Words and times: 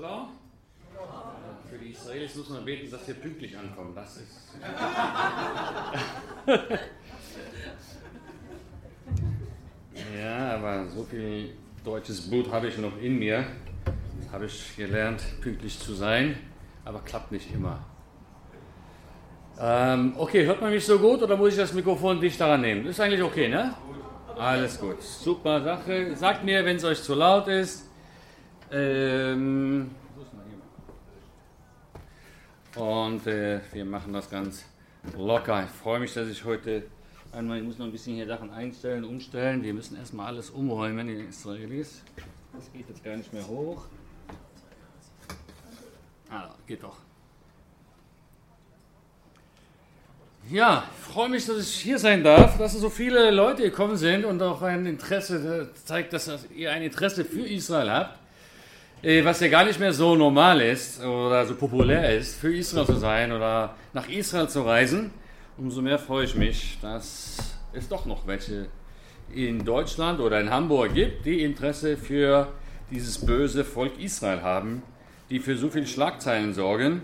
Shalom. 0.00 0.28
Für 1.68 1.76
die 1.76 1.90
Israelis 1.90 2.36
muss 2.36 2.50
man 2.50 2.64
beten, 2.64 2.88
dass 2.88 3.04
wir 3.08 3.14
pünktlich 3.14 3.58
ankommen. 3.58 3.92
Das 3.96 4.16
ist. 4.16 4.54
ja, 10.20 10.54
aber 10.54 10.86
so 10.86 11.02
viel 11.02 11.50
deutsches 11.84 12.30
Blut 12.30 12.48
habe 12.52 12.68
ich 12.68 12.78
noch 12.78 12.96
in 13.02 13.18
mir. 13.18 13.44
Das 14.22 14.32
habe 14.32 14.46
ich 14.46 14.76
gelernt, 14.76 15.20
pünktlich 15.40 15.80
zu 15.80 15.94
sein, 15.94 16.38
aber 16.84 17.00
klappt 17.00 17.32
nicht 17.32 17.52
immer. 17.52 17.84
Ähm, 19.60 20.12
okay, 20.16 20.46
hört 20.46 20.60
man 20.60 20.70
mich 20.70 20.86
so 20.86 21.00
gut 21.00 21.22
oder 21.22 21.36
muss 21.36 21.50
ich 21.50 21.58
das 21.58 21.72
Mikrofon 21.72 22.20
dicht 22.20 22.40
daran 22.40 22.60
nehmen? 22.60 22.86
Ist 22.86 23.00
eigentlich 23.00 23.22
okay, 23.22 23.48
ne? 23.48 23.74
Alles 24.38 24.78
gut. 24.78 25.02
Super 25.02 25.60
Sache. 25.60 26.14
Sagt 26.14 26.44
mir, 26.44 26.64
wenn 26.64 26.76
es 26.76 26.84
euch 26.84 27.02
zu 27.02 27.16
laut 27.16 27.48
ist. 27.48 27.87
Ähm, 28.70 29.90
und 32.76 33.26
äh, 33.26 33.60
wir 33.72 33.84
machen 33.84 34.12
das 34.12 34.28
ganz 34.28 34.64
locker. 35.16 35.64
Ich 35.64 35.70
freue 35.70 36.00
mich, 36.00 36.12
dass 36.12 36.28
ich 36.28 36.44
heute 36.44 36.84
einmal, 37.32 37.58
ich 37.58 37.64
muss 37.64 37.78
noch 37.78 37.86
ein 37.86 37.92
bisschen 37.92 38.14
hier 38.14 38.26
Sachen 38.26 38.50
einstellen, 38.50 39.04
umstellen. 39.04 39.62
Wir 39.62 39.72
müssen 39.72 39.96
erstmal 39.96 40.26
alles 40.26 40.50
umräumen, 40.50 41.06
die 41.06 41.14
Israelis. 41.14 42.02
Das 42.52 42.70
geht 42.72 42.88
jetzt 42.88 43.02
gar 43.02 43.16
nicht 43.16 43.32
mehr 43.32 43.46
hoch. 43.46 43.86
Ah, 46.30 46.50
geht 46.66 46.82
doch. 46.82 46.98
Ja, 50.50 50.84
ich 50.90 51.12
freue 51.12 51.28
mich, 51.28 51.44
dass 51.44 51.58
ich 51.58 51.74
hier 51.74 51.98
sein 51.98 52.24
darf, 52.24 52.56
dass 52.58 52.72
so 52.72 52.88
viele 52.88 53.30
Leute 53.30 53.62
gekommen 53.62 53.96
sind 53.96 54.24
und 54.24 54.40
auch 54.42 54.62
ein 54.62 54.86
Interesse 54.86 55.70
zeigt, 55.84 56.12
dass 56.12 56.30
ihr 56.54 56.70
ein 56.70 56.82
Interesse 56.82 57.24
für 57.24 57.46
Israel 57.46 57.90
habt. 57.90 58.18
Äh, 59.00 59.24
was 59.24 59.38
ja 59.38 59.46
gar 59.46 59.64
nicht 59.64 59.78
mehr 59.78 59.92
so 59.92 60.16
normal 60.16 60.60
ist 60.60 61.00
oder 61.04 61.46
so 61.46 61.54
populär 61.54 62.18
ist, 62.18 62.40
für 62.40 62.52
Israel 62.52 62.84
zu 62.84 62.96
sein 62.96 63.30
oder 63.30 63.76
nach 63.92 64.08
Israel 64.08 64.48
zu 64.48 64.62
reisen. 64.62 65.12
Umso 65.56 65.82
mehr 65.82 66.00
freue 66.00 66.24
ich 66.24 66.34
mich, 66.34 66.78
dass 66.82 67.36
es 67.72 67.88
doch 67.88 68.06
noch 68.06 68.26
welche 68.26 68.66
in 69.32 69.64
Deutschland 69.64 70.18
oder 70.18 70.40
in 70.40 70.50
Hamburg 70.50 70.94
gibt, 70.94 71.26
die 71.26 71.44
Interesse 71.44 71.96
für 71.96 72.48
dieses 72.90 73.24
böse 73.24 73.64
Volk 73.64 74.00
Israel 74.00 74.42
haben, 74.42 74.82
die 75.30 75.38
für 75.38 75.56
so 75.56 75.70
viele 75.70 75.86
Schlagzeilen 75.86 76.52
sorgen. 76.52 77.02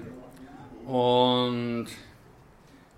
Und 0.86 1.86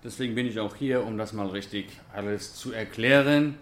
deswegen 0.03 0.33
bin 0.33 0.47
ich 0.47 0.59
auch 0.59 0.75
hier, 0.75 1.05
um 1.05 1.19
das 1.19 1.33
mal 1.33 1.47
richtig 1.47 1.85
alles 2.15 2.55
zu 2.55 2.71
erklären 2.71 3.59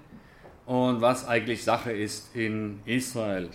und 0.65 1.01
was 1.01 1.27
eigentlich 1.27 1.65
Sache 1.65 1.91
ist 1.91 2.33
in 2.35 2.79
Israel. 2.85 3.49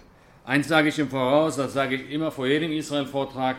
Eins 0.50 0.66
sage 0.66 0.88
ich 0.88 0.98
im 0.98 1.08
Voraus, 1.08 1.54
das 1.54 1.74
sage 1.74 1.94
ich 1.94 2.10
immer 2.10 2.32
vor 2.32 2.44
jedem 2.44 2.72
Israel-Vortrag. 2.72 3.54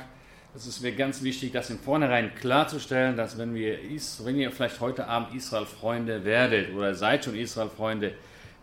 Es 0.53 0.67
ist 0.67 0.81
mir 0.81 0.91
ganz 0.91 1.23
wichtig, 1.23 1.53
das 1.53 1.69
im 1.69 1.79
Vornherein 1.79 2.35
klarzustellen, 2.35 3.15
dass 3.15 3.37
wenn, 3.37 3.55
wir, 3.55 3.77
wenn 4.25 4.37
ihr 4.37 4.51
vielleicht 4.51 4.81
heute 4.81 5.07
Abend 5.07 5.33
Israel-Freunde 5.33 6.25
werdet 6.25 6.75
oder 6.75 6.93
seid 6.93 7.23
schon 7.23 7.37
Israel-Freunde, 7.37 8.11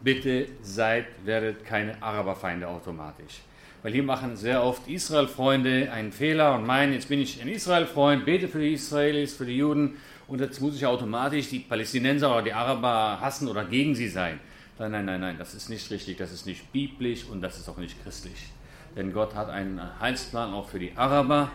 bitte 0.02 0.46
seid, 0.60 1.06
werdet 1.24 1.64
keine 1.64 2.02
Araberfeinde 2.02 2.68
automatisch. 2.68 3.40
Weil 3.82 3.92
hier 3.94 4.02
machen 4.02 4.36
sehr 4.36 4.62
oft 4.62 4.86
Israel-Freunde 4.86 5.90
einen 5.90 6.12
Fehler 6.12 6.54
und 6.54 6.66
meinen, 6.66 6.92
jetzt 6.92 7.08
bin 7.08 7.22
ich 7.22 7.40
ein 7.40 7.48
Israel-Freund, 7.48 8.26
bete 8.26 8.46
für 8.46 8.60
die 8.60 8.74
Israelis, 8.74 9.32
für 9.32 9.46
die 9.46 9.56
Juden 9.56 9.96
und 10.26 10.42
jetzt 10.42 10.60
muss 10.60 10.76
ich 10.76 10.84
automatisch 10.84 11.48
die 11.48 11.60
Palästinenser 11.60 12.30
oder 12.30 12.42
die 12.42 12.52
Araber 12.52 13.22
hassen 13.22 13.48
oder 13.48 13.64
gegen 13.64 13.94
sie 13.94 14.08
sein. 14.08 14.38
Nein, 14.80 14.92
nein, 14.92 15.06
nein, 15.06 15.20
nein, 15.20 15.36
das 15.36 15.54
ist 15.54 15.70
nicht 15.70 15.90
richtig, 15.90 16.18
das 16.18 16.30
ist 16.30 16.46
nicht 16.46 16.70
biblisch 16.72 17.24
und 17.24 17.40
das 17.40 17.58
ist 17.58 17.68
auch 17.68 17.78
nicht 17.78 18.00
christlich. 18.04 18.50
Denn 18.96 19.12
Gott 19.12 19.34
hat 19.34 19.50
einen 19.50 19.80
Heilsplan 20.00 20.52
auch 20.54 20.68
für 20.68 20.78
die 20.78 20.96
Araber 20.96 21.50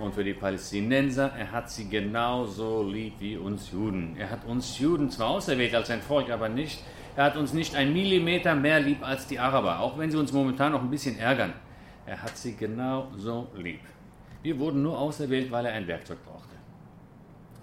und 0.00 0.14
für 0.14 0.24
die 0.24 0.32
Palästinenser. 0.32 1.30
Er 1.38 1.52
hat 1.52 1.70
sie 1.70 1.90
genauso 1.90 2.82
lieb 2.82 3.14
wie 3.20 3.36
uns 3.36 3.70
Juden. 3.70 4.16
Er 4.16 4.30
hat 4.30 4.46
uns 4.46 4.78
Juden 4.78 5.10
zwar 5.10 5.28
auserwählt 5.28 5.74
als 5.74 5.88
sein 5.88 6.00
Volk, 6.00 6.30
aber 6.30 6.48
nicht, 6.48 6.82
er 7.16 7.24
hat 7.24 7.36
uns 7.36 7.52
nicht 7.52 7.76
ein 7.76 7.92
Millimeter 7.92 8.54
mehr 8.54 8.80
lieb 8.80 9.06
als 9.06 9.26
die 9.26 9.38
Araber, 9.38 9.80
auch 9.80 9.98
wenn 9.98 10.10
sie 10.10 10.16
uns 10.16 10.32
momentan 10.32 10.72
noch 10.72 10.80
ein 10.80 10.90
bisschen 10.90 11.18
ärgern. 11.18 11.52
Er 12.06 12.22
hat 12.22 12.34
sie 12.34 12.56
genauso 12.56 13.46
lieb. 13.56 13.80
Wir 14.42 14.58
wurden 14.58 14.82
nur 14.82 14.98
auserwählt, 14.98 15.50
weil 15.50 15.66
er 15.66 15.74
ein 15.74 15.86
Werkzeug 15.86 16.24
brauchte. 16.24 16.54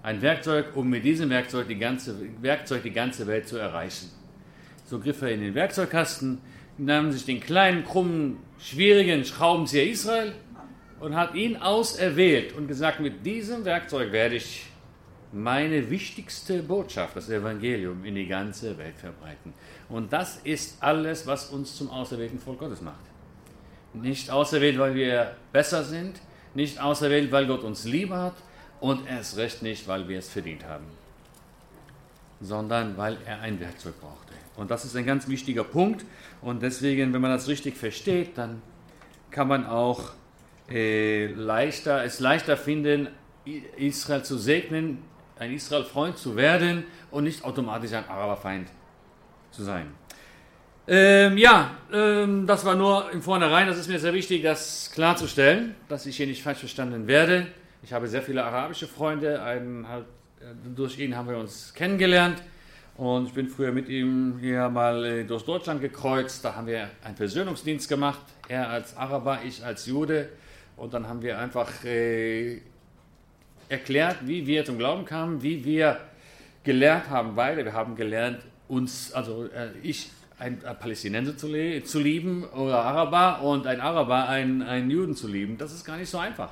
Ein 0.04 0.22
Werkzeug, 0.22 0.76
um 0.76 0.88
mit 0.88 1.04
diesem 1.04 1.28
Werkzeug 1.28 1.66
die 1.66 1.78
ganze, 1.78 2.16
Werkzeug 2.40 2.84
die 2.84 2.92
ganze 2.92 3.26
Welt 3.26 3.48
zu 3.48 3.56
erreichen. 3.56 4.21
So 4.84 4.98
griff 4.98 5.22
er 5.22 5.30
in 5.30 5.40
den 5.40 5.54
Werkzeugkasten, 5.54 6.40
nahm 6.78 7.12
sich 7.12 7.24
den 7.24 7.40
kleinen, 7.40 7.84
krummen, 7.84 8.38
schwierigen 8.58 9.24
Schraubenzieher 9.24 9.88
Israel 9.88 10.32
und 11.00 11.16
hat 11.16 11.34
ihn 11.34 11.56
auserwählt 11.56 12.54
und 12.54 12.68
gesagt, 12.68 13.00
mit 13.00 13.24
diesem 13.24 13.64
Werkzeug 13.64 14.12
werde 14.12 14.36
ich 14.36 14.66
meine 15.32 15.88
wichtigste 15.90 16.62
Botschaft, 16.62 17.16
das 17.16 17.28
Evangelium, 17.30 18.04
in 18.04 18.14
die 18.14 18.26
ganze 18.26 18.76
Welt 18.76 18.96
verbreiten. 18.96 19.54
Und 19.88 20.12
das 20.12 20.36
ist 20.44 20.82
alles, 20.82 21.26
was 21.26 21.50
uns 21.50 21.74
zum 21.74 21.90
auserwählten 21.90 22.38
Volk 22.38 22.58
Gottes 22.58 22.82
macht. 22.82 23.00
Nicht 23.94 24.30
auserwählt, 24.30 24.78
weil 24.78 24.94
wir 24.94 25.34
besser 25.52 25.84
sind, 25.84 26.20
nicht 26.54 26.80
auserwählt, 26.80 27.32
weil 27.32 27.46
Gott 27.46 27.62
uns 27.62 27.84
lieb 27.84 28.10
hat 28.10 28.34
und 28.80 29.08
erst 29.08 29.36
recht 29.36 29.62
nicht, 29.62 29.88
weil 29.88 30.06
wir 30.08 30.18
es 30.18 30.28
verdient 30.28 30.66
haben, 30.66 30.84
sondern 32.40 32.96
weil 32.96 33.16
er 33.26 33.40
ein 33.40 33.58
Werkzeug 33.58 33.98
brauchte. 34.00 34.34
Und 34.56 34.70
das 34.70 34.84
ist 34.84 34.96
ein 34.96 35.06
ganz 35.06 35.28
wichtiger 35.28 35.64
Punkt. 35.64 36.04
Und 36.40 36.62
deswegen, 36.62 37.12
wenn 37.12 37.20
man 37.20 37.30
das 37.30 37.48
richtig 37.48 37.76
versteht, 37.76 38.36
dann 38.36 38.62
kann 39.30 39.48
man 39.48 39.66
auch 39.66 40.12
äh, 40.70 41.26
leichter, 41.26 42.04
es 42.04 42.20
leichter 42.20 42.56
finden, 42.56 43.08
Israel 43.76 44.22
zu 44.22 44.38
segnen, 44.38 44.98
ein 45.38 45.52
Israel-Freund 45.52 46.18
zu 46.18 46.36
werden 46.36 46.84
und 47.10 47.24
nicht 47.24 47.44
automatisch 47.44 47.92
ein 47.92 48.08
Araberfeind 48.08 48.68
zu 49.50 49.64
sein. 49.64 49.92
Ähm, 50.86 51.36
ja, 51.38 51.76
ähm, 51.92 52.46
das 52.46 52.64
war 52.64 52.74
nur 52.74 53.10
im 53.12 53.22
Vornherein. 53.22 53.68
Das 53.68 53.78
ist 53.78 53.88
mir 53.88 53.98
sehr 53.98 54.12
wichtig, 54.12 54.42
das 54.42 54.90
klarzustellen, 54.92 55.74
dass 55.88 56.06
ich 56.06 56.16
hier 56.16 56.26
nicht 56.26 56.42
falsch 56.42 56.58
verstanden 56.58 57.06
werde. 57.06 57.46
Ich 57.82 57.92
habe 57.92 58.08
sehr 58.08 58.22
viele 58.22 58.44
arabische 58.44 58.86
Freunde. 58.86 59.42
Einen, 59.42 59.88
halt, 59.88 60.06
äh, 60.40 60.44
durch 60.74 60.98
ihn 60.98 61.16
haben 61.16 61.28
wir 61.28 61.38
uns 61.38 61.72
kennengelernt. 61.74 62.42
Und 62.96 63.28
ich 63.28 63.32
bin 63.32 63.48
früher 63.48 63.72
mit 63.72 63.88
ihm 63.88 64.38
hier 64.38 64.68
mal 64.68 65.04
äh, 65.04 65.24
durch 65.24 65.44
Deutschland 65.44 65.80
gekreuzt. 65.80 66.44
Da 66.44 66.54
haben 66.54 66.66
wir 66.66 66.90
einen 67.02 67.16
Versöhnungsdienst 67.16 67.88
gemacht. 67.88 68.20
Er 68.48 68.68
als 68.68 68.96
Araber, 68.96 69.40
ich 69.44 69.64
als 69.64 69.86
Jude. 69.86 70.28
Und 70.76 70.92
dann 70.92 71.08
haben 71.08 71.22
wir 71.22 71.38
einfach 71.38 71.84
äh, 71.84 72.60
erklärt, 73.68 74.18
wie 74.26 74.46
wir 74.46 74.64
zum 74.64 74.76
Glauben 74.78 75.04
kamen, 75.04 75.42
wie 75.42 75.64
wir 75.64 76.00
gelernt 76.64 77.08
haben, 77.08 77.34
beide. 77.34 77.64
Wir 77.64 77.72
haben 77.72 77.96
gelernt, 77.96 78.40
uns, 78.68 79.12
also 79.12 79.46
äh, 79.46 79.70
ich, 79.82 80.10
ein, 80.38 80.62
ein 80.64 80.78
Palästinenser 80.78 81.36
zu, 81.36 81.48
zu, 81.84 81.98
lieben 82.00 82.44
oder 82.44 82.82
Araber 82.82 83.42
und 83.42 83.66
ein 83.66 83.80
Araber 83.80 84.28
einen, 84.28 84.62
einen 84.62 84.90
Juden 84.90 85.14
zu 85.14 85.28
lieben. 85.28 85.56
Das 85.56 85.72
ist 85.72 85.84
gar 85.84 85.96
nicht 85.96 86.10
so 86.10 86.18
einfach. 86.18 86.50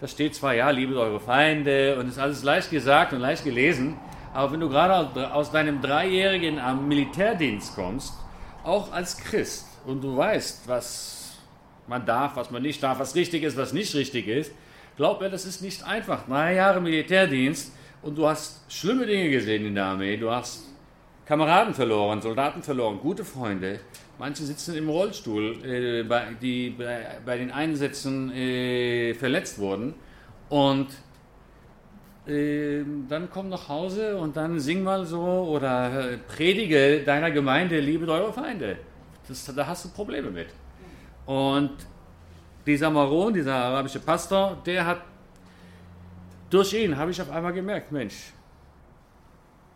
Da 0.00 0.08
steht 0.08 0.34
zwar, 0.34 0.54
ja, 0.54 0.70
liebet 0.70 0.96
eure 0.96 1.20
Feinde 1.20 1.96
und 1.98 2.08
ist 2.08 2.18
alles 2.18 2.42
leicht 2.42 2.70
gesagt 2.70 3.12
und 3.12 3.20
leicht 3.20 3.44
gelesen. 3.44 3.96
Aber 4.34 4.52
wenn 4.52 4.60
du 4.60 4.68
gerade 4.68 5.32
aus 5.32 5.50
deinem 5.50 5.80
Dreijährigen 5.80 6.58
am 6.58 6.88
Militärdienst 6.88 7.74
kommst, 7.74 8.14
auch 8.64 8.92
als 8.92 9.16
Christ, 9.18 9.66
und 9.86 10.02
du 10.02 10.16
weißt, 10.16 10.68
was 10.68 11.36
man 11.86 12.06
darf, 12.06 12.36
was 12.36 12.50
man 12.50 12.62
nicht 12.62 12.82
darf, 12.82 12.98
was 12.98 13.14
richtig 13.14 13.42
ist, 13.42 13.56
was 13.56 13.72
nicht 13.72 13.94
richtig 13.94 14.28
ist, 14.28 14.52
glaub 14.96 15.20
mir, 15.20 15.28
das 15.28 15.44
ist 15.44 15.60
nicht 15.60 15.84
einfach. 15.84 16.26
Drei 16.26 16.54
Jahre 16.54 16.80
Militärdienst 16.80 17.72
und 18.02 18.16
du 18.16 18.26
hast 18.26 18.70
schlimme 18.72 19.06
Dinge 19.06 19.30
gesehen 19.30 19.66
in 19.66 19.74
der 19.74 19.86
Armee. 19.86 20.16
Du 20.16 20.30
hast 20.30 20.64
Kameraden 21.26 21.74
verloren, 21.74 22.20
Soldaten 22.20 22.62
verloren, 22.62 22.98
gute 23.00 23.24
Freunde. 23.24 23.80
Manche 24.18 24.44
sitzen 24.44 24.76
im 24.76 24.88
Rollstuhl, 24.88 25.64
äh, 25.64 26.02
bei, 26.04 26.26
die 26.40 26.70
bei, 26.70 27.18
bei, 27.24 27.38
den 27.38 27.50
Einsätzen 27.50 28.32
äh, 28.32 29.14
verletzt 29.14 29.58
wurden. 29.58 29.94
Und 30.48 30.88
dann 32.24 33.28
komm 33.32 33.48
nach 33.48 33.68
Hause 33.68 34.16
und 34.16 34.36
dann 34.36 34.60
sing 34.60 34.84
mal 34.84 35.04
so 35.04 35.20
oder 35.20 36.18
predige 36.28 37.02
deiner 37.04 37.32
Gemeinde, 37.32 37.80
liebe 37.80 38.06
eure 38.10 38.32
Feinde. 38.32 38.76
Das, 39.26 39.44
da 39.44 39.66
hast 39.66 39.84
du 39.84 39.88
Probleme 39.88 40.30
mit. 40.30 40.48
Und 41.26 41.72
dieser 42.66 42.90
Maron, 42.90 43.34
dieser 43.34 43.54
arabische 43.54 44.00
Pastor, 44.00 44.60
der 44.64 44.86
hat, 44.86 45.02
durch 46.50 46.72
ihn 46.74 46.96
habe 46.96 47.10
ich 47.10 47.20
auf 47.20 47.30
einmal 47.30 47.52
gemerkt, 47.52 47.90
Mensch, 47.90 48.32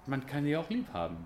man 0.06 0.25
kann 0.25 0.44
die 0.44 0.56
auch 0.56 0.69
lieb 0.70 0.87
haben. 0.93 1.16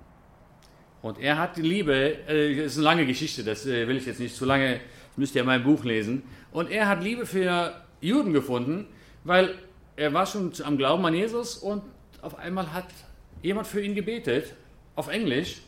Und 1.02 1.18
er 1.18 1.38
hat 1.38 1.56
die 1.56 1.62
Liebe, 1.62 1.94
äh, 2.28 2.64
ist 2.64 2.76
eine 2.76 2.84
lange 2.84 3.06
Geschichte, 3.06 3.42
das 3.42 3.66
äh, 3.66 3.88
will 3.88 3.96
ich 3.96 4.06
jetzt 4.06 4.20
nicht 4.20 4.34
zu 4.34 4.44
lange, 4.44 4.80
müsst 5.16 5.34
ihr 5.34 5.42
in 5.42 5.46
meinem 5.46 5.64
Buch 5.64 5.84
lesen. 5.84 6.22
Und 6.52 6.70
er 6.70 6.88
hat 6.88 7.02
Liebe 7.02 7.26
für 7.26 7.74
Juden 8.00 8.32
gefunden, 8.32 8.86
weil 9.24 9.54
er 9.96 10.12
war 10.12 10.26
schon 10.26 10.52
am 10.64 10.76
Glauben 10.76 11.04
an 11.04 11.14
Jesus 11.14 11.56
und 11.56 11.82
auf 12.22 12.38
einmal 12.38 12.72
hat 12.72 12.86
jemand 13.42 13.66
für 13.66 13.82
ihn 13.82 13.94
gebetet, 13.94 14.54
auf 14.94 15.08
Englisch. 15.08 15.62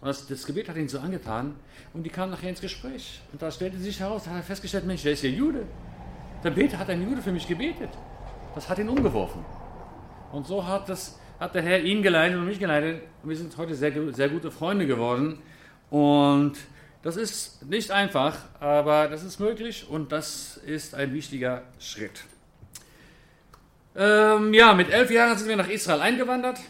Und 0.00 0.08
das, 0.08 0.26
das 0.26 0.46
Gebet 0.46 0.68
hat 0.68 0.76
ihn 0.76 0.88
so 0.88 0.98
angetan 0.98 1.54
und 1.92 2.04
die 2.04 2.10
kamen 2.10 2.30
nachher 2.30 2.50
ins 2.50 2.60
Gespräch. 2.60 3.20
Und 3.32 3.42
da 3.42 3.50
stellte 3.50 3.78
sich 3.78 4.00
heraus, 4.00 4.24
da 4.24 4.30
hat 4.30 4.38
er 4.38 4.42
festgestellt, 4.42 4.86
Mensch, 4.86 5.02
der 5.02 5.12
ist 5.12 5.22
ja 5.22 5.30
Jude. 5.30 5.64
Der 6.42 6.50
Beter 6.50 6.78
hat 6.78 6.88
ein 6.88 7.06
Jude 7.06 7.20
für 7.20 7.32
mich 7.32 7.46
gebetet. 7.46 7.90
Das 8.54 8.68
hat 8.68 8.78
ihn 8.78 8.88
umgeworfen. 8.88 9.44
Und 10.32 10.46
so 10.46 10.66
hat, 10.66 10.88
das, 10.88 11.18
hat 11.38 11.54
der 11.54 11.62
Herr 11.62 11.82
ihn 11.82 12.02
geleitet 12.02 12.38
und 12.38 12.46
mich 12.46 12.58
geleitet. 12.58 13.02
Und 13.22 13.28
wir 13.28 13.36
sind 13.36 13.56
heute 13.56 13.74
sehr, 13.74 13.92
sehr 14.12 14.28
gute 14.28 14.50
Freunde 14.50 14.86
geworden. 14.86 15.38
Und 15.90 16.56
das 17.02 17.16
ist 17.16 17.64
nicht 17.66 17.90
einfach, 17.90 18.36
aber 18.60 19.08
das 19.08 19.22
ist 19.22 19.40
möglich 19.40 19.86
und 19.88 20.12
das 20.12 20.58
ist 20.58 20.94
ein 20.94 21.12
wichtiger 21.12 21.62
Schritt. 21.78 22.22
Ähm, 23.96 24.54
ja, 24.54 24.72
mit 24.72 24.90
elf 24.90 25.10
Jahren 25.10 25.36
sind 25.36 25.48
wir 25.48 25.56
nach 25.56 25.68
Israel 25.68 26.00
eingewandert. 26.00 26.60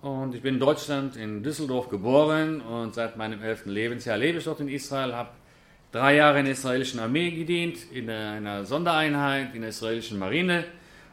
Und 0.00 0.34
ich 0.34 0.42
bin 0.42 0.54
in 0.54 0.60
Deutschland, 0.60 1.16
in 1.16 1.42
Düsseldorf 1.42 1.88
geboren 1.88 2.60
und 2.60 2.94
seit 2.94 3.16
meinem 3.16 3.42
elften 3.42 3.70
Lebensjahr 3.70 4.16
lebe 4.16 4.38
ich 4.38 4.44
dort 4.44 4.60
in 4.60 4.68
Israel, 4.68 5.12
habe 5.12 5.30
drei 5.92 6.16
Jahre 6.16 6.38
in 6.38 6.44
der 6.44 6.54
israelischen 6.54 7.00
Armee 7.00 7.32
gedient, 7.32 7.78
in 7.92 8.08
einer 8.08 8.64
Sondereinheit, 8.64 9.54
in 9.54 9.60
der 9.60 9.70
israelischen 9.70 10.18
Marine. 10.18 10.64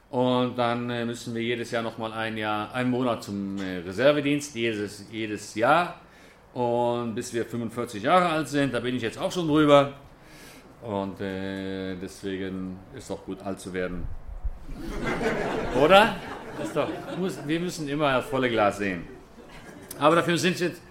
Und 0.10 0.58
dann 0.58 0.90
äh, 0.90 1.04
müssen 1.04 1.36
wir 1.36 1.42
jedes 1.42 1.72
Jahr 1.72 1.84
nochmal 1.84 2.14
ein 2.14 2.38
Jahr, 2.38 2.74
einen 2.74 2.92
Monat 2.92 3.24
zum 3.24 3.58
äh, 3.58 3.80
Reservedienst, 3.80 4.56
jedes, 4.56 5.06
jedes 5.12 5.56
Jahr. 5.56 6.00
Und 6.54 7.14
bis 7.14 7.34
wir 7.34 7.46
45 7.46 8.04
Jahre 8.04 8.30
alt 8.30 8.48
sind, 8.48 8.74
da 8.74 8.80
bin 8.80 8.96
ich 8.96 9.02
jetzt 9.02 9.18
auch 9.18 9.32
schon 9.32 9.48
drüber. 9.48 9.94
Und 10.82 11.20
äh, 11.20 11.96
deswegen 11.96 12.80
ist 12.94 13.04
es 13.04 13.08
doch 13.10 13.26
gut, 13.26 13.42
alt 13.42 13.60
zu 13.60 13.74
werden. 13.74 14.08
Oder? 15.82 16.16
Doch, 16.74 16.90
wir 17.46 17.60
müssen 17.60 17.88
immer 17.88 18.14
das 18.14 18.26
volle 18.26 18.50
Glas 18.50 18.78
sehen. 18.78 19.08
Aber 20.00 20.16
dafür 20.16 20.38
sind 20.38 20.60
jetzt, 20.60 20.82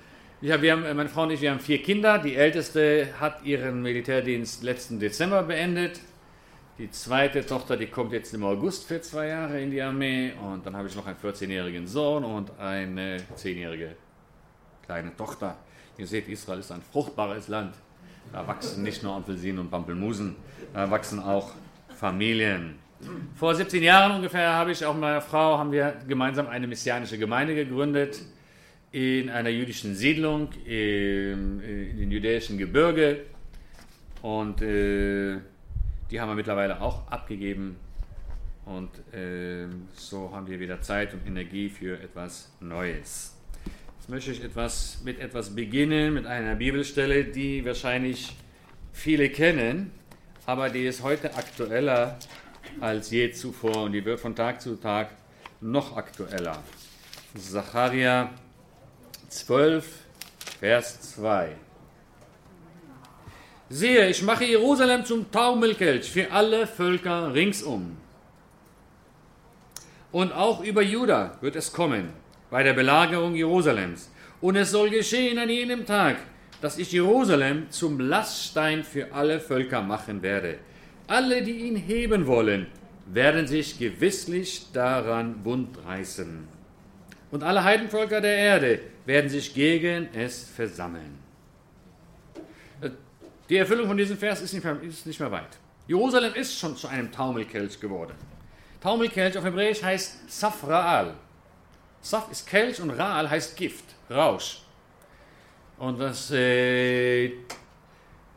wir 0.40 0.72
haben, 0.72 0.82
meine 0.82 1.08
Frau 1.08 1.22
und 1.22 1.30
ich, 1.30 1.40
wir 1.40 1.50
haben 1.50 1.60
vier 1.60 1.82
Kinder. 1.82 2.18
Die 2.18 2.34
älteste 2.34 3.08
hat 3.20 3.44
ihren 3.44 3.82
Militärdienst 3.82 4.62
letzten 4.62 4.98
Dezember 5.00 5.42
beendet. 5.42 6.00
Die 6.78 6.90
zweite 6.90 7.44
Tochter, 7.44 7.76
die 7.76 7.86
kommt 7.86 8.12
jetzt 8.12 8.34
im 8.34 8.44
August 8.44 8.86
für 8.86 9.00
zwei 9.00 9.28
Jahre 9.28 9.60
in 9.60 9.70
die 9.70 9.80
Armee. 9.80 10.32
Und 10.42 10.66
dann 10.66 10.76
habe 10.76 10.88
ich 10.88 10.94
noch 10.94 11.06
einen 11.06 11.16
14-jährigen 11.16 11.86
Sohn 11.86 12.24
und 12.24 12.58
eine 12.58 13.18
10-jährige 13.36 13.96
kleine 14.84 15.16
Tochter. 15.16 15.56
Ihr 15.98 16.06
seht, 16.06 16.28
Israel 16.28 16.60
ist 16.60 16.70
ein 16.70 16.82
fruchtbares 16.82 17.48
Land. 17.48 17.74
Da 18.32 18.46
wachsen 18.46 18.82
nicht 18.82 19.02
nur 19.02 19.14
Apfelsinen 19.14 19.60
und 19.60 19.70
Pampelmusen, 19.70 20.36
da 20.74 20.90
wachsen 20.90 21.20
auch 21.20 21.52
Familien. 21.98 22.78
Vor 23.34 23.54
17 23.54 23.82
Jahren 23.82 24.12
ungefähr 24.16 24.54
habe 24.54 24.72
ich 24.72 24.84
auch 24.84 24.94
mit 24.94 25.02
meiner 25.02 25.20
Frau 25.20 25.58
haben 25.58 25.70
wir 25.70 25.96
gemeinsam 26.08 26.46
eine 26.46 26.66
messianische 26.66 27.18
Gemeinde 27.18 27.54
gegründet 27.54 28.22
in 28.92 29.28
einer 29.28 29.50
jüdischen 29.50 29.94
Siedlung 29.94 30.48
im, 30.64 31.60
in 31.60 31.98
den 31.98 32.10
jüdischen 32.10 32.56
Gebirge 32.56 33.20
und 34.22 34.62
äh, 34.62 35.38
die 36.10 36.20
haben 36.20 36.28
wir 36.28 36.34
mittlerweile 36.34 36.80
auch 36.80 37.06
abgegeben 37.08 37.76
und 38.64 38.90
äh, 39.12 39.66
so 39.94 40.32
haben 40.32 40.46
wir 40.48 40.58
wieder 40.58 40.80
Zeit 40.80 41.12
und 41.12 41.26
Energie 41.26 41.68
für 41.68 42.00
etwas 42.00 42.50
Neues. 42.60 43.36
Jetzt 43.98 44.08
möchte 44.08 44.30
ich 44.30 44.42
etwas, 44.42 45.02
mit 45.04 45.20
etwas 45.20 45.54
beginnen, 45.54 46.14
mit 46.14 46.26
einer 46.26 46.54
Bibelstelle, 46.54 47.24
die 47.24 47.64
wahrscheinlich 47.64 48.34
viele 48.92 49.28
kennen, 49.28 49.90
aber 50.46 50.70
die 50.70 50.86
ist 50.86 51.02
heute 51.02 51.34
aktueller 51.34 52.18
als 52.80 53.10
je 53.10 53.30
zuvor 53.32 53.84
und 53.84 53.92
die 53.92 54.04
wird 54.04 54.20
von 54.20 54.34
Tag 54.34 54.60
zu 54.60 54.76
Tag 54.76 55.10
noch 55.60 55.96
aktueller. 55.96 56.62
Zacharia 57.34 58.30
12, 59.28 59.86
Vers 60.60 61.14
2. 61.14 61.56
Siehe, 63.68 64.08
ich 64.08 64.22
mache 64.22 64.44
Jerusalem 64.44 65.04
zum 65.04 65.30
Taumelkelch 65.30 66.10
für 66.10 66.30
alle 66.30 66.66
Völker 66.66 67.34
ringsum. 67.34 67.96
Und 70.12 70.32
auch 70.32 70.62
über 70.62 70.82
Juda 70.82 71.36
wird 71.40 71.56
es 71.56 71.72
kommen, 71.72 72.10
bei 72.50 72.62
der 72.62 72.74
Belagerung 72.74 73.34
Jerusalems. 73.34 74.10
Und 74.40 74.56
es 74.56 74.70
soll 74.70 74.90
geschehen 74.90 75.38
an 75.38 75.48
jenem 75.48 75.84
Tag, 75.84 76.16
dass 76.60 76.78
ich 76.78 76.92
Jerusalem 76.92 77.70
zum 77.70 77.98
Laststein 77.98 78.84
für 78.84 79.12
alle 79.12 79.40
Völker 79.40 79.82
machen 79.82 80.22
werde. 80.22 80.58
Alle, 81.06 81.42
die 81.42 81.66
ihn 81.68 81.76
heben 81.76 82.26
wollen, 82.26 82.66
werden 83.06 83.46
sich 83.46 83.78
gewisslich 83.78 84.66
daran 84.72 85.42
Bund 85.42 85.78
reißen. 85.84 86.48
Und 87.30 87.42
alle 87.42 87.62
Heidenvölker 87.62 88.20
der 88.20 88.36
Erde 88.36 88.80
werden 89.04 89.30
sich 89.30 89.54
gegen 89.54 90.08
es 90.14 90.48
versammeln. 90.50 91.18
Die 93.48 93.56
Erfüllung 93.56 93.86
von 93.86 93.96
diesem 93.96 94.18
Vers 94.18 94.40
ist 94.40 94.52
nicht 94.52 94.64
mehr, 94.64 94.80
ist 94.82 95.06
nicht 95.06 95.20
mehr 95.20 95.30
weit. 95.30 95.58
Jerusalem 95.86 96.34
ist 96.34 96.58
schon 96.58 96.76
zu 96.76 96.88
einem 96.88 97.12
Taumelkelch 97.12 97.80
geworden. 97.80 98.14
Taumelkelch 98.80 99.38
auf 99.38 99.44
Hebräisch 99.44 99.82
heißt 99.82 100.28
Safraal. 100.28 101.14
Saf 102.00 102.30
ist 102.30 102.46
Kelch 102.46 102.80
und 102.80 102.90
Raal 102.90 103.30
heißt 103.30 103.56
Gift, 103.56 103.84
Rausch. 104.10 104.62
Und 105.78 106.00
das 106.00 106.30
äh, 106.32 107.32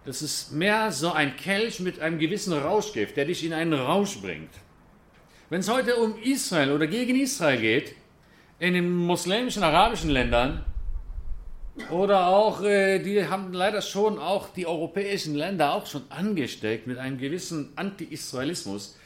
das 0.09 0.23
ist 0.23 0.51
mehr 0.51 0.91
so 0.91 1.11
ein 1.11 1.35
Kelch 1.35 1.79
mit 1.81 1.99
einem 1.99 2.17
gewissen 2.17 2.51
Rauschgift, 2.51 3.15
der 3.15 3.25
dich 3.25 3.45
in 3.45 3.53
einen 3.53 3.73
Rausch 3.73 4.19
bringt. 4.19 4.49
Wenn 5.51 5.59
es 5.59 5.69
heute 5.69 5.97
um 5.97 6.17
Israel 6.23 6.71
oder 6.71 6.87
gegen 6.87 7.15
Israel 7.15 7.61
geht, 7.61 7.93
in 8.57 8.73
den 8.73 8.89
muslimischen, 8.89 9.61
arabischen 9.61 10.09
Ländern, 10.09 10.65
oder 11.91 12.25
auch, 12.25 12.63
äh, 12.63 12.97
die 12.97 13.23
haben 13.27 13.53
leider 13.53 13.83
schon 13.83 14.17
auch 14.17 14.49
die 14.51 14.65
europäischen 14.65 15.35
Länder 15.35 15.75
auch 15.75 15.85
schon 15.85 16.01
angesteckt 16.09 16.87
mit 16.87 16.97
einem 16.97 17.19
gewissen 17.19 17.71
Anti-Israelismus. 17.75 18.97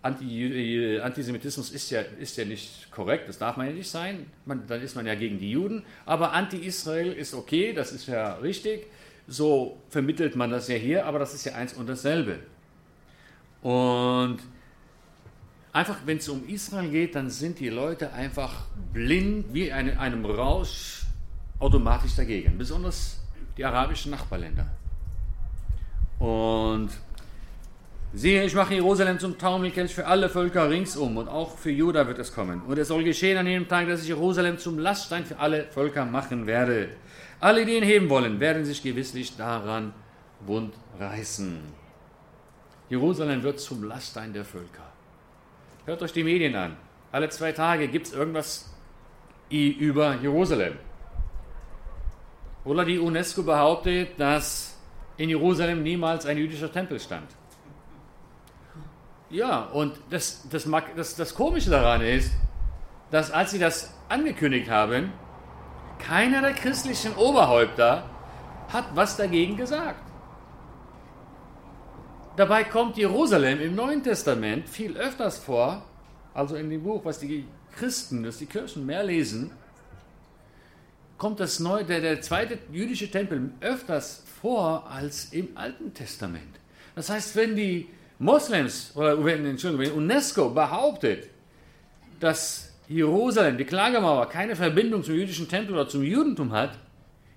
Anti 0.00 0.94
äh, 0.94 1.00
Antisemitismus 1.00 1.72
ist 1.72 1.90
ja, 1.90 2.02
ist 2.20 2.36
ja 2.36 2.44
nicht 2.44 2.88
korrekt, 2.92 3.28
das 3.28 3.38
darf 3.38 3.56
man 3.56 3.66
ja 3.66 3.72
nicht 3.72 3.90
sein. 3.90 4.26
Man, 4.44 4.64
dann 4.68 4.80
ist 4.80 4.94
man 4.94 5.06
ja 5.06 5.16
gegen 5.16 5.40
die 5.40 5.50
Juden. 5.50 5.82
Aber 6.06 6.32
Anti-Israel 6.32 7.12
ist 7.12 7.34
okay, 7.34 7.72
das 7.72 7.90
ist 7.90 8.06
ja 8.06 8.34
richtig. 8.34 8.86
So 9.28 9.78
vermittelt 9.88 10.36
man 10.36 10.50
das 10.50 10.68
ja 10.68 10.76
hier, 10.76 11.06
aber 11.06 11.18
das 11.18 11.34
ist 11.34 11.44
ja 11.44 11.54
eins 11.54 11.72
und 11.74 11.88
dasselbe. 11.88 12.40
Und 13.62 14.38
einfach, 15.72 15.98
wenn 16.04 16.18
es 16.18 16.28
um 16.28 16.46
Israel 16.48 16.90
geht, 16.90 17.14
dann 17.14 17.30
sind 17.30 17.60
die 17.60 17.68
Leute 17.68 18.12
einfach 18.12 18.66
blind 18.92 19.46
wie 19.52 19.72
eine, 19.72 19.98
einem 19.98 20.24
Rausch 20.24 21.02
automatisch 21.58 22.16
dagegen. 22.16 22.58
Besonders 22.58 23.20
die 23.56 23.64
arabischen 23.64 24.10
Nachbarländer. 24.10 24.66
Und 26.18 26.90
siehe, 28.12 28.44
ich 28.44 28.54
mache 28.54 28.74
Jerusalem 28.74 29.18
zum 29.18 29.38
Taumelkelch 29.38 29.94
für 29.94 30.06
alle 30.06 30.28
Völker 30.28 30.68
ringsum 30.68 31.16
und 31.16 31.28
auch 31.28 31.56
für 31.56 31.70
Juda 31.70 32.06
wird 32.06 32.18
es 32.18 32.32
kommen. 32.32 32.62
Und 32.62 32.78
es 32.78 32.88
soll 32.88 33.04
geschehen 33.04 33.38
an 33.38 33.46
jenem 33.46 33.68
Tag, 33.68 33.88
dass 33.88 34.02
ich 34.02 34.08
Jerusalem 34.08 34.58
zum 34.58 34.78
Laststein 34.78 35.24
für 35.24 35.38
alle 35.38 35.64
Völker 35.64 36.04
machen 36.04 36.46
werde. 36.46 36.90
Alle, 37.42 37.66
die 37.66 37.76
ihn 37.76 37.82
heben 37.82 38.08
wollen, 38.08 38.38
werden 38.38 38.64
sich 38.64 38.84
gewisslich 38.84 39.36
daran 39.36 39.92
wund 40.46 40.74
reißen. 41.00 41.60
Jerusalem 42.88 43.42
wird 43.42 43.58
zum 43.58 43.82
Laststein 43.82 44.32
der 44.32 44.44
Völker. 44.44 44.86
Hört 45.84 46.02
euch 46.02 46.12
die 46.12 46.22
Medien 46.22 46.54
an. 46.54 46.76
Alle 47.10 47.28
zwei 47.30 47.50
Tage 47.50 47.88
gibt 47.88 48.06
es 48.06 48.12
irgendwas 48.12 48.72
über 49.50 50.20
Jerusalem. 50.22 50.78
Oder 52.64 52.84
die 52.84 53.00
UNESCO 53.00 53.42
behauptet, 53.42 54.20
dass 54.20 54.78
in 55.16 55.28
Jerusalem 55.28 55.82
niemals 55.82 56.26
ein 56.26 56.38
jüdischer 56.38 56.72
Tempel 56.72 57.00
stand. 57.00 57.26
Ja, 59.30 59.64
und 59.64 59.98
das, 60.10 60.48
das, 60.48 60.68
das, 60.94 61.16
das 61.16 61.34
Komische 61.34 61.70
daran 61.70 62.02
ist, 62.02 62.30
dass 63.10 63.32
als 63.32 63.50
sie 63.50 63.58
das 63.58 63.92
angekündigt 64.08 64.70
haben, 64.70 65.12
keiner 66.06 66.40
der 66.42 66.52
christlichen 66.52 67.14
Oberhäupter 67.14 68.04
hat 68.68 68.84
was 68.94 69.16
dagegen 69.16 69.56
gesagt. 69.56 70.02
Dabei 72.36 72.64
kommt 72.64 72.96
Jerusalem 72.96 73.60
im 73.60 73.74
Neuen 73.74 74.02
Testament 74.02 74.68
viel 74.68 74.96
öfters 74.96 75.38
vor, 75.38 75.84
also 76.34 76.56
in 76.56 76.70
dem 76.70 76.82
Buch, 76.82 77.04
was 77.04 77.18
die 77.18 77.46
Christen, 77.76 78.26
was 78.26 78.38
die 78.38 78.46
Kirchen 78.46 78.86
mehr 78.86 79.04
lesen, 79.04 79.50
kommt 81.18 81.40
das 81.40 81.60
neue, 81.60 81.84
der, 81.84 82.00
der 82.00 82.20
zweite 82.22 82.58
jüdische 82.72 83.10
Tempel 83.10 83.52
öfters 83.60 84.24
vor 84.40 84.90
als 84.90 85.26
im 85.32 85.56
Alten 85.56 85.94
Testament. 85.94 86.58
Das 86.94 87.10
heißt, 87.10 87.36
wenn 87.36 87.54
die 87.54 87.88
Moslems, 88.18 88.92
oder 88.96 89.22
wenn, 89.24 89.44
Entschuldigung, 89.44 89.86
wenn 89.86 89.92
UNESCO 89.92 90.50
behauptet, 90.50 91.28
dass 92.18 92.71
Jerusalem, 92.88 93.58
die 93.58 93.64
Klagemauer, 93.64 94.28
keine 94.28 94.56
Verbindung 94.56 95.02
zum 95.02 95.14
jüdischen 95.14 95.48
Tempel 95.48 95.74
oder 95.74 95.88
zum 95.88 96.02
Judentum 96.02 96.52
hat, 96.52 96.78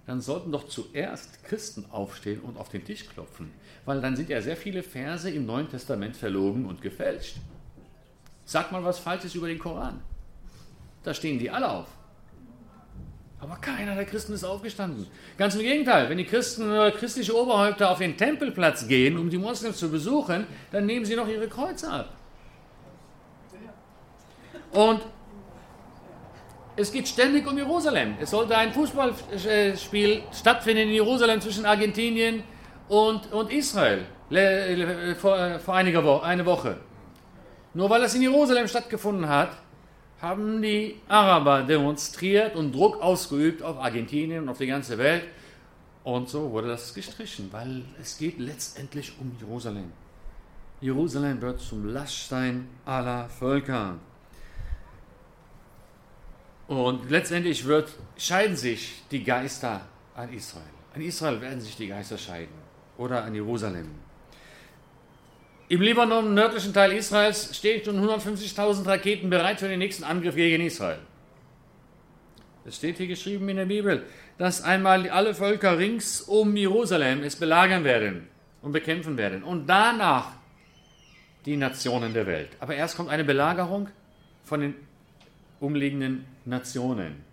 dann 0.06 0.22
sollten 0.22 0.52
doch 0.52 0.68
zuerst 0.68 1.44
Christen 1.46 1.86
aufstehen 1.92 2.42
und 2.42 2.58
auf 2.58 2.70
den 2.70 2.84
Tisch 2.84 3.08
klopfen. 3.08 3.52
Weil 3.86 4.02
dann 4.02 4.16
sind 4.16 4.30
ja 4.30 4.42
sehr 4.42 4.58
viele 4.58 4.84
Verse 4.84 5.30
im 5.30 5.46
Neuen 5.46 5.70
Testament 5.70 6.16
verlogen 6.16 6.66
und 6.66 6.82
gefälscht. 6.82 7.38
Sag 8.46 8.72
mal 8.72 8.84
was 8.84 9.00
Falsches 9.00 9.34
über 9.34 9.48
den 9.48 9.58
Koran. 9.58 10.02
Da 11.04 11.14
stehen 11.14 11.40
die 11.40 11.50
alle 11.50 11.70
auf. 11.70 11.88
Aber 13.40 13.58
keiner 13.58 13.96
der 13.96 14.06
Christen 14.06 14.34
ist 14.34 14.44
aufgestanden. 14.44 15.08
Ganz 15.38 15.56
im 15.56 15.62
Gegenteil, 15.62 16.10
wenn 16.10 16.18
die 16.18 16.26
Christen 16.26 16.64
oder 16.64 16.92
christliche 16.92 17.36
Oberhäupter 17.36 17.92
auf 17.92 18.00
den 18.00 18.18
Tempelplatz 18.18 18.88
gehen, 18.88 19.18
um 19.18 19.30
die 19.30 19.38
Moslems 19.38 19.78
zu 19.78 19.90
besuchen, 19.90 20.48
dann 20.72 20.86
nehmen 20.86 21.06
sie 21.06 21.16
noch 21.16 21.28
ihre 21.28 21.48
Kreuze 21.48 21.92
ab. 21.92 22.10
Und 24.72 25.02
es 26.78 26.92
geht 26.92 27.08
ständig 27.08 27.48
um 27.48 27.58
Jerusalem. 27.58 28.16
Es 28.20 28.32
sollte 28.32 28.58
ein 28.58 28.74
Fußballspiel 28.74 30.24
stattfinden 30.34 30.84
in 30.84 30.90
Jerusalem 30.90 31.40
zwischen 31.42 31.66
Argentinien 31.66 32.44
und, 32.90 33.32
und 33.32 33.52
Israel 33.52 34.06
vor, 35.20 35.60
vor 35.60 35.76
einiger 35.76 36.04
Woche, 36.04 36.26
eine 36.26 36.46
Woche. 36.46 36.78
Nur 37.74 37.90
weil 37.90 38.04
es 38.04 38.16
in 38.16 38.22
Jerusalem 38.22 38.68
stattgefunden 38.68 39.30
hat, 39.30 39.52
haben 40.22 40.62
die 40.62 40.96
Araber 41.08 41.64
demonstriert 41.64 42.56
und 42.56 42.74
Druck 42.74 43.02
ausgeübt 43.02 43.62
auf 43.62 43.78
Argentinien 43.78 44.44
und 44.44 44.50
auf 44.50 44.58
die 44.58 44.68
ganze 44.68 44.98
Welt. 44.98 45.24
Und 46.04 46.30
so 46.30 46.52
wurde 46.52 46.70
das 46.70 46.94
gestrichen, 46.94 47.50
weil 47.52 47.84
es 48.02 48.18
geht 48.18 48.40
letztendlich 48.40 49.14
um 49.20 49.36
Jerusalem. 49.40 49.92
Jerusalem 50.82 51.42
wird 51.42 51.60
zum 51.60 51.86
Laststein 51.86 52.68
aller 52.86 53.28
Völker. 53.28 53.96
Und 56.68 57.10
letztendlich 57.12 57.66
wird, 57.66 57.90
scheiden 58.18 58.56
sich 58.56 59.04
die 59.12 59.24
Geister 59.24 59.82
an 60.16 60.34
Israel. 60.34 60.64
An 60.96 61.02
Israel 61.02 61.42
werden 61.42 61.62
sich 61.62 61.76
die 61.76 61.88
Geister 61.88 62.18
scheiden. 62.18 62.56
Oder 62.98 63.24
an 63.24 63.36
Jerusalem. 63.36 63.92
Im 65.68 65.82
Libanon, 65.82 66.28
im 66.28 66.34
nördlichen 66.34 66.74
Teil 66.74 66.92
Israels, 66.94 67.56
stehen 67.56 67.84
schon 67.84 68.00
150.000 68.00 68.86
Raketen 68.86 69.30
bereit 69.30 69.60
für 69.60 69.68
den 69.68 69.80
nächsten 69.80 70.04
Angriff 70.04 70.36
gegen 70.36 70.64
Israel. 70.64 71.00
Es 72.66 72.78
steht 72.78 72.98
hier 72.98 73.08
geschrieben 73.08 73.48
in 73.50 73.58
der 73.58 73.66
Bibel, 73.66 74.06
dass 74.38 74.64
einmal 74.64 75.08
alle 75.10 75.36
Völker 75.36 75.78
rings 75.78 76.22
um 76.22 76.56
Jerusalem 76.56 77.24
es 77.24 77.36
belagern 77.36 77.84
werden 77.84 78.28
und 78.62 78.72
bekämpfen 78.72 79.18
werden. 79.18 79.44
Und 79.44 79.68
danach 79.68 80.34
die 81.46 81.58
Nationen 81.58 82.14
der 82.14 82.26
Welt. 82.26 82.50
Aber 82.60 82.76
erst 82.76 82.98
kommt 82.98 83.10
eine 83.10 83.24
Belagerung 83.24 83.90
von 84.44 84.62
den 84.62 84.76
umliegenden 85.66 86.26
Nationen. 86.46 87.24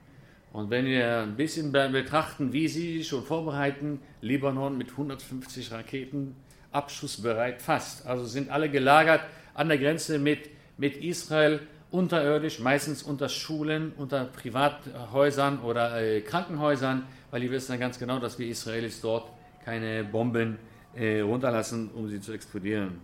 Und 0.52 0.70
wenn 0.70 0.84
wir 0.84 1.20
ein 1.20 1.36
bisschen 1.36 1.72
betrachten, 1.72 2.52
wie 2.52 2.68
sie 2.68 2.98
sich 2.98 3.08
schon 3.08 3.24
vorbereiten, 3.24 4.00
Libanon 4.20 4.76
mit 4.76 4.90
150 4.90 5.72
Raketen 5.72 6.36
abschussbereit 6.72 7.62
fast. 7.62 8.06
Also 8.06 8.24
sind 8.24 8.50
alle 8.50 8.68
gelagert 8.68 9.22
an 9.54 9.68
der 9.68 9.78
Grenze 9.78 10.18
mit, 10.18 10.50
mit 10.76 10.96
Israel 10.96 11.60
unterirdisch, 11.90 12.58
meistens 12.58 13.02
unter 13.02 13.28
Schulen, 13.28 13.92
unter 13.96 14.24
Privathäusern 14.24 15.60
oder 15.60 16.00
äh, 16.00 16.22
Krankenhäusern, 16.22 17.04
weil 17.30 17.42
die 17.42 17.50
wissen 17.50 17.72
ja 17.72 17.78
ganz 17.78 17.98
genau, 17.98 18.18
dass 18.18 18.38
wir 18.38 18.46
Israelis 18.46 19.00
dort 19.00 19.30
keine 19.64 20.02
Bomben 20.04 20.58
äh, 20.94 21.20
runterlassen, 21.20 21.90
um 21.94 22.08
sie 22.08 22.20
zu 22.20 22.32
explodieren. 22.32 23.00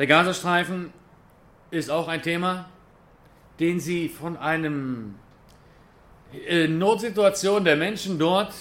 Der 0.00 0.06
Gazastreifen 0.06 0.94
ist 1.70 1.90
auch 1.90 2.08
ein 2.08 2.22
Thema, 2.22 2.70
den 3.58 3.78
sie 3.78 4.08
von 4.08 4.38
einem 4.38 5.16
äh, 6.48 6.66
Notsituation 6.66 7.66
der 7.66 7.76
Menschen 7.76 8.18
dort, 8.18 8.54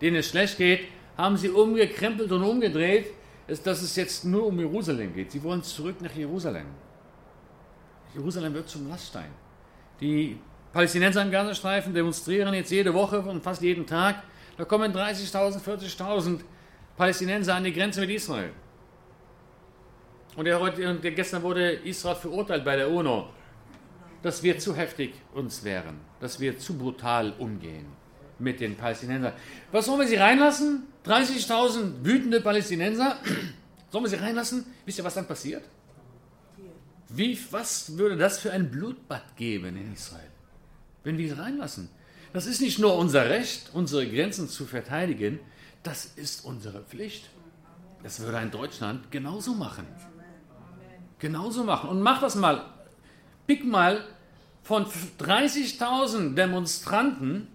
denen 0.00 0.14
es 0.18 0.28
schlecht 0.28 0.56
geht, 0.56 0.86
haben 1.16 1.36
sie 1.36 1.48
umgekrempelt 1.48 2.30
und 2.30 2.44
umgedreht, 2.44 3.06
dass 3.48 3.82
es 3.82 3.96
jetzt 3.96 4.24
nur 4.26 4.46
um 4.46 4.56
Jerusalem 4.60 5.12
geht. 5.12 5.32
Sie 5.32 5.42
wollen 5.42 5.64
zurück 5.64 6.00
nach 6.00 6.14
Jerusalem. 6.14 6.66
Jerusalem 8.14 8.54
wird 8.54 8.68
zum 8.68 8.88
Laststein. 8.88 9.32
Die 10.00 10.38
Palästinenser 10.72 11.22
im 11.22 11.32
Gazastreifen 11.32 11.92
demonstrieren 11.92 12.54
jetzt 12.54 12.70
jede 12.70 12.94
Woche 12.94 13.18
und 13.22 13.42
fast 13.42 13.60
jeden 13.60 13.84
Tag. 13.84 14.22
Da 14.56 14.64
kommen 14.64 14.92
30.000, 14.92 15.60
40.000 15.60 16.42
Palästinenser 16.96 17.56
an 17.56 17.64
die 17.64 17.72
Grenze 17.72 18.02
mit 18.02 18.10
Israel. 18.10 18.52
Und, 20.38 20.44
der, 20.44 20.60
und 20.60 20.78
der, 20.78 21.10
gestern 21.10 21.42
wurde 21.42 21.72
Israel 21.72 22.14
verurteilt 22.14 22.64
bei 22.64 22.76
der 22.76 22.88
UNO, 22.88 23.28
dass 24.22 24.40
wir 24.40 24.56
zu 24.56 24.76
heftig 24.76 25.14
uns 25.34 25.64
wären, 25.64 25.98
dass 26.20 26.38
wir 26.38 26.56
zu 26.56 26.78
brutal 26.78 27.34
umgehen 27.40 27.86
mit 28.38 28.60
den 28.60 28.76
Palästinensern. 28.76 29.32
Was 29.72 29.86
sollen 29.86 29.98
wir 29.98 30.06
sie 30.06 30.14
reinlassen? 30.14 30.84
30.000 31.04 32.04
wütende 32.04 32.40
Palästinenser? 32.40 33.16
Sollen 33.90 34.04
wir 34.04 34.10
sie 34.10 34.16
reinlassen? 34.16 34.64
Wisst 34.84 34.98
ihr, 34.98 35.04
was 35.04 35.14
dann 35.14 35.26
passiert? 35.26 35.64
Wie, 37.08 37.36
was 37.50 37.98
würde 37.98 38.16
das 38.16 38.38
für 38.38 38.52
ein 38.52 38.70
Blutbad 38.70 39.34
geben 39.34 39.76
in 39.76 39.92
Israel, 39.92 40.30
wenn 41.02 41.18
wir 41.18 41.34
sie 41.34 41.40
reinlassen? 41.40 41.88
Das 42.32 42.46
ist 42.46 42.60
nicht 42.60 42.78
nur 42.78 42.96
unser 42.96 43.28
Recht, 43.28 43.70
unsere 43.72 44.06
Grenzen 44.06 44.48
zu 44.48 44.66
verteidigen, 44.66 45.40
das 45.82 46.04
ist 46.04 46.44
unsere 46.44 46.82
Pflicht. 46.82 47.28
Das 48.04 48.20
würde 48.20 48.36
ein 48.36 48.52
Deutschland 48.52 49.10
genauso 49.10 49.54
machen 49.54 49.86
genauso 51.18 51.64
machen. 51.64 51.90
Und 51.90 52.02
mach 52.02 52.20
das 52.20 52.34
mal. 52.34 52.64
Pick 53.46 53.64
mal 53.64 54.04
von 54.62 54.84
30.000 54.84 56.34
Demonstranten, 56.34 57.48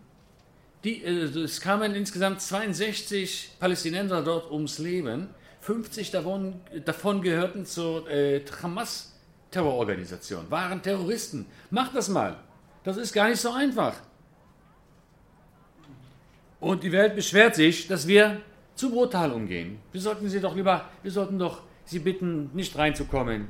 die, 0.84 1.04
äh, 1.04 1.24
es 1.40 1.62
kamen 1.62 1.96
insgesamt 1.96 2.42
62 2.42 3.52
Palästinenser 3.60 4.22
dort 4.24 4.52
ums 4.52 4.80
Leben. 4.80 5.30
50 5.62 6.12
davon, 6.12 6.56
davon 6.84 7.22
gehörten 7.22 7.66
zur 7.66 8.10
äh, 8.10 8.44
Hamas-Terrororganisation, 8.62 10.50
waren 10.50 10.82
Terroristen. 10.82 11.46
Mach 11.70 11.94
das 11.94 12.10
mal. 12.10 12.36
Das 12.84 12.98
ist 12.98 13.14
gar 13.14 13.30
nicht 13.30 13.40
so 13.40 13.52
einfach. 13.52 13.96
Und 16.60 16.84
die 16.84 16.92
Welt 16.92 17.16
beschwert 17.16 17.56
sich, 17.56 17.88
dass 17.88 18.08
wir 18.08 18.42
zu 18.76 18.90
brutal 18.90 19.32
umgehen. 19.32 19.80
Wir 19.92 20.02
sollten 20.02 20.28
sie 20.30 20.42
doch 20.42 20.56
lieber, 20.56 20.90
wir 21.02 21.12
sollten 21.12 21.38
doch 21.38 21.62
sie 21.86 22.00
bitten, 22.00 22.50
nicht 22.54 22.78
reinzukommen, 22.78 23.48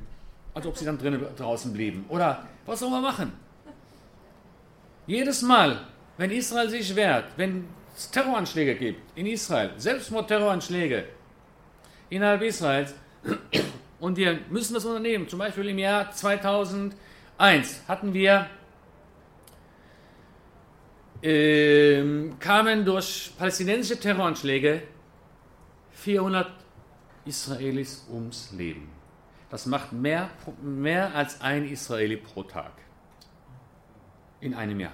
als 0.54 0.66
ob 0.66 0.78
sie 0.78 0.86
dann 0.86 0.98
drinnen, 0.98 1.25
draußen 1.38 1.74
blieben. 1.74 2.06
Oder 2.10 2.48
was 2.66 2.80
soll 2.80 2.90
man 2.90 3.02
machen? 3.02 3.34
Jedes 5.06 5.42
Mal, 5.42 5.82
wenn 6.18 6.32
Israel 6.32 6.70
sich 6.70 6.96
wehrt, 6.96 7.25
wenn 7.38 7.68
es 7.96 8.10
Terroranschläge 8.10 8.75
gibt 8.75 9.18
in 9.18 9.25
Israel, 9.25 9.72
Selbstmordterroranschläge 9.78 11.06
innerhalb 12.10 12.42
Israels, 12.42 12.94
und 14.00 14.18
wir 14.18 14.40
müssen 14.50 14.74
das 14.74 14.86
unternehmen, 14.86 15.28
zum 15.28 15.40
Beispiel 15.40 15.70
im 15.70 15.80
Jahr 15.80 16.12
2001 16.12 16.96
hatten 17.88 18.13
wir, 18.13 18.48
äh, 21.22 22.30
kamen 22.40 22.84
durch 22.84 23.32
palästinensische 23.38 24.00
Terroranschläge 24.00 24.84
400 25.94 26.62
Israelis 27.25 28.06
ums 28.12 28.51
Leben. 28.51 28.89
Das 29.50 29.65
macht 29.65 29.92
mehr, 29.92 30.30
mehr 30.62 31.13
als 31.15 31.39
ein 31.42 31.65
Israeli 31.68 32.18
pro 32.18 32.44
Tag. 32.44 32.72
In 34.42 34.53
einem 34.53 34.80
Jahr. 34.80 34.94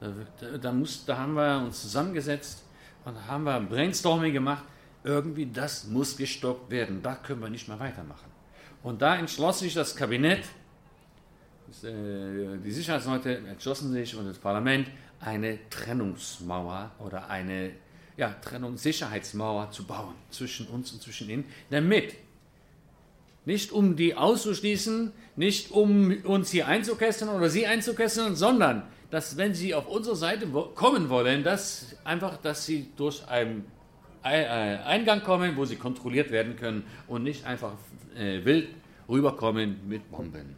Da, 0.00 0.12
da, 0.40 0.58
da, 0.58 0.72
muss, 0.72 1.04
da 1.04 1.16
haben 1.16 1.34
wir 1.34 1.62
uns 1.64 1.80
zusammengesetzt 1.82 2.64
und 3.04 3.26
haben 3.26 3.44
wir 3.44 3.60
Brainstorming 3.60 4.32
gemacht. 4.32 4.64
Irgendwie, 5.04 5.46
das 5.46 5.86
muss 5.86 6.16
gestoppt 6.16 6.70
werden. 6.70 7.02
Da 7.02 7.14
können 7.14 7.40
wir 7.40 7.48
nicht 7.48 7.68
mehr 7.68 7.80
weitermachen. 7.80 8.30
Und 8.82 9.00
da 9.00 9.16
entschloss 9.16 9.60
sich 9.60 9.74
das 9.74 9.96
Kabinett, 9.96 10.44
äh, 11.82 12.58
die 12.62 12.70
Sicherheitsleute 12.70 13.38
entschlossen 13.38 13.92
sich 13.92 14.14
und 14.16 14.26
das 14.26 14.38
Parlament, 14.38 14.88
eine 15.20 15.58
Trennungsmauer 15.70 16.90
oder 16.98 17.28
eine 17.30 17.72
ja, 18.16 18.34
Trennung, 18.42 18.76
Sicherheitsmauer 18.76 19.70
zu 19.70 19.84
bauen 19.84 20.14
zwischen 20.30 20.66
uns 20.66 20.92
und 20.92 21.02
zwischen 21.02 21.30
ihnen, 21.30 21.44
damit 21.70 22.14
nicht 23.44 23.72
um 23.72 23.96
die 23.96 24.14
auszuschließen, 24.14 25.12
nicht 25.36 25.70
um 25.70 26.16
uns 26.24 26.50
hier 26.50 26.68
einzukesseln 26.68 27.30
oder 27.30 27.50
sie 27.50 27.66
einzukesseln, 27.66 28.36
sondern 28.36 28.84
dass 29.10 29.36
wenn 29.36 29.52
sie 29.54 29.74
auf 29.74 29.88
unsere 29.88 30.16
Seite 30.16 30.46
kommen 30.74 31.08
wollen, 31.08 31.42
dass 31.42 31.96
einfach, 32.04 32.36
dass 32.38 32.64
sie 32.64 32.88
durch 32.96 33.26
einen 33.28 33.64
Eingang 34.22 35.22
kommen, 35.22 35.56
wo 35.56 35.64
sie 35.64 35.76
kontrolliert 35.76 36.30
werden 36.30 36.56
können 36.56 36.84
und 37.08 37.24
nicht 37.24 37.44
einfach 37.44 37.72
äh, 38.16 38.44
wild 38.44 38.68
rüberkommen 39.08 39.80
mit 39.88 40.08
Bomben. 40.10 40.54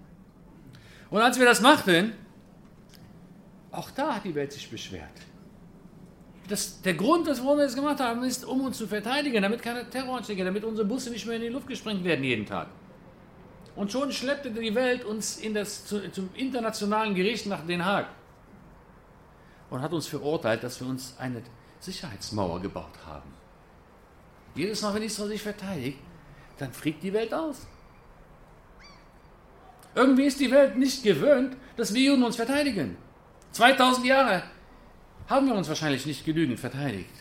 Und 1.11 1.21
als 1.21 1.39
wir 1.39 1.47
das 1.47 1.63
machten, 1.63 2.13
auch 3.71 3.91
da 3.91 4.17
hat 4.17 4.25
die 4.25 4.35
Welt 4.35 4.53
sich 4.53 4.71
beschwert 4.71 5.11
das, 6.49 6.83
der 6.83 6.95
Grund, 6.95 7.27
warum 7.27 7.59
wir 7.59 7.65
das 7.65 7.75
gemacht 7.75 8.01
haben, 8.01 8.23
ist, 8.23 8.45
um 8.45 8.61
uns 8.61 8.79
zu 8.79 8.87
verteidigen, 8.87 9.43
damit 9.43 9.63
keine 9.63 9.89
Terroranschläge, 9.89 10.45
damit 10.45 10.65
unsere 10.65 10.87
Busse 10.87 11.11
nicht 11.11 11.27
mehr 11.27 11.37
in 11.37 11.43
die 11.43 11.49
Luft 11.49 11.67
gesprengt 11.67 12.05
werden 12.05 12.25
jeden 12.25 12.47
Tag. 12.47 12.69
Und 13.77 13.91
schon 13.91 14.13
schleppte 14.13 14.51
die 14.51 14.75
Welt 14.75 15.05
uns 15.05 15.39
in 15.39 15.55
das, 15.55 15.87
zu, 15.87 16.11
zum 16.13 16.31
internationalen 16.35 17.15
Gericht 17.15 17.47
nach 17.47 17.67
Den 17.67 17.85
Haag 17.85 18.07
und 19.71 19.83
hat 19.83 19.93
uns 19.93 20.07
verurteilt, 20.07 20.63
dass 20.63 20.81
wir 20.81 20.87
uns 20.87 21.15
eine 21.19 21.43
Sicherheitsmauer 21.81 22.61
gebaut 22.61 22.99
haben. 23.05 23.33
Jedes 24.55 24.83
Mal, 24.83 24.95
wenn 24.95 25.03
Israel 25.03 25.29
sich 25.29 25.43
verteidigt, 25.43 25.99
dann 26.59 26.73
fliegt 26.73 27.03
die 27.03 27.13
Welt 27.13 27.35
aus. 27.35 27.67
Irgendwie 29.95 30.25
ist 30.25 30.39
die 30.41 30.51
Welt 30.51 30.77
nicht 30.77 31.03
gewöhnt, 31.03 31.57
dass 31.77 31.93
wir 31.95 32.03
Juden 32.03 32.23
uns 32.23 32.37
verteidigen. 32.37 32.97
2000 33.53 34.07
Jahre 34.07 34.43
haben 35.27 35.47
wir 35.47 35.55
uns 35.55 35.69
wahrscheinlich 35.69 36.07
nicht 36.07 36.25
genügend 36.25 36.61
verteidigt. 36.61 37.15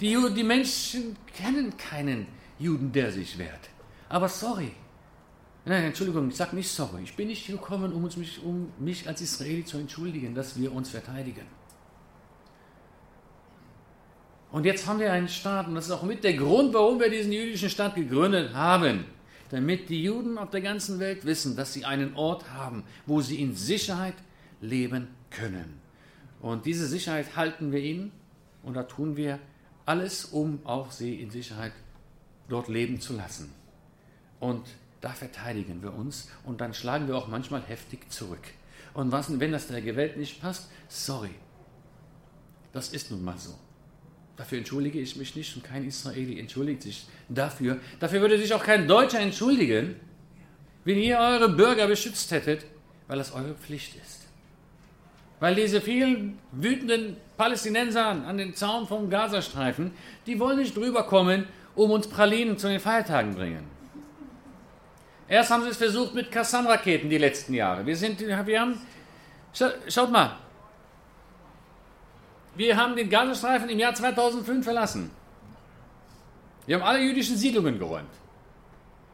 Die, 0.00 0.16
die 0.34 0.42
Menschen 0.42 1.16
kennen 1.34 1.76
keinen 1.76 2.26
Juden, 2.58 2.92
der 2.92 3.12
sich 3.12 3.38
wehrt. 3.38 3.70
Aber 4.08 4.28
sorry. 4.28 4.72
Nein, 5.64 5.84
Entschuldigung, 5.84 6.28
ich 6.28 6.36
sage 6.36 6.54
nicht 6.54 6.70
sorry. 6.70 7.02
Ich 7.02 7.16
bin 7.16 7.28
nicht 7.28 7.46
gekommen, 7.46 7.92
um, 7.92 8.02
mich, 8.02 8.42
um 8.42 8.72
mich 8.78 9.08
als 9.08 9.20
Israeli 9.20 9.64
zu 9.64 9.78
entschuldigen, 9.78 10.34
dass 10.34 10.58
wir 10.58 10.72
uns 10.72 10.90
verteidigen. 10.90 11.46
Und 14.52 14.64
jetzt 14.64 14.86
haben 14.86 15.00
wir 15.00 15.12
einen 15.12 15.28
Staat, 15.28 15.66
und 15.66 15.74
das 15.74 15.86
ist 15.86 15.90
auch 15.90 16.04
mit 16.04 16.22
der 16.22 16.34
Grund, 16.34 16.72
warum 16.72 17.00
wir 17.00 17.10
diesen 17.10 17.32
jüdischen 17.32 17.68
Staat 17.68 17.96
gegründet 17.96 18.54
haben, 18.54 19.04
damit 19.50 19.88
die 19.88 20.04
Juden 20.04 20.38
auf 20.38 20.50
der 20.50 20.60
ganzen 20.60 21.00
Welt 21.00 21.24
wissen, 21.24 21.56
dass 21.56 21.72
sie 21.72 21.84
einen 21.84 22.14
Ort 22.14 22.50
haben, 22.52 22.84
wo 23.04 23.20
sie 23.20 23.40
in 23.40 23.54
Sicherheit 23.54 24.14
leben 24.60 25.08
können. 25.30 25.85
Und 26.40 26.66
diese 26.66 26.86
Sicherheit 26.86 27.36
halten 27.36 27.72
wir 27.72 27.80
ihnen 27.80 28.12
und 28.62 28.74
da 28.74 28.82
tun 28.82 29.16
wir 29.16 29.38
alles, 29.84 30.24
um 30.24 30.60
auch 30.64 30.90
sie 30.90 31.20
in 31.20 31.30
Sicherheit 31.30 31.72
dort 32.48 32.68
leben 32.68 33.00
zu 33.00 33.14
lassen. 33.14 33.52
Und 34.40 34.66
da 35.00 35.10
verteidigen 35.10 35.82
wir 35.82 35.94
uns 35.94 36.28
und 36.44 36.60
dann 36.60 36.74
schlagen 36.74 37.08
wir 37.08 37.16
auch 37.16 37.28
manchmal 37.28 37.62
heftig 37.62 38.10
zurück. 38.10 38.42
Und 38.94 39.12
was, 39.12 39.38
wenn 39.38 39.52
das 39.52 39.68
der 39.68 39.84
Welt 39.96 40.16
nicht 40.16 40.40
passt, 40.40 40.68
sorry. 40.88 41.30
Das 42.72 42.88
ist 42.90 43.10
nun 43.10 43.24
mal 43.24 43.38
so. 43.38 43.54
Dafür 44.36 44.58
entschuldige 44.58 45.00
ich 45.00 45.16
mich 45.16 45.34
nicht 45.34 45.56
und 45.56 45.64
kein 45.64 45.86
Israeli 45.86 46.38
entschuldigt 46.38 46.82
sich 46.82 47.06
dafür. 47.28 47.78
Dafür 48.00 48.20
würde 48.20 48.38
sich 48.38 48.52
auch 48.52 48.62
kein 48.62 48.86
Deutscher 48.86 49.20
entschuldigen, 49.20 49.96
wenn 50.84 50.98
ihr 50.98 51.18
eure 51.18 51.48
Bürger 51.48 51.86
beschützt 51.86 52.30
hättet, 52.30 52.64
weil 53.06 53.18
das 53.18 53.32
eure 53.32 53.54
Pflicht 53.54 53.96
ist. 53.96 54.25
Weil 55.40 55.54
diese 55.54 55.80
vielen 55.80 56.38
wütenden 56.52 57.16
Palästinenser 57.36 58.06
an 58.06 58.38
den 58.38 58.54
Zaun 58.54 58.86
vom 58.86 59.10
Gazastreifen, 59.10 59.92
die 60.26 60.38
wollen 60.40 60.58
nicht 60.58 60.76
drüber 60.76 61.02
kommen, 61.02 61.46
um 61.74 61.90
uns 61.90 62.08
Pralinen 62.08 62.56
zu 62.56 62.68
den 62.68 62.80
Feiertagen 62.80 63.34
bringen. 63.34 63.64
Erst 65.28 65.50
haben 65.50 65.62
sie 65.64 65.70
es 65.70 65.76
versucht 65.76 66.14
mit 66.14 66.30
Kassam-Raketen 66.30 67.10
die 67.10 67.18
letzten 67.18 67.52
Jahre. 67.52 67.84
Wir 67.84 67.96
sind, 67.96 68.20
wir 68.20 68.60
haben, 68.60 68.80
schaut 69.88 70.10
mal, 70.10 70.36
wir 72.54 72.76
haben 72.76 72.96
den 72.96 73.10
Gazastreifen 73.10 73.68
im 73.68 73.78
Jahr 73.78 73.94
2005 73.94 74.64
verlassen. 74.64 75.10
Wir 76.64 76.76
haben 76.76 76.82
alle 76.82 77.00
jüdischen 77.00 77.36
Siedlungen 77.36 77.78
geräumt. 77.78 78.08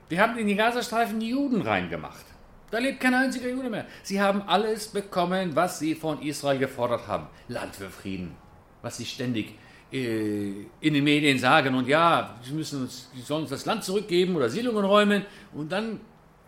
Wir 0.09 0.21
haben 0.21 0.39
in 0.39 0.47
den 0.47 0.57
Gazastreifen 0.57 1.21
Juden 1.21 1.63
reingemacht. 1.63 2.25
Da 2.73 2.79
lebt 2.79 3.01
kein 3.01 3.13
einziger 3.13 3.51
Jude 3.51 3.69
mehr. 3.69 3.85
Sie 4.03 4.19
haben 4.19 4.41
alles 4.49 4.89
bekommen, 4.89 5.55
was 5.55 5.79
sie 5.79 5.95
von 5.95 6.23
Israel 6.23 6.59
gefordert 6.59 7.07
haben. 7.07 7.27
Land 7.49 7.77
für 7.77 7.91
Frieden, 7.91 8.35
was 8.81 8.97
sie 8.97 9.05
ständig 9.05 9.59
äh, 9.93 10.65
in 10.81 10.95
den 10.95 11.05
Medien 11.05 11.39
sagen. 11.39 11.75
Und 11.75 11.87
ja, 11.87 12.35
sie, 12.43 12.53
müssen 12.55 12.81
uns, 12.81 13.11
sie 13.15 13.21
sollen 13.21 13.43
uns 13.43 13.51
das 13.51 13.67
Land 13.67 13.85
zurückgeben 13.85 14.35
oder 14.37 14.49
Siedlungen 14.49 14.87
räumen 14.87 15.27
und 15.53 15.71
dann 15.71 16.01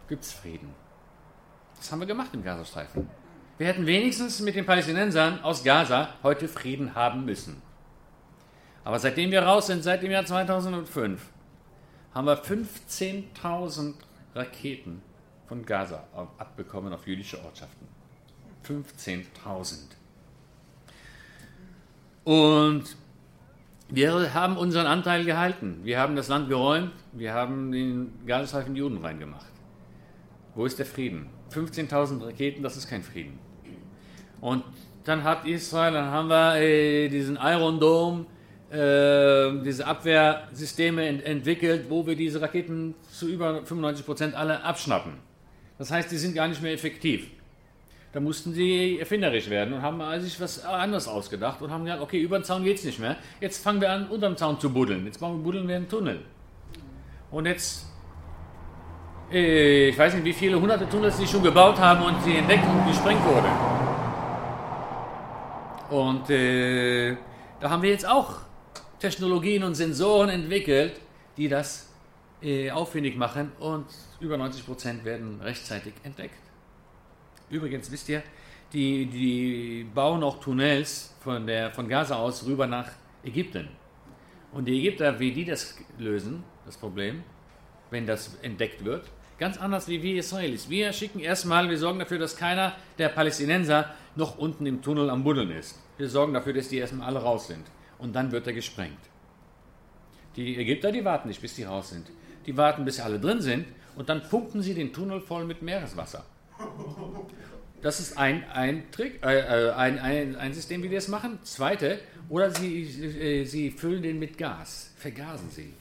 gibt 0.09 0.25
es 0.25 0.33
Frieden. 0.33 0.71
Das 1.77 1.93
haben 1.93 2.01
wir 2.01 2.07
gemacht 2.07 2.31
im 2.33 2.43
Gazastreifen. 2.43 3.07
Wir 3.59 3.67
hätten 3.67 3.85
wenigstens 3.85 4.41
mit 4.41 4.55
den 4.55 4.65
Palästinensern 4.65 5.43
aus 5.43 5.63
Gaza 5.63 6.09
heute 6.23 6.49
Frieden 6.49 6.95
haben 6.95 7.27
müssen. 7.27 7.61
Aber 8.83 8.99
seitdem 8.99 9.31
wir 9.31 9.43
raus 9.43 9.67
sind, 9.67 9.85
seit 9.85 10.03
dem 10.03 10.11
Jahr 10.11 10.25
2005, 10.25 11.21
haben 12.15 12.27
wir 12.27 12.43
15.000 12.43 13.93
Raketen 14.35 15.03
von 15.47 15.65
Gaza 15.65 16.05
abbekommen 16.39 16.93
auf 16.93 17.07
jüdische 17.07 17.43
Ortschaften. 17.45 17.87
15.000. 18.67 19.79
Und 22.25 22.97
wir 23.89 24.33
haben 24.33 24.57
unseren 24.57 24.87
Anteil 24.87 25.25
gehalten. 25.25 25.81
Wir 25.83 26.01
haben 26.01 26.17
das 26.17 26.29
Land 26.29 26.49
geräumt. 26.49 26.93
Wir 27.13 27.35
haben 27.35 27.71
den 27.71 28.13
Gazastreifen 28.27 28.75
Juden 28.75 28.99
reingemacht. 28.99 29.53
Wo 30.55 30.65
ist 30.65 30.79
der 30.79 30.87
Frieden? 30.87 31.29
15.000 31.53 32.25
Raketen, 32.25 32.63
das 32.63 32.77
ist 32.77 32.89
kein 32.89 33.03
Frieden. 33.03 33.39
Und 34.41 34.65
dann 35.05 35.23
hat 35.23 35.45
Israel, 35.47 35.93
dann 35.93 36.11
haben 36.11 36.29
wir 36.29 36.57
äh, 36.57 37.09
diesen 37.09 37.37
Iron 37.37 37.79
Dome, 37.79 38.27
äh, 38.71 39.63
diese 39.63 39.87
Abwehrsysteme 39.87 41.07
ent 41.07 41.25
entwickelt, 41.25 41.87
wo 41.89 42.07
wir 42.07 42.17
diese 42.17 42.41
Raketen 42.41 42.95
zu 43.13 43.29
über 43.29 43.65
95 43.65 44.07
Prozent 44.07 44.35
alle 44.35 44.63
abschnappen. 44.65 45.13
Das 45.79 45.91
heißt, 45.91 46.11
die 46.11 46.17
sind 46.17 46.35
gar 46.35 46.49
nicht 46.49 46.63
mehr 46.63 46.73
effektiv. 46.73 47.31
Da 48.13 48.21
mussten 48.21 48.53
sie 48.53 49.01
erfinderisch 49.01 49.51
werden 49.51 49.75
und 49.75 49.83
haben 49.83 50.01
sich 50.21 50.41
was 50.41 50.65
anderes 50.65 51.09
ausgedacht 51.09 51.61
und 51.61 51.73
haben 51.73 51.85
gesagt, 51.85 52.01
okay, 52.01 52.21
über 52.21 52.39
den 52.39 52.45
Zaun 52.45 52.63
geht 52.63 52.79
es 52.79 52.85
nicht 52.85 53.01
mehr. 53.01 53.17
Jetzt 53.41 53.61
fangen 53.61 53.81
wir 53.81 53.91
an, 53.91 54.07
unter 54.07 54.29
dem 54.29 54.37
Zaun 54.37 54.61
zu 54.61 54.73
buddeln. 54.73 55.05
Jetzt 55.05 55.19
bauen 55.19 55.39
wir, 55.39 55.43
buddeln 55.43 55.67
wir 55.67 55.75
einen 55.75 55.89
Tunnel. 55.89 56.21
Und 57.33 57.47
jetzt, 57.47 57.87
äh, 59.33 59.89
ich 59.89 59.99
weiß 59.99 60.15
nicht, 60.15 60.25
wie 60.25 60.33
viele 60.33 60.61
hunderte 60.61 60.89
Tunnels 60.89 61.19
sie 61.19 61.27
schon 61.27 61.43
gebaut 61.43 61.77
haben 61.81 62.05
und 62.05 62.23
sie 62.23 62.37
entdeckt 62.37 62.65
und 62.65 62.87
gesprengt 62.87 63.25
wurde. 63.27 63.49
Und 65.91 66.31
äh, 66.31 67.17
da 67.59 67.71
haben 67.71 67.83
wir 67.83 67.91
jetzt 67.91 68.09
auch 68.09 68.43
Technologien 69.01 69.65
und 69.65 69.75
Sensoren 69.75 70.29
entwickelt, 70.29 71.01
die 71.37 71.49
das 71.49 71.94
äh, 72.45 72.71
aufwendig 72.71 73.17
machen 73.17 73.53
und 73.59 73.87
über 74.21 74.37
90 74.37 74.67
Prozent 74.67 75.05
werden 75.05 75.41
rechtzeitig 75.41 75.95
entdeckt. 76.03 76.39
Übrigens, 77.49 77.91
wisst 77.91 78.09
ihr, 78.11 78.23
die, 78.73 79.07
die 79.07 79.87
bauen 79.95 80.23
auch 80.23 80.41
Tunnels 80.41 81.15
von, 81.21 81.47
der, 81.47 81.71
von 81.71 81.89
Gaza 81.89 82.17
aus 82.17 82.45
rüber 82.45 82.67
nach 82.67 82.91
Ägypten. 83.23 83.69
Und 84.53 84.67
die 84.67 84.79
Ägypter, 84.79 85.19
wie 85.19 85.33
die 85.33 85.45
das 85.45 85.77
lösen, 85.99 86.45
das 86.67 86.77
Problem, 86.77 87.23
wenn 87.91 88.07
das 88.07 88.37
entdeckt 88.43 88.85
wird, 88.85 89.11
ganz 89.39 89.59
anders 89.59 89.89
wie 89.89 90.03
wir 90.03 90.19
Israelis. 90.19 90.69
Wir 90.69 90.93
schicken 90.93 91.21
erstmal, 91.21 91.71
wir 91.71 91.79
sorgen 91.79 91.99
dafür, 91.99 92.19
dass 92.19 92.37
keiner 92.37 92.75
der 92.99 93.09
Palästinenser 93.09 93.95
noch 94.17 94.39
unten 94.39 94.67
im 94.67 94.83
Tunnel 94.83 95.11
am 95.11 95.25
Buddeln 95.25 95.51
ist. 95.51 95.81
Wir 95.97 96.09
sorgen 96.09 96.35
dafür, 96.35 96.53
dass 96.53 96.69
die 96.69 96.77
erstmal 96.77 97.09
alle 97.09 97.21
raus 97.21 97.47
sind. 97.47 97.65
Und 97.99 98.15
dann 98.15 98.33
wird 98.33 98.47
er 98.47 98.53
gesprengt. 98.53 98.99
Die 100.37 100.57
Ägypter, 100.57 100.93
die 100.93 101.05
warten 101.05 101.29
nicht, 101.29 101.41
bis 101.41 101.55
die 101.55 101.63
raus 101.63 101.91
sind. 101.91 102.11
Die 102.47 102.57
warten, 102.57 102.85
bis 102.85 102.97
sie 102.97 103.03
alle 103.03 103.19
drin 103.19 103.41
sind 103.41 103.67
und 103.97 104.09
dann 104.09 104.23
pumpen 104.23 104.63
sie 104.63 104.75
den 104.75 104.93
Tunnel 104.93 105.21
voll 105.21 105.45
mit 105.45 105.63
Meereswasser. 105.63 106.25
Das 107.83 108.01
ist 108.01 108.17
ein, 108.17 108.45
ein 108.51 108.91
Trick, 108.91 109.25
äh, 109.25 109.69
äh, 109.69 109.73
ein, 109.73 109.99
ein, 109.99 110.37
ein 110.37 110.55
System, 110.55 110.83
wie 110.83 110.89
die 110.89 110.95
das 110.95 111.09
machen. 111.09 111.39
Zweite, 111.43 111.99
oder 112.29 112.51
sie, 112.51 112.83
äh, 112.83 113.45
sie 113.45 113.71
füllen 113.71 114.03
den 114.03 114.19
mit 114.19 114.39
Gas, 114.39 114.91
vergasen 114.97 115.51
sie. 115.51 115.75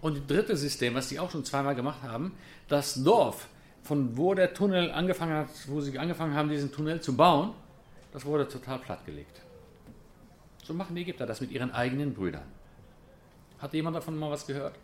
Und 0.00 0.18
das 0.18 0.26
dritte 0.26 0.56
System, 0.56 0.94
was 0.94 1.08
sie 1.08 1.18
auch 1.18 1.30
schon 1.30 1.44
zweimal 1.44 1.74
gemacht 1.74 2.02
haben, 2.02 2.32
das 2.68 3.02
Dorf, 3.02 3.48
von 3.82 4.16
wo 4.16 4.34
der 4.34 4.52
Tunnel 4.52 4.90
angefangen 4.90 5.34
hat, 5.34 5.48
wo 5.68 5.80
sie 5.80 5.96
angefangen 5.96 6.34
haben, 6.34 6.48
diesen 6.48 6.72
Tunnel 6.72 7.00
zu 7.00 7.16
bauen, 7.16 7.52
das 8.12 8.24
wurde 8.24 8.48
total 8.48 8.80
plattgelegt. 8.80 9.40
So 10.64 10.74
machen 10.74 10.96
die 10.96 11.02
Ägypter 11.02 11.26
das 11.26 11.40
mit 11.40 11.52
ihren 11.52 11.70
eigenen 11.70 12.14
Brüdern. 12.14 12.55
Hat 13.58 13.72
jemand 13.72 13.96
davon 13.96 14.16
mal 14.16 14.30
was 14.30 14.46
gehört? 14.46 14.78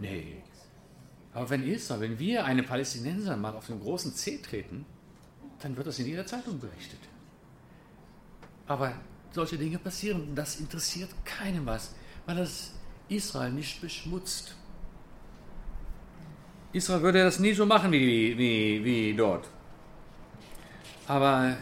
Nee. 0.00 0.08
nee. 0.08 0.42
Aber 1.32 1.50
wenn 1.50 1.66
Israel, 1.66 2.00
wenn 2.00 2.18
wir 2.18 2.44
einen 2.44 2.64
Palästinenser 2.64 3.36
mal 3.36 3.54
auf 3.54 3.66
den 3.66 3.80
großen 3.80 4.14
C 4.14 4.38
treten, 4.38 4.86
dann 5.60 5.76
wird 5.76 5.86
das 5.86 5.98
in 5.98 6.06
jeder 6.06 6.26
Zeitung 6.26 6.58
berichtet. 6.60 7.00
Aber 8.66 8.92
solche 9.32 9.58
Dinge 9.58 9.78
passieren 9.78 10.28
und 10.28 10.34
das 10.36 10.60
interessiert 10.60 11.10
keinem 11.24 11.66
was, 11.66 11.94
weil 12.26 12.36
das 12.36 12.72
Israel 13.08 13.52
nicht 13.52 13.80
beschmutzt. 13.80 14.54
Israel 16.72 17.02
würde 17.02 17.22
das 17.22 17.38
nie 17.38 17.52
so 17.52 17.66
machen 17.66 17.90
wie, 17.92 18.36
wie, 18.38 18.84
wie 18.84 19.14
dort. 19.14 19.46
Aber 21.06 21.56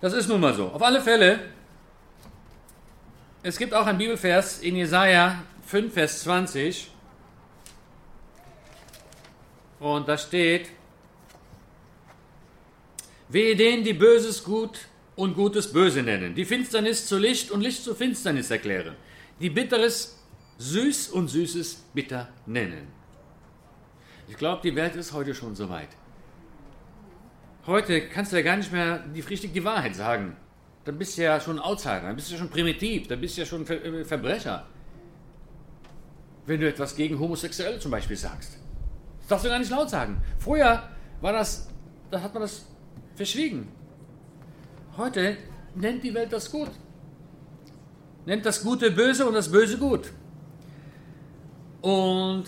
das 0.00 0.12
ist 0.12 0.28
nun 0.28 0.40
mal 0.40 0.54
so. 0.54 0.68
Auf 0.68 0.82
alle 0.82 1.00
Fälle 1.00 1.40
es 3.42 3.56
gibt 3.56 3.72
auch 3.74 3.86
ein 3.86 3.98
Bibelvers 3.98 4.60
in 4.60 4.76
Jesaja 4.76 5.42
5, 5.66 5.92
Vers 5.92 6.22
20. 6.22 6.90
Und 9.80 10.08
da 10.08 10.18
steht: 10.18 10.68
Wehe 13.28 13.54
denen, 13.54 13.84
die 13.84 13.92
Böses 13.92 14.42
gut 14.42 14.80
und 15.14 15.34
Gutes 15.34 15.72
böse 15.72 16.02
nennen, 16.02 16.34
die 16.34 16.44
Finsternis 16.44 17.06
zu 17.06 17.18
Licht 17.18 17.50
und 17.50 17.60
Licht 17.60 17.84
zu 17.84 17.94
Finsternis 17.94 18.50
erklären, 18.50 18.96
die 19.40 19.50
Bitteres 19.50 20.18
süß 20.58 21.10
und 21.10 21.28
Süßes 21.28 21.84
bitter 21.94 22.28
nennen. 22.46 22.88
Ich 24.28 24.36
glaube, 24.36 24.60
die 24.62 24.74
Welt 24.74 24.96
ist 24.96 25.12
heute 25.12 25.34
schon 25.34 25.54
so 25.54 25.68
weit. 25.68 25.88
Heute 27.66 28.08
kannst 28.08 28.32
du 28.32 28.36
ja 28.36 28.42
gar 28.42 28.56
nicht 28.56 28.72
mehr 28.72 28.98
die, 28.98 29.20
richtig 29.20 29.52
die 29.52 29.64
Wahrheit 29.64 29.94
sagen 29.94 30.36
dann 30.88 30.96
bist 30.96 31.18
du 31.18 31.22
ja 31.22 31.38
schon 31.38 31.58
Outsider, 31.58 32.00
dann 32.00 32.16
bist 32.16 32.32
du 32.32 32.38
schon 32.38 32.48
primitiv, 32.48 33.08
dann 33.08 33.20
bist 33.20 33.36
du 33.36 33.42
ja 33.42 33.46
schon 33.46 33.66
Ver 33.66 33.84
äh, 33.84 34.06
Verbrecher. 34.06 34.64
Wenn 36.46 36.60
du 36.60 36.66
etwas 36.66 36.96
gegen 36.96 37.18
Homosexuelle 37.18 37.78
zum 37.78 37.90
Beispiel 37.90 38.16
sagst. 38.16 38.56
Das 39.18 39.28
darfst 39.28 39.44
du 39.44 39.50
gar 39.50 39.58
nicht 39.58 39.70
laut 39.70 39.90
sagen. 39.90 40.22
Früher 40.38 40.82
war 41.20 41.32
das, 41.34 41.68
da 42.10 42.22
hat 42.22 42.32
man 42.32 42.40
das 42.40 42.64
verschwiegen. 43.16 43.68
Heute 44.96 45.36
nennt 45.74 46.02
die 46.02 46.14
Welt 46.14 46.32
das 46.32 46.50
gut. 46.50 46.70
Nennt 48.24 48.46
das 48.46 48.62
Gute 48.62 48.90
böse 48.90 49.26
und 49.26 49.34
das 49.34 49.52
Böse 49.52 49.76
gut. 49.76 50.10
Und 51.82 52.44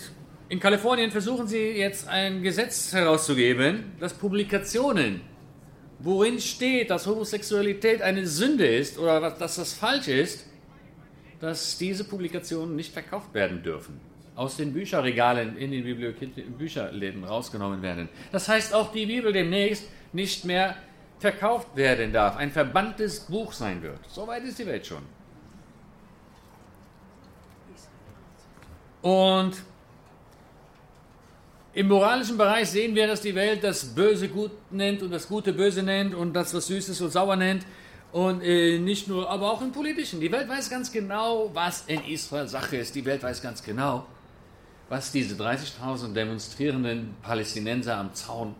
in 0.49 0.59
Kalifornien 0.59 1.11
versuchen 1.11 1.45
sie 1.45 1.77
jetzt 1.77 2.07
ein 2.07 2.41
Gesetz 2.41 2.91
herauszugeben, 2.91 3.91
dass 3.99 4.15
Publikationen, 4.15 5.21
worin 6.03 6.39
steht, 6.39 6.89
dass 6.89 7.05
Homosexualität 7.05 8.01
eine 8.01 8.25
Sünde 8.27 8.65
ist 8.65 8.97
oder 8.97 9.31
dass 9.31 9.55
das 9.55 9.73
falsch 9.73 10.07
ist, 10.07 10.45
dass 11.39 11.77
diese 11.77 12.03
Publikationen 12.03 12.75
nicht 12.75 12.93
verkauft 12.93 13.33
werden 13.33 13.63
dürfen. 13.63 13.99
Aus 14.35 14.57
den 14.57 14.73
Bücherregalen 14.73 15.57
in 15.57 15.71
den 15.71 16.57
Bücherläden 16.57 17.23
rausgenommen 17.23 17.81
werden. 17.81 18.09
Das 18.31 18.47
heißt, 18.47 18.73
auch 18.73 18.91
die 18.91 19.05
Bibel 19.05 19.33
demnächst 19.33 19.85
nicht 20.13 20.45
mehr 20.45 20.75
verkauft 21.19 21.75
werden 21.75 22.11
darf, 22.11 22.37
ein 22.37 22.51
verbanntes 22.51 23.21
Buch 23.21 23.53
sein 23.53 23.81
wird. 23.83 23.99
So 24.07 24.25
weit 24.25 24.43
ist 24.43 24.57
die 24.57 24.65
Welt 24.65 24.85
schon. 24.85 25.03
Und 29.01 29.61
im 31.73 31.87
moralischen 31.87 32.37
Bereich 32.37 32.69
sehen 32.69 32.95
wir, 32.95 33.07
dass 33.07 33.21
die 33.21 33.33
Welt 33.33 33.63
das 33.63 33.85
Böse 33.85 34.27
gut 34.27 34.51
nennt 34.71 35.01
und 35.03 35.11
das 35.11 35.27
Gute 35.27 35.53
böse 35.53 35.83
nennt 35.83 36.13
und 36.13 36.33
das, 36.33 36.53
was 36.53 36.67
Süßes 36.67 36.97
so 36.97 37.07
sauer 37.07 37.35
nennt. 37.35 37.65
Und 38.11 38.41
äh, 38.43 38.77
nicht 38.77 39.07
nur, 39.07 39.29
aber 39.29 39.51
auch 39.51 39.61
im 39.61 39.71
Politischen. 39.71 40.19
Die 40.19 40.29
Welt 40.31 40.49
weiß 40.49 40.69
ganz 40.69 40.91
genau, 40.91 41.49
was 41.53 41.85
in 41.87 42.03
Israel 42.05 42.47
Sache 42.47 42.75
ist. 42.77 42.93
Die 42.93 43.05
Welt 43.05 43.23
weiß 43.23 43.41
ganz 43.41 43.63
genau, 43.63 44.05
was 44.89 45.13
diese 45.13 45.41
30.000 45.41 46.11
demonstrierenden 46.11 47.15
Palästinenser 47.21 47.95
am 47.95 48.13
Zaun 48.13 48.53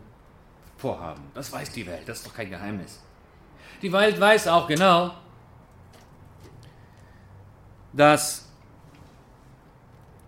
vorhaben. 0.78 1.22
Das 1.34 1.52
weiß 1.52 1.70
die 1.72 1.86
Welt, 1.86 2.02
das 2.06 2.18
ist 2.18 2.26
doch 2.26 2.34
kein 2.34 2.48
Geheimnis. 2.48 2.98
Die 3.82 3.92
Welt 3.92 4.18
weiß 4.18 4.48
auch 4.48 4.66
genau, 4.66 5.12
dass 7.92 8.48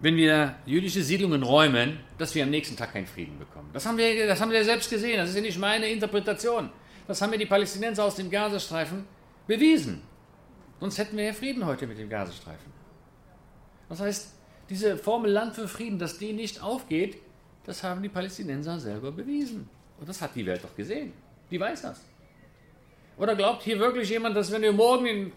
wenn 0.01 0.17
wir 0.17 0.57
jüdische 0.67 1.03
Siedlungen 1.03 1.43
räumen, 1.43 2.01
dass 2.19 2.35
wir 2.35 2.43
am 2.45 2.51
nächsten 2.51 2.77
Tag 2.77 2.93
keinen 2.93 3.07
Frieden 3.07 3.39
bekommen. 3.39 3.71
Das 3.73 3.87
haben 3.87 3.97
wir, 3.97 4.27
das 4.27 4.41
haben 4.41 4.51
wir 4.51 4.65
selbst 4.65 4.91
gesehen, 4.91 5.17
das 5.17 5.31
ist 5.31 5.37
ja 5.37 5.43
nicht 5.43 5.59
meine 5.59 5.89
Interpretation. 5.89 6.71
Das 7.07 7.21
haben 7.21 7.31
mir 7.31 7.39
die 7.39 7.47
Palästinenser 7.47 8.05
aus 8.05 8.17
dem 8.17 8.31
Gazastreifen 8.31 9.05
bewiesen. 9.47 10.03
Sonst 10.81 10.99
hätten 10.99 11.17
wir 11.17 11.25
ja 11.25 11.33
Frieden 11.33 11.65
heute 11.65 11.87
mit 11.87 11.99
dem 11.99 12.09
Gazastreifen. 12.09 12.73
Das 13.89 14.01
heißt, 14.01 14.33
diese 14.69 14.97
Formel 14.97 15.31
Land 15.31 15.55
für 15.55 15.69
Frieden, 15.69 15.99
dass 15.99 16.19
die 16.19 16.33
nicht 16.33 16.63
aufgeht, 16.63 17.19
das 17.65 17.83
haben 17.83 18.03
die 18.03 18.09
Palästinenser 18.09 18.79
selber 18.79 19.13
bewiesen. 19.13 19.69
Und 19.99 20.09
das 20.09 20.21
hat 20.21 20.35
die 20.35 20.45
Welt 20.45 20.65
doch 20.65 20.75
gesehen. 20.75 21.13
Die 21.51 21.61
weiß 21.61 21.83
das. 21.83 22.01
Oder 23.17 23.37
glaubt 23.37 23.63
hier 23.63 23.79
wirklich 23.79 24.11
jemand, 24.11 24.37
dass 24.37 24.51
wenn 24.51 24.63
wir 24.63 24.73
morgen 24.73 25.33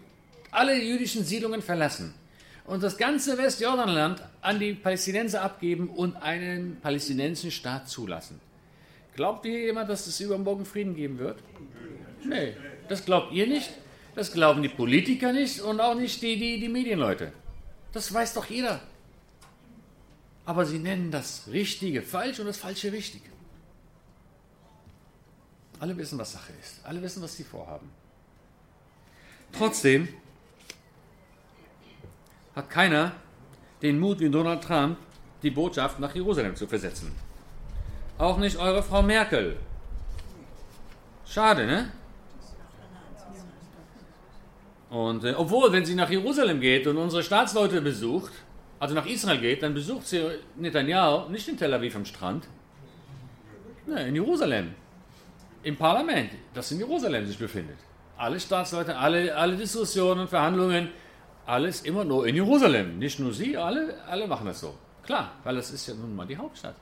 alle 0.50 0.82
jüdischen 0.82 1.24
Siedlungen 1.24 1.62
verlassen, 1.62 2.14
und 2.68 2.82
das 2.82 2.98
ganze 2.98 3.38
Westjordanland 3.38 4.22
an 4.42 4.60
die 4.60 4.74
Palästinenser 4.74 5.42
abgeben 5.42 5.88
und 5.88 6.16
einen 6.16 6.78
palästinensischen 6.80 7.50
Staat 7.50 7.88
zulassen. 7.88 8.40
Glaubt 9.16 9.46
ihr 9.46 9.58
jemand, 9.58 9.88
dass 9.88 10.06
es 10.06 10.20
übermorgen 10.20 10.66
Frieden 10.66 10.94
geben 10.94 11.18
wird? 11.18 11.42
Nee, 12.24 12.54
das 12.88 13.04
glaubt 13.06 13.32
ihr 13.32 13.46
nicht, 13.46 13.70
das 14.14 14.32
glauben 14.32 14.62
die 14.62 14.68
Politiker 14.68 15.32
nicht 15.32 15.60
und 15.60 15.80
auch 15.80 15.94
nicht 15.94 16.20
die, 16.20 16.38
die, 16.38 16.60
die 16.60 16.68
Medienleute. 16.68 17.32
Das 17.92 18.12
weiß 18.12 18.34
doch 18.34 18.44
jeder. 18.44 18.80
Aber 20.44 20.66
sie 20.66 20.78
nennen 20.78 21.10
das 21.10 21.48
Richtige 21.50 22.02
falsch 22.02 22.38
und 22.38 22.46
das 22.46 22.58
Falsche 22.58 22.92
richtig. 22.92 23.22
Alle 25.80 25.96
wissen, 25.96 26.18
was 26.18 26.32
Sache 26.32 26.52
ist. 26.60 26.84
Alle 26.84 27.00
wissen, 27.00 27.22
was 27.22 27.34
sie 27.34 27.44
vorhaben. 27.44 27.88
Trotzdem 29.52 30.08
hat 32.58 32.68
keiner 32.68 33.12
den 33.82 33.98
Mut 34.00 34.18
wie 34.18 34.28
Donald 34.28 34.62
Trump, 34.64 34.98
die 35.44 35.50
Botschaft 35.50 36.00
nach 36.00 36.12
Jerusalem 36.14 36.56
zu 36.56 36.66
versetzen. 36.66 37.12
Auch 38.18 38.36
nicht 38.38 38.56
eure 38.56 38.82
Frau 38.82 39.00
Merkel. 39.00 39.56
Schade, 41.24 41.66
ne? 41.66 41.92
Und 44.90 45.22
äh, 45.24 45.34
obwohl, 45.34 45.70
wenn 45.70 45.84
sie 45.84 45.94
nach 45.94 46.10
Jerusalem 46.10 46.60
geht 46.60 46.86
und 46.88 46.96
unsere 46.96 47.22
Staatsleute 47.22 47.80
besucht, 47.80 48.32
also 48.80 48.94
nach 48.94 49.06
Israel 49.06 49.38
geht, 49.38 49.62
dann 49.62 49.74
besucht 49.74 50.06
sie 50.08 50.20
Netanyahu 50.56 51.28
nicht 51.28 51.46
in 51.46 51.56
Tel 51.56 51.72
Aviv 51.74 51.94
am 51.94 52.06
Strand, 52.06 52.48
ne, 53.86 54.08
in 54.08 54.14
Jerusalem, 54.16 54.74
im 55.62 55.76
Parlament, 55.76 56.30
das 56.54 56.72
in 56.72 56.78
Jerusalem 56.78 57.24
sich 57.26 57.38
befindet. 57.38 57.78
Alle 58.16 58.40
Staatsleute, 58.40 58.96
alle, 58.96 59.36
alle 59.36 59.56
Diskussionen, 59.56 60.26
Verhandlungen 60.26 60.88
alles 61.48 61.80
immer 61.80 62.04
nur 62.04 62.26
in 62.26 62.34
Jerusalem. 62.34 62.98
Nicht 62.98 63.18
nur 63.18 63.32
sie, 63.32 63.56
alle, 63.56 64.02
alle 64.04 64.26
machen 64.26 64.46
das 64.46 64.60
so. 64.60 64.74
Klar, 65.02 65.32
weil 65.44 65.56
das 65.56 65.70
ist 65.70 65.86
ja 65.86 65.94
nun 65.94 66.14
mal 66.14 66.26
die 66.26 66.36
Hauptstadt. 66.36 66.76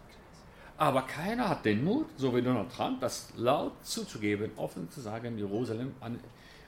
Aber 0.77 1.03
keiner 1.03 1.49
hat 1.49 1.65
den 1.65 1.85
Mut, 1.85 2.07
so 2.17 2.35
wie 2.35 2.43
Donald 2.43 2.71
Trump, 2.73 3.01
das 3.01 3.33
laut 3.37 3.73
zuzugeben, 3.83 4.51
offen 4.57 4.91
zu 4.91 5.01
sagen, 5.01 5.39
Jerusalem 5.39 5.95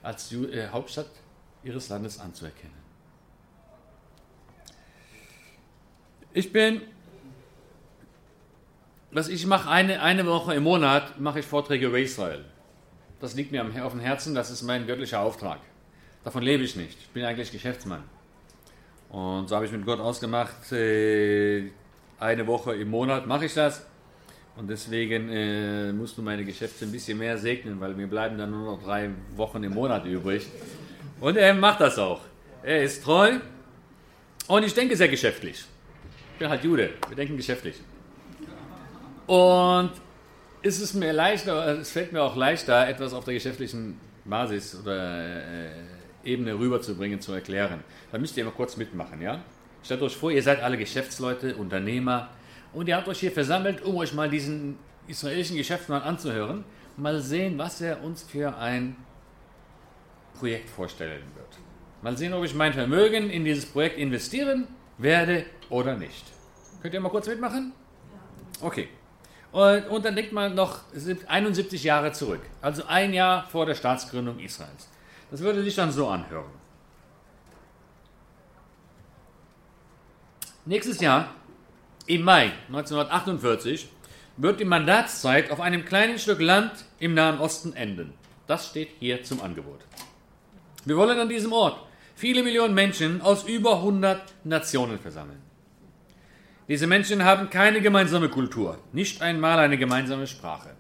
als 0.03 0.33
äh, 0.33 0.69
Hauptstadt 0.69 1.11
ihres 1.65 1.89
Landes 1.89 2.21
anzuerkennen. 2.21 2.79
Ich 6.33 6.53
bin, 6.53 6.83
was 9.11 9.29
ich 9.29 9.45
mache, 9.45 9.69
eine, 9.69 10.01
eine 10.01 10.25
Woche 10.25 10.55
im 10.55 10.63
Monat 10.63 11.19
mache 11.19 11.41
ich 11.41 11.47
Vorträge 11.47 11.87
über 11.87 11.99
Israel. 11.99 12.45
Das 13.21 13.35
liegt 13.35 13.51
mir 13.51 13.65
auf 13.85 13.93
dem 13.93 14.01
Herzen, 14.01 14.37
das 14.37 14.51
ist 14.51 14.63
mein 14.63 14.87
göttlicher 14.87 15.21
Auftrag. 15.21 15.59
Davon 16.25 16.43
lebe 16.43 16.65
ich 16.65 16.77
nicht. 16.77 16.99
Ich 17.01 17.09
bin 17.09 17.25
eigentlich 17.25 17.51
Geschäftsmann. 17.53 18.03
Und 19.09 19.49
so 19.49 19.57
habe 19.57 19.65
ich 19.65 19.73
mit 19.73 19.87
Gott 19.87 20.01
ausgemacht, 20.01 20.73
äh, 20.73 21.71
eine 22.21 22.47
Woche 22.47 22.75
im 22.75 22.91
Monat 22.91 23.27
mache 23.27 23.47
ich 23.47 23.55
das. 23.55 23.87
Und 24.57 24.69
deswegen 24.69 25.31
äh, 25.31 25.93
musst 25.93 26.19
du 26.19 26.23
meine 26.23 26.45
Geschäfte 26.45 26.85
ein 26.85 26.93
bisschen 26.93 27.17
mehr 27.19 27.39
segnen, 27.39 27.81
weil 27.81 27.95
mir 27.95 28.09
bleiben 28.09 28.37
dann 28.37 28.51
nur 28.51 28.73
noch 28.73 28.83
drei 28.83 29.11
Wochen 29.37 29.63
im 29.63 29.73
Monat 29.73 30.05
übrig. 30.05 30.47
Und 31.21 31.37
er 31.37 31.55
macht 31.55 31.81
das 31.81 31.99
auch. 31.99 32.21
Er 32.63 32.83
ist 32.83 33.05
treu 33.05 33.39
und 34.49 34.65
ich 34.65 34.75
denke 34.75 34.97
sehr 34.97 35.09
geschäftlich. 35.09 35.65
Ich 36.33 36.39
bin 36.39 36.49
halt 36.49 36.65
Jude, 36.65 36.91
wir 37.07 37.17
denken 37.17 37.37
geschäftlich. 37.37 37.77
Und 39.29 39.93
es 40.63 40.81
ist 40.81 40.95
mir 40.95 41.13
leichter, 41.13 41.79
es 41.79 41.93
fällt 41.93 42.13
mir 42.13 42.23
auch 42.23 42.35
leichter, 42.35 42.89
etwas 42.89 43.13
auf 43.13 43.25
der 43.25 43.35
geschäftlichen 43.35 44.01
Basis 44.25 44.77
oder 44.81 45.67
äh, 45.67 45.71
Ebene 46.29 46.59
rüberzubringen, 46.59 47.21
zu 47.21 47.33
erklären. 47.33 47.83
Da 48.13 48.19
müsst 48.19 48.37
ihr 48.37 48.45
mal 48.45 48.53
kurz 48.53 48.77
mitmachen, 48.77 49.21
ja? 49.21 49.43
Stellt 49.83 50.03
euch 50.03 50.17
vor, 50.17 50.31
ihr 50.31 50.43
seid 50.43 50.63
alle 50.63 50.77
Geschäftsleute, 50.77 51.57
Unternehmer 51.57 52.29
und 52.73 52.89
ihr 52.89 52.97
habt 52.97 53.09
euch 53.09 53.21
hier 53.21 53.33
versammelt, 53.33 53.83
um 53.83 53.97
euch 53.97 54.13
mal 54.13 54.29
diesen 54.29 54.79
israelischen 55.07 55.57
Geschäftsmann 55.57 56.03
anzuhören. 56.03 56.65
Mal 56.97 57.21
sehen, 57.21 57.57
was 57.59 57.81
er 57.81 58.03
uns 58.03 58.23
für 58.23 58.57
ein 58.57 58.97
Projekt 60.39 60.69
vorstellen 60.69 61.23
wird. 61.35 61.59
Mal 62.03 62.17
sehen, 62.17 62.33
ob 62.33 62.45
ich 62.45 62.55
mein 62.55 62.73
Vermögen 62.73 63.31
in 63.31 63.45
dieses 63.45 63.67
Projekt 63.67 63.99
investieren 63.99 64.69
werde 64.99 65.47
oder 65.71 65.97
nicht. 65.97 66.25
Könnt 66.83 66.95
ihr 66.95 67.01
mal 67.01 67.09
kurz 67.09 67.27
mitmachen? 67.27 67.73
Okay. 68.61 68.89
Und, 69.51 69.87
und 69.89 70.05
dann 70.05 70.15
denkt 70.15 70.33
man 70.33 70.55
noch 70.55 70.81
71 71.27 71.83
Jahre 71.83 72.13
zurück, 72.13 72.43
also 72.61 72.85
ein 72.87 73.15
Jahr 73.15 73.49
vor 73.49 73.65
der 73.65 73.75
Staatsgründung 73.75 74.39
Israels. 74.41 74.89
Das 75.31 75.41
würde 75.41 75.63
sich 75.63 75.75
dann 75.75 75.93
so 75.93 76.09
anhören. 76.09 76.51
Nächstes 80.65 81.01
Jahr, 81.01 81.35
im 82.07 82.23
Mai 82.23 82.53
1948, 82.69 83.89
wird 84.37 84.61
die 84.61 84.65
Mandatszeit 84.65 85.51
auf 85.51 85.61
einem 85.61 85.85
kleinen 85.85 86.19
Stück 86.19 86.41
Land 86.41 86.73
im 86.99 87.15
Nahen 87.15 87.41
Osten 87.41 87.75
enden. 87.75 88.15
Das 88.47 88.69
steht 88.69 88.91
hier 88.99 89.23
zum 89.25 89.43
Angebot. 89.43 89.81
Wir 90.85 90.97
wollen 90.97 91.19
an 91.19 91.29
diesem 91.29 91.53
Ort 91.53 91.79
viele 92.15 92.43
Millionen 92.43 92.75
Menschen 92.75 93.21
aus 93.21 93.45
über 93.45 93.77
100 93.77 94.23
Nationen 94.45 94.99
versammeln. 94.99 95.43
Diese 96.69 96.87
Menschen 96.87 97.25
haben 97.25 97.51
keine 97.51 97.81
gemeinsame 97.81 98.29
Kultur, 98.29 98.79
nicht 98.93 99.23
einmal 99.23 99.59
eine 99.59 99.79
gemeinsame 99.79 100.27
Sprache 100.27 100.75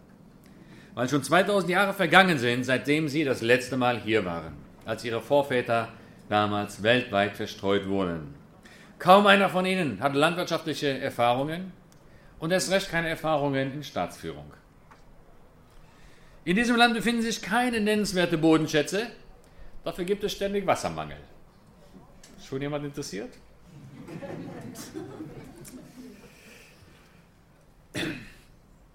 weil 0.98 1.08
schon 1.08 1.22
2000 1.22 1.70
Jahre 1.70 1.94
vergangen 1.94 2.40
sind, 2.40 2.64
seitdem 2.64 3.08
sie 3.08 3.22
das 3.22 3.40
letzte 3.40 3.76
Mal 3.76 4.00
hier 4.00 4.24
waren, 4.24 4.54
als 4.84 5.04
ihre 5.04 5.20
Vorväter 5.20 5.90
damals 6.28 6.82
weltweit 6.82 7.37
verstreut 7.37 7.87
wurden. 7.87 8.34
Kaum 8.98 9.28
einer 9.28 9.48
von 9.48 9.64
ihnen 9.64 10.00
hat 10.00 10.16
landwirtschaftliche 10.16 10.98
Erfahrungen 10.98 11.72
und 12.40 12.50
erst 12.50 12.72
recht 12.72 12.90
keine 12.90 13.08
Erfahrungen 13.08 13.74
in 13.74 13.84
Staatsführung. 13.84 14.52
In 16.44 16.56
diesem 16.56 16.74
Land 16.74 16.94
befinden 16.94 17.22
sich 17.22 17.42
keine 17.42 17.80
nennenswerte 17.80 18.37
Bodenschätze, 18.37 19.06
dafür 19.84 20.04
gibt 20.04 20.24
es 20.24 20.32
ständig 20.32 20.66
Wassermangel. 20.66 21.18
Schon 22.44 22.61
jemand 22.61 22.84
interessiert? 22.84 23.30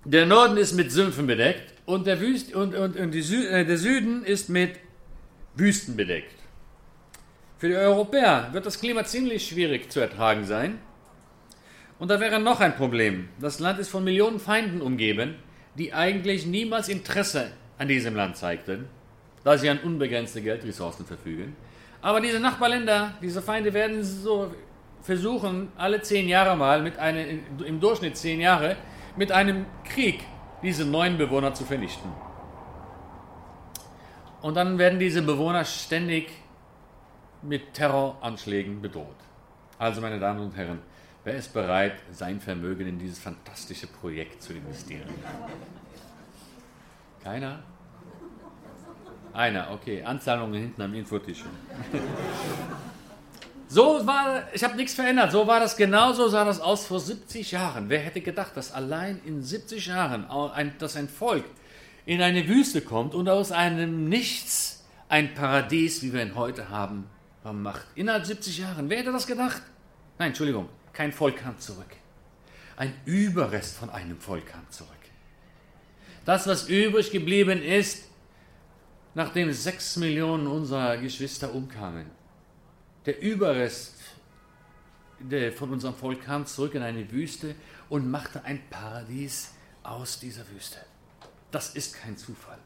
Der 0.03 0.25
Norden 0.25 0.57
ist 0.57 0.73
mit 0.73 0.91
Sümpfen 0.91 1.27
bedeckt 1.27 1.72
und 1.85 2.07
der, 2.07 2.19
Wüst 2.19 2.53
und, 2.53 2.75
und, 2.75 2.95
und 2.95 3.11
Sü 3.13 3.45
äh, 3.45 3.65
der 3.65 3.77
Süden 3.77 4.23
ist 4.23 4.49
mit 4.49 4.79
Wüsten 5.55 5.95
bedeckt. 5.95 6.35
Für 7.57 7.67
die 7.69 7.75
Europäer 7.75 8.49
wird 8.51 8.65
das 8.65 8.79
Klima 8.79 9.03
ziemlich 9.05 9.47
schwierig 9.47 9.91
zu 9.91 9.99
ertragen 9.99 10.45
sein. 10.45 10.79
Und 11.99 12.09
da 12.09 12.19
wäre 12.19 12.39
noch 12.39 12.59
ein 12.59 12.75
Problem. 12.75 13.29
Das 13.39 13.59
Land 13.59 13.79
ist 13.79 13.89
von 13.89 14.03
Millionen 14.03 14.39
Feinden 14.39 14.81
umgeben, 14.81 15.35
die 15.77 15.93
eigentlich 15.93 16.45
niemals 16.45 16.89
Interesse 16.89 17.51
an 17.77 17.87
diesem 17.87 18.15
Land 18.15 18.37
zeigten, 18.37 18.87
da 19.43 19.57
sie 19.57 19.69
an 19.69 19.79
unbegrenzte 19.79 20.41
Geldressourcen 20.41 21.05
verfügen. 21.05 21.55
Aber 22.01 22.19
diese 22.19 22.39
Nachbarländer, 22.39 23.13
diese 23.21 23.41
Feinde 23.41 23.73
werden 23.73 24.03
so 24.03 24.53
versuchen, 25.01 25.69
alle 25.77 26.01
zehn 26.01 26.27
Jahre 26.27 26.57
mal, 26.57 26.81
mit 26.81 26.97
einem, 26.97 27.39
im 27.65 27.79
Durchschnitt 27.79 28.17
zehn 28.17 28.41
Jahre, 28.41 28.75
mit 29.15 29.31
einem 29.31 29.65
Krieg 29.85 30.21
diese 30.63 30.85
neuen 30.85 31.17
Bewohner 31.17 31.53
zu 31.53 31.65
vernichten. 31.65 32.09
Und 34.41 34.55
dann 34.55 34.77
werden 34.77 34.99
diese 34.99 35.21
Bewohner 35.21 35.63
ständig 35.65 36.31
mit 37.41 37.73
Terroranschlägen 37.73 38.81
bedroht. 38.81 39.15
Also, 39.77 40.01
meine 40.01 40.19
Damen 40.19 40.39
und 40.39 40.55
Herren, 40.55 40.79
wer 41.23 41.35
ist 41.35 41.53
bereit, 41.53 41.95
sein 42.11 42.39
Vermögen 42.39 42.87
in 42.87 42.99
dieses 42.99 43.19
fantastische 43.19 43.87
Projekt 43.87 44.41
zu 44.41 44.53
investieren? 44.53 45.09
Keiner? 47.23 47.59
Einer, 49.33 49.71
okay. 49.71 50.03
Anzahlungen 50.03 50.59
hinten 50.61 50.81
am 50.81 50.93
Infotisch. 50.93 51.43
So 53.73 54.05
war, 54.05 54.43
ich 54.53 54.63
habe 54.63 54.75
nichts 54.75 54.93
verändert. 54.93 55.31
So 55.31 55.47
war 55.47 55.59
das 55.59 55.75
genauso, 55.75 56.27
sah 56.27 56.45
das 56.45 56.59
aus 56.61 56.85
vor 56.85 56.99
70 56.99 57.53
Jahren. 57.53 57.89
Wer 57.89 58.01
hätte 58.01 58.21
gedacht, 58.21 58.55
dass 58.55 58.71
allein 58.71 59.19
in 59.25 59.41
70 59.41 59.87
Jahren, 59.87 60.29
ein, 60.29 60.75
dass 60.77 60.95
ein 60.95 61.09
Volk 61.09 61.43
in 62.05 62.21
eine 62.21 62.47
Wüste 62.47 62.81
kommt 62.81 63.15
und 63.15 63.27
aus 63.27 63.51
einem 63.51 64.07
Nichts 64.09 64.83
ein 65.09 65.33
Paradies, 65.33 66.03
wie 66.03 66.13
wir 66.13 66.21
ihn 66.21 66.35
heute 66.35 66.69
haben, 66.69 67.09
macht. 67.51 67.87
Innerhalb 67.95 68.27
70 68.27 68.59
Jahren. 68.59 68.91
Wer 68.91 68.99
hätte 68.99 69.11
das 69.11 69.25
gedacht? 69.25 69.63
Nein, 70.19 70.27
Entschuldigung, 70.27 70.69
kein 70.93 71.11
Volk 71.11 71.37
kam 71.37 71.57
zurück. 71.57 71.95
Ein 72.77 72.93
Überrest 73.05 73.75
von 73.75 73.89
einem 73.89 74.19
Volk 74.19 74.45
kam 74.45 74.69
zurück. 74.69 74.91
Das, 76.25 76.45
was 76.45 76.69
übrig 76.69 77.09
geblieben 77.09 77.63
ist, 77.63 78.03
nachdem 79.15 79.51
sechs 79.51 79.95
Millionen 79.95 80.45
unserer 80.45 80.97
Geschwister 80.97 81.55
umkamen. 81.55 82.05
Der 83.05 83.21
Überrest 83.21 83.95
von 85.55 85.69
unserem 85.71 85.95
Volk 85.95 86.23
kam 86.23 86.45
zurück 86.45 86.75
in 86.75 86.81
eine 86.81 87.09
Wüste 87.11 87.55
und 87.89 88.09
machte 88.09 88.43
ein 88.43 88.61
Paradies 88.69 89.51
aus 89.83 90.19
dieser 90.19 90.49
Wüste. 90.49 90.79
Das 91.51 91.75
ist 91.75 91.95
kein 91.95 92.17
Zufall. 92.17 92.57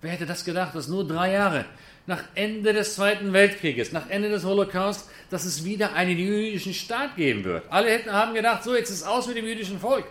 Wer 0.00 0.12
hätte 0.12 0.26
das 0.26 0.44
gedacht, 0.44 0.74
dass 0.74 0.88
nur 0.88 1.06
drei 1.06 1.32
Jahre 1.32 1.64
nach 2.06 2.22
Ende 2.34 2.72
des 2.72 2.94
Zweiten 2.94 3.32
Weltkrieges, 3.32 3.92
nach 3.92 4.10
Ende 4.10 4.28
des 4.28 4.44
Holocaust, 4.44 5.08
dass 5.30 5.44
es 5.44 5.64
wieder 5.64 5.94
einen 5.94 6.18
jüdischen 6.18 6.74
Staat 6.74 7.16
geben 7.16 7.44
wird? 7.44 7.70
Alle 7.70 7.90
hätten 7.90 8.12
haben 8.12 8.34
gedacht, 8.34 8.64
so 8.64 8.74
jetzt 8.74 8.90
ist 8.90 8.96
es 8.96 9.02
aus 9.02 9.26
mit 9.26 9.36
dem 9.36 9.46
jüdischen 9.46 9.78
Volk. 9.80 10.06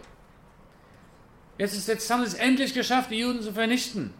Jetzt, 1.57 1.75
ist, 1.75 1.87
jetzt 1.87 2.09
haben 2.09 2.21
sie 2.21 2.29
es 2.29 2.33
endlich 2.33 2.73
geschafft, 2.73 3.11
die 3.11 3.19
Juden 3.19 3.41
zu 3.41 3.53
vernichten. 3.53 4.13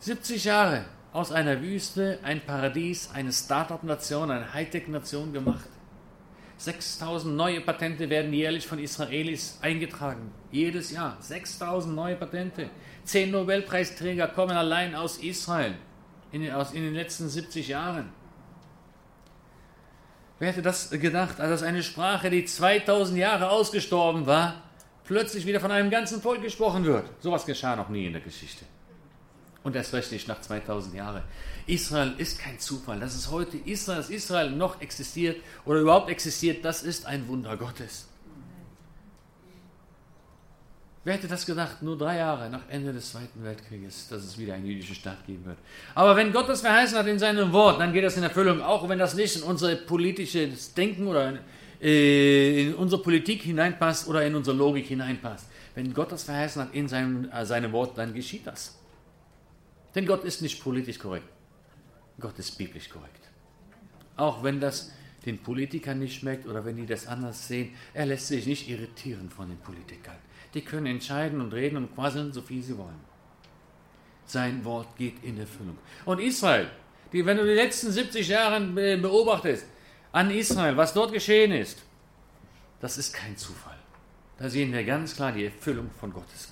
70 0.00 0.44
Jahre 0.44 0.84
aus 1.12 1.30
einer 1.30 1.60
Wüste 1.60 2.18
ein 2.22 2.40
Paradies, 2.40 3.10
eine 3.12 3.32
Start-up-Nation, 3.32 4.30
eine 4.30 4.52
Hightech-Nation 4.52 5.32
gemacht. 5.32 5.68
6000 6.56 7.34
neue 7.34 7.60
Patente 7.60 8.08
werden 8.08 8.32
jährlich 8.32 8.66
von 8.66 8.78
Israelis 8.78 9.58
eingetragen. 9.60 10.30
Jedes 10.50 10.92
Jahr. 10.92 11.16
6000 11.20 11.94
neue 11.94 12.14
Patente. 12.16 12.70
Zehn 13.04 13.32
Nobelpreisträger 13.32 14.28
kommen 14.28 14.56
allein 14.56 14.94
aus 14.94 15.18
Israel 15.18 15.74
in, 16.30 16.50
aus, 16.52 16.72
in 16.72 16.82
den 16.82 16.94
letzten 16.94 17.28
70 17.28 17.68
Jahren. 17.68 18.10
Wer 20.38 20.48
hätte 20.50 20.62
das 20.62 20.90
gedacht, 20.90 21.40
als 21.40 21.62
eine 21.62 21.82
Sprache, 21.82 22.30
die 22.30 22.44
2000 22.44 23.18
Jahre 23.18 23.50
ausgestorben 23.50 24.26
war, 24.26 24.62
plötzlich 25.04 25.46
wieder 25.46 25.60
von 25.60 25.70
einem 25.70 25.90
ganzen 25.90 26.22
Volk 26.22 26.42
gesprochen 26.42 26.84
wird? 26.84 27.04
Sowas 27.20 27.44
geschah 27.44 27.76
noch 27.76 27.88
nie 27.88 28.06
in 28.06 28.12
der 28.12 28.22
Geschichte. 28.22 28.64
Und 29.64 29.76
erst 29.76 29.92
recht 29.92 30.10
nicht 30.10 30.26
nach 30.26 30.40
2000 30.40 30.94
Jahren. 30.94 31.22
Israel 31.66 32.14
ist 32.18 32.38
kein 32.38 32.58
Zufall. 32.58 32.98
Dass 32.98 33.14
es 33.14 33.30
heute 33.30 33.56
Israel, 33.58 33.98
dass 33.98 34.10
Israel 34.10 34.50
noch 34.50 34.80
existiert 34.80 35.40
oder 35.64 35.80
überhaupt 35.80 36.10
existiert, 36.10 36.64
das 36.64 36.82
ist 36.82 37.06
ein 37.06 37.28
Wunder 37.28 37.56
Gottes. 37.56 38.08
Wer 41.04 41.14
hätte 41.14 41.26
das 41.26 41.46
gedacht, 41.46 41.82
nur 41.82 41.98
drei 41.98 42.18
Jahre 42.18 42.48
nach 42.48 42.68
Ende 42.68 42.92
des 42.92 43.10
Zweiten 43.10 43.42
Weltkrieges, 43.42 44.06
dass 44.08 44.22
es 44.22 44.38
wieder 44.38 44.54
einen 44.54 44.66
jüdischen 44.66 44.94
Staat 44.94 45.26
geben 45.26 45.44
wird? 45.44 45.58
Aber 45.96 46.14
wenn 46.14 46.32
Gott 46.32 46.48
das 46.48 46.60
verheißen 46.60 46.96
hat 46.96 47.08
in 47.08 47.18
seinem 47.18 47.52
Wort, 47.52 47.80
dann 47.80 47.92
geht 47.92 48.04
das 48.04 48.16
in 48.16 48.22
Erfüllung, 48.22 48.62
auch 48.62 48.88
wenn 48.88 49.00
das 49.00 49.14
nicht 49.14 49.34
in 49.34 49.42
unser 49.42 49.74
politisches 49.74 50.74
Denken 50.74 51.08
oder 51.08 51.30
in, 51.30 51.38
äh, 51.80 52.62
in 52.62 52.74
unsere 52.74 53.02
Politik 53.02 53.42
hineinpasst 53.42 54.06
oder 54.06 54.24
in 54.24 54.36
unsere 54.36 54.56
Logik 54.56 54.86
hineinpasst. 54.86 55.46
Wenn 55.74 55.92
Gott 55.92 56.12
das 56.12 56.22
verheißen 56.22 56.62
hat 56.62 56.72
in 56.72 56.86
seinem, 56.86 57.28
äh, 57.32 57.44
seinem 57.44 57.72
Wort, 57.72 57.98
dann 57.98 58.14
geschieht 58.14 58.46
das. 58.46 58.78
Denn 59.94 60.06
Gott 60.06 60.24
ist 60.24 60.42
nicht 60.42 60.62
politisch 60.62 60.98
korrekt. 60.98 61.28
Gott 62.18 62.38
ist 62.38 62.56
biblisch 62.56 62.88
korrekt. 62.88 63.28
Auch 64.16 64.42
wenn 64.42 64.60
das 64.60 64.92
den 65.24 65.38
Politikern 65.38 65.98
nicht 65.98 66.18
schmeckt 66.18 66.46
oder 66.46 66.64
wenn 66.64 66.76
die 66.76 66.86
das 66.86 67.06
anders 67.06 67.46
sehen, 67.46 67.74
er 67.94 68.06
lässt 68.06 68.26
sich 68.26 68.46
nicht 68.46 68.68
irritieren 68.68 69.30
von 69.30 69.48
den 69.48 69.58
Politikern. 69.58 70.16
Die 70.54 70.62
können 70.62 70.86
entscheiden 70.86 71.40
und 71.40 71.54
reden 71.54 71.76
und 71.76 71.94
quasseln, 71.94 72.32
so 72.32 72.42
viel 72.42 72.62
sie 72.62 72.76
wollen. 72.76 73.00
Sein 74.26 74.64
Wort 74.64 74.96
geht 74.96 75.22
in 75.22 75.38
Erfüllung. 75.38 75.78
Und 76.04 76.20
Israel, 76.20 76.70
die, 77.12 77.24
wenn 77.24 77.36
du 77.36 77.44
die 77.44 77.54
letzten 77.54 77.90
70 77.90 78.28
Jahre 78.28 78.60
beobachtest, 78.60 79.66
an 80.12 80.30
Israel, 80.30 80.76
was 80.76 80.92
dort 80.92 81.12
geschehen 81.12 81.52
ist, 81.52 81.82
das 82.80 82.98
ist 82.98 83.14
kein 83.14 83.36
Zufall. 83.36 83.78
Da 84.38 84.48
sehen 84.48 84.72
wir 84.72 84.84
ganz 84.84 85.14
klar 85.14 85.32
die 85.32 85.44
Erfüllung 85.46 85.90
von 85.98 86.12
Gottes 86.12 86.50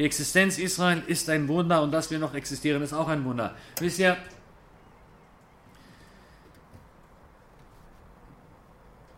Die 0.00 0.06
Existenz 0.06 0.56
Israel 0.56 1.02
ist 1.08 1.28
ein 1.28 1.46
Wunder 1.46 1.82
und 1.82 1.92
dass 1.92 2.10
wir 2.10 2.18
noch 2.18 2.32
existieren, 2.32 2.80
ist 2.80 2.94
auch 2.94 3.08
ein 3.08 3.22
Wunder. 3.22 3.54
Wisst 3.80 3.98
ihr, 3.98 4.16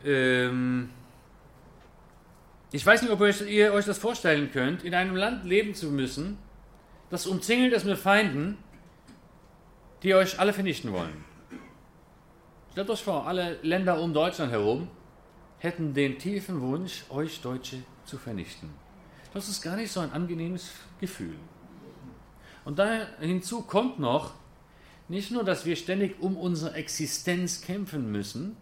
ähm, 0.04 0.90
ich 2.72 2.84
weiß 2.84 3.00
nicht, 3.02 3.12
ob 3.12 3.20
ihr 3.20 3.72
euch 3.72 3.84
das 3.84 3.98
vorstellen 3.98 4.50
könnt, 4.50 4.82
in 4.82 4.92
einem 4.92 5.14
Land 5.14 5.44
leben 5.44 5.72
zu 5.76 5.86
müssen, 5.92 6.36
das 7.10 7.28
umzingelt 7.28 7.72
ist 7.74 7.84
mit 7.84 7.96
Feinden, 7.96 8.58
die 10.02 10.16
euch 10.16 10.40
alle 10.40 10.52
vernichten 10.52 10.90
wollen. 10.92 11.24
Stellt 12.72 12.90
euch 12.90 13.04
vor, 13.04 13.28
alle 13.28 13.56
Länder 13.62 14.00
um 14.00 14.12
Deutschland 14.12 14.50
herum 14.50 14.88
hätten 15.58 15.94
den 15.94 16.18
tiefen 16.18 16.60
Wunsch, 16.60 17.04
euch 17.08 17.40
Deutsche 17.40 17.84
zu 18.04 18.18
vernichten. 18.18 18.81
Das 19.32 19.48
ist 19.48 19.62
gar 19.62 19.76
nicht 19.76 19.90
so 19.90 20.00
ein 20.00 20.12
angenehmes 20.12 20.70
Gefühl. 21.00 21.36
Und 22.64 22.78
da 22.78 23.06
hinzu 23.20 23.62
kommt 23.62 23.98
noch, 23.98 24.34
nicht 25.08 25.30
nur, 25.30 25.44
dass 25.44 25.64
wir 25.64 25.76
ständig 25.76 26.20
um 26.20 26.36
unsere 26.36 26.74
Existenz 26.74 27.60
kämpfen 27.60 28.10
müssen, 28.12 28.56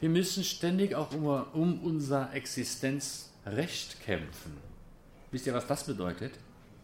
wir 0.00 0.08
müssen 0.08 0.44
ständig 0.44 0.94
auch 0.94 1.12
um, 1.12 1.26
um 1.26 1.80
unser 1.82 2.32
Existenzrecht 2.34 4.00
kämpfen. 4.00 4.56
Wisst 5.30 5.46
ihr, 5.46 5.54
was 5.54 5.66
das 5.66 5.84
bedeutet? 5.84 6.34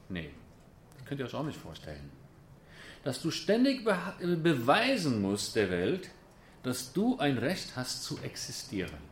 Nee, 0.09 0.31
das 0.97 1.07
könnt 1.07 1.21
ihr 1.21 1.27
euch 1.27 1.35
auch 1.35 1.45
nicht 1.45 1.59
vorstellen. 1.59 2.11
Dass 3.05 3.21
du 3.21 3.31
ständig 3.31 3.85
be 3.85 3.97
beweisen 4.37 5.21
musst 5.21 5.57
der 5.57 5.71
Welt, 5.71 6.11
dass 6.63 6.93
du 6.93 7.19
ein 7.19 7.39
Recht 7.39 7.77
hast 7.77 8.05
zu 8.05 8.19
existieren. 8.19 9.10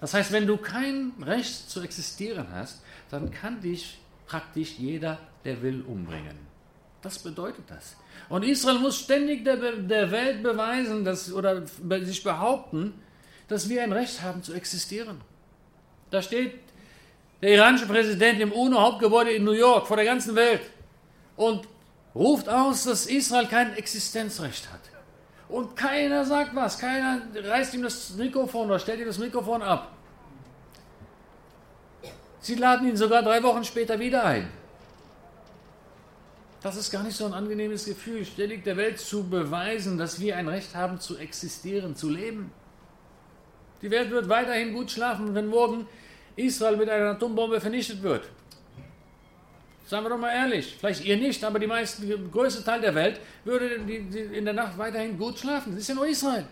Das 0.00 0.14
heißt, 0.14 0.32
wenn 0.32 0.46
du 0.46 0.56
kein 0.56 1.12
Recht 1.20 1.70
zu 1.70 1.82
existieren 1.82 2.46
hast, 2.52 2.82
dann 3.10 3.30
kann 3.30 3.60
dich 3.60 3.98
praktisch 4.26 4.78
jeder, 4.78 5.18
der 5.44 5.60
will, 5.62 5.82
umbringen. 5.82 6.38
Das 7.02 7.18
bedeutet 7.18 7.64
das. 7.68 7.96
Und 8.28 8.44
Israel 8.44 8.78
muss 8.78 8.98
ständig 8.98 9.44
der, 9.44 9.56
der 9.56 10.10
Welt 10.10 10.42
beweisen 10.42 11.04
dass, 11.04 11.32
oder 11.32 11.66
sich 12.02 12.22
behaupten, 12.22 12.94
dass 13.48 13.68
wir 13.68 13.82
ein 13.82 13.92
Recht 13.92 14.22
haben 14.22 14.42
zu 14.42 14.52
existieren. 14.52 15.20
Da 16.10 16.22
steht 16.22 16.54
der 17.42 17.54
iranische 17.54 17.86
Präsident 17.86 18.40
im 18.40 18.52
UNO-Hauptgebäude 18.52 19.32
in 19.32 19.44
New 19.44 19.52
York 19.52 19.86
vor 19.86 19.96
der 19.96 20.04
ganzen 20.04 20.34
Welt 20.34 20.62
und 21.36 21.66
ruft 22.14 22.48
aus, 22.48 22.84
dass 22.84 23.06
Israel 23.06 23.46
kein 23.46 23.74
Existenzrecht 23.74 24.70
hat. 24.70 24.80
Und 25.50 25.74
keiner 25.74 26.24
sagt 26.24 26.54
was, 26.54 26.78
keiner 26.78 27.22
reißt 27.34 27.74
ihm 27.74 27.82
das 27.82 28.10
Mikrofon 28.10 28.68
oder 28.68 28.78
stellt 28.78 29.00
ihm 29.00 29.06
das 29.06 29.18
Mikrofon 29.18 29.62
ab. 29.62 29.90
Sie 32.40 32.54
laden 32.54 32.88
ihn 32.88 32.96
sogar 32.96 33.22
drei 33.22 33.42
Wochen 33.42 33.64
später 33.64 33.98
wieder 33.98 34.24
ein. 34.24 34.48
Das 36.62 36.76
ist 36.76 36.90
gar 36.90 37.02
nicht 37.02 37.16
so 37.16 37.24
ein 37.24 37.32
angenehmes 37.32 37.86
Gefühl, 37.86 38.24
ständig 38.24 38.64
der 38.64 38.76
Welt 38.76 39.00
zu 39.00 39.28
beweisen, 39.28 39.98
dass 39.98 40.20
wir 40.20 40.36
ein 40.36 40.46
Recht 40.46 40.74
haben 40.74 41.00
zu 41.00 41.16
existieren, 41.16 41.96
zu 41.96 42.10
leben. 42.10 42.52
Die 43.82 43.90
Welt 43.90 44.10
wird 44.10 44.28
weiterhin 44.28 44.74
gut 44.74 44.90
schlafen, 44.90 45.34
wenn 45.34 45.46
morgen 45.46 45.86
Israel 46.36 46.76
mit 46.76 46.88
einer 46.88 47.12
Atombombe 47.12 47.60
vernichtet 47.60 48.02
wird. 48.02 48.24
Sagen 49.90 50.04
wir 50.04 50.10
doch 50.10 50.18
mal 50.18 50.32
ehrlich, 50.32 50.76
vielleicht 50.78 51.04
ihr 51.04 51.16
nicht, 51.16 51.42
aber 51.42 51.58
die 51.58 51.66
meisten, 51.66 52.06
der 52.06 52.16
größte 52.16 52.62
Teil 52.62 52.80
der 52.80 52.94
Welt 52.94 53.18
würde 53.44 53.66
in 53.66 54.44
der 54.44 54.54
Nacht 54.54 54.78
weiterhin 54.78 55.18
gut 55.18 55.36
schlafen. 55.36 55.72
Das 55.72 55.80
ist 55.80 55.88
ja 55.88 55.96
nur 55.96 56.06
Israel. 56.06 56.44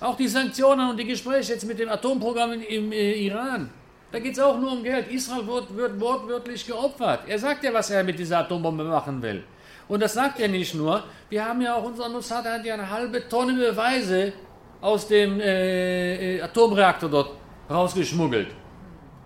Auch 0.00 0.16
die 0.16 0.26
Sanktionen 0.26 0.88
und 0.88 0.96
die 0.96 1.04
Gespräche 1.04 1.52
jetzt 1.52 1.66
mit 1.66 1.78
dem 1.78 1.90
Atomprogramm 1.90 2.52
im 2.52 2.90
äh, 2.90 3.12
Iran. 3.26 3.68
Da 4.10 4.18
geht 4.18 4.32
es 4.32 4.38
auch 4.38 4.58
nur 4.58 4.72
um 4.72 4.82
Geld. 4.82 5.12
Israel 5.12 5.46
wird, 5.46 5.76
wird 5.76 6.00
wortwörtlich 6.00 6.66
geopfert. 6.66 7.24
Er 7.28 7.38
sagt 7.38 7.64
ja, 7.64 7.74
was 7.74 7.90
er 7.90 8.02
mit 8.02 8.18
dieser 8.18 8.38
Atombombe 8.38 8.84
machen 8.84 9.20
will. 9.20 9.44
Und 9.86 10.00
das 10.00 10.14
sagt 10.14 10.40
er 10.40 10.48
nicht 10.48 10.74
nur. 10.74 11.04
Wir 11.28 11.44
haben 11.44 11.60
ja 11.60 11.74
auch, 11.74 11.84
unser 11.84 12.08
Mossad 12.08 12.46
hat 12.46 12.64
ja 12.64 12.72
eine 12.72 12.88
halbe 12.88 13.28
Tonne 13.28 13.52
Beweise 13.52 14.32
aus 14.80 15.06
dem 15.06 15.38
äh, 15.38 16.36
äh, 16.36 16.40
Atomreaktor 16.40 17.10
dort 17.10 17.32
rausgeschmuggelt. 17.68 18.48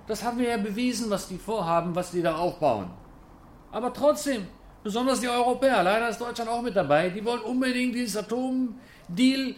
Das 0.06 0.22
haben 0.22 0.38
wir 0.38 0.48
ja 0.48 0.56
bewiesen, 0.56 1.10
was 1.10 1.28
die 1.28 1.38
vorhaben, 1.38 1.94
was 1.94 2.10
die 2.10 2.22
da 2.22 2.36
aufbauen. 2.36 2.90
Aber 3.72 3.92
trotzdem, 3.92 4.46
besonders 4.82 5.20
die 5.20 5.28
Europäer, 5.28 5.82
leider 5.82 6.08
ist 6.08 6.20
Deutschland 6.20 6.50
auch 6.50 6.62
mit 6.62 6.76
dabei, 6.76 7.10
die 7.10 7.24
wollen 7.24 7.40
unbedingt 7.40 7.94
dieses 7.94 8.16
Atomdeal 8.16 9.54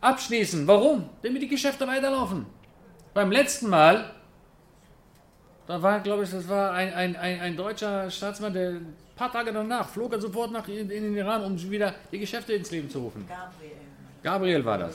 abschließen. 0.00 0.66
Warum? 0.66 1.08
Damit 1.22 1.42
die 1.42 1.48
Geschäfte 1.48 1.86
weiterlaufen. 1.86 2.46
Beim 3.14 3.30
letzten 3.30 3.68
Mal, 3.68 4.10
da 5.66 5.80
war, 5.80 6.00
glaube 6.00 6.24
ich, 6.24 6.30
das 6.30 6.48
war 6.48 6.72
ein, 6.72 6.92
ein, 6.92 7.16
ein, 7.16 7.40
ein 7.40 7.56
deutscher 7.56 8.10
Staatsmann, 8.10 8.52
der 8.52 8.70
ein 8.70 8.96
paar 9.16 9.32
Tage 9.32 9.52
danach 9.52 9.88
flog 9.88 10.12
er 10.12 10.20
sofort 10.20 10.50
nach 10.50 10.66
in, 10.68 10.90
in 10.90 11.04
den 11.04 11.16
Iran, 11.16 11.44
um 11.44 11.70
wieder 11.70 11.94
die 12.10 12.18
Geschäfte 12.18 12.52
ins 12.52 12.70
Leben 12.70 12.90
zu 12.90 12.98
rufen. 12.98 13.26
Gabriel. 13.28 13.72
Gabriel 14.22 14.64
war 14.64 14.78
das. 14.78 14.94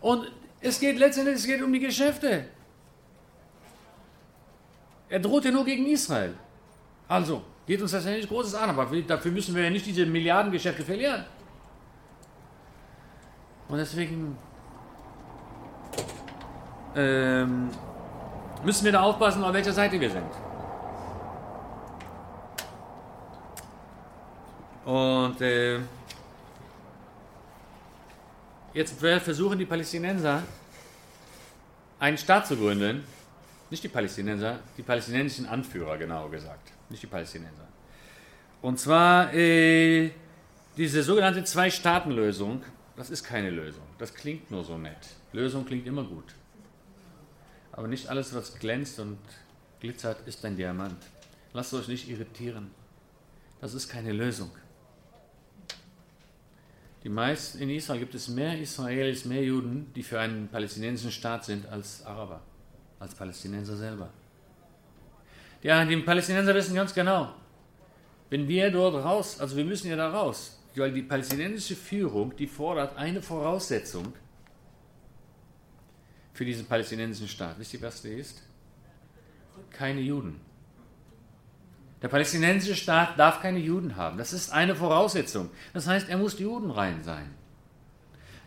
Und 0.00 0.32
es 0.60 0.80
geht 0.80 0.98
letztendlich 0.98 1.36
es 1.36 1.46
geht 1.46 1.62
um 1.62 1.72
die 1.72 1.80
Geschäfte. 1.80 2.46
Er 5.08 5.20
droht 5.20 5.44
ja 5.44 5.50
nur 5.50 5.64
gegen 5.64 5.86
Israel. 5.86 6.34
Also, 7.08 7.42
geht 7.66 7.80
uns 7.80 7.92
das 7.92 8.04
ja 8.04 8.12
nicht 8.12 8.28
Großes 8.28 8.54
an, 8.54 8.70
aber 8.70 8.86
dafür 9.02 9.30
müssen 9.30 9.54
wir 9.54 9.64
ja 9.64 9.70
nicht 9.70 9.86
diese 9.86 10.04
Milliardengeschäfte 10.06 10.84
verlieren. 10.84 11.24
Und 13.68 13.78
deswegen 13.78 14.36
ähm, 16.94 17.70
müssen 18.64 18.84
wir 18.84 18.92
da 18.92 19.02
aufpassen, 19.02 19.44
auf 19.44 19.52
welcher 19.52 19.72
Seite 19.72 20.00
wir 20.00 20.10
sind. 20.10 20.30
Und 24.84 25.40
äh, 25.40 25.80
jetzt 28.72 29.00
versuchen 29.00 29.58
die 29.58 29.66
Palästinenser 29.66 30.42
einen 31.98 32.16
Staat 32.16 32.46
zu 32.46 32.56
gründen, 32.56 33.04
nicht 33.70 33.82
die 33.82 33.88
Palästinenser, 33.88 34.60
die 34.76 34.82
palästinensischen 34.82 35.46
Anführer, 35.46 35.98
genauer 35.98 36.30
gesagt. 36.30 36.72
Nicht 36.88 37.02
die 37.02 37.08
Palästinenser. 37.08 37.66
Und 38.62 38.78
zwar 38.78 39.34
äh, 39.34 40.10
diese 40.76 41.02
sogenannte 41.02 41.42
Zwei-Staaten-Lösung, 41.44 42.62
das 42.96 43.10
ist 43.10 43.24
keine 43.24 43.50
Lösung. 43.50 43.82
Das 43.98 44.14
klingt 44.14 44.50
nur 44.50 44.64
so 44.64 44.78
nett. 44.78 45.08
Lösung 45.32 45.64
klingt 45.64 45.86
immer 45.86 46.04
gut. 46.04 46.34
Aber 47.72 47.88
nicht 47.88 48.08
alles, 48.08 48.34
was 48.34 48.58
glänzt 48.58 48.98
und 49.00 49.18
glitzert, 49.80 50.26
ist 50.26 50.44
ein 50.44 50.56
Diamant. 50.56 50.96
Lasst 51.52 51.74
euch 51.74 51.88
nicht 51.88 52.08
irritieren. 52.08 52.70
Das 53.60 53.74
ist 53.74 53.88
keine 53.88 54.12
Lösung. 54.12 54.50
Die 57.02 57.08
meisten, 57.08 57.58
in 57.58 57.70
Israel 57.70 58.00
gibt 58.00 58.14
es 58.14 58.28
mehr 58.28 58.58
Israelis, 58.58 59.24
mehr 59.24 59.42
Juden, 59.44 59.92
die 59.94 60.02
für 60.02 60.18
einen 60.18 60.48
palästinensischen 60.48 61.12
Staat 61.12 61.44
sind, 61.44 61.66
als 61.66 62.04
Araber 62.04 62.40
als 62.98 63.14
Palästinenser 63.14 63.76
selber. 63.76 64.10
Ja, 65.62 65.84
die 65.84 65.96
Palästinenser 65.96 66.54
wissen 66.54 66.74
ganz 66.74 66.94
genau, 66.94 67.34
wenn 68.30 68.46
wir 68.48 68.70
dort 68.70 69.04
raus, 69.04 69.40
also 69.40 69.56
wir 69.56 69.64
müssen 69.64 69.88
ja 69.88 69.96
da 69.96 70.10
raus, 70.10 70.58
weil 70.76 70.92
die 70.92 71.02
palästinensische 71.02 71.76
Führung, 71.76 72.36
die 72.36 72.46
fordert 72.46 72.96
eine 72.96 73.22
Voraussetzung 73.22 74.12
für 76.34 76.44
diesen 76.44 76.66
palästinensischen 76.66 77.28
Staat. 77.28 77.58
Wisst 77.58 77.74
ihr, 77.74 77.82
was 77.82 78.02
der 78.02 78.16
ist? 78.16 78.42
Keine 79.70 80.00
Juden. 80.00 80.40
Der 82.02 82.08
palästinensische 82.08 82.76
Staat 82.76 83.18
darf 83.18 83.40
keine 83.40 83.58
Juden 83.58 83.96
haben. 83.96 84.18
Das 84.18 84.34
ist 84.34 84.50
eine 84.50 84.76
Voraussetzung. 84.76 85.50
Das 85.72 85.86
heißt, 85.86 86.10
er 86.10 86.18
muss 86.18 86.38
judenrein 86.38 87.02
sein. 87.02 87.34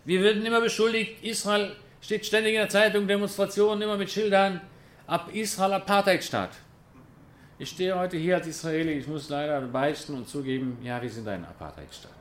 Wir 0.05 0.21
werden 0.21 0.45
immer 0.45 0.61
beschuldigt, 0.61 1.23
Israel 1.23 1.75
Steht 2.01 2.25
ständig 2.25 2.53
in 2.53 2.59
der 2.59 2.69
Zeitung, 2.69 3.07
Demonstrationen 3.07 3.81
immer 3.81 3.97
mit 3.97 4.09
Schildern, 4.09 4.61
ab 5.05 5.29
Israel 5.33 5.73
Apartheidstaat. 5.73 6.51
Ich 7.57 7.69
stehe 7.69 7.97
heute 7.97 8.15
hier 8.17 8.37
als 8.37 8.47
Israeli, 8.47 8.93
ich 8.93 9.07
muss 9.07 9.27
leider 9.29 9.59
beichten 9.61 10.13
und 10.13 10.29
zugeben, 10.29 10.77
ja, 10.81 11.01
wir 11.01 11.09
sind 11.09 11.27
ein 11.27 11.43
Apartheidstaat. 11.43 12.13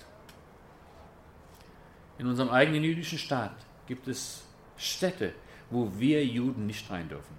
In 2.18 2.26
unserem 2.26 2.50
eigenen 2.50 2.82
jüdischen 2.82 3.18
Staat 3.18 3.54
gibt 3.86 4.08
es 4.08 4.42
Städte, 4.76 5.32
wo 5.70 5.92
wir 5.96 6.24
Juden 6.24 6.66
nicht 6.66 6.90
rein 6.90 7.08
dürfen. 7.08 7.36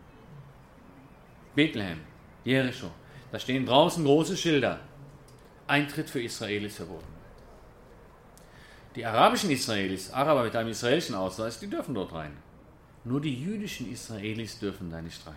Bethlehem, 1.56 1.99
Jericho, 2.45 2.89
da 3.32 3.39
stehen 3.39 3.65
draußen 3.65 4.04
große 4.06 4.38
Schilder. 4.38 4.80
Eintritt 5.67 6.10
für 6.10 6.21
Israelis 6.21 6.78
verboten. 6.78 7.18
Die 8.95 9.06
arabischen 9.06 9.52
Israelis, 9.52 10.12
Araber 10.12 10.43
mit 10.43 10.56
einem 10.56 10.69
israelischen 10.69 11.15
Ausweis, 11.15 11.60
die 11.60 11.69
dürfen 11.69 11.93
dort 11.93 12.12
rein. 12.13 12.36
Nur 13.04 13.21
die 13.21 13.39
jüdischen 13.39 13.91
Israelis 13.91 14.60
dürfen 14.60 14.89
da 14.89 15.02
nicht 15.02 15.25
rein. 15.28 15.36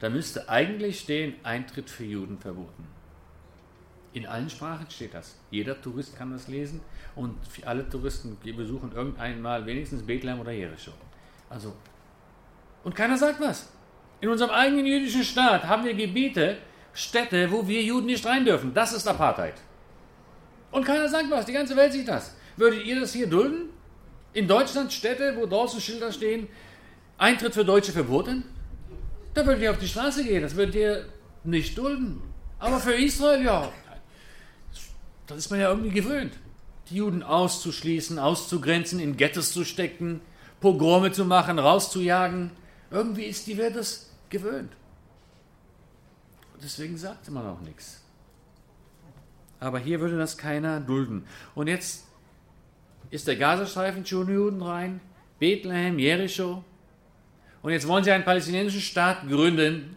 Da 0.00 0.10
müsste 0.10 0.48
eigentlich 0.48 1.00
stehen, 1.00 1.34
Eintritt 1.42 1.88
für 1.88 2.04
Juden 2.04 2.38
verboten. 2.38 2.86
In 4.12 4.26
allen 4.26 4.48
Sprachen 4.48 4.88
steht 4.90 5.14
das. 5.14 5.36
Jeder 5.50 5.80
Tourist 5.80 6.16
kann 6.16 6.30
das 6.30 6.48
lesen 6.48 6.80
und 7.16 7.36
alle 7.64 7.88
Touristen 7.88 8.36
besuchen 8.56 8.92
irgendwann 8.92 9.40
Mal 9.40 9.64
wenigstens 9.66 10.02
Bethlehem 10.02 10.40
oder 10.40 10.52
Jericho. 10.52 10.92
Also, 11.48 11.74
und 12.84 12.94
keiner 12.94 13.16
sagt 13.16 13.40
was. 13.40 13.70
In 14.20 14.28
unserem 14.28 14.50
eigenen 14.50 14.86
jüdischen 14.86 15.24
Staat 15.24 15.64
haben 15.64 15.84
wir 15.84 15.94
Gebiete, 15.94 16.58
Städte, 16.92 17.50
wo 17.50 17.66
wir 17.66 17.82
Juden 17.82 18.06
nicht 18.06 18.24
rein 18.26 18.44
dürfen. 18.44 18.74
Das 18.74 18.92
ist 18.92 19.06
Apartheid. 19.06 19.54
Und 20.70 20.84
keiner 20.84 21.08
sagt 21.08 21.30
was. 21.30 21.46
Die 21.46 21.52
ganze 21.52 21.76
Welt 21.76 21.92
sieht 21.92 22.08
das. 22.08 22.34
Würdet 22.58 22.84
ihr 22.84 23.00
das 23.00 23.12
hier 23.12 23.28
dulden? 23.28 23.70
In 24.32 24.48
Deutschland 24.48 24.92
Städte, 24.92 25.36
wo 25.36 25.46
draußen 25.46 25.80
Schilder 25.80 26.12
stehen, 26.12 26.48
Eintritt 27.16 27.54
für 27.54 27.64
Deutsche 27.64 27.92
verboten? 27.92 28.42
Da 29.32 29.46
würdet 29.46 29.62
ihr 29.62 29.70
auf 29.70 29.78
die 29.78 29.86
Straße 29.86 30.24
gehen, 30.24 30.42
das 30.42 30.56
würdet 30.56 30.74
ihr 30.74 31.08
nicht 31.44 31.78
dulden. 31.78 32.20
Aber 32.58 32.80
für 32.80 32.94
Israel, 32.94 33.44
ja, 33.44 33.72
das 35.28 35.38
ist 35.38 35.50
man 35.50 35.60
ja 35.60 35.70
irgendwie 35.70 35.90
gewöhnt. 35.90 36.32
Die 36.90 36.96
Juden 36.96 37.22
auszuschließen, 37.22 38.18
auszugrenzen, 38.18 38.98
in 38.98 39.16
Ghettos 39.16 39.52
zu 39.52 39.64
stecken, 39.64 40.20
Pogrome 40.60 41.12
zu 41.12 41.24
machen, 41.24 41.60
rauszujagen. 41.60 42.50
Irgendwie 42.90 43.24
ist 43.24 43.46
die 43.46 43.56
Welt 43.56 43.76
das 43.76 44.10
gewöhnt. 44.30 44.72
deswegen 46.60 46.96
sagt 46.96 47.30
man 47.30 47.46
auch 47.46 47.60
nichts. 47.60 48.02
Aber 49.60 49.78
hier 49.78 50.00
würde 50.00 50.18
das 50.18 50.36
keiner 50.36 50.80
dulden. 50.80 51.24
Und 51.54 51.68
jetzt 51.68 52.07
ist 53.10 53.26
der 53.26 53.36
Gazastreifen 53.36 54.04
schon 54.04 54.32
Juden 54.32 54.62
rein, 54.62 55.00
Bethlehem, 55.38 55.98
Jericho. 55.98 56.64
Und 57.62 57.72
jetzt 57.72 57.86
wollen 57.88 58.04
sie 58.04 58.12
einen 58.12 58.24
palästinensischen 58.24 58.80
Staat 58.80 59.28
gründen 59.28 59.96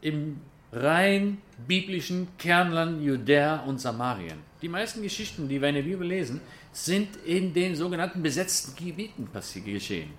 im 0.00 0.40
rein 0.72 1.38
biblischen 1.66 2.28
Kernland 2.36 3.02
Judäa 3.02 3.56
und 3.60 3.80
Samarien. 3.80 4.38
Die 4.60 4.68
meisten 4.68 5.02
Geschichten, 5.02 5.48
die 5.48 5.60
wir 5.60 5.68
in 5.68 5.76
der 5.76 5.82
Bibel 5.82 6.06
lesen, 6.06 6.40
sind 6.72 7.16
in 7.24 7.52
den 7.52 7.76
sogenannten 7.76 8.22
besetzten 8.22 8.74
Gebieten 8.74 9.28
geschehen. 9.64 10.10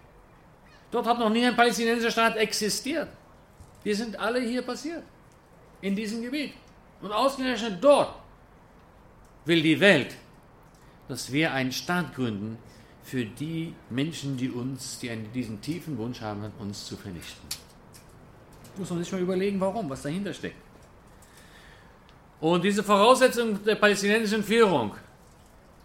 Dort 0.92 1.08
hat 1.08 1.20
noch 1.20 1.30
nie 1.30 1.46
ein 1.46 1.56
palästinensischer 1.56 2.12
Staat 2.12 2.38
existiert. 2.38 3.10
Die 3.84 3.94
sind 3.94 4.18
alle 4.18 4.40
hier 4.40 4.62
passiert, 4.62 5.04
in 5.82 5.96
diesem 5.96 6.22
Gebiet. 6.22 6.54
Und 7.02 7.12
ausgerechnet 7.12 7.84
dort 7.84 8.16
will 9.46 9.62
die 9.62 9.80
Welt 9.80 10.16
dass 11.08 11.32
wir 11.32 11.54
einen 11.54 11.72
Staat 11.72 12.16
gründen 12.16 12.58
für 13.04 13.24
die 13.24 13.74
Menschen, 13.90 14.36
die 14.36 14.50
uns, 14.50 15.00
die 15.00 15.10
einen, 15.12 15.32
diesen 15.32 15.62
tiefen 15.62 15.98
Wunsch 15.98 16.22
haben, 16.22 16.52
uns 16.60 16.86
zu 16.86 16.98
vernichten. 16.98 17.48
Muss 18.78 18.90
man 18.90 19.04
sich 19.04 19.12
mal 19.12 19.22
überlegen, 19.22 19.60
warum, 19.60 19.90
was 19.90 20.02
dahinter 20.02 20.34
steckt. 20.34 20.56
Und 22.42 22.64
diese 22.64 22.84
Voraussetzung 22.84 23.64
der 23.64 23.76
palästinensischen 23.76 24.44
Führung, 24.44 24.96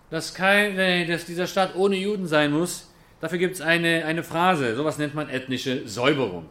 dass, 0.09 0.35
kein, 0.35 0.77
dass 1.07 1.27
dieser 1.27 1.47
Staat 1.47 1.77
ohne 1.77 1.97
Juden 1.97 2.27
sein 2.27 2.51
muss, 2.51 2.91
dafür 3.21 3.39
gibt 3.39 3.55
es 3.55 3.61
eine, 3.61 4.05
eine 4.07 4.25
Phrase, 4.25 4.75
sowas 4.75 4.99
nennt 4.99 5.15
man 5.15 5.29
ethnische 5.29 5.87
Säuberung. 5.87 6.51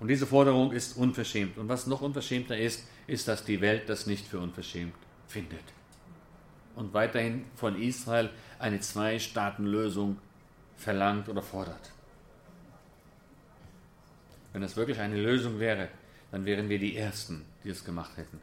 Und 0.00 0.08
diese 0.08 0.26
Forderung 0.26 0.72
ist 0.72 0.96
unverschämt. 0.96 1.58
Und 1.58 1.68
was 1.68 1.86
noch 1.86 2.00
unverschämter 2.00 2.56
ist, 2.56 2.88
ist, 3.06 3.28
dass 3.28 3.44
die 3.44 3.60
Welt 3.60 3.88
das 3.88 4.06
nicht 4.06 4.26
für 4.26 4.40
unverschämt 4.40 4.94
findet 5.28 5.62
und 6.76 6.94
weiterhin 6.94 7.44
von 7.54 7.80
Israel 7.80 8.30
eine 8.58 8.80
Zwei-Staaten-Lösung 8.80 10.18
verlangt 10.76 11.28
oder 11.28 11.42
fordert. 11.42 11.92
Wenn 14.52 14.62
das 14.62 14.76
wirklich 14.76 14.98
eine 14.98 15.16
Lösung 15.16 15.58
wäre, 15.58 15.88
dann 16.30 16.44
wären 16.44 16.68
wir 16.68 16.78
die 16.78 16.96
Ersten, 16.96 17.44
die 17.64 17.70
es 17.70 17.84
gemacht 17.84 18.16
hätten. 18.16 18.40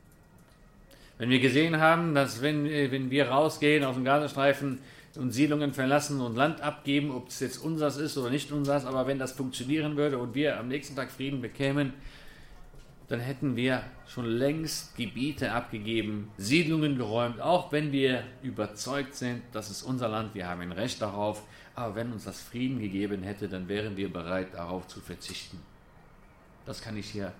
Wenn 1.17 1.29
wir 1.29 1.39
gesehen 1.39 1.79
haben, 1.79 2.15
dass 2.15 2.41
wenn, 2.41 2.63
wenn 2.65 3.11
wir 3.11 3.29
rausgehen 3.29 3.83
aus 3.83 3.95
dem 3.95 4.05
Gazastreifen 4.05 4.79
und 5.15 5.31
Siedlungen 5.31 5.73
verlassen 5.73 6.21
und 6.21 6.35
Land 6.35 6.61
abgeben, 6.61 7.11
ob 7.11 7.27
es 7.27 7.41
jetzt 7.41 7.57
unseres 7.57 7.97
ist 7.97 8.17
oder 8.17 8.29
nicht 8.29 8.51
unseres, 8.51 8.85
aber 8.85 9.05
wenn 9.05 9.19
das 9.19 9.33
funktionieren 9.33 9.97
würde 9.97 10.17
und 10.17 10.33
wir 10.33 10.57
am 10.57 10.69
nächsten 10.69 10.95
Tag 10.95 11.11
Frieden 11.11 11.41
bekämen, 11.41 11.93
dann 13.09 13.19
hätten 13.19 13.55
wir 13.55 13.83
schon 14.07 14.25
längst 14.25 14.95
Gebiete 14.95 15.51
abgegeben, 15.51 16.31
Siedlungen 16.37 16.95
geräumt, 16.95 17.41
auch 17.41 17.71
wenn 17.71 17.91
wir 17.91 18.23
überzeugt 18.43 19.15
sind, 19.15 19.41
das 19.51 19.71
ist 19.71 19.81
unser 19.81 20.07
Land, 20.07 20.35
wir 20.35 20.47
haben 20.47 20.61
ein 20.61 20.71
Recht 20.71 21.01
darauf, 21.01 21.43
aber 21.75 21.95
wenn 21.95 22.11
uns 22.11 22.25
das 22.25 22.39
Frieden 22.39 22.79
gegeben 22.79 23.23
hätte, 23.23 23.49
dann 23.49 23.67
wären 23.67 23.97
wir 23.97 24.13
bereit 24.13 24.53
darauf 24.53 24.87
zu 24.87 25.01
verzichten. 25.01 25.59
Das 26.65 26.81
kann 26.81 26.97
ich 26.97 27.09
hier 27.09 27.33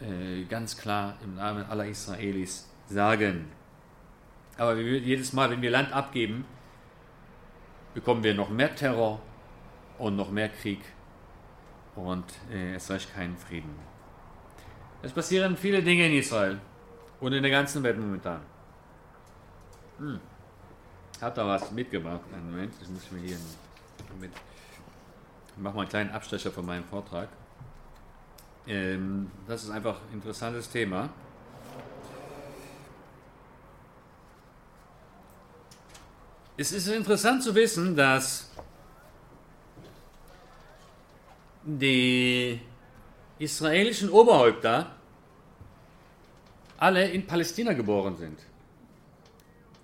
äh, 0.00 0.44
ganz 0.44 0.78
klar 0.78 1.18
im 1.22 1.34
Namen 1.34 1.66
aller 1.66 1.84
Israelis 1.84 2.66
sagen. 2.86 3.44
Aber 4.56 4.76
jedes 4.76 5.34
Mal, 5.34 5.50
wenn 5.50 5.60
wir 5.60 5.70
Land 5.70 5.92
abgeben, 5.92 6.46
bekommen 7.92 8.24
wir 8.24 8.34
noch 8.34 8.48
mehr 8.48 8.74
Terror 8.74 9.20
und 9.98 10.16
noch 10.16 10.30
mehr 10.30 10.48
Krieg 10.48 10.80
und 11.94 12.24
äh, 12.50 12.74
es 12.74 12.90
reicht 12.90 13.14
keinen 13.14 13.36
Frieden. 13.36 13.89
Es 15.02 15.12
passieren 15.12 15.56
viele 15.56 15.82
Dinge 15.82 16.06
in 16.06 16.12
Israel 16.14 16.60
und 17.20 17.32
in 17.32 17.42
der 17.42 17.50
ganzen 17.50 17.82
Welt 17.82 17.98
momentan. 17.98 18.40
Hm. 19.98 20.20
Hat 21.20 21.36
da 21.36 21.46
was 21.46 21.70
mitgebracht? 21.70 22.20
Einen 22.32 22.50
Moment, 22.50 22.74
das 22.80 22.88
muss 22.88 23.04
ich 23.04 23.12
mir 23.12 23.20
hier 23.20 23.36
mit. 24.20 24.30
Ich 25.48 25.62
mache 25.62 25.74
mal 25.74 25.82
einen 25.82 25.90
kleinen 25.90 26.10
Abstecher 26.10 26.50
von 26.50 26.66
meinem 26.66 26.84
Vortrag. 26.84 27.28
Ähm, 28.66 29.30
das 29.46 29.64
ist 29.64 29.70
einfach 29.70 29.96
ein 30.10 30.14
interessantes 30.14 30.70
Thema. 30.70 31.08
Es 36.56 36.72
ist 36.72 36.88
interessant 36.88 37.42
zu 37.42 37.54
wissen, 37.54 37.96
dass 37.96 38.50
die 41.64 42.60
israelischen 43.40 44.10
Oberhäupter 44.10 44.94
alle 46.76 47.08
in 47.08 47.26
Palästina 47.26 47.72
geboren 47.72 48.16
sind. 48.16 48.38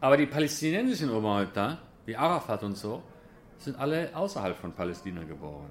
Aber 0.01 0.17
die 0.17 0.27
palästinensischen 0.27 1.11
Oberhäupter, 1.11 1.79
wie 2.05 2.17
Arafat 2.17 2.63
und 2.63 2.77
so, 2.77 3.03
sind 3.59 3.79
alle 3.79 4.15
außerhalb 4.15 4.57
von 4.57 4.73
Palästina 4.73 5.25
geboren. 5.25 5.71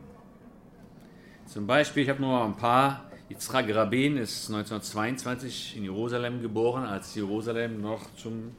Zum 1.45 1.67
Beispiel, 1.67 2.03
ich 2.03 2.09
habe 2.09 2.21
nur 2.21 2.43
ein 2.43 2.57
paar. 2.57 3.05
Yitzhak 3.29 3.73
Rabin 3.73 4.17
ist 4.17 4.49
1922 4.51 5.77
in 5.77 5.83
Jerusalem 5.83 6.41
geboren, 6.41 6.85
als 6.85 7.15
Jerusalem 7.15 7.81
noch 7.81 8.13
zum 8.15 8.55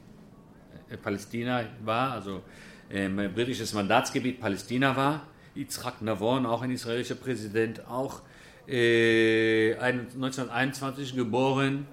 äh, 0.89 0.97
Palästina 0.97 1.63
war, 1.85 2.11
also 2.11 2.41
äh, 2.89 3.07
britisches 3.07 3.73
Mandatsgebiet 3.73 4.41
Palästina 4.41 4.95
war. 4.95 5.21
Yitzhak 5.55 6.01
Navon, 6.01 6.45
auch 6.45 6.61
ein 6.61 6.71
israelischer 6.71 7.15
Präsident, 7.15 7.87
auch 7.87 8.21
äh, 8.67 9.73
1921 9.75 11.15
geboren 11.15 11.87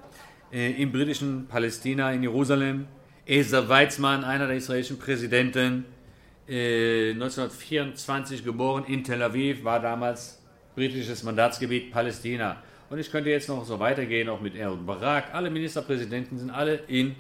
äh, 0.53 0.73
im 0.83 0.93
britischen 0.93 1.47
Palästina 1.47 2.13
in 2.13 2.23
Jerusalem. 2.23 2.87
Ezer 3.27 3.69
Weizmann, 3.69 4.25
einer 4.25 4.47
der 4.47 4.57
israelischen 4.57 4.99
Präsidenten, 4.99 5.87
1924 6.47 8.41
äh, 8.41 8.43
geboren 8.45 8.85
in 8.87 9.03
Tel 9.03 9.23
Aviv, 9.23 9.65
war 9.65 9.81
damals 9.81 10.43
britisches 10.75 11.23
Mandatsgebiet 11.23 11.91
Palästina. 11.91 12.63
Und 12.91 12.99
ich 12.99 13.11
könnte 13.11 13.31
jetzt 13.31 13.49
noch 13.49 13.65
so 13.65 13.81
weitergehen, 13.81 14.29
auch 14.29 14.41
mit 14.41 14.61
Aaron 14.61 14.85
Barak. 14.85 15.33
Alle 15.33 15.49
Ministerpräsidenten 15.49 16.39
sind 16.39 16.51
alle 16.51 16.75
in 16.87 17.17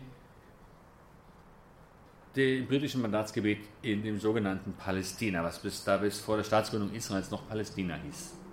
dem 2.36 2.66
britischen 2.66 3.00
Mandatsgebiet 3.00 3.60
in 3.80 4.02
dem 4.02 4.18
sogenannten 4.18 4.74
Palästina, 4.74 5.42
was 5.42 5.58
bis 5.58 5.84
da 5.84 5.96
bis 5.96 6.20
vor 6.20 6.36
der 6.36 6.44
Staatsgründung 6.44 6.92
Israels 6.92 7.30
noch 7.30 7.48
Palästina 7.48 7.94
hieß. 7.94 8.43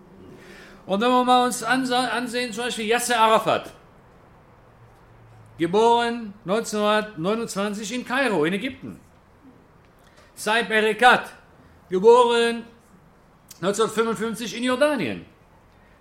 Und 0.85 1.01
wenn 1.01 1.09
wir 1.09 1.23
mal 1.23 1.45
uns 1.45 1.63
ansehen, 1.63 2.51
zum 2.53 2.65
Beispiel 2.65 2.85
Yasser 2.85 3.19
Arafat, 3.19 3.71
geboren 5.57 6.33
1929 6.45 7.93
in 7.93 8.05
Kairo, 8.05 8.45
in 8.45 8.53
Ägypten. 8.53 8.99
Saib 10.33 10.71
Erekat, 10.71 11.29
geboren 11.89 12.63
1955 13.61 14.57
in 14.57 14.63
Jordanien. 14.63 15.25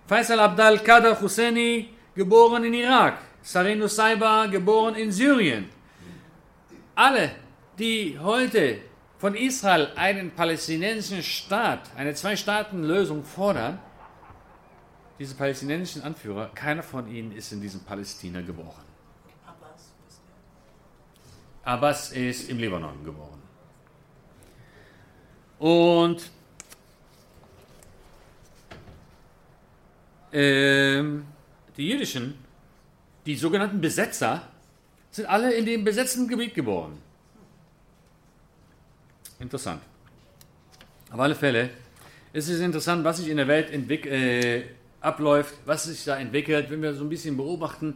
Faisal 0.07 0.39
Abdal 0.39 0.79
Kader 0.79 1.21
Husseini, 1.21 1.89
geboren 2.15 2.63
in 2.63 2.73
Irak. 2.73 3.19
Sarin 3.43 3.87
Saiba, 3.87 4.47
geboren 4.47 4.95
in 4.95 5.11
Syrien. 5.11 5.69
Alle, 6.95 7.31
die 7.77 8.17
heute 8.19 8.79
von 9.17 9.35
Israel 9.35 9.89
einen 9.95 10.31
palästinensischen 10.31 11.23
Staat, 11.23 11.81
eine 11.95 12.13
Zwei-Staaten-Lösung 12.13 13.23
fordern, 13.23 13.79
diese 15.21 15.35
palästinensischen 15.35 16.01
Anführer, 16.01 16.49
keiner 16.55 16.81
von 16.81 17.07
ihnen 17.07 17.31
ist 17.31 17.51
in 17.51 17.61
diesem 17.61 17.81
Palästina 17.81 18.41
geboren. 18.41 18.83
Abbas 21.63 22.11
ist 22.11 22.49
im 22.49 22.57
Libanon 22.57 23.05
geboren. 23.05 23.39
Und 25.59 26.31
ähm, 30.33 31.27
die 31.77 31.87
jüdischen, 31.87 32.33
die 33.27 33.35
sogenannten 33.35 33.79
Besetzer, 33.79 34.41
sind 35.11 35.27
alle 35.27 35.53
in 35.53 35.67
dem 35.67 35.83
besetzten 35.83 36.27
Gebiet 36.27 36.55
geboren. 36.55 36.97
Interessant. 39.39 39.83
Auf 41.11 41.19
alle 41.19 41.35
Fälle 41.35 41.69
ist 42.33 42.49
es 42.49 42.59
interessant, 42.59 43.03
was 43.03 43.17
sich 43.17 43.27
in 43.27 43.37
der 43.37 43.47
Welt 43.47 43.69
entwickelt. 43.69 44.11
Äh, 44.11 44.80
abläuft, 45.01 45.55
was 45.65 45.83
sich 45.85 46.05
da 46.05 46.17
entwickelt, 46.17 46.69
wenn 46.69 46.81
wir 46.81 46.93
so 46.93 47.03
ein 47.03 47.09
bisschen 47.09 47.35
beobachten, 47.35 47.95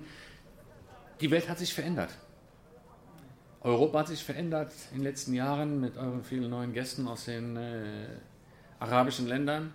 die 1.22 1.32
Welt 1.32 1.48
hat 1.48 1.60
sich 1.60 1.74
verändert. 1.74 2.10
Europa 3.62 4.00
hat 4.00 4.08
sich 4.10 4.24
verändert 4.24 4.72
in 4.92 4.98
den 4.98 5.04
letzten 5.04 5.34
Jahren 5.34 5.80
mit 5.80 5.98
euren 5.98 6.24
vielen 6.24 6.50
neuen 6.50 6.74
Gästen 6.74 7.08
aus 7.08 7.26
den 7.26 7.56
äh, 7.56 8.08
arabischen 8.80 9.28
Ländern. 9.28 9.74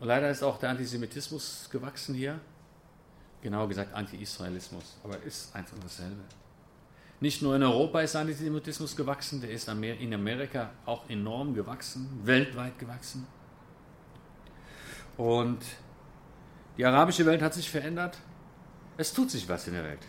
Und 0.00 0.08
leider 0.08 0.28
ist 0.28 0.42
auch 0.42 0.58
der 0.58 0.70
Antisemitismus 0.70 1.68
gewachsen 1.70 2.14
hier. 2.14 2.38
Genau 3.40 3.66
gesagt 3.68 3.94
Anti-Israelismus, 3.94 4.98
aber 5.04 5.22
ist 5.22 5.54
eins 5.54 5.72
und 5.72 5.82
dasselbe. 5.82 6.20
Nicht 7.20 7.40
nur 7.40 7.56
in 7.56 7.62
Europa 7.62 8.00
ist 8.00 8.14
Antisemitismus 8.14 8.94
gewachsen, 8.94 9.40
der 9.40 9.50
ist 9.50 9.68
in 9.68 10.12
Amerika 10.12 10.70
auch 10.84 11.08
enorm 11.08 11.54
gewachsen, 11.54 12.20
weltweit 12.24 12.78
gewachsen. 12.78 13.26
Und 15.16 15.58
die 16.76 16.84
arabische 16.84 17.24
Welt 17.24 17.42
hat 17.42 17.54
sich 17.54 17.70
verändert. 17.70 18.18
Es 18.96 19.12
tut 19.12 19.30
sich 19.30 19.48
was 19.48 19.66
in 19.66 19.74
der 19.74 19.84
Welt. 19.84 20.06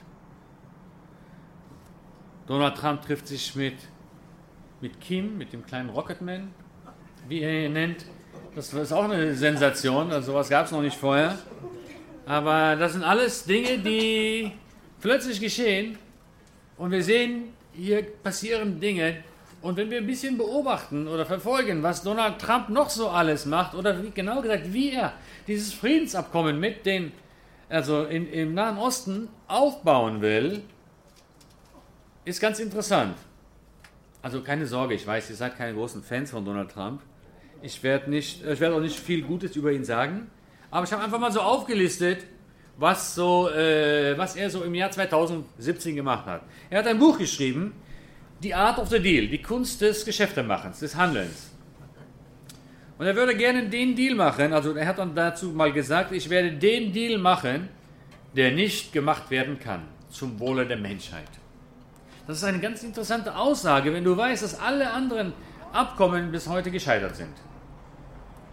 Donald 2.45 2.77
Trump 2.77 3.01
trifft 3.01 3.27
sich 3.27 3.55
mit, 3.55 3.75
mit 4.79 4.99
Kim, 5.01 5.37
mit 5.37 5.51
dem 5.51 5.65
kleinen 5.65 5.89
Rocketman, 5.89 6.53
wie 7.27 7.41
er 7.41 7.65
ihn 7.65 7.73
nennt. 7.73 8.05
Das 8.55 8.73
ist 8.73 8.91
auch 8.91 9.03
eine 9.03 9.33
Sensation, 9.35 10.11
also 10.11 10.31
sowas 10.31 10.49
gab 10.49 10.65
es 10.65 10.71
noch 10.71 10.81
nicht 10.81 10.97
vorher. 10.97 11.37
Aber 12.25 12.75
das 12.75 12.93
sind 12.93 13.03
alles 13.03 13.43
Dinge, 13.43 13.77
die 13.79 14.51
plötzlich 15.01 15.39
geschehen. 15.39 15.97
Und 16.77 16.91
wir 16.91 17.03
sehen, 17.03 17.53
hier 17.73 18.03
passieren 18.23 18.79
Dinge, 18.79 19.23
und 19.61 19.77
wenn 19.77 19.89
wir 19.89 19.97
ein 19.97 20.07
bisschen 20.07 20.37
beobachten 20.37 21.07
oder 21.07 21.25
verfolgen, 21.25 21.81
was 21.83 22.03
Donald 22.03 22.39
Trump 22.39 22.69
noch 22.69 22.89
so 22.89 23.09
alles 23.09 23.45
macht, 23.45 23.73
oder 23.73 24.03
wie, 24.03 24.11
genau 24.11 24.41
gesagt, 24.41 24.71
wie 24.71 24.91
er 24.91 25.13
dieses 25.47 25.73
Friedensabkommen 25.73 26.59
mit 26.59 26.85
den, 26.85 27.11
also 27.69 28.03
in, 28.03 28.31
im 28.31 28.53
Nahen 28.53 28.77
Osten 28.77 29.29
aufbauen 29.47 30.21
will, 30.21 30.61
ist 32.25 32.39
ganz 32.39 32.59
interessant. 32.59 33.17
Also 34.21 34.41
keine 34.41 34.67
Sorge, 34.67 34.93
ich 34.93 35.07
weiß, 35.07 35.29
ihr 35.29 35.35
seid 35.35 35.57
keine 35.57 35.73
großen 35.73 36.03
Fans 36.03 36.31
von 36.31 36.43
Donald 36.43 36.71
Trump. 36.71 37.01
Ich 37.61 37.81
werde 37.81 38.11
werde 38.11 38.75
auch 38.75 38.81
nicht 38.81 38.99
viel 38.99 39.23
Gutes 39.23 39.55
über 39.55 39.71
ihn 39.71 39.83
sagen, 39.83 40.29
aber 40.69 40.85
ich 40.85 40.91
habe 40.91 41.03
einfach 41.03 41.19
mal 41.19 41.31
so 41.31 41.41
aufgelistet, 41.41 42.25
was 42.77 43.15
so, 43.15 43.49
äh, 43.49 44.15
was 44.17 44.35
er 44.35 44.49
so 44.49 44.63
im 44.63 44.75
Jahr 44.75 44.91
2017 44.91 45.95
gemacht 45.95 46.25
hat. 46.25 46.43
Er 46.69 46.79
hat 46.79 46.87
ein 46.87 46.99
Buch 46.99 47.17
geschrieben, 47.17 47.73
die 48.41 48.53
Art 48.53 48.77
of 48.79 48.89
the 48.89 48.99
Deal, 48.99 49.27
die 49.27 49.41
Kunst 49.41 49.81
des 49.81 50.05
Geschäftemachens, 50.05 50.79
des 50.79 50.95
Handelns. 50.95 51.51
Und 52.97 53.05
er 53.05 53.15
würde 53.15 53.35
gerne 53.35 53.69
den 53.69 53.95
Deal 53.95 54.15
machen, 54.15 54.53
also 54.53 54.75
er 54.75 54.87
hat 54.87 54.97
dann 54.97 55.13
dazu 55.13 55.49
mal 55.49 55.71
gesagt, 55.71 56.11
ich 56.11 56.29
werde 56.29 56.51
den 56.53 56.91
Deal 56.91 57.19
machen, 57.19 57.69
der 58.35 58.51
nicht 58.51 58.91
gemacht 58.91 59.29
werden 59.29 59.59
kann, 59.59 59.83
zum 60.09 60.39
Wohle 60.39 60.65
der 60.65 60.77
Menschheit. 60.77 61.29
Das 62.25 62.37
ist 62.37 62.43
eine 62.43 62.59
ganz 62.59 62.83
interessante 62.83 63.35
Aussage, 63.35 63.93
wenn 63.93 64.03
du 64.03 64.17
weißt, 64.17 64.43
dass 64.43 64.59
alle 64.59 64.91
anderen 64.91 65.33
Abkommen 65.71 66.31
bis 66.31 66.47
heute 66.47 66.71
gescheitert 66.71 67.15
sind. 67.15 67.33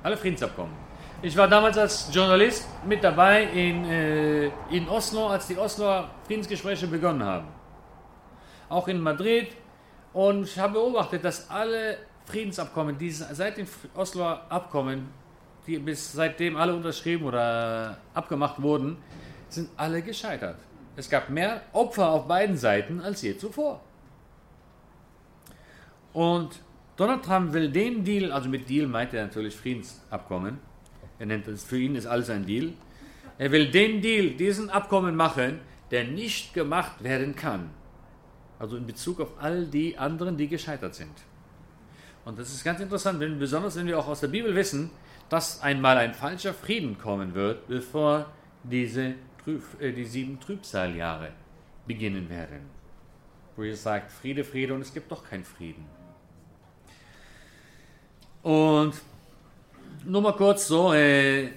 Alle 0.03 0.17
Friedensabkommen. 0.17 0.75
Ich 1.23 1.37
war 1.37 1.49
damals 1.49 1.79
als 1.79 2.09
Journalist 2.13 2.69
mit 2.87 3.03
dabei 3.03 3.45
in, 3.45 3.85
äh, 3.87 4.47
in 4.71 4.87
Oslo, 4.89 5.29
als 5.29 5.47
die 5.47 5.57
Osloer 5.57 6.11
Friedensgespräche 6.27 6.87
begonnen 6.87 7.23
haben. 7.25 7.49
Auch 8.69 8.89
in 8.89 9.01
Madrid. 9.01 9.49
Und 10.15 10.45
ich 10.45 10.59
habe 10.59 10.75
beobachtet, 10.75 11.25
dass 11.25 11.51
alle 11.51 11.99
Friedensabkommen, 12.25 12.97
die 12.97 13.11
seit 13.11 13.59
den 13.59 13.67
Osloer 13.95 14.47
Abkommen, 14.49 15.09
die 15.67 15.79
bis 15.79 16.13
seitdem 16.13 16.57
alle 16.57 16.75
unterschrieben 16.75 17.27
oder 17.27 17.99
abgemacht 18.15 18.63
wurden, 18.63 18.97
sind 19.49 19.69
alle 19.77 20.03
gescheitert. 20.03 20.57
Es 20.97 21.11
gab 21.11 21.29
mehr 21.31 21.63
Opfer 21.73 22.09
auf 22.11 22.29
beiden 22.29 22.57
Seiten 22.57 23.01
als 23.01 23.23
je 23.23 23.37
zuvor. 23.37 23.81
Und 26.13 26.61
Donald 26.97 27.25
Trump 27.25 27.53
will 27.53 27.71
den 27.71 28.05
Deal, 28.05 28.31
also 28.31 28.49
mit 28.49 28.69
Deal 28.69 28.87
meint 28.87 29.13
er 29.15 29.25
natürlich 29.25 29.57
Friedensabkommen, 29.57 30.61
er 31.19 31.27
nennt 31.27 31.49
es, 31.49 31.65
für 31.65 31.79
ihn 31.79 31.97
ist 31.97 32.07
alles 32.07 32.31
ein 32.31 32.47
Deal. 32.47 32.73
Er 33.37 33.51
will 33.51 33.71
den 33.71 34.01
Deal, 34.01 34.31
diesen 34.31 34.71
Abkommen 34.71 35.17
machen, 35.17 35.61
der 35.91 36.05
nicht 36.05 36.55
gemacht 36.55 37.03
werden 37.03 37.35
kann. 37.35 37.71
Also 38.59 38.77
in 38.77 38.87
Bezug 38.87 39.21
auf 39.21 39.33
all 39.41 39.67
die 39.67 39.99
anderen, 39.99 40.37
die 40.37 40.49
gescheitert 40.49 40.95
sind. 40.95 41.13
Und 42.25 42.39
das 42.39 42.53
ist 42.53 42.65
ganz 42.65 42.81
interessant, 42.81 43.21
wenn, 43.21 43.39
besonders 43.39 43.77
wenn 43.77 43.87
wir 43.87 43.99
auch 43.99 44.09
aus 44.09 44.21
der 44.21 44.29
Bibel 44.29 44.55
wissen, 44.55 44.91
dass 45.29 45.61
einmal 45.63 45.99
ein 45.99 46.15
falscher 46.15 46.55
Frieden 46.55 46.99
kommen 46.99 47.35
wird, 47.35 47.67
bevor 47.69 48.27
diese 48.63 49.15
äh, 49.79 49.93
die 49.93 50.05
sieben 50.05 50.41
Trübsaljahre 50.41 51.31
beginnen 51.87 52.29
werden. 52.31 52.61
Wo 53.57 53.63
ihr 53.63 53.77
sagt, 53.77 54.11
Friede, 54.11 54.45
Friede 54.45 54.75
und 54.75 54.81
es 54.81 54.93
gibt 54.93 55.11
doch 55.13 55.29
keinen 55.29 55.45
Frieden. 55.45 55.85
Und 58.43 58.95
nur 60.05 60.23
mal 60.23 60.33
kurz 60.33 60.67
so, 60.67 60.93
äh, 60.93 61.51